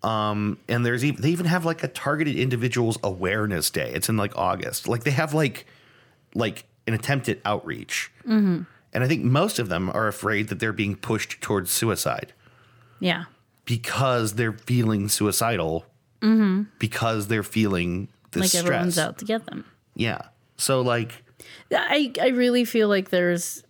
um 0.03 0.59
and 0.69 0.85
there's 0.85 1.05
even 1.05 1.21
they 1.23 1.31
even 1.31 1.47
have 1.47 1.65
like 1.65 1.83
a 1.85 1.89
targeted 1.89 2.37
individuals 2.37 2.99
awareness 3.05 3.71
day. 3.71 3.91
It's 3.95 4.09
in 4.09 4.17
like 4.17 4.37
August. 4.37 4.89
Like 4.89 5.05
they 5.05 5.11
have 5.13 5.35
like 5.35 5.67
like 6.35 6.65
an 6.87 6.95
attempt 6.95 7.29
at 7.29 7.39
outreach, 7.45 8.11
mm-hmm. 8.27 8.63
And 8.93 9.05
I 9.05 9.09
think 9.09 9.25
most 9.25 9.59
of 9.59 9.69
them 9.69 9.91
are 9.91 10.09
afraid 10.09 10.49
that 10.49 10.59
they're 10.61 10.73
being 10.73 10.97
pushed 10.97 11.41
towards 11.41 11.71
suicide 11.71 12.33
Yeah. 12.99 13.25
because 13.65 14.35
they're 14.35 14.53
feeling 14.53 15.09
suicidal 15.09 15.87
mm-hmm. 16.21 16.65
because 16.79 17.29
they're 17.29 17.43
feeling 17.43 18.09
the 18.33 18.41
Like 18.41 18.49
stress. 18.49 18.65
everyone's 18.65 18.99
out 18.99 19.19
to 19.19 19.25
get 19.25 19.47
them. 19.47 19.65
Yeah. 19.95 20.23
So 20.57 20.81
like 20.83 21.25
I, 21.75 22.13
I 22.21 22.29
really 22.29 22.65
feel 22.65 22.89
like 22.89 23.11
there's 23.11 23.63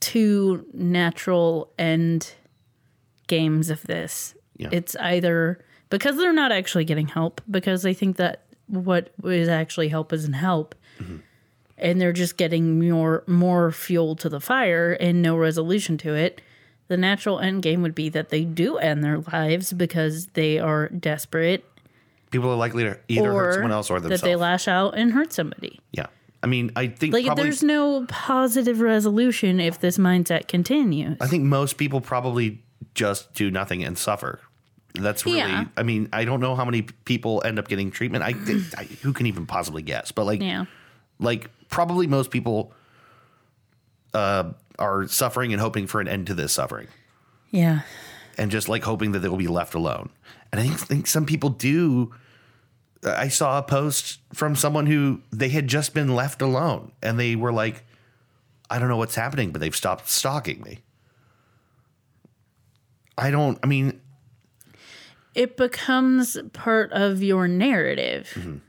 two 0.00 0.66
natural 0.72 1.72
end 1.78 2.32
games 3.26 3.70
of 3.70 3.82
this. 3.82 4.34
Yeah. 4.56 4.68
It's 4.72 4.96
either 4.96 5.64
because 5.90 6.16
they're 6.16 6.32
not 6.32 6.52
actually 6.52 6.84
getting 6.84 7.08
help, 7.08 7.40
because 7.50 7.82
they 7.82 7.94
think 7.94 8.16
that 8.16 8.44
what 8.66 9.12
is 9.24 9.48
actually 9.48 9.88
help 9.88 10.12
isn't 10.12 10.32
help. 10.32 10.74
Mm-hmm. 10.98 11.16
And 11.82 12.00
they're 12.00 12.12
just 12.12 12.36
getting 12.36 12.88
more 12.88 13.24
more 13.26 13.72
fuel 13.72 14.16
to 14.16 14.28
the 14.28 14.40
fire 14.40 14.92
and 14.92 15.20
no 15.20 15.36
resolution 15.36 15.98
to 15.98 16.14
it. 16.14 16.40
The 16.88 16.96
natural 16.96 17.40
end 17.40 17.62
game 17.62 17.82
would 17.82 17.94
be 17.94 18.08
that 18.10 18.28
they 18.28 18.44
do 18.44 18.76
end 18.76 19.02
their 19.02 19.18
lives 19.18 19.72
because 19.72 20.26
they 20.28 20.58
are 20.58 20.88
desperate 20.88 21.64
people 22.32 22.50
are 22.50 22.56
likely 22.56 22.82
to 22.82 22.98
either 23.06 23.32
hurt 23.32 23.54
someone 23.54 23.70
else 23.70 23.90
or 23.90 24.00
themselves. 24.00 24.22
that 24.22 24.26
they 24.26 24.34
lash 24.34 24.66
out 24.66 24.96
and 24.96 25.12
hurt 25.12 25.32
somebody. 25.32 25.78
yeah. 25.92 26.06
I 26.44 26.48
mean, 26.48 26.72
I 26.74 26.88
think 26.88 27.14
Like 27.14 27.24
probably 27.24 27.44
there's 27.44 27.62
no 27.62 28.04
positive 28.08 28.80
resolution 28.80 29.60
if 29.60 29.78
this 29.78 29.96
mindset 29.96 30.48
continues. 30.48 31.16
I 31.20 31.28
think 31.28 31.44
most 31.44 31.76
people 31.76 32.00
probably 32.00 32.60
just 32.94 33.32
do 33.34 33.48
nothing 33.48 33.84
and 33.84 33.96
suffer. 33.96 34.40
That's 34.94 35.24
really. 35.24 35.38
Yeah. 35.38 35.66
I 35.76 35.84
mean, 35.84 36.08
I 36.12 36.24
don't 36.24 36.40
know 36.40 36.56
how 36.56 36.64
many 36.64 36.82
people 36.82 37.42
end 37.44 37.60
up 37.60 37.68
getting 37.68 37.92
treatment. 37.92 38.24
I, 38.24 38.30
I 38.76 38.84
who 39.02 39.12
can 39.12 39.26
even 39.26 39.46
possibly 39.46 39.82
guess? 39.82 40.10
But 40.10 40.24
like, 40.24 40.40
yeah. 40.40 40.64
Like 41.18 41.50
probably 41.68 42.06
most 42.06 42.30
people 42.30 42.72
uh, 44.14 44.52
are 44.78 45.06
suffering 45.08 45.52
and 45.52 45.60
hoping 45.60 45.86
for 45.86 46.00
an 46.00 46.08
end 46.08 46.26
to 46.28 46.34
this 46.34 46.52
suffering, 46.52 46.88
Yeah. 47.50 47.80
and 48.38 48.50
just 48.50 48.68
like 48.68 48.82
hoping 48.84 49.12
that 49.12 49.20
they 49.20 49.28
will 49.28 49.36
be 49.38 49.48
left 49.48 49.74
alone. 49.74 50.10
And 50.52 50.60
I 50.60 50.64
think, 50.64 50.78
think 50.80 51.06
some 51.06 51.24
people 51.26 51.48
do. 51.50 52.12
I 53.04 53.28
saw 53.28 53.58
a 53.58 53.62
post 53.62 54.20
from 54.32 54.54
someone 54.54 54.86
who 54.86 55.22
they 55.32 55.48
had 55.48 55.66
just 55.66 55.92
been 55.94 56.14
left 56.14 56.40
alone, 56.42 56.92
and 57.02 57.18
they 57.18 57.34
were 57.36 57.52
like, 57.52 57.84
"I 58.70 58.78
don't 58.78 58.88
know 58.88 58.96
what's 58.98 59.14
happening, 59.14 59.50
but 59.50 59.60
they've 59.60 59.74
stopped 59.74 60.08
stalking 60.10 60.60
me." 60.62 60.78
I 63.18 63.30
don't. 63.30 63.58
I 63.62 63.66
mean, 63.66 64.00
it 65.34 65.56
becomes 65.56 66.36
part 66.52 66.92
of 66.92 67.22
your 67.22 67.48
narrative. 67.48 68.60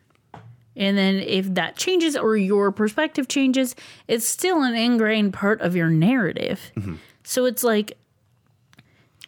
And 0.75 0.97
then 0.97 1.15
if 1.15 1.53
that 1.53 1.75
changes 1.75 2.15
or 2.15 2.35
your 2.35 2.71
perspective 2.71 3.27
changes, 3.27 3.75
it's 4.07 4.27
still 4.27 4.63
an 4.63 4.75
ingrained 4.75 5.33
part 5.33 5.61
of 5.61 5.75
your 5.75 5.89
narrative. 5.89 6.71
Mm-hmm. 6.75 6.95
So 7.23 7.45
it's 7.45 7.63
like 7.63 7.97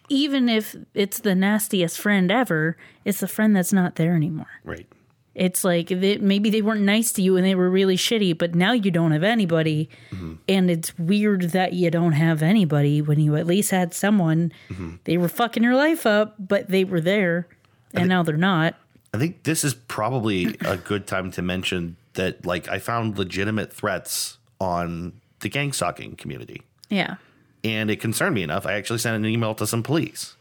even 0.09 0.49
if 0.49 0.75
it's 0.93 1.19
the 1.19 1.35
nastiest 1.35 1.99
friend 1.99 2.31
ever, 2.31 2.77
it's 3.03 3.19
the 3.19 3.27
friend 3.27 3.55
that's 3.55 3.73
not 3.73 3.95
there 3.95 4.15
anymore. 4.15 4.47
Right. 4.63 4.87
It's 5.33 5.65
like 5.65 5.89
they, 5.89 6.17
maybe 6.17 6.49
they 6.49 6.61
weren't 6.61 6.81
nice 6.81 7.11
to 7.13 7.21
you 7.21 7.35
and 7.35 7.45
they 7.45 7.55
were 7.55 7.69
really 7.69 7.97
shitty, 7.97 8.37
but 8.37 8.55
now 8.55 8.71
you 8.71 8.89
don't 8.89 9.11
have 9.11 9.23
anybody. 9.23 9.89
Mm-hmm. 10.11 10.35
And 10.47 10.71
it's 10.71 10.97
weird 10.97 11.51
that 11.51 11.73
you 11.73 11.91
don't 11.91 12.13
have 12.13 12.41
anybody 12.41 13.01
when 13.01 13.19
you 13.19 13.35
at 13.35 13.45
least 13.45 13.71
had 13.71 13.93
someone. 13.93 14.53
Mm-hmm. 14.69 14.95
They 15.03 15.17
were 15.17 15.27
fucking 15.27 15.61
your 15.61 15.75
life 15.75 16.05
up, 16.05 16.35
but 16.39 16.69
they 16.69 16.85
were 16.85 17.01
there 17.01 17.47
and 17.93 18.07
now 18.07 18.23
they're 18.23 18.37
not. 18.37 18.75
I 19.15 19.17
think 19.17 19.43
this 19.43 19.63
is 19.63 19.73
probably 19.73 20.55
a 20.65 20.75
good 20.77 21.07
time 21.07 21.31
to 21.31 21.41
mention 21.41 21.95
that 22.13 22.45
like 22.45 22.67
I 22.67 22.79
found 22.79 23.17
legitimate 23.17 23.71
threats 23.71 24.37
on 24.59 25.13
the 25.39 25.49
gang 25.49 25.71
stalking 25.73 26.15
community. 26.15 26.61
Yeah. 26.89 27.15
and 27.63 27.89
it 27.89 27.99
concerned 27.99 28.35
me 28.35 28.43
enough. 28.43 28.65
I 28.65 28.73
actually 28.73 28.99
sent 28.99 29.15
an 29.15 29.25
email 29.25 29.55
to 29.55 29.65
some 29.65 29.81
police 29.83 30.35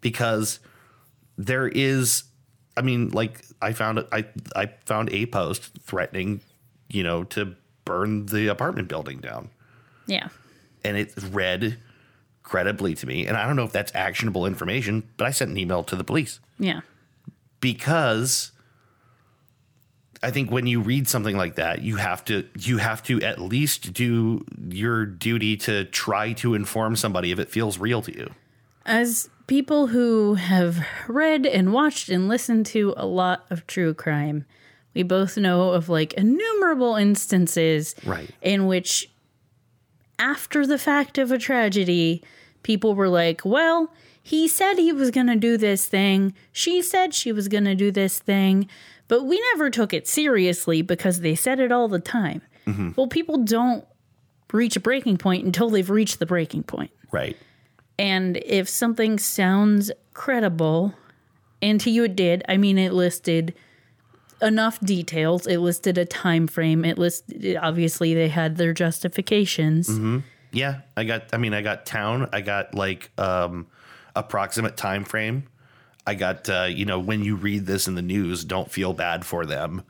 because 0.00 0.58
there 1.38 1.68
is, 1.68 2.24
I 2.76 2.82
mean, 2.82 3.10
like 3.10 3.44
I 3.62 3.72
found 3.72 4.04
I 4.10 4.24
I 4.56 4.66
found 4.86 5.10
a 5.12 5.26
post 5.26 5.70
threatening, 5.82 6.40
you 6.88 7.02
know, 7.02 7.24
to 7.24 7.54
burn 7.84 8.26
the 8.26 8.48
apartment 8.48 8.88
building 8.88 9.18
down, 9.20 9.50
Yeah. 10.06 10.28
and 10.84 10.96
it 10.96 11.12
read 11.30 11.78
credibly 12.42 12.94
to 12.96 13.06
me. 13.06 13.26
And 13.26 13.36
I 13.36 13.46
don't 13.46 13.56
know 13.56 13.64
if 13.64 13.72
that's 13.72 13.94
actionable 13.94 14.44
information, 14.46 15.08
but 15.16 15.26
I 15.26 15.30
sent 15.30 15.50
an 15.50 15.56
email 15.58 15.84
to 15.84 15.94
the 15.96 16.04
police 16.04 16.40
Yeah. 16.58 16.80
Because 17.60 18.52
I 20.22 20.30
think 20.30 20.50
when 20.50 20.66
you 20.66 20.80
read 20.80 21.08
something 21.08 21.36
like 21.36 21.54
that, 21.56 21.82
you 21.82 21.96
have 21.96 22.24
to 22.26 22.46
you 22.58 22.78
have 22.78 23.02
to 23.04 23.20
at 23.22 23.40
least 23.40 23.92
do 23.92 24.44
your 24.68 25.06
duty 25.06 25.56
to 25.58 25.84
try 25.86 26.32
to 26.34 26.54
inform 26.54 26.96
somebody 26.96 27.30
if 27.32 27.38
it 27.38 27.50
feels 27.50 27.78
real 27.78 28.02
to 28.02 28.14
you. 28.16 28.30
As 28.84 29.28
people 29.46 29.88
who 29.88 30.34
have 30.34 30.84
read 31.08 31.46
and 31.46 31.72
watched 31.72 32.08
and 32.08 32.28
listened 32.28 32.66
to 32.66 32.94
a 32.96 33.06
lot 33.06 33.46
of 33.50 33.66
true 33.66 33.94
crime, 33.94 34.44
we 34.94 35.02
both 35.02 35.36
know 35.36 35.70
of 35.70 35.88
like 35.88 36.12
innumerable 36.14 36.96
instances 36.96 37.94
Right. 38.04 38.30
in 38.42 38.66
which 38.66 39.10
after 40.18 40.66
the 40.66 40.78
fact 40.78 41.16
of 41.18 41.32
a 41.32 41.38
tragedy, 41.38 42.22
people 42.62 42.94
were 42.94 43.08
like, 43.08 43.42
well, 43.44 43.92
he 44.22 44.48
said 44.48 44.74
he 44.74 44.92
was 44.92 45.10
going 45.10 45.26
to 45.28 45.36
do 45.36 45.56
this 45.56 45.86
thing. 45.86 46.34
She 46.52 46.82
said 46.82 47.14
she 47.14 47.32
was 47.32 47.48
going 47.48 47.64
to 47.64 47.74
do 47.74 47.90
this 47.90 48.18
thing, 48.18 48.68
but 49.08 49.24
we 49.24 49.40
never 49.52 49.70
took 49.70 49.92
it 49.92 50.06
seriously 50.06 50.82
because 50.82 51.20
they 51.20 51.34
said 51.34 51.58
it 51.60 51.72
all 51.72 51.88
the 51.88 51.98
time. 51.98 52.42
Well, 52.96 53.08
people 53.08 53.38
don't 53.38 53.84
reach 54.52 54.76
a 54.76 54.80
breaking 54.80 55.16
point 55.16 55.44
until 55.44 55.70
they've 55.70 55.90
reached 55.90 56.20
the 56.20 56.26
breaking 56.26 56.62
point. 56.62 56.92
Right. 57.10 57.36
And 57.98 58.36
if 58.36 58.68
something 58.68 59.18
sounds 59.18 59.90
credible, 60.14 60.94
and 61.60 61.80
to 61.80 61.90
you 61.90 62.04
it 62.04 62.14
did, 62.14 62.44
I 62.48 62.58
mean, 62.58 62.78
it 62.78 62.92
listed 62.92 63.54
enough 64.40 64.78
details. 64.80 65.46
It 65.46 65.58
listed 65.58 65.98
a 65.98 66.04
time 66.04 66.46
frame. 66.46 66.84
It 66.84 66.96
listed 66.96 67.56
obviously 67.56 68.14
they 68.14 68.28
had 68.28 68.56
their 68.56 68.72
justifications. 68.72 69.90
Yeah, 70.52 70.82
I 70.96 71.04
got 71.04 71.24
I 71.32 71.36
mean 71.36 71.54
I 71.54 71.62
got 71.62 71.86
town, 71.86 72.28
I 72.32 72.40
got 72.40 72.74
like 72.74 73.10
um 73.18 73.66
approximate 74.16 74.76
time 74.76 75.04
frame. 75.04 75.44
I 76.06 76.14
got 76.14 76.48
uh 76.48 76.64
you 76.64 76.84
know 76.84 76.98
when 76.98 77.22
you 77.24 77.36
read 77.36 77.66
this 77.66 77.86
in 77.88 77.94
the 77.94 78.02
news, 78.02 78.44
don't 78.44 78.70
feel 78.70 78.92
bad 78.92 79.24
for 79.24 79.44
them. 79.46 79.82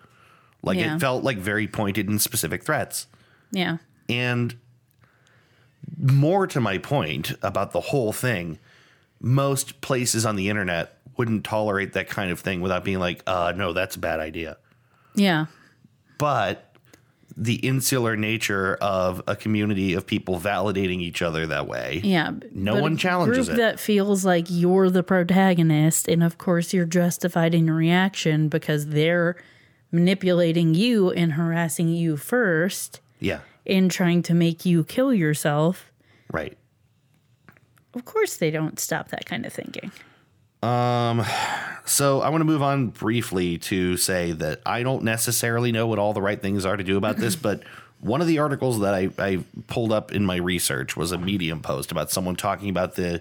Like 0.63 0.79
Yeah. 0.79 0.97
it 0.97 1.01
felt 1.01 1.25
like 1.25 1.39
very 1.39 1.67
pointed 1.69 2.09
and 2.09 2.21
specific 2.21 2.65
threats. 2.65 3.07
Yeah, 3.53 3.79
And 4.09 4.57
more 5.99 6.47
to 6.47 6.61
my 6.61 6.79
point 6.79 7.33
about 7.43 7.73
the 7.73 7.81
whole 7.81 8.13
thing, 8.13 8.59
most 9.21 9.81
places 9.81 10.25
on 10.27 10.37
the 10.37 10.49
internet 10.49 10.99
wouldn't 11.17 11.45
tolerate 11.45 11.93
that 11.95 12.09
kind 12.09 12.31
of 12.31 12.41
thing 12.41 12.61
without 12.61 12.85
being 12.85 12.99
like, 12.99 13.23
uh 13.27 13.53
no, 13.57 13.73
that's 13.73 13.97
a 13.97 13.99
bad 13.99 14.21
idea. 14.21 14.57
yeah, 15.15 15.47
but 16.19 16.70
the 17.43 17.55
insular 17.67 18.17
nature 18.17 18.75
of 18.83 19.23
a 19.27 19.35
community 19.35 19.95
of 19.95 20.07
people 20.07 20.39
validating 20.39 21.01
each 21.01 21.23
other 21.23 21.47
that 21.47 21.67
way. 21.67 22.01
yeah. 22.05 22.33
No 22.53 22.81
one 22.83 22.93
a 22.93 22.97
challenges 22.99 23.47
group 23.49 23.59
it. 23.59 23.63
That 23.63 23.81
feels 23.81 24.27
like 24.27 24.45
you're 24.51 24.91
the 24.91 25.03
protagonist, 25.03 26.07
and 26.07 26.23
of 26.23 26.37
course 26.37 26.75
you're 26.75 26.85
justified 26.85 27.55
in 27.55 27.65
your 27.67 27.77
reaction 27.77 28.49
because 28.49 28.89
they're 28.89 29.37
manipulating 29.91 30.75
you 30.75 31.11
and 31.13 31.33
harassing 31.33 31.89
you 31.89 32.19
first, 32.19 33.01
Yeah, 33.21 33.41
and 33.67 33.91
trying 33.91 34.23
to 34.25 34.35
make 34.35 34.67
you 34.67 34.85
kill 34.85 35.13
yourself. 35.15 35.91
right. 36.31 36.57
Of 37.95 38.05
course, 38.05 38.37
they 38.37 38.51
don't 38.53 38.79
stop 38.79 39.09
that 39.09 39.25
kind 39.27 39.45
of 39.47 39.53
thinking. 39.53 39.91
So 41.91 42.21
I 42.21 42.29
want 42.29 42.41
to 42.41 42.45
move 42.45 42.63
on 42.63 42.87
briefly 42.89 43.59
to 43.59 43.97
say 43.97 44.31
that 44.31 44.61
I 44.65 44.85
don't 44.85 45.03
necessarily 45.03 45.73
know 45.73 45.89
what 45.89 45.99
all 45.99 46.13
the 46.13 46.23
right 46.23 46.41
things 46.41 46.65
are 46.65 46.77
to 46.77 46.85
do 46.85 46.97
about 46.97 47.17
this, 47.17 47.35
but 47.49 47.65
one 48.01 48.21
of 48.21 48.29
the 48.29 48.39
articles 48.39 48.79
that 48.81 48.95
I, 48.95 49.11
I 49.19 49.45
pulled 49.67 49.93
up 49.93 50.13
in 50.13 50.25
my 50.25 50.37
research 50.37 50.97
was 50.97 51.11
a 51.11 51.19
Medium 51.19 51.61
post 51.61 51.91
about 51.91 52.13
someone 52.13 52.37
talking 52.37 52.71
about 52.71 52.95
the 52.95 53.21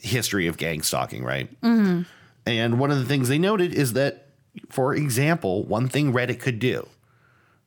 history 0.00 0.46
of 0.46 0.56
gang 0.56 0.82
stalking, 0.82 1.24
right? 1.24 1.50
Mm-hmm. 1.62 2.02
And 2.46 2.78
one 2.78 2.92
of 2.92 2.98
the 2.98 3.04
things 3.04 3.28
they 3.28 3.38
noted 3.38 3.74
is 3.74 3.94
that, 3.94 4.28
for 4.70 4.94
example, 4.94 5.64
one 5.64 5.88
thing 5.88 6.12
Reddit 6.12 6.38
could 6.38 6.60
do 6.60 6.86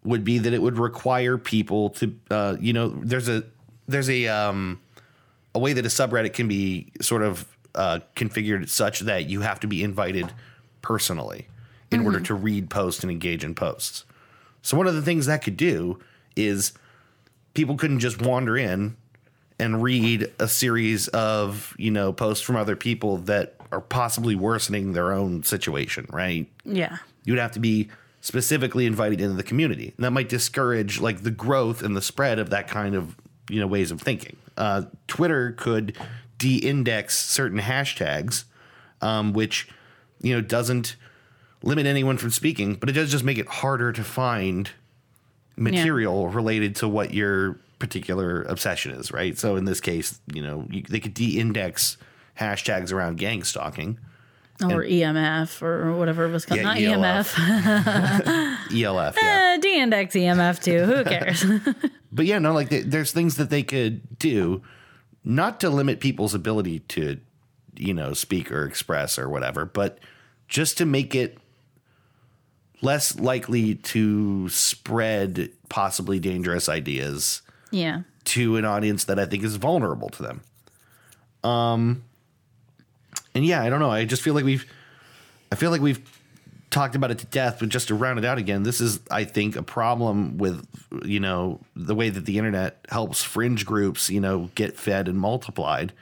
would 0.05 0.23
be 0.23 0.37
that 0.37 0.53
it 0.53 0.61
would 0.61 0.79
require 0.79 1.37
people 1.37 1.89
to, 1.89 2.15
uh, 2.31 2.55
you 2.61 2.71
know, 2.71 2.87
there's 2.87 3.27
a 3.27 3.43
there's 3.89 4.09
a 4.09 4.27
um, 4.27 4.79
a 5.53 5.59
way 5.59 5.73
that 5.73 5.85
a 5.85 5.89
subreddit 5.89 6.33
can 6.33 6.47
be 6.47 6.93
sort 7.01 7.23
of 7.23 7.45
uh, 7.75 7.99
configured 8.15 8.67
such 8.69 9.01
that 9.01 9.29
you 9.29 9.41
have 9.41 9.59
to 9.61 9.67
be 9.67 9.83
invited 9.83 10.31
personally 10.81 11.47
in 11.91 12.05
order 12.05 12.19
to 12.19 12.33
read 12.33 12.69
posts 12.69 13.03
and 13.03 13.11
engage 13.11 13.43
in 13.43 13.55
posts. 13.55 14.05
So 14.61 14.77
one 14.77 14.87
of 14.87 14.93
the 14.93 15.01
things 15.01 15.25
that 15.25 15.41
could 15.43 15.57
do 15.57 15.99
is 16.35 16.73
people 17.53 17.75
couldn't 17.75 17.99
just 17.99 18.21
wander 18.21 18.57
in 18.57 18.95
and 19.57 19.81
read 19.83 20.31
a 20.39 20.47
series 20.47 21.07
of 21.09 21.75
you 21.77 21.91
know 21.91 22.13
posts 22.13 22.43
from 22.45 22.55
other 22.55 22.75
people 22.75 23.17
that 23.17 23.55
are 23.71 23.81
possibly 23.81 24.35
worsening 24.35 24.93
their 24.93 25.11
own 25.11 25.43
situation, 25.43 26.07
right? 26.09 26.47
Yeah. 26.65 26.97
you'd 27.23 27.37
have 27.37 27.51
to 27.51 27.59
be 27.59 27.89
specifically 28.21 28.85
invited 28.85 29.21
into 29.21 29.35
the 29.35 29.43
community. 29.43 29.93
And 29.95 30.03
that 30.05 30.11
might 30.11 30.27
discourage 30.29 30.99
like 30.99 31.23
the 31.23 31.31
growth 31.31 31.83
and 31.83 31.95
the 31.95 32.01
spread 32.01 32.39
of 32.39 32.49
that 32.49 32.67
kind 32.67 32.95
of 32.95 33.15
you 33.49 33.59
know 33.59 33.67
ways 33.67 33.91
of 33.91 34.01
thinking. 34.01 34.37
Uh, 34.57 34.83
Twitter 35.07 35.53
could 35.53 35.97
de-index 36.39 37.15
certain 37.15 37.59
hashtags, 37.59 38.45
um, 39.01 39.33
which 39.33 39.67
you 40.21 40.33
know 40.33 40.41
doesn't 40.41 40.95
limit 41.61 41.85
anyone 41.85 42.17
from 42.17 42.31
speaking, 42.31 42.73
but 42.73 42.89
it 42.89 42.93
does 42.93 43.11
just 43.11 43.23
make 43.23 43.37
it 43.37 43.47
harder 43.47 43.91
to 43.91 44.03
find 44.03 44.71
material 45.55 46.29
related 46.29 46.75
to 46.77 46.87
what 46.87 47.13
your 47.13 47.59
particular 47.77 48.43
obsession 48.43 48.91
is, 48.91 49.11
right? 49.11 49.37
So 49.37 49.57
in 49.57 49.65
this 49.65 49.81
case, 49.81 50.19
you 50.33 50.41
know, 50.41 50.65
you, 50.71 50.83
they 50.83 50.99
could 50.99 51.13
de-index 51.13 51.97
hashtags 52.39 52.91
around 52.91 53.17
gang 53.17 53.43
stalking. 53.43 53.99
Or 54.61 54.83
EMF 54.83 55.61
or 55.61 55.93
whatever 55.93 56.25
it 56.25 56.31
was 56.31 56.45
called. 56.45 56.59
Yeah, 56.59 56.65
Not 56.65 56.81
ELF. 56.81 57.33
EMF. 57.33 58.83
ELF, 58.83 59.15
yeah. 59.21 59.53
Eh, 59.53 59.57
D-index 59.57 60.15
EMF 60.15 60.61
too. 60.61 60.83
Who 60.85 61.03
cares? 61.03 61.45
But 62.11 62.25
yeah, 62.25 62.39
no, 62.39 62.53
like 62.53 62.69
th- 62.69 62.85
there's 62.87 63.11
things 63.11 63.35
that 63.37 63.51
they 63.51 63.61
could 63.61 64.17
do, 64.17 64.63
not 65.23 65.59
to 65.59 65.69
limit 65.69 65.99
people's 65.99 66.33
ability 66.33 66.79
to, 66.79 67.19
you 67.75 67.93
know, 67.93 68.13
speak 68.13 68.51
or 68.51 68.65
express 68.65 69.19
or 69.19 69.29
whatever, 69.29 69.65
but 69.65 69.99
just 70.47 70.77
to 70.77 70.85
make 70.85 71.13
it 71.13 71.37
less 72.81 73.19
likely 73.19 73.75
to 73.75 74.47
spread 74.49 75.51
possibly 75.67 76.19
dangerous 76.19 76.69
ideas 76.69 77.41
yeah. 77.71 78.01
to 78.23 78.55
an 78.55 78.65
audience 78.65 79.03
that 79.05 79.19
I 79.19 79.25
think 79.25 79.43
is 79.43 79.57
vulnerable 79.57 80.09
to 80.09 80.23
them. 80.23 80.41
Um, 81.43 82.03
and 83.35 83.45
yeah, 83.45 83.61
I 83.61 83.69
don't 83.69 83.79
know. 83.79 83.91
I 83.91 84.05
just 84.05 84.21
feel 84.21 84.33
like 84.33 84.45
we've, 84.45 84.65
I 85.51 85.55
feel 85.55 85.71
like 85.71 85.81
we've 85.81 86.01
talked 86.69 86.95
about 86.95 87.11
it 87.11 87.17
to 87.19 87.25
death, 87.27 87.57
but 87.59 87.69
just 87.69 87.87
to 87.87 87.95
round 87.95 88.19
it 88.19 88.25
out 88.25 88.37
again, 88.37 88.63
this 88.63 88.79
is, 88.79 88.99
I 89.09 89.23
think, 89.23 89.55
a 89.55 89.63
problem 89.63 90.37
with, 90.37 90.67
you 91.03 91.19
know, 91.19 91.59
the 91.75 91.95
way 91.95 92.09
that 92.09 92.25
the 92.25 92.37
internet 92.37 92.85
helps 92.89 93.23
fringe 93.23 93.65
groups, 93.65 94.09
you 94.09 94.19
know, 94.19 94.49
get 94.55 94.77
fed 94.77 95.07
and 95.07 95.17
multiplied, 95.17 95.93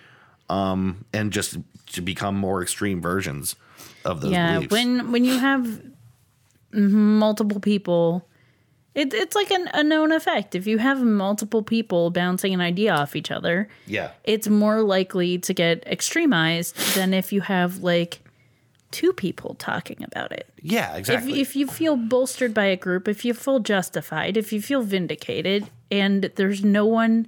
um, 0.49 1.06
and 1.14 1.31
just 1.31 1.57
to 1.94 2.02
become 2.02 2.35
more 2.35 2.61
extreme 2.61 3.02
versions 3.02 3.56
of 4.03 4.22
those 4.22 4.31
yeah. 4.31 4.56
beliefs. 4.56 4.72
When 4.72 5.11
when 5.11 5.23
you 5.23 5.38
have 5.38 5.81
multiple 6.73 7.61
people, 7.61 8.27
it, 8.94 9.14
it's 9.14 9.35
like 9.35 9.52
an, 9.52 9.69
a 9.73 9.84
known 9.84 10.11
effect. 10.11 10.53
If 10.53 10.68
you 10.68 10.80
have 10.80 11.02
multiple 11.02 11.64
people 11.64 12.10
bouncing 12.10 12.53
an 12.53 12.61
idea 12.61 12.94
off 12.94 13.15
each 13.15 13.31
other, 13.31 13.69
yeah, 13.85 14.11
it's 14.26 14.49
more 14.49 14.81
likely 14.81 15.38
to 15.39 15.53
get 15.53 15.85
extremized 15.85 16.94
than 16.94 17.14
if 17.14 17.31
you 17.31 17.41
have 17.41 17.84
like 17.84 18.19
two 18.91 19.11
people 19.14 19.55
talking 19.55 20.01
about 20.03 20.31
it. 20.31 20.47
Yeah, 20.61 20.93
If, 20.93 20.99
exactly. 20.99 21.41
if 21.41 21.55
you 21.55 21.68
feel 21.68 21.95
bolstered 21.97 22.53
by 22.53 22.65
a 22.65 22.76
group, 22.77 23.07
if 23.07 23.26
you 23.26 23.34
feel 23.34 23.59
justified, 23.59 24.38
if 24.38 24.53
you 24.53 24.61
feel 24.61 24.81
vindicated, 24.81 25.68
and 25.91 26.31
there's 26.35 26.64
no 26.64 26.85
one 26.85 27.27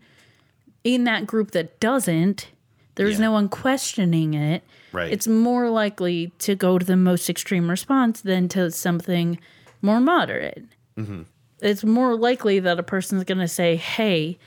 in 0.83 1.03
that 1.03 1.27
group 1.27 1.51
that 1.51 1.79
doesn't, 1.79 2.47
there's 2.95 3.15
Yeah. 3.19 3.25
no 3.25 3.31
one 3.33 3.49
questioning 3.49 4.33
it, 4.33 4.63
Right. 4.91 5.11
it's 5.11 5.27
more 5.27 5.69
likely 5.69 6.31
to 6.39 6.55
go 6.55 6.79
to 6.79 6.85
the 6.85 6.95
most 6.95 7.29
extreme 7.29 7.69
response 7.69 8.21
than 8.21 8.47
to 8.49 8.71
something 8.71 9.37
more 9.81 9.99
moderate. 9.99 10.63
Mm-hmm. 10.97 11.23
It's 11.61 11.83
more 11.83 12.15
likely 12.15 12.59
that 12.59 12.79
a 12.79 12.83
person's 12.83 13.25
going 13.25 13.37
to 13.39 13.47
say, 13.47 13.75
hey, 13.75 14.37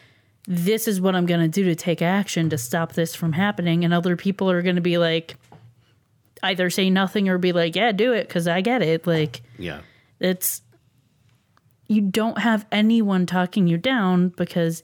this 0.49 0.89
is 0.89 1.01
what 1.01 1.15
I'm 1.15 1.27
going 1.27 1.41
to 1.43 1.49
do 1.49 1.65
to 1.65 1.75
take 1.75 2.01
action 2.03 2.49
to 2.51 2.59
stop 2.59 2.95
this 2.95 3.15
from 3.15 3.35
happening. 3.35 3.85
And 3.85 3.93
other 3.95 4.17
people 4.17 4.51
are 4.51 4.63
going 4.63 4.77
to 4.77 4.83
be 4.83 4.99
like, 4.99 5.37
either 6.43 6.71
say 6.71 6.91
nothing 6.91 7.29
or 7.29 7.39
be 7.39 7.53
like, 7.53 7.77
yeah, 7.77 7.93
do 7.93 8.13
it 8.13 8.29
because 8.29 8.49
I 8.49 8.61
get 8.61 8.83
it. 8.83 9.07
Like, 9.07 9.43
yeah. 9.59 9.81
it's 10.21 10.63
you 11.89 12.01
don't 12.01 12.39
have 12.39 12.67
anyone 12.73 13.27
talking 13.27 13.67
you 13.67 13.77
down 13.77 14.31
because 14.31 14.83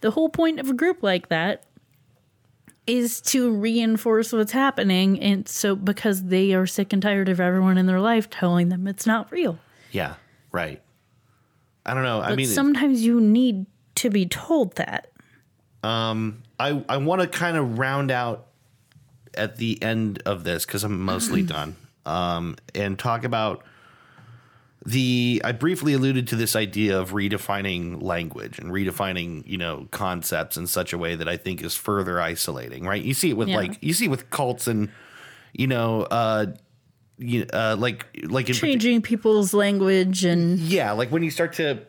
the 0.00 0.10
whole 0.10 0.28
point 0.28 0.60
of 0.60 0.68
a 0.68 0.74
group 0.74 1.02
like 1.02 1.28
that 1.28 1.64
is 2.86 3.20
to 3.20 3.50
reinforce 3.50 4.32
what's 4.32 4.52
happening 4.52 5.20
and 5.20 5.48
so 5.48 5.76
because 5.76 6.24
they 6.24 6.52
are 6.54 6.66
sick 6.66 6.92
and 6.92 7.02
tired 7.02 7.28
of 7.28 7.38
everyone 7.40 7.78
in 7.78 7.86
their 7.86 8.00
life 8.00 8.28
telling 8.28 8.68
them 8.68 8.86
it's 8.86 9.06
not 9.06 9.30
real 9.30 9.58
Yeah. 9.92 10.14
Right. 10.52 10.82
I 11.86 11.94
don't 11.94 12.02
know. 12.02 12.20
I 12.20 12.34
mean, 12.34 12.46
sometimes 12.46 13.04
you 13.04 13.20
need 13.20 13.66
to 13.96 14.10
be 14.10 14.26
told 14.26 14.76
that 14.76 15.10
Um, 15.82 16.42
I 16.58 16.84
I 16.88 16.96
want 16.98 17.22
to 17.22 17.28
kind 17.28 17.56
of 17.56 17.78
round 17.78 18.10
out 18.10 18.46
at 19.34 19.56
the 19.56 19.82
end 19.82 20.22
of 20.26 20.44
this 20.44 20.64
because 20.66 20.84
I'm 20.84 21.00
mostly 21.00 21.42
done. 21.56 21.76
Um, 22.06 22.56
and 22.74 22.98
talk 22.98 23.24
about 23.24 23.62
the 24.86 25.42
I 25.44 25.52
briefly 25.52 25.92
alluded 25.92 26.26
to 26.28 26.36
this 26.36 26.56
idea 26.56 26.98
of 26.98 27.10
redefining 27.10 28.00
language 28.02 28.58
and 28.58 28.70
redefining 28.72 29.46
you 29.46 29.58
know 29.58 29.86
concepts 29.90 30.56
in 30.56 30.66
such 30.66 30.92
a 30.94 30.98
way 30.98 31.14
that 31.16 31.28
I 31.28 31.36
think 31.36 31.62
is 31.62 31.74
further 31.76 32.20
isolating. 32.20 32.84
Right? 32.86 33.02
You 33.02 33.12
see 33.14 33.30
it 33.30 33.36
with 33.36 33.48
Yeah. 33.48 33.56
like 33.58 33.76
you 33.82 33.92
see 33.92 34.06
it 34.06 34.08
with 34.08 34.30
cults 34.30 34.66
and 34.66 34.88
you 35.52 35.66
know 35.66 36.02
uh, 36.04 36.46
you 37.18 37.44
uh, 37.52 37.76
like 37.78 38.06
like 38.24 38.46
partic- 38.46 38.54
changing 38.60 39.02
people's 39.02 39.52
language 39.52 40.24
and 40.24 40.58
yeah, 40.58 40.92
like 40.92 41.10
when 41.12 41.22
you 41.22 41.30
start 41.30 41.52
to 41.54 41.80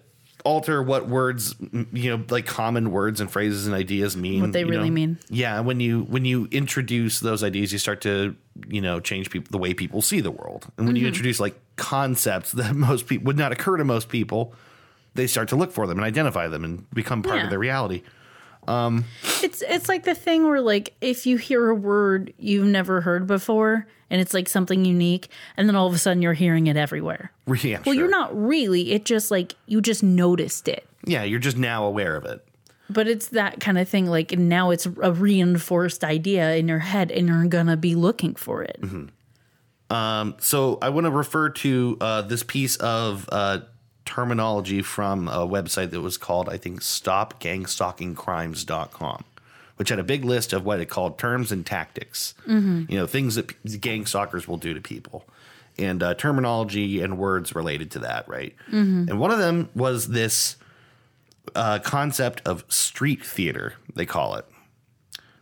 alter 0.44 0.82
what 0.82 1.08
words, 1.08 1.56
you 1.94 2.16
know, 2.18 2.24
like 2.30 2.46
common 2.46 2.92
words 2.92 3.22
and 3.22 3.32
phrases 3.32 3.66
and 3.68 3.76
ideas 3.76 4.16
mean. 4.18 4.42
What 4.42 4.52
they 4.54 4.64
really 4.64 4.90
know? 4.90 4.94
mean. 4.96 5.20
Yeah, 5.30 5.60
when 5.62 5.80
you 5.80 6.02
when 6.04 6.26
you 6.26 6.48
introduce 6.52 7.20
those 7.20 7.44
ideas, 7.44 7.72
you 7.74 7.80
start 7.80 8.02
to 8.02 8.36
you 8.68 8.82
know 8.82 9.00
change 9.00 9.30
people 9.30 9.48
the 9.52 9.58
way 9.58 9.74
people 9.74 10.02
see 10.02 10.20
the 10.22 10.32
world. 10.32 10.68
And 10.78 10.88
when 10.88 10.96
you 10.96 11.02
Mm-hmm. 11.04 11.08
introduce 11.10 11.40
like 11.40 11.60
concepts 11.76 12.52
that 12.54 12.76
most 12.90 13.08
people 13.08 13.26
would 13.26 13.38
not 13.38 13.52
occur 13.52 13.78
to 13.78 13.84
most 13.84 14.10
people, 14.10 14.54
they 15.16 15.28
start 15.28 15.50
to 15.50 15.56
look 15.56 15.72
for 15.72 15.88
them 15.88 15.98
and 15.98 16.06
identify 16.06 16.48
them 16.48 16.64
and 16.64 16.90
become 16.92 17.22
part 17.24 17.38
Yeah. 17.38 17.44
of 17.46 17.50
their 17.50 17.60
reality. 17.60 18.02
It's 18.68 19.62
it's 19.62 19.90
like 19.90 20.04
the 20.04 20.16
thing 20.16 20.48
where 20.48 20.62
like 20.62 20.94
if 21.02 21.26
you 21.26 21.38
hear 21.38 21.70
a 21.70 21.76
word 21.76 22.34
you've 22.38 22.68
never 22.68 23.02
heard 23.02 23.28
before 23.28 23.88
and 24.10 24.22
it's 24.22 24.34
like 24.34 24.48
something 24.48 24.86
unique 24.86 25.30
and 25.58 25.68
then 25.68 25.76
all 25.76 25.88
of 25.88 25.94
a 25.94 25.98
sudden 25.98 26.22
you're 26.22 26.34
hearing 26.34 26.68
it 26.68 26.78
everywhere. 26.78 27.32
Yeah, 27.48 27.78
Well, 27.78 27.84
sure. 27.84 27.94
you're 27.96 28.10
not 28.10 28.30
really. 28.38 28.92
It 28.94 29.04
just 29.06 29.32
like 29.32 29.56
you 29.66 29.82
just 29.82 30.04
noticed 30.04 30.68
it. 30.68 30.88
Yeah, 31.06 31.24
you're 31.24 31.40
just 31.40 31.58
now 31.58 31.86
aware 31.86 32.16
of 32.16 32.26
it. 32.26 32.46
But 32.90 33.08
it's 33.08 33.30
that 33.30 33.60
kind 33.62 33.78
of 33.78 33.88
thing 33.90 34.06
like 34.08 34.38
now 34.38 34.70
it's 34.72 34.86
a 34.86 35.12
reinforced 35.14 36.04
idea 36.04 36.56
in 36.56 36.68
your 36.68 36.80
head 36.80 37.10
and 37.10 37.28
you're 37.30 37.46
going 37.48 37.68
to 37.68 37.78
be 37.78 37.96
looking 37.96 38.36
for 38.36 38.64
it. 38.64 38.80
So 40.40 40.78
I 40.82 40.90
want 40.90 41.06
to 41.06 41.12
refer 41.12 41.50
to 41.50 41.98
uh, 42.00 42.22
this 42.24 42.44
piece 42.44 42.76
of 42.78 43.28
uh, 43.32 43.60
terminology 44.16 44.82
from 44.82 45.28
a 45.30 45.48
website 45.48 45.92
that 45.92 46.02
was 46.02 46.18
called, 46.18 46.50
I 46.50 46.58
think, 46.58 46.82
stopgangstalkingcrimes.com, 46.82 49.24
which 49.78 49.90
had 49.90 50.00
a 50.00 50.04
big 50.04 50.26
list 50.26 50.54
of 50.54 50.66
what 50.66 50.80
it 50.80 50.88
called 50.88 51.18
terms 51.18 51.52
and 51.52 51.66
tactics, 51.66 52.34
you 52.90 52.98
know, 52.98 53.08
things 53.08 53.36
that 53.36 53.48
p- 53.48 53.78
gang 53.78 54.06
stalkers 54.06 54.48
will 54.48 54.58
do 54.58 54.74
to 54.74 54.82
people, 54.82 55.26
and 55.78 56.04
uh, 56.04 56.14
terminology 56.16 57.02
and 57.02 57.18
words 57.18 57.56
related 57.56 57.92
to 57.92 58.00
that, 58.00 58.28
right? 58.28 58.56
And 59.10 59.20
one 59.20 59.32
of 59.32 59.40
them 59.40 59.70
was 59.76 60.10
this 60.10 60.58
uh, 61.56 61.80
concept 61.80 62.42
of 62.46 62.64
street 62.68 63.26
theater, 63.26 63.74
they 63.96 64.06
call 64.06 64.36
it. 64.36 64.46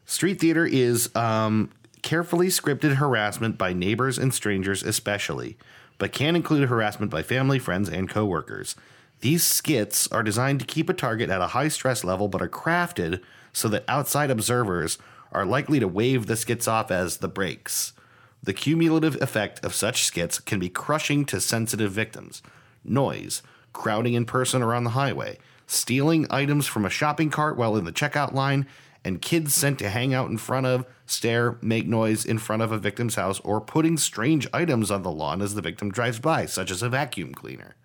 Street 0.06 0.40
theater 0.40 0.66
is 0.66 1.14
um, 1.16 1.72
carefully 2.02 2.48
scripted 2.48 2.96
harassment 2.96 3.58
by 3.58 3.74
neighbors 3.74 4.18
and 4.18 4.34
strangers, 4.34 4.82
especially, 4.84 5.58
but 6.00 6.12
can 6.12 6.36
include 6.36 6.68
harassment 6.68 7.12
by 7.12 7.22
family, 7.22 7.60
friends, 7.60 7.88
and 7.88 8.10
coworkers. 8.10 8.76
These 9.22 9.46
skits 9.46 10.08
are 10.12 10.24
designed 10.24 10.62
to 10.62 10.66
keep 10.66 10.90
a 10.90 10.94
target 10.94 11.30
at 11.30 11.42
a 11.42 11.48
high 11.48 11.68
stress 11.68 12.04
level, 12.04 12.28
but 12.28 12.42
are 12.42 12.50
crafted 12.50 13.22
so 13.54 13.68
that 13.68 13.84
outside 13.88 14.32
observers 14.32 14.98
are 15.32 15.46
likely 15.46 15.80
to 15.80 15.88
wave 15.88 16.26
the 16.26 16.36
skits 16.36 16.68
off 16.68 16.90
as 16.90 17.18
the 17.18 17.28
breaks. 17.28 17.94
The 18.42 18.54
cumulative 18.54 19.22
effect 19.22 19.64
of 19.64 19.76
such 19.76 20.06
skits 20.06 20.40
can 20.40 20.60
be 20.60 20.70
crushing 20.70 21.26
to 21.26 21.42
sensitive 21.42 21.92
victims. 21.92 22.42
Noise, 22.84 23.44
crowding 23.74 24.14
in 24.14 24.26
person 24.26 24.64
or 24.64 24.74
on 24.74 24.86
the 24.86 24.92
highway, 24.92 25.38
stealing 25.68 26.26
items 26.30 26.66
from 26.66 26.86
a 26.86 26.90
shopping 26.90 27.30
cart 27.30 27.58
while 27.58 27.76
in 27.76 27.84
the 27.84 27.92
checkout 27.92 28.34
line, 28.34 28.66
and 29.06 29.22
kids 29.22 29.54
sent 29.54 29.80
to 29.80 29.90
hang 29.90 30.14
out 30.14 30.30
in 30.30 30.38
front 30.38 30.66
of, 30.66 30.86
stare, 31.06 31.58
make 31.62 31.88
noise 31.88 32.26
in 32.26 32.38
front 32.38 32.62
of 32.62 32.72
a 32.72 32.78
victim's 32.78 33.16
house, 33.16 33.40
or 33.42 33.62
putting 33.62 33.98
strange 33.98 34.48
items 34.54 34.92
on 34.92 35.04
the 35.04 35.12
lawn 35.12 35.42
as 35.42 35.56
the 35.56 35.62
victim 35.62 35.90
drives 35.92 36.20
by, 36.20 36.46
such 36.46 36.70
as 36.72 36.82
a 36.84 36.90
vacuum 36.90 37.34
cleaner. 37.34 37.76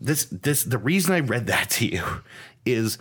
This 0.00 0.24
this 0.26 0.64
the 0.64 0.78
reason 0.78 1.14
I 1.14 1.20
read 1.20 1.46
that 1.46 1.70
to 1.78 1.86
you 1.86 2.02
is 2.66 2.98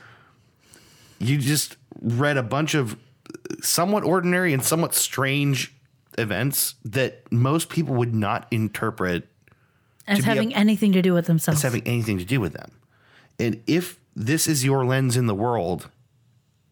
you 1.19 1.37
just 1.37 1.77
read 2.01 2.37
a 2.37 2.43
bunch 2.43 2.73
of 2.75 2.97
somewhat 3.61 4.03
ordinary 4.03 4.53
and 4.53 4.63
somewhat 4.63 4.93
strange 4.93 5.73
events 6.17 6.75
that 6.85 7.29
most 7.31 7.69
people 7.69 7.95
would 7.95 8.13
not 8.13 8.47
interpret 8.51 9.27
As 10.07 10.19
be 10.19 10.23
a- 10.23 10.25
having 10.27 10.53
anything 10.53 10.91
to 10.93 11.01
do 11.01 11.13
with 11.13 11.25
themselves. 11.25 11.59
as 11.59 11.63
having 11.63 11.85
anything 11.87 12.17
to 12.19 12.25
do 12.25 12.39
with 12.39 12.53
them. 12.53 12.71
And 13.39 13.63
if 13.65 13.99
this 14.15 14.47
is 14.47 14.63
your 14.63 14.85
lens 14.85 15.17
in 15.17 15.27
the 15.27 15.35
world, 15.35 15.89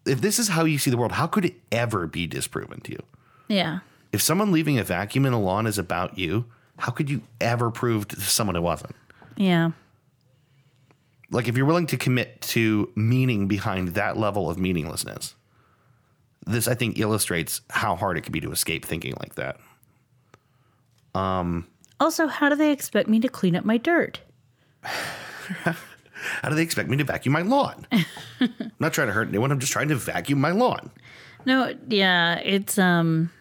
if 0.06 0.22
this 0.22 0.40
is 0.40 0.50
how 0.50 0.66
you 0.66 0.78
see 0.78 0.90
the 0.92 0.98
world, 0.98 1.14
how 1.14 1.28
could 1.28 1.46
it 1.46 1.56
ever 1.72 2.08
be 2.08 2.28
disproven 2.28 2.82
to 2.82 2.92
you? 2.92 3.04
yeah. 3.48 3.80
If 4.12 4.22
someone 4.22 4.52
leaving 4.52 4.78
a 4.78 4.84
vacuum 4.84 5.26
in 5.26 5.32
a 5.32 5.40
lawn 5.40 5.66
is 5.66 5.78
about 5.78 6.18
you, 6.18 6.44
how 6.78 6.92
could 6.92 7.10
you 7.10 7.22
ever 7.40 7.72
prove 7.72 8.10
to 8.10 8.20
someone 8.20 8.58
it 8.58 8.62
wasn't? 8.62 8.94
Yeah. 9.38 9.72
Like 11.30 11.48
if 11.48 11.56
you're 11.56 11.66
willing 11.66 11.88
to 11.88 11.98
commit 11.98 12.42
to 12.42 12.92
meaning 12.94 13.48
behind 13.48 13.90
that 13.90 14.18
level 14.18 14.50
of 14.50 14.58
meaninglessness, 14.58 15.36
this 16.46 16.68
I 16.68 16.76
think 16.76 17.00
illustrates 17.00 17.62
how 17.70 17.96
hard 17.96 18.18
it 18.18 18.26
can 18.26 18.34
be 18.34 18.42
to 18.42 18.52
escape 18.52 18.84
thinking 18.84 19.14
like 19.22 19.36
that. 19.36 19.60
Um 21.16 21.68
Also, 22.02 22.28
how 22.28 22.50
do 22.50 22.56
they 22.58 22.74
expect 22.74 23.08
me 23.08 23.22
to 23.22 23.30
clean 23.30 23.56
up 23.56 23.64
my 23.64 23.78
dirt? 23.78 24.20
How 26.42 26.50
do 26.50 26.56
they 26.56 26.62
expect 26.62 26.90
me 26.90 26.98
to 26.98 27.04
vacuum 27.04 27.34
my 27.34 27.42
lawn? 27.42 27.88
I'm 27.92 28.72
not 28.80 28.94
trying 28.94 29.08
to 29.08 29.14
hurt 29.14 29.28
anyone. 29.28 29.52
I'm 29.52 29.60
just 29.60 29.72
trying 29.72 29.88
to 29.90 29.96
vacuum 29.96 30.40
my 30.40 30.52
lawn. 30.52 30.92
No, 31.46 31.74
yeah, 31.88 32.36
it's 32.36 32.78
um 32.78 33.32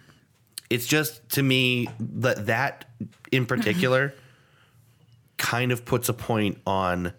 It's 0.71 0.87
just 0.87 1.29
to 1.31 1.43
me 1.43 1.89
that 1.99 2.47
that 2.47 2.87
in 3.31 3.47
particular 3.47 4.15
kind 5.37 5.73
of 5.73 5.85
puts 5.85 6.09
a 6.09 6.15
point 6.15 6.59
on 6.67 7.13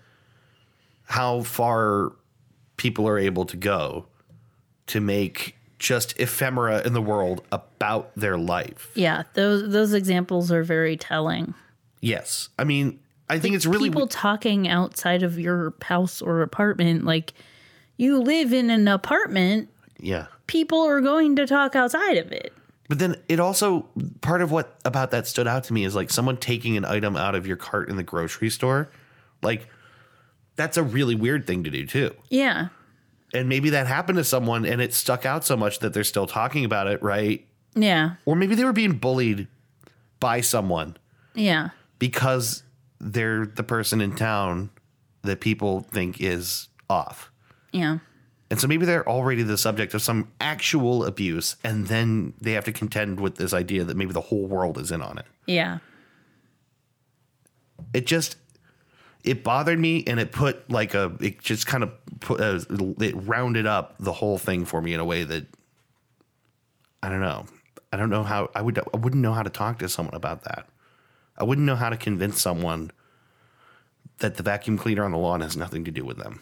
how 1.04 1.42
far 1.42 2.14
people 2.78 3.08
are 3.08 3.18
able 3.20 3.46
to 3.46 3.58
go 3.58 4.08
to 4.88 5.00
make 5.00 5.56
just 5.78 6.20
ephemera 6.20 6.82
in 6.86 6.94
the 6.94 7.02
world 7.02 7.44
about 7.52 8.12
their 8.16 8.38
life. 8.38 8.92
yeah, 8.96 9.24
those 9.34 9.72
those 9.72 9.94
examples 9.94 10.52
are 10.52 10.64
very 10.64 10.96
telling. 10.98 11.54
Yes. 12.02 12.50
I 12.58 12.64
mean, 12.64 13.00
I 13.32 13.40
think 13.40 13.56
it's 13.56 13.66
really 13.66 13.90
people 13.90 14.08
talking 14.08 14.68
outside 14.68 15.24
of 15.24 15.40
your 15.40 15.74
house 15.82 16.22
or 16.22 16.42
apartment 16.42 17.06
like 17.06 17.34
you 17.96 18.20
live 18.20 18.52
in 18.52 18.70
an 18.70 18.88
apartment, 18.88 19.70
yeah. 20.00 20.26
people 20.48 20.82
are 20.82 21.00
going 21.00 21.38
to 21.38 21.48
talk 21.48 21.76
outside 21.76 22.18
of 22.18 22.32
it. 22.32 22.52
But 22.90 23.00
then 23.00 23.16
it 23.30 23.40
also 23.40 23.88
part 24.20 24.42
of 24.42 24.52
what 24.52 24.76
about 24.84 25.12
that 25.12 25.28
stood 25.28 25.48
out 25.48 25.64
to 25.66 25.74
me 25.74 25.86
is 25.86 25.96
like 25.96 26.10
someone 26.10 26.36
taking 26.36 26.76
an 26.76 26.84
item 26.84 27.16
out 27.16 27.36
of 27.36 27.48
your 27.48 27.56
cart 27.56 27.88
in 27.88 27.96
the 27.96 28.04
grocery 28.04 28.50
store. 28.50 28.90
Like 29.42 29.70
that's 30.58 30.76
a 30.76 30.84
really 30.84 31.16
weird 31.16 31.48
thing 31.48 31.64
to 31.64 31.70
do 31.70 31.86
too. 31.86 32.14
Yeah. 32.28 32.68
And 33.34 33.48
maybe 33.48 33.70
that 33.70 33.88
happened 33.88 34.18
to 34.18 34.26
someone 34.26 34.66
and 34.66 34.82
it 34.82 34.94
stuck 34.94 35.26
out 35.26 35.46
so 35.46 35.56
much 35.56 35.80
that 35.80 35.94
they're 35.94 36.04
still 36.04 36.28
talking 36.28 36.66
about 36.66 36.88
it, 36.88 37.02
right? 37.02 37.48
Yeah. 37.76 38.16
Or 38.26 38.36
maybe 38.36 38.56
they 38.56 38.66
were 38.66 38.74
being 38.74 38.98
bullied 38.98 39.48
by 40.20 40.42
someone 40.42 40.98
Yeah. 41.34 41.70
because 41.98 42.64
they're 43.02 43.46
the 43.46 43.64
person 43.64 44.00
in 44.00 44.16
town 44.16 44.70
that 45.24 45.42
people 45.42 45.82
think 45.82 46.22
is 46.22 46.70
off. 46.90 47.32
Yeah. 47.72 48.00
And 48.50 48.60
so 48.60 48.68
maybe 48.68 48.86
they're 48.86 49.08
already 49.08 49.44
the 49.44 49.58
subject 49.58 49.94
of 49.94 50.02
some 50.02 50.32
actual 50.42 51.06
abuse, 51.06 51.56
and 51.64 51.88
then 51.88 52.34
they 52.42 52.52
have 52.52 52.66
to 52.66 52.74
contend 52.74 53.20
with 53.20 53.36
this 53.36 53.54
idea 53.54 53.84
that 53.86 53.96
maybe 53.96 54.12
the 54.12 54.22
whole 54.22 54.46
world 54.46 54.78
is 54.78 54.92
in 54.92 55.02
on 55.02 55.18
it. 55.18 55.26
Yeah. 55.48 55.80
It 57.94 58.06
just 58.06 58.36
it 59.24 59.44
bothered 59.44 59.80
me, 59.80 60.04
and 60.06 60.20
it 60.20 60.32
put 60.32 60.70
like 60.70 60.94
a 60.94 61.16
it 61.22 61.40
just 61.40 61.66
kind 61.66 61.84
of 61.84 61.92
put 62.20 62.42
uh, 62.42 62.60
it 63.00 63.16
rounded 63.16 63.66
up 63.66 63.96
the 64.00 64.12
whole 64.12 64.38
thing 64.38 64.66
for 64.66 64.82
me 64.82 64.94
in 64.94 65.00
a 65.00 65.06
way 65.06 65.24
that 65.24 65.46
I 67.02 67.10
don't 67.10 67.22
know. 67.22 67.46
I 67.94 67.98
don't 67.98 68.10
know 68.10 68.24
how 68.24 68.50
I 68.54 68.62
would 68.62 68.78
I 68.80 68.98
wouldn't 68.98 69.22
know 69.22 69.34
how 69.34 69.44
to 69.44 69.50
talk 69.50 69.80
to 69.80 69.90
someone 69.90 70.16
about 70.16 70.44
that. 70.44 70.68
I 71.42 71.44
wouldn't 71.44 71.66
know 71.66 71.76
how 71.76 71.90
to 71.90 71.98
convince 71.98 72.40
someone 72.40 72.92
that 74.20 74.36
the 74.36 74.44
vacuum 74.44 74.78
cleaner 74.78 75.04
on 75.04 75.12
the 75.12 75.18
lawn 75.18 75.42
has 75.42 75.58
nothing 75.58 75.84
to 75.86 75.92
do 75.92 76.06
with 76.06 76.18
them. 76.18 76.42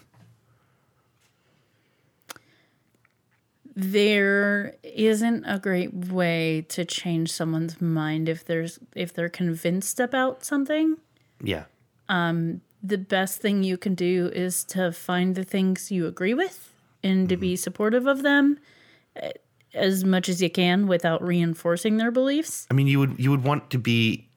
there 3.76 4.74
isn't 4.82 5.44
a 5.46 5.58
great 5.58 5.94
way 5.94 6.66
to 6.68 6.84
change 6.84 7.32
someone's 7.32 7.80
mind 7.80 8.28
if 8.28 8.44
there's 8.44 8.78
if 8.94 9.14
they're 9.14 9.28
convinced 9.28 10.00
about 10.00 10.44
something 10.44 10.96
Yeah. 11.42 11.64
Um 12.08 12.60
the 12.82 12.98
best 12.98 13.40
thing 13.40 13.62
you 13.62 13.78
can 13.78 13.94
do 13.94 14.30
is 14.34 14.64
to 14.64 14.92
find 14.92 15.34
the 15.34 15.44
things 15.44 15.90
you 15.90 16.06
agree 16.06 16.34
with 16.34 16.74
and 17.02 17.28
to 17.28 17.36
be 17.36 17.56
supportive 17.56 18.06
of 18.06 18.22
them 18.22 18.58
eh, 19.16 19.30
as 19.72 20.04
much 20.04 20.28
as 20.28 20.42
you 20.42 20.50
can 20.50 20.86
without 20.86 21.22
reinforcing 21.22 21.96
their 21.96 22.10
beliefs 22.10 22.66
I 22.70 22.74
mean, 22.74 22.86
you 22.86 22.98
would 22.98 23.18
you 23.18 23.30
would 23.30 23.44
want 23.44 23.70
to 23.70 23.78
be 23.78 24.29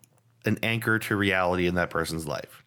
an 0.45 0.57
anchor 0.64 0.99
to 0.99 1.15
reality 1.15 1.68
in 1.68 1.76
that 1.76 1.90
person's 1.90 2.26
life. 2.28 2.64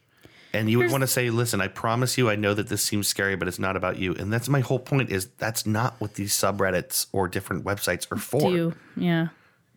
And 0.52 0.70
you 0.70 0.78
would 0.78 0.90
want 0.90 1.02
to 1.02 1.06
say, 1.06 1.28
"Listen, 1.28 1.60
I 1.60 1.68
promise 1.68 2.16
you 2.16 2.30
I 2.30 2.36
know 2.36 2.54
that 2.54 2.68
this 2.68 2.80
seems 2.82 3.06
scary, 3.08 3.36
but 3.36 3.46
it's 3.46 3.58
not 3.58 3.76
about 3.76 3.98
you." 3.98 4.14
And 4.14 4.32
that's 4.32 4.48
my 4.48 4.60
whole 4.60 4.78
point 4.78 5.10
is 5.10 5.26
that's 5.36 5.66
not 5.66 6.00
what 6.00 6.14
these 6.14 6.32
subreddits 6.32 7.06
or 7.12 7.28
different 7.28 7.64
websites 7.64 8.10
are 8.10 8.16
for. 8.16 8.40
do 8.50 8.74
yeah 8.96 9.28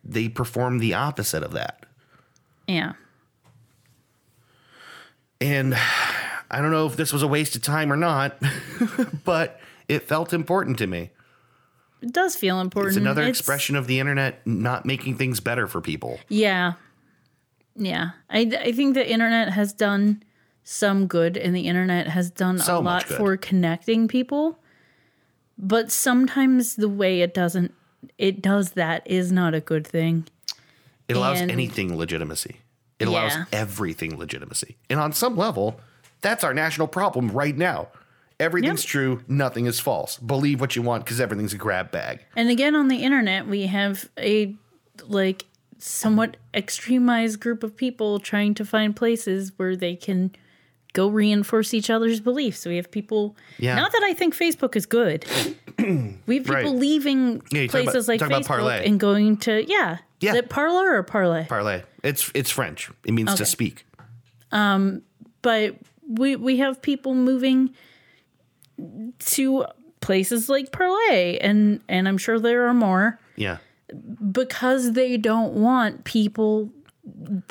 They 0.06 0.30
perform 0.30 0.78
the 0.80 0.94
opposite 0.94 1.44
of 1.44 1.52
that. 1.54 1.86
yeah 2.68 2.94
And 5.42 5.76
I 6.52 6.62
don't 6.62 6.72
know 6.72 6.86
if 6.88 6.96
this 6.96 7.14
was 7.14 7.24
a 7.24 7.28
waste 7.28 7.56
of 7.56 7.62
time 7.62 7.92
or 7.94 7.98
not, 7.98 8.42
but 9.26 9.60
it 9.88 10.04
felt 10.08 10.34
important 10.34 10.78
to 10.80 10.88
me. 10.88 11.12
it 12.02 12.12
does 12.14 12.36
feel 12.36 12.60
important 12.62 12.96
It's 12.96 13.02
another 13.02 13.22
It's- 13.24 13.38
expression 13.40 13.76
of 13.76 13.86
the 13.88 14.00
internet 14.00 14.46
not 14.48 14.86
making 14.86 15.18
things 15.18 15.40
better 15.40 15.68
for 15.68 15.82
people. 15.82 16.20
Yeah. 16.30 16.74
Yeah. 17.80 18.12
I, 18.30 18.42
I 18.60 18.72
think 18.72 18.94
the 18.94 19.10
internet 19.10 19.50
has 19.54 19.74
done 19.74 20.22
some 20.64 21.08
good 21.08 21.36
and 21.38 21.56
the 21.56 21.68
internet 21.68 22.08
has 22.08 22.30
done 22.30 22.60
So 22.60 22.78
a 22.78 22.82
lot 22.82 23.08
good. 23.08 23.18
for 23.18 23.38
connecting 23.38 24.08
people. 24.08 24.60
But 25.58 25.92
sometimes 25.92 26.76
the 26.76 26.90
way 26.90 27.22
it 27.22 27.34
doesn't 27.34 27.74
it 28.18 28.42
does 28.42 28.72
that 28.72 29.02
is 29.06 29.32
not 29.32 29.54
a 29.54 29.60
good 29.60 29.86
thing. 29.86 30.26
It 31.10 31.18
allows 31.18 31.42
And- 31.42 31.52
anything 31.52 31.98
legitimacy. 31.98 32.58
It 33.00 33.08
allows 33.08 33.34
Yeah. 33.34 33.46
everything 33.52 34.18
legitimacy. 34.18 34.78
And 34.90 35.00
on 35.00 35.12
some 35.12 35.36
level, 35.36 35.80
that's 36.22 36.44
our 36.44 36.54
national 36.54 36.88
problem 36.88 37.30
right 37.30 37.58
now. 37.58 37.88
Everything's 38.40 38.84
Yep. 38.84 38.90
true, 38.90 39.24
nothing 39.28 39.66
is 39.66 39.82
false. 39.82 40.18
Believe 40.18 40.62
what 40.62 40.76
you 40.78 40.82
want 40.82 41.04
because 41.04 41.20
everything's 41.20 41.54
a 41.54 41.58
grab 41.58 41.92
bag. 41.92 42.20
And 42.38 42.50
again 42.50 42.74
on 42.76 42.88
the 42.88 43.04
internet 43.04 43.48
we 43.48 43.68
have 43.68 44.08
a 44.18 44.56
like 45.08 45.46
somewhat 45.80 46.38
extremized 46.54 47.40
group 47.40 47.64
of 47.64 47.76
people 47.76 48.20
trying 48.20 48.54
to 48.56 48.66
find 48.66 48.96
places 48.96 49.52
where 49.58 49.76
they 49.76 49.96
can 49.96 50.32
go 50.94 51.08
reinforce 51.08 51.74
each 51.74 51.90
other's 51.90 52.20
beliefs. 52.20 52.60
So 52.60 52.70
we 52.70 52.76
have 52.76 52.90
people 52.92 53.36
Yeah. 53.60 53.76
not 53.76 53.92
that 53.92 54.04
I 54.04 54.14
think 54.14 54.36
Facebook 54.36 54.76
is 54.76 54.86
good. 54.86 55.26
we 55.78 56.38
have 56.38 56.46
people 56.46 56.54
Right. 56.56 56.66
leaving 56.68 57.42
Yeah, 57.52 57.68
places 57.68 58.10
about- 58.10 58.22
like 58.32 58.44
Facebook 58.46 58.86
and 58.86 59.00
going 59.00 59.38
to 59.38 59.64
yeah. 59.70 60.00
Yeah. 60.20 60.32
Is 60.32 60.38
it 60.40 60.50
parlor 60.50 60.96
or 60.98 61.04
parlay? 61.04 61.46
Parlay. 61.48 61.84
It's 62.04 62.30
it's 62.36 62.50
French. 62.50 62.90
It 63.06 63.14
means 63.14 63.30
to 63.36 63.44
Okay. 63.44 63.46
speak. 63.46 63.86
Um, 64.52 65.04
but 65.42 65.76
we 66.08 66.36
we 66.36 66.58
have 66.58 66.82
people 66.82 67.14
moving 67.16 67.70
to 69.20 69.66
places 70.02 70.50
like 70.50 70.72
Parler 70.72 71.38
and 71.42 71.82
and 71.90 72.08
I'm 72.08 72.18
sure 72.18 72.40
there 72.40 72.68
are 72.68 72.74
more 72.74 73.20
Yeah. 73.36 73.58
Because 74.32 74.94
they 74.94 75.18
don't 75.18 75.54
want 75.54 76.04
people 76.04 76.72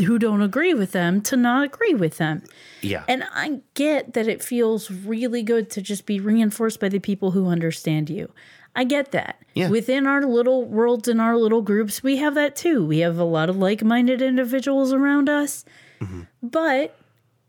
who 0.05 0.19
don't 0.19 0.43
agree 0.43 0.75
with 0.75 0.93
them 0.93 1.21
to 1.23 1.37
not 1.37 1.65
agree 1.65 1.95
with 1.95 2.19
them. 2.19 2.43
Yeah. 2.81 3.05
And 3.09 3.25
I 3.33 3.61
get 3.75 4.15
that 4.15 4.29
it 4.29 4.43
feels 4.43 4.91
really 4.91 5.43
good 5.43 5.71
to 5.71 5.83
just 5.83 6.07
be 6.07 6.21
reinforced 6.21 6.81
by 6.81 6.89
the 6.89 6.99
people 6.99 7.33
who 7.33 7.49
understand 7.49 8.11
you. 8.11 8.31
I 8.77 8.85
get 8.85 9.11
that. 9.13 9.43
Yeah. 9.55 9.71
Within 9.71 10.07
our 10.07 10.23
little 10.23 10.65
worlds 10.65 11.09
and 11.09 11.21
our 11.21 11.37
little 11.37 11.63
groups, 11.63 12.03
we 12.03 12.19
have 12.19 12.35
that 12.37 12.55
too. 12.55 12.85
We 12.85 12.99
have 13.01 13.19
a 13.19 13.25
lot 13.25 13.51
of 13.51 13.57
like 13.57 13.83
minded 13.83 14.23
individuals 14.23 14.93
around 14.93 15.29
us. 15.29 15.65
Mm-hmm. 16.01 16.23
But 16.43 16.97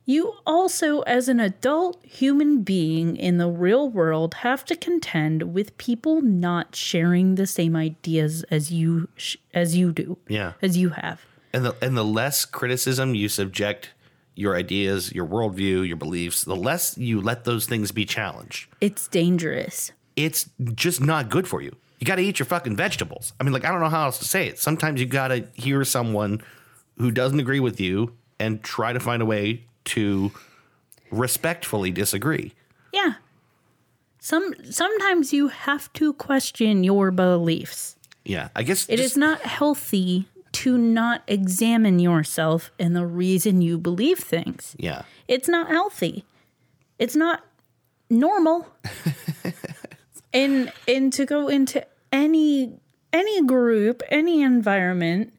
you 0.10 0.34
also, 0.48 1.02
as 1.02 1.30
an 1.30 1.40
adult 1.40 2.04
human 2.04 2.64
being 2.64 3.16
in 3.16 3.38
the 3.38 3.48
real 3.48 3.88
world, 3.88 4.34
have 4.36 4.66
to 4.66 4.76
contend 4.76 5.54
with 5.54 5.78
people 5.78 6.22
not 6.22 6.76
sharing 6.76 7.36
the 7.36 7.46
same 7.46 7.76
ideas 7.76 8.44
as 8.50 8.72
you 8.72 9.08
sh- 9.16 9.38
as 9.54 9.76
you 9.76 9.92
do, 9.92 10.18
yeah. 10.28 10.54
as 10.64 10.76
you 10.76 10.90
have. 10.90 11.24
And 11.54 11.64
the 11.64 11.76
and 11.80 11.96
the 11.96 12.04
less 12.04 12.44
criticism 12.44 13.14
you 13.14 13.30
subject 13.30 13.92
your 14.34 14.56
ideas, 14.56 15.12
your 15.14 15.28
worldview, 15.28 15.88
your 15.88 15.98
beliefs, 15.98 16.44
the 16.44 16.56
less 16.56 16.98
you 16.98 17.22
let 17.22 17.44
those 17.44 17.68
things 17.68 17.92
be 17.92 18.04
challenged. 18.06 18.68
It's 18.82 19.08
dangerous. 19.08 19.92
it's 20.16 20.50
just 20.74 21.02
not 21.02 21.30
good 21.30 21.48
for 21.48 21.62
you. 21.62 21.76
You 22.00 22.08
got 22.08 22.16
to 22.16 22.24
eat 22.24 22.40
your 22.40 22.48
fucking 22.48 22.76
vegetables. 22.76 23.34
I 23.40 23.44
mean, 23.44 23.54
like, 23.54 23.64
I 23.64 23.70
don't 23.72 23.80
know 23.80 23.90
how 23.90 24.06
else 24.06 24.18
to 24.20 24.26
say 24.26 24.48
it. 24.48 24.58
Sometimes 24.58 25.00
you 25.00 25.06
got 25.06 25.28
to 25.28 25.46
hear 25.54 25.84
someone 25.84 26.42
who 26.98 27.12
doesn't 27.12 27.40
agree 27.40 27.60
with 27.60 27.80
you 27.80 28.16
and 28.40 28.64
try 28.64 28.92
to 28.94 29.00
find 29.00 29.22
a 29.22 29.26
way 29.26 29.66
to 29.96 30.32
respectfully 31.12 31.92
disagree. 31.92 32.54
Yeah. 32.94 33.14
Some 34.20 34.54
sometimes 34.70 35.34
you 35.34 35.48
have 35.48 35.92
to 35.94 36.14
question 36.14 36.84
your 36.84 37.12
beliefs. 37.12 37.96
Yeah, 38.26 38.50
I 38.56 38.64
guess 38.64 38.88
It 38.90 39.00
is 39.00 39.16
not 39.18 39.42
healthy 39.42 40.28
to 40.52 40.78
not 40.78 41.24
examine 41.28 42.00
yourself 42.00 42.72
and 42.78 42.96
the 42.96 43.06
reason 43.06 43.62
you 43.62 43.78
believe 43.78 44.20
things. 44.20 44.76
Yeah, 44.78 45.04
It's 45.28 45.48
not 45.48 45.70
healthy. 45.70 46.26
It's 47.00 47.16
not 47.16 47.46
normal. 48.10 48.68
and 50.34 50.72
and 50.88 51.14
to 51.14 51.26
go 51.26 51.48
into 51.48 51.86
any 52.12 52.74
any 53.14 53.42
group, 53.46 54.04
any 54.10 54.42
environment 54.42 55.34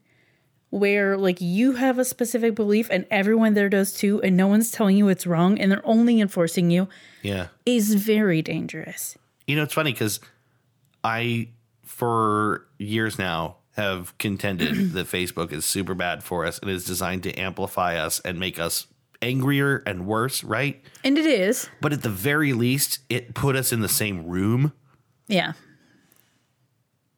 where 0.71 1.17
like 1.17 1.39
you 1.39 1.73
have 1.73 1.99
a 1.99 2.05
specific 2.05 2.55
belief 2.55 2.87
and 2.89 3.05
everyone 3.11 3.53
there 3.53 3.69
does 3.69 3.93
too 3.93 4.21
and 4.23 4.35
no 4.35 4.47
one's 4.47 4.71
telling 4.71 4.97
you 4.97 5.09
it's 5.09 5.27
wrong 5.27 5.59
and 5.59 5.71
they're 5.71 5.85
only 5.85 6.19
enforcing 6.19 6.71
you 6.71 6.87
yeah. 7.21 7.47
is 7.65 7.93
very 7.93 8.41
dangerous. 8.41 9.17
You 9.45 9.57
know, 9.57 9.63
it's 9.63 9.73
funny 9.73 9.91
because 9.91 10.19
I, 11.03 11.49
for 11.83 12.65
years 12.79 13.19
now, 13.19 13.57
have 13.75 14.17
contended 14.17 14.91
that 14.93 15.07
Facebook 15.07 15.51
is 15.51 15.65
super 15.65 15.93
bad 15.93 16.23
for 16.23 16.45
us 16.45 16.57
and 16.59 16.71
is 16.71 16.85
designed 16.85 17.23
to 17.23 17.33
amplify 17.37 17.97
us 17.97 18.19
and 18.21 18.39
make 18.39 18.57
us 18.57 18.87
angrier 19.21 19.83
and 19.85 20.07
worse, 20.07 20.43
right? 20.43 20.81
And 21.03 21.17
it 21.17 21.25
is. 21.25 21.69
But 21.79 21.93
at 21.93 22.01
the 22.01 22.09
very 22.09 22.53
least, 22.53 22.99
it 23.09 23.33
put 23.33 23.55
us 23.55 23.71
in 23.71 23.81
the 23.81 23.89
same 23.89 24.25
room 24.25 24.73
Yeah. 25.27 25.53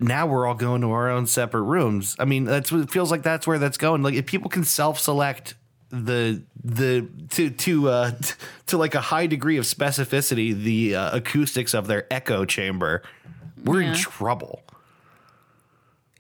Now 0.04 0.28
we're 0.28 0.46
all 0.46 0.56
going 0.56 0.82
to 0.82 0.92
our 0.92 1.10
own 1.10 1.26
separate 1.28 1.64
rooms. 1.64 2.16
I 2.20 2.26
mean, 2.26 2.44
that's 2.46 2.72
what 2.72 2.82
it 2.82 2.92
feels 2.92 3.12
like. 3.12 3.24
That's 3.24 3.48
where 3.48 3.58
that's 3.58 3.78
going. 3.78 4.04
Like 4.04 4.16
if 4.16 4.26
people 4.26 4.50
can 4.50 4.64
self-select 4.64 5.56
the 5.90 6.42
the 6.64 7.08
to 7.30 7.52
to 7.52 7.90
uh 7.90 8.12
to 8.66 8.78
like 8.78 8.96
a 8.96 9.02
high 9.02 9.28
degree 9.28 9.58
of 9.58 9.66
specificity 9.66 10.56
the 10.56 10.96
uh, 10.96 11.18
acoustics 11.18 11.74
of 11.74 11.88
their 11.88 12.12
echo 12.12 12.46
chamber, 12.46 13.04
we're 13.64 13.82
in 13.82 13.96
trouble. 13.96 14.62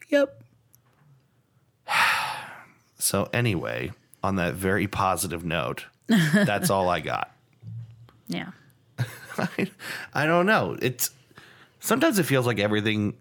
Yep. 0.09 0.41
So 2.99 3.27
anyway, 3.33 3.91
on 4.23 4.37
that 4.37 4.53
very 4.53 4.87
positive 4.87 5.43
note, 5.43 5.87
that's 6.07 6.69
all 6.69 6.87
I 6.87 7.01
got. 7.01 7.35
Yeah. 8.29 8.51
I, 9.37 9.69
I 10.13 10.25
don't 10.25 10.45
know. 10.45 10.77
It's 10.81 11.09
sometimes 11.81 12.17
it 12.17 12.23
feels 12.23 12.47
like 12.47 12.59
everything 12.59 13.15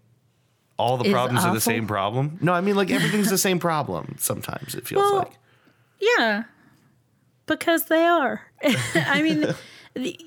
all 0.77 0.97
the 0.97 1.11
problems 1.11 1.45
are 1.45 1.53
the 1.53 1.61
same 1.61 1.87
problem. 1.87 2.37
No, 2.41 2.53
I 2.53 2.61
mean 2.61 2.75
like 2.75 2.91
everything's 2.91 3.29
the 3.29 3.37
same 3.37 3.59
problem. 3.59 4.15
Sometimes 4.19 4.75
it 4.75 4.87
feels 4.87 5.01
Well, 5.01 5.17
like. 5.19 5.37
Yeah. 5.99 6.43
Because 7.45 7.85
they 7.85 8.05
are. 8.05 8.41
I 8.95 9.21
mean, 9.21 9.53
the, 9.93 10.17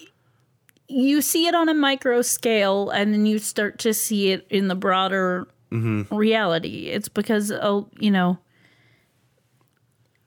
you 0.89 1.21
see 1.21 1.47
it 1.47 1.55
on 1.55 1.69
a 1.69 1.75
micro 1.75 2.23
scale 2.23 2.91
and 2.91 3.13
then 3.13 3.27
you 3.27 3.39
start 3.39 3.79
to 3.81 3.93
see 3.93 4.31
it 4.31 4.47
in 4.51 4.69
the 4.69 4.75
broader 4.75 5.49
mm-hmm. 5.73 6.15
reality. 6.15 6.89
It's 6.89 7.09
because, 7.09 7.51
oh, 7.51 7.89
you 7.99 8.11
know, 8.11 8.39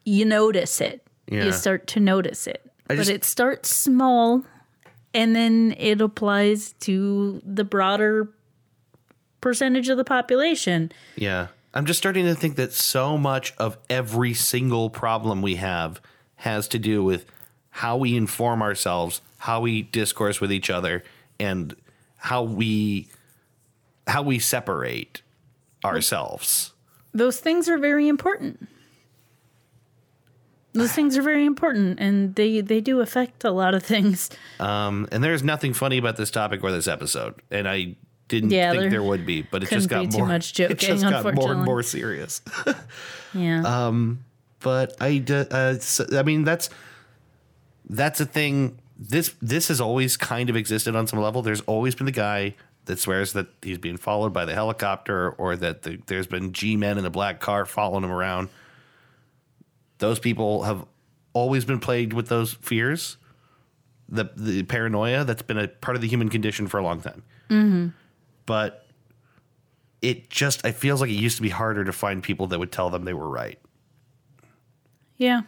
you 0.03 0.25
notice 0.25 0.81
it. 0.81 1.05
Yeah. 1.27 1.45
You 1.45 1.51
start 1.51 1.87
to 1.87 1.99
notice 1.99 2.47
it. 2.47 2.61
I 2.89 2.95
but 2.95 2.97
just- 2.97 3.11
it 3.11 3.23
starts 3.23 3.69
small 3.69 4.43
and 5.13 5.35
then 5.35 5.75
it 5.77 6.01
applies 6.01 6.73
to 6.81 7.41
the 7.45 7.63
broader 7.63 8.29
percentage 9.41 9.89
of 9.89 9.97
the 9.97 10.03
population. 10.03 10.91
Yeah. 11.15 11.47
I'm 11.73 11.85
just 11.85 11.99
starting 11.99 12.25
to 12.25 12.35
think 12.35 12.55
that 12.55 12.73
so 12.73 13.17
much 13.17 13.53
of 13.57 13.77
every 13.89 14.33
single 14.33 14.89
problem 14.89 15.41
we 15.41 15.55
have 15.55 16.01
has 16.37 16.67
to 16.69 16.79
do 16.79 17.03
with 17.03 17.25
how 17.69 17.97
we 17.97 18.17
inform 18.17 18.61
ourselves, 18.61 19.21
how 19.37 19.61
we 19.61 19.83
discourse 19.83 20.41
with 20.41 20.51
each 20.51 20.69
other, 20.69 21.03
and 21.39 21.75
how 22.17 22.43
we 22.43 23.07
how 24.07 24.23
we 24.23 24.39
separate 24.39 25.21
ourselves. 25.85 26.73
Those 27.13 27.39
things 27.39 27.69
are 27.69 27.77
very 27.77 28.07
important. 28.07 28.67
Those 30.73 30.91
things 30.91 31.17
are 31.17 31.21
very 31.21 31.45
important 31.45 31.99
and 31.99 32.35
they 32.35 32.61
they 32.61 32.81
do 32.81 33.01
affect 33.01 33.43
a 33.43 33.51
lot 33.51 33.73
of 33.75 33.83
things. 33.83 34.29
Um, 34.59 35.07
and 35.11 35.23
there's 35.23 35.43
nothing 35.43 35.73
funny 35.73 35.97
about 35.97 36.17
this 36.17 36.31
topic 36.31 36.63
or 36.63 36.71
this 36.71 36.87
episode, 36.87 37.35
and 37.51 37.67
I 37.67 37.95
didn't 38.29 38.51
Yeah, 38.51 38.71
think 38.71 38.83
there 38.83 38.89
there 38.91 39.03
would 39.03 39.25
be, 39.25 39.41
but 39.41 39.63
it 39.63 39.69
just 39.69 39.89
got 39.89 40.01
be 40.03 40.07
too 40.07 40.17
more 40.19 40.27
much 40.27 40.57
It 40.59 40.77
just 40.79 41.03
got 41.03 41.35
more 41.35 41.51
and 41.51 41.63
more 41.65 41.83
serious. 41.83 42.41
Yeah. 43.33 43.91
but 44.61 44.95
I, 44.99 45.23
uh, 45.29 45.55
s- 45.75 46.01
I 46.13 46.23
mean, 46.23 46.43
that's 46.45 46.69
that's 47.89 48.19
a 48.21 48.25
thing. 48.25 48.79
This 48.97 49.35
this 49.41 49.67
has 49.67 49.79
always 49.81 50.17
kind 50.17 50.49
of 50.49 50.55
existed 50.55 50.95
on 50.95 51.05
some 51.07 51.19
level. 51.19 51.41
There's 51.41 51.61
always 51.61 51.93
been 51.95 52.05
the 52.05 52.11
guy 52.11 52.55
that 52.85 52.97
swears 52.97 53.33
that 53.33 53.47
he's 53.61 53.77
being 53.77 53.97
followed 53.97 54.33
by 54.33 54.45
the 54.45 54.53
helicopter, 54.55 55.29
or 55.31 55.55
that 55.57 55.83
the, 55.83 55.99
there's 56.07 56.25
been 56.27 56.53
G 56.53 56.75
men 56.75 56.97
in 56.97 57.05
a 57.05 57.09
black 57.11 57.39
car 57.39 57.65
following 57.65 58.03
him 58.03 58.11
around. 58.11 58.49
Those 59.99 60.19
people 60.19 60.63
have 60.63 60.85
always 61.33 61.65
been 61.65 61.79
plagued 61.79 62.13
with 62.13 62.29
those 62.29 62.53
fears, 62.53 63.17
the 64.07 64.25
the 64.35 64.63
paranoia 64.63 65.23
that's 65.23 65.41
been 65.43 65.57
a 65.59 65.67
part 65.67 65.95
of 65.95 66.01
the 66.01 66.07
human 66.07 66.29
condition 66.29 66.67
for 66.67 66.79
a 66.79 66.83
long 66.83 67.01
time. 67.01 67.21
Mm-hmm. 67.49 67.87
But 68.49 68.87
it 70.01 70.31
just 70.31 70.65
it 70.65 70.71
feels 70.73 71.01
like 71.01 71.11
it 71.11 71.21
used 71.21 71.35
to 71.35 71.43
be 71.43 71.49
harder 71.49 71.85
to 71.85 71.91
find 71.93 72.23
people 72.23 72.47
that 72.47 72.57
would 72.57 72.71
tell 72.71 72.89
them 72.89 73.05
they 73.05 73.13
were 73.13 73.29
right. 73.29 73.59
yeah. 75.17 75.41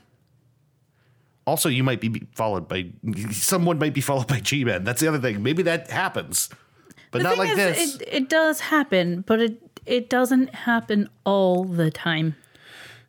Also, 1.47 1.67
you 1.67 1.83
might 1.83 1.99
be 1.99 2.27
followed 2.35 2.67
by 2.67 2.91
someone 3.31 3.79
might 3.79 3.95
be 3.95 4.01
followed 4.01 4.27
by 4.27 4.39
G 4.39 4.63
Men. 4.63 4.83
That's 4.83 5.01
the 5.01 5.07
other 5.07 5.17
thing. 5.19 5.41
Maybe 5.41 5.63
that 5.63 5.89
happens, 5.89 6.47
but 7.09 7.23
The 7.23 7.29
not 7.29 7.37
like 7.39 7.49
is, 7.49 7.55
this. 7.57 7.95
It, 7.95 8.07
it 8.07 8.29
does 8.29 8.59
happen, 8.59 9.21
but 9.25 9.39
it 9.41 9.59
it 9.87 10.07
doesn't 10.11 10.53
happen 10.53 11.09
all 11.25 11.63
the 11.63 11.89
time. 11.89 12.35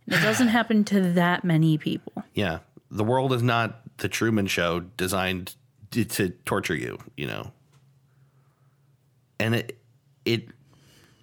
It 0.06 0.22
doesn't 0.22 0.48
happen 0.58 0.84
to 0.84 1.02
that 1.12 1.44
many 1.44 1.76
people. 1.76 2.24
yeah, 2.32 2.60
the 2.90 3.04
world 3.04 3.34
is 3.34 3.42
not 3.42 3.82
the 3.98 4.08
Truman 4.08 4.46
Show 4.46 4.80
designed 4.80 5.54
to, 5.90 6.06
to 6.06 6.30
torture 6.46 6.74
you. 6.74 6.98
You 7.18 7.26
know, 7.26 7.52
and 9.38 9.54
it 9.54 9.78
it 10.24 10.48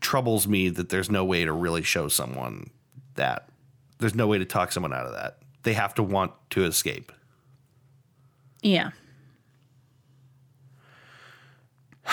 troubles 0.02 0.48
me 0.48 0.70
that 0.70 0.90
there's 0.90 1.10
no 1.10 1.24
way 1.26 1.46
to 1.46 1.52
really 1.52 1.84
show 1.84 2.08
someone 2.08 2.70
that. 3.16 3.50
There's 4.00 4.16
no 4.16 4.28
way 4.28 4.38
to 4.38 4.46
talk 4.46 4.72
someone 4.72 4.94
out 4.94 5.06
of 5.06 5.12
that. 5.14 5.40
They 5.64 5.74
have 5.74 5.94
to 5.96 6.04
want 6.04 6.32
to 6.52 6.64
escape. 6.64 7.12
Yeah. 8.62 8.92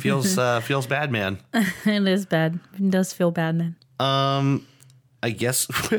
Feels 0.00 0.38
uh, 0.38 0.60
feels 0.60 0.86
bad, 0.86 1.10
man. 1.10 1.38
It 1.84 2.06
is 2.06 2.26
bad. 2.26 2.60
It 2.74 2.90
does 2.90 3.12
feel 3.12 3.30
bad, 3.30 3.56
man. 3.56 3.76
Um, 3.98 4.66
I 5.24 5.30
guess 5.30 5.68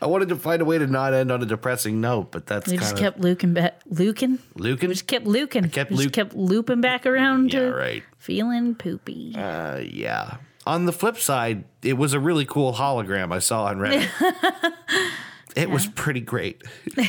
I 0.00 0.06
wanted 0.06 0.28
to 0.28 0.36
find 0.36 0.60
a 0.60 0.64
way 0.64 0.76
to 0.78 0.86
not 0.86 1.14
end 1.14 1.32
on 1.32 1.42
a 1.42 1.46
depressing 1.46 2.00
note, 2.02 2.30
but 2.30 2.46
that's 2.46 2.66
We 2.68 2.72
kind 2.76 2.80
just 2.82 2.92
of 2.94 2.98
kept 2.98 3.20
luking 3.20 3.54
back. 3.54 3.80
Lucan. 3.86 4.38
We 4.54 4.74
just 4.76 5.06
kept 5.06 5.24
luking. 5.26 5.70
kept 5.70 5.90
we 5.90 5.96
just 6.04 6.12
kept 6.12 6.34
looping 6.34 6.80
back 6.82 7.06
around 7.06 7.52
Yeah, 7.52 7.60
to 7.60 7.74
right. 7.74 8.02
feeling 8.18 8.74
poopy. 8.74 9.34
Uh, 9.34 9.78
yeah. 9.78 10.36
On 10.66 10.84
the 10.84 10.92
flip 10.92 11.16
side, 11.16 11.64
it 11.82 11.94
was 11.94 12.12
a 12.12 12.20
really 12.20 12.44
cool 12.44 12.74
hologram 12.74 13.32
I 13.32 13.38
saw 13.38 13.64
on 13.64 13.78
Reddit. 13.78 14.06
it 15.56 15.70
was 15.70 15.86
pretty 15.86 16.20
great. 16.20 16.62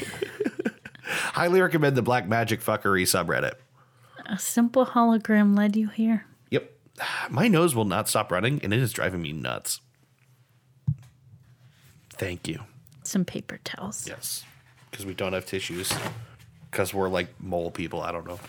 Highly 1.03 1.59
recommend 1.59 1.97
the 1.97 2.01
Black 2.01 2.27
Magic 2.27 2.61
Fuckery 2.61 3.03
subreddit. 3.03 3.53
A 4.27 4.37
simple 4.39 4.85
hologram 4.85 5.57
led 5.57 5.75
you 5.75 5.89
here. 5.89 6.25
Yep. 6.51 6.71
My 7.29 7.47
nose 7.49 7.75
will 7.75 7.85
not 7.85 8.07
stop 8.07 8.31
running, 8.31 8.61
and 8.63 8.73
it 8.73 8.79
is 8.79 8.93
driving 8.93 9.21
me 9.21 9.33
nuts. 9.33 9.81
Thank 12.19 12.47
you. 12.47 12.59
Some 13.03 13.25
paper 13.25 13.59
towels. 13.63 14.07
Yes. 14.07 14.43
Because 14.91 15.05
we 15.07 15.15
don't 15.15 15.33
have 15.33 15.45
tissues. 15.47 15.91
Because 16.69 16.93
we're 16.93 17.09
like 17.09 17.29
mole 17.39 17.71
people. 17.71 18.01
I 18.01 18.11
don't 18.11 18.27
know. 18.27 18.39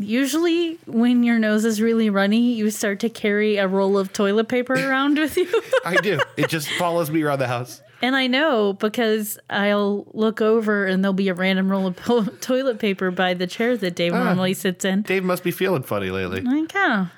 Usually, 0.00 0.78
when 0.86 1.24
your 1.24 1.40
nose 1.40 1.64
is 1.64 1.82
really 1.82 2.08
runny, 2.08 2.52
you 2.52 2.70
start 2.70 3.00
to 3.00 3.08
carry 3.08 3.56
a 3.56 3.66
roll 3.66 3.98
of 3.98 4.12
toilet 4.12 4.46
paper 4.48 4.74
around 4.88 5.18
with 5.18 5.36
you. 5.36 5.48
I 5.84 5.96
do. 5.96 6.20
It 6.36 6.48
just 6.48 6.68
follows 6.70 7.10
me 7.10 7.22
around 7.22 7.40
the 7.40 7.48
house. 7.48 7.82
and 8.00 8.14
I 8.14 8.28
know 8.28 8.74
because 8.74 9.40
I'll 9.50 10.06
look 10.14 10.40
over 10.40 10.86
and 10.86 11.02
there'll 11.02 11.14
be 11.14 11.28
a 11.30 11.34
random 11.34 11.68
roll 11.68 11.88
of 11.88 11.96
po- 11.96 12.22
toilet 12.40 12.78
paper 12.78 13.10
by 13.10 13.34
the 13.34 13.48
chair 13.48 13.76
that 13.76 13.96
Dave 13.96 14.12
Ah. 14.14 14.22
normally 14.22 14.54
sits 14.54 14.84
in. 14.84 15.02
Dave 15.02 15.24
must 15.24 15.42
be 15.42 15.50
feeling 15.50 15.82
funny 15.82 16.10
lately. 16.10 16.42
Like, 16.42 16.70
oh, 16.76 17.10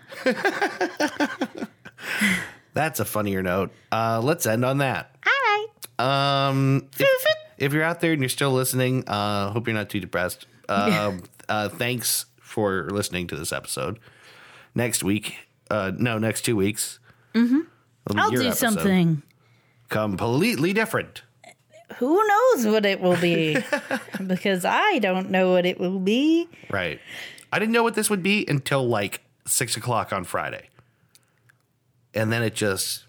That's 2.73 3.01
a 3.01 3.05
funnier 3.05 3.43
note. 3.43 3.73
Uh, 3.93 4.21
let's 4.23 4.47
end 4.47 4.65
on 4.65 4.79
that. 4.79 5.15
right. 5.27 5.35
Um, 6.01 6.89
if, 6.99 7.27
if 7.59 7.73
you're 7.73 7.83
out 7.83 8.01
there 8.01 8.13
and 8.13 8.23
you're 8.23 8.29
still 8.29 8.53
listening, 8.53 9.07
uh, 9.09 9.51
hope 9.51 9.67
you're 9.67 9.77
not 9.77 9.91
too 9.91 10.01
depressed. 10.01 10.47
Uh, 10.69 11.13
uh, 11.49 11.69
thanks 11.69 12.27
for 12.41 12.89
listening 12.91 13.27
to 13.29 13.37
this 13.37 13.53
episode. 13.53 13.99
Next 14.75 15.05
week, 15.05 15.37
uh, 15.71 15.93
no, 15.97 16.19
next 16.19 16.43
two 16.43 16.57
weeks, 16.57 16.99
mm-hmm. 17.35 17.61
I'll 18.17 18.31
do 18.31 18.53
something. 18.53 19.23
completely 19.89 20.73
different. 20.73 21.23
Who 21.97 22.27
knows 22.27 22.67
what 22.67 22.87
it 22.87 23.01
will 23.01 23.21
be? 23.21 23.59
because 24.27 24.65
I 24.65 24.99
don't 25.01 25.31
know 25.31 25.53
what 25.53 25.67
it 25.67 25.81
will 25.81 25.99
be. 25.99 26.49
Right. 26.71 27.01
I 27.53 27.59
didn't 27.59 27.73
know 27.73 27.83
what 27.83 27.95
this 27.95 28.09
would 28.09 28.23
be 28.23 28.45
until 28.49 28.87
like 28.87 29.23
six 29.45 29.77
o'clock 29.77 30.13
on 30.13 30.23
Friday, 30.23 30.69
and 32.15 32.33
then 32.33 32.45
it 32.45 32.55
just 32.55 33.07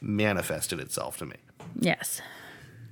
manifested 0.00 0.80
itself 0.80 1.16
to 1.18 1.26
me. 1.26 1.36
Yes, 1.78 2.20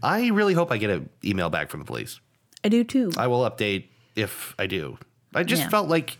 I 0.02 0.28
really 0.28 0.54
hope 0.54 0.70
I 0.72 0.76
get 0.78 0.90
an 0.90 1.08
email 1.24 1.50
back 1.50 1.70
from 1.70 1.80
the 1.80 1.86
police. 1.86 2.20
I 2.64 2.68
do 2.68 2.84
too. 2.84 3.12
I 3.16 3.26
will 3.26 3.48
update 3.48 3.84
if 4.14 4.54
I 4.58 4.66
do. 4.66 4.98
I 5.34 5.42
just 5.42 5.62
Yeah. 5.62 5.68
felt 5.68 5.88
like 5.88 6.18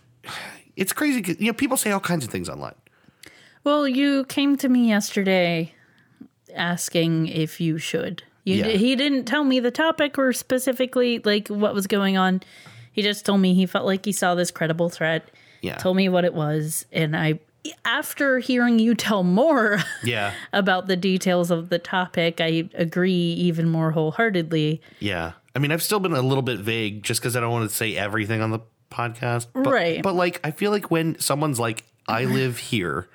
it's 0.77 0.93
crazy. 0.93 1.37
You 1.39 1.47
know, 1.49 1.53
people 1.53 1.77
say 1.77 1.91
all 1.91 2.01
kinds 2.01 2.25
of 2.25 2.31
things 2.31 2.49
online. 2.49 2.75
Well, 3.65 3.89
you 3.89 4.25
came 4.27 4.57
to 4.59 4.69
me 4.69 4.89
yesterday 4.89 5.75
asking 6.55 7.27
if 7.29 7.61
you 7.61 7.79
should. 7.79 8.23
You, 8.45 8.57
Yeah. 8.57 8.69
He 8.69 8.95
didn't 8.97 9.25
tell 9.25 9.45
me 9.45 9.59
the 9.61 9.71
topic 9.71 10.19
or 10.19 10.33
specifically 10.33 11.21
like 11.25 11.49
what 11.49 11.75
was 11.75 11.87
going 11.87 12.17
on. 12.17 12.43
He 12.93 13.03
just 13.03 13.27
told 13.27 13.41
me 13.41 13.55
he 13.55 13.67
felt 13.67 13.85
like 13.85 14.05
he 14.05 14.13
saw 14.13 14.35
this 14.35 14.51
credible 14.51 14.89
threat. 14.89 15.29
Yeah. 15.63 15.77
Told 15.77 15.97
me 15.97 16.09
what 16.09 16.25
it 16.25 16.33
was, 16.35 16.87
and 16.93 17.17
I, 17.17 17.41
after 17.85 18.39
hearing 18.39 18.79
you 18.79 18.95
tell 18.95 19.23
more 19.23 19.79
Yeah. 20.05 20.33
about 20.53 20.87
the 20.87 20.97
details 20.97 21.51
of 21.51 21.69
the 21.69 21.79
topic, 21.79 22.41
I 22.41 22.69
agree 22.75 23.13
even 23.13 23.69
more 23.69 23.91
wholeheartedly. 23.93 24.81
Yeah. 25.01 25.33
I 25.55 25.59
mean, 25.59 25.73
I've 25.73 25.83
still 25.83 26.01
been 26.01 26.13
a 26.13 26.23
little 26.23 26.43
bit 26.43 26.59
vague 26.61 27.03
just 27.03 27.21
because 27.21 27.37
I 27.37 27.41
don't 27.41 27.51
want 27.53 27.69
to 27.71 27.75
say 27.75 27.97
everything 27.97 28.41
on 28.43 28.51
the 28.51 28.61
podcast. 28.91 29.47
But, 29.55 29.67
Right. 29.67 30.03
But 30.03 30.15
like, 30.15 30.41
I 30.45 30.51
feel 30.51 30.71
like 30.71 30.91
when 30.91 31.19
someone's 31.19 31.59
like, 31.61 31.85
I 32.09 32.25
live 32.25 32.59
here, 32.59 33.09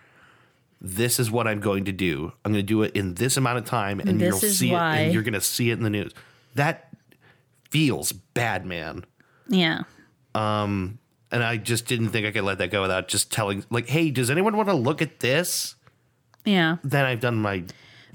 this 0.81 1.19
is 1.19 1.29
what 1.29 1.47
I'm 1.47 1.59
going 1.59 1.85
to 1.85 1.91
do. 1.91 2.31
I'm 2.43 2.51
going 2.51 2.63
to 2.63 2.67
do 2.67 2.81
it 2.81 2.93
in 2.95 3.13
this 3.15 3.37
amount 3.37 3.59
of 3.59 3.65
time, 3.65 3.99
and 3.99 4.19
This 4.19 4.41
you'll 4.41 4.51
see 4.51 4.71
why. 4.71 4.97
it, 4.97 5.03
and 5.05 5.13
you're 5.13 5.23
going 5.23 5.33
to 5.35 5.41
see 5.41 5.69
it 5.69 5.73
in 5.73 5.83
the 5.83 5.89
news. 5.91 6.11
That 6.55 6.89
feels 7.69 8.11
bad, 8.11 8.65
man. 8.65 9.05
Yeah. 9.47 9.83
Um, 10.33 10.97
And 11.31 11.43
I 11.43 11.57
just 11.57 11.85
didn't 11.85 12.09
think 12.09 12.27
I 12.27 12.31
could 12.31 12.43
let 12.43 12.57
that 12.57 12.71
go 12.71 12.81
without 12.81 13.07
just 13.07 13.31
telling, 13.31 13.63
like, 13.69 13.87
hey, 13.87 14.11
does 14.11 14.29
anyone 14.29 14.57
want 14.57 14.67
to 14.67 14.75
look 14.75 15.01
at 15.01 15.21
this? 15.21 15.75
Yeah. 16.43 16.77
Then 16.83 17.05
I've 17.05 17.21
done 17.21 17.37
my 17.37 17.63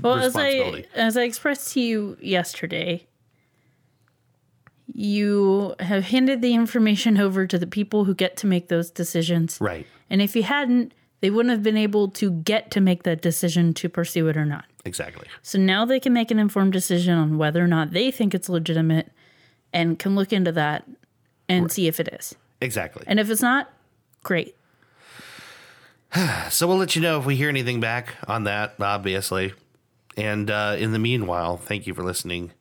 Well, 0.01 0.15
as 0.15 0.37
I 0.37 0.85
as 0.95 1.17
I 1.17 1.23
expressed 1.23 1.73
to 1.75 1.81
you 1.81 2.19
yesterday, 2.21 3.07
you 4.93 5.75
have 5.81 6.05
handed 6.05 6.43
the 6.43 6.55
information 6.55 7.19
over 7.19 7.47
to 7.47 7.59
the 7.59 7.67
people 7.67 8.05
who 8.05 8.15
get 8.15 8.37
to 8.39 8.47
make 8.47 8.69
those 8.69 8.91
decisions. 8.91 9.59
right. 9.61 9.87
And 10.09 10.23
if 10.23 10.37
you 10.37 10.43
hadn't, 10.45 10.93
they 11.21 11.31
wouldn't 11.31 11.51
have 11.51 11.63
been 11.63 11.77
able 11.77 12.09
to 12.11 12.31
get 12.31 12.71
to 12.73 12.81
make 12.81 13.03
that 13.03 13.21
decision 13.21 13.75
to 13.75 13.89
pursue 13.89 14.29
it 14.29 14.37
or 14.37 14.45
not. 14.45 14.67
Exactly. 14.85 15.27
So 15.43 15.59
now 15.59 15.85
they 15.85 15.99
can 15.99 16.13
make 16.13 16.31
an 16.31 16.39
informed 16.39 16.73
decision 16.73 17.19
on 17.19 17.39
whether 17.39 17.63
or 17.63 17.67
not 17.67 17.93
they 17.93 18.11
think 18.11 18.35
it's 18.35 18.49
legitimate 18.49 19.11
and 19.73 19.99
can 19.99 20.15
look 20.15 20.33
into 20.33 20.53
that 20.53 20.85
and 21.49 21.73
see 21.73 21.89
if 21.89 21.99
it 21.99 22.09
is. 22.13 22.35
Exactly. 22.61 23.05
And 23.07 23.21
if 23.21 23.31
it's 23.31 23.43
not, 23.43 23.71
great. 24.23 24.55
So 26.51 26.67
we'll 26.67 26.79
let 26.79 26.97
you 26.97 27.03
know 27.03 27.19
if 27.19 27.27
we 27.27 27.37
hear 27.37 27.51
anything 27.51 27.79
back 27.81 28.15
on 28.27 28.45
that, 28.45 28.77
obviously. 28.81 29.53
And 30.17 30.51
uh, 30.51 30.77
in 30.79 30.93
the 30.93 30.99
meanwhile, 30.99 31.59
thank 31.59 31.87
you 31.87 31.93
for 31.93 32.03
listening 32.03 32.53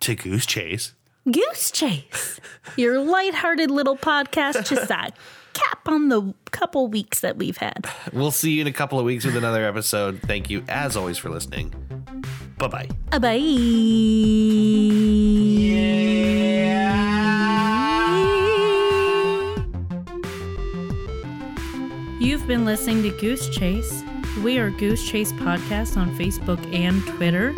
to 0.00 0.16
Goose 0.16 0.44
Chase. 0.44 0.92
Goose 1.30 1.70
Chase, 1.70 2.40
your 2.76 2.98
lighthearted 2.98 3.70
little 3.70 3.96
podcast, 3.96 4.66
just 4.68 4.90
a 4.90 5.12
cap 5.52 5.86
on 5.86 6.08
the 6.08 6.34
couple 6.50 6.88
weeks 6.88 7.20
that 7.20 7.36
we've 7.36 7.58
had. 7.58 7.86
We'll 8.12 8.32
see 8.32 8.52
you 8.52 8.62
in 8.62 8.66
a 8.66 8.72
couple 8.72 8.98
of 8.98 9.04
weeks 9.04 9.24
with 9.24 9.36
another 9.36 9.64
episode. 9.64 10.20
Thank 10.22 10.50
you, 10.50 10.64
as 10.68 10.96
always, 10.96 11.18
for 11.18 11.30
listening. 11.30 11.72
Bye 12.58 12.68
bye. 12.68 12.88
Uh, 13.12 13.18
Bye. 13.20 13.38
You've 22.40 22.48
been 22.48 22.64
listening 22.64 23.02
to 23.02 23.10
Goose 23.10 23.50
Chase. 23.50 24.02
We 24.42 24.58
are 24.58 24.70
Goose 24.70 25.06
Chase 25.06 25.30
Podcast 25.30 25.98
on 25.98 26.16
Facebook 26.16 26.58
and 26.74 27.06
Twitter. 27.06 27.54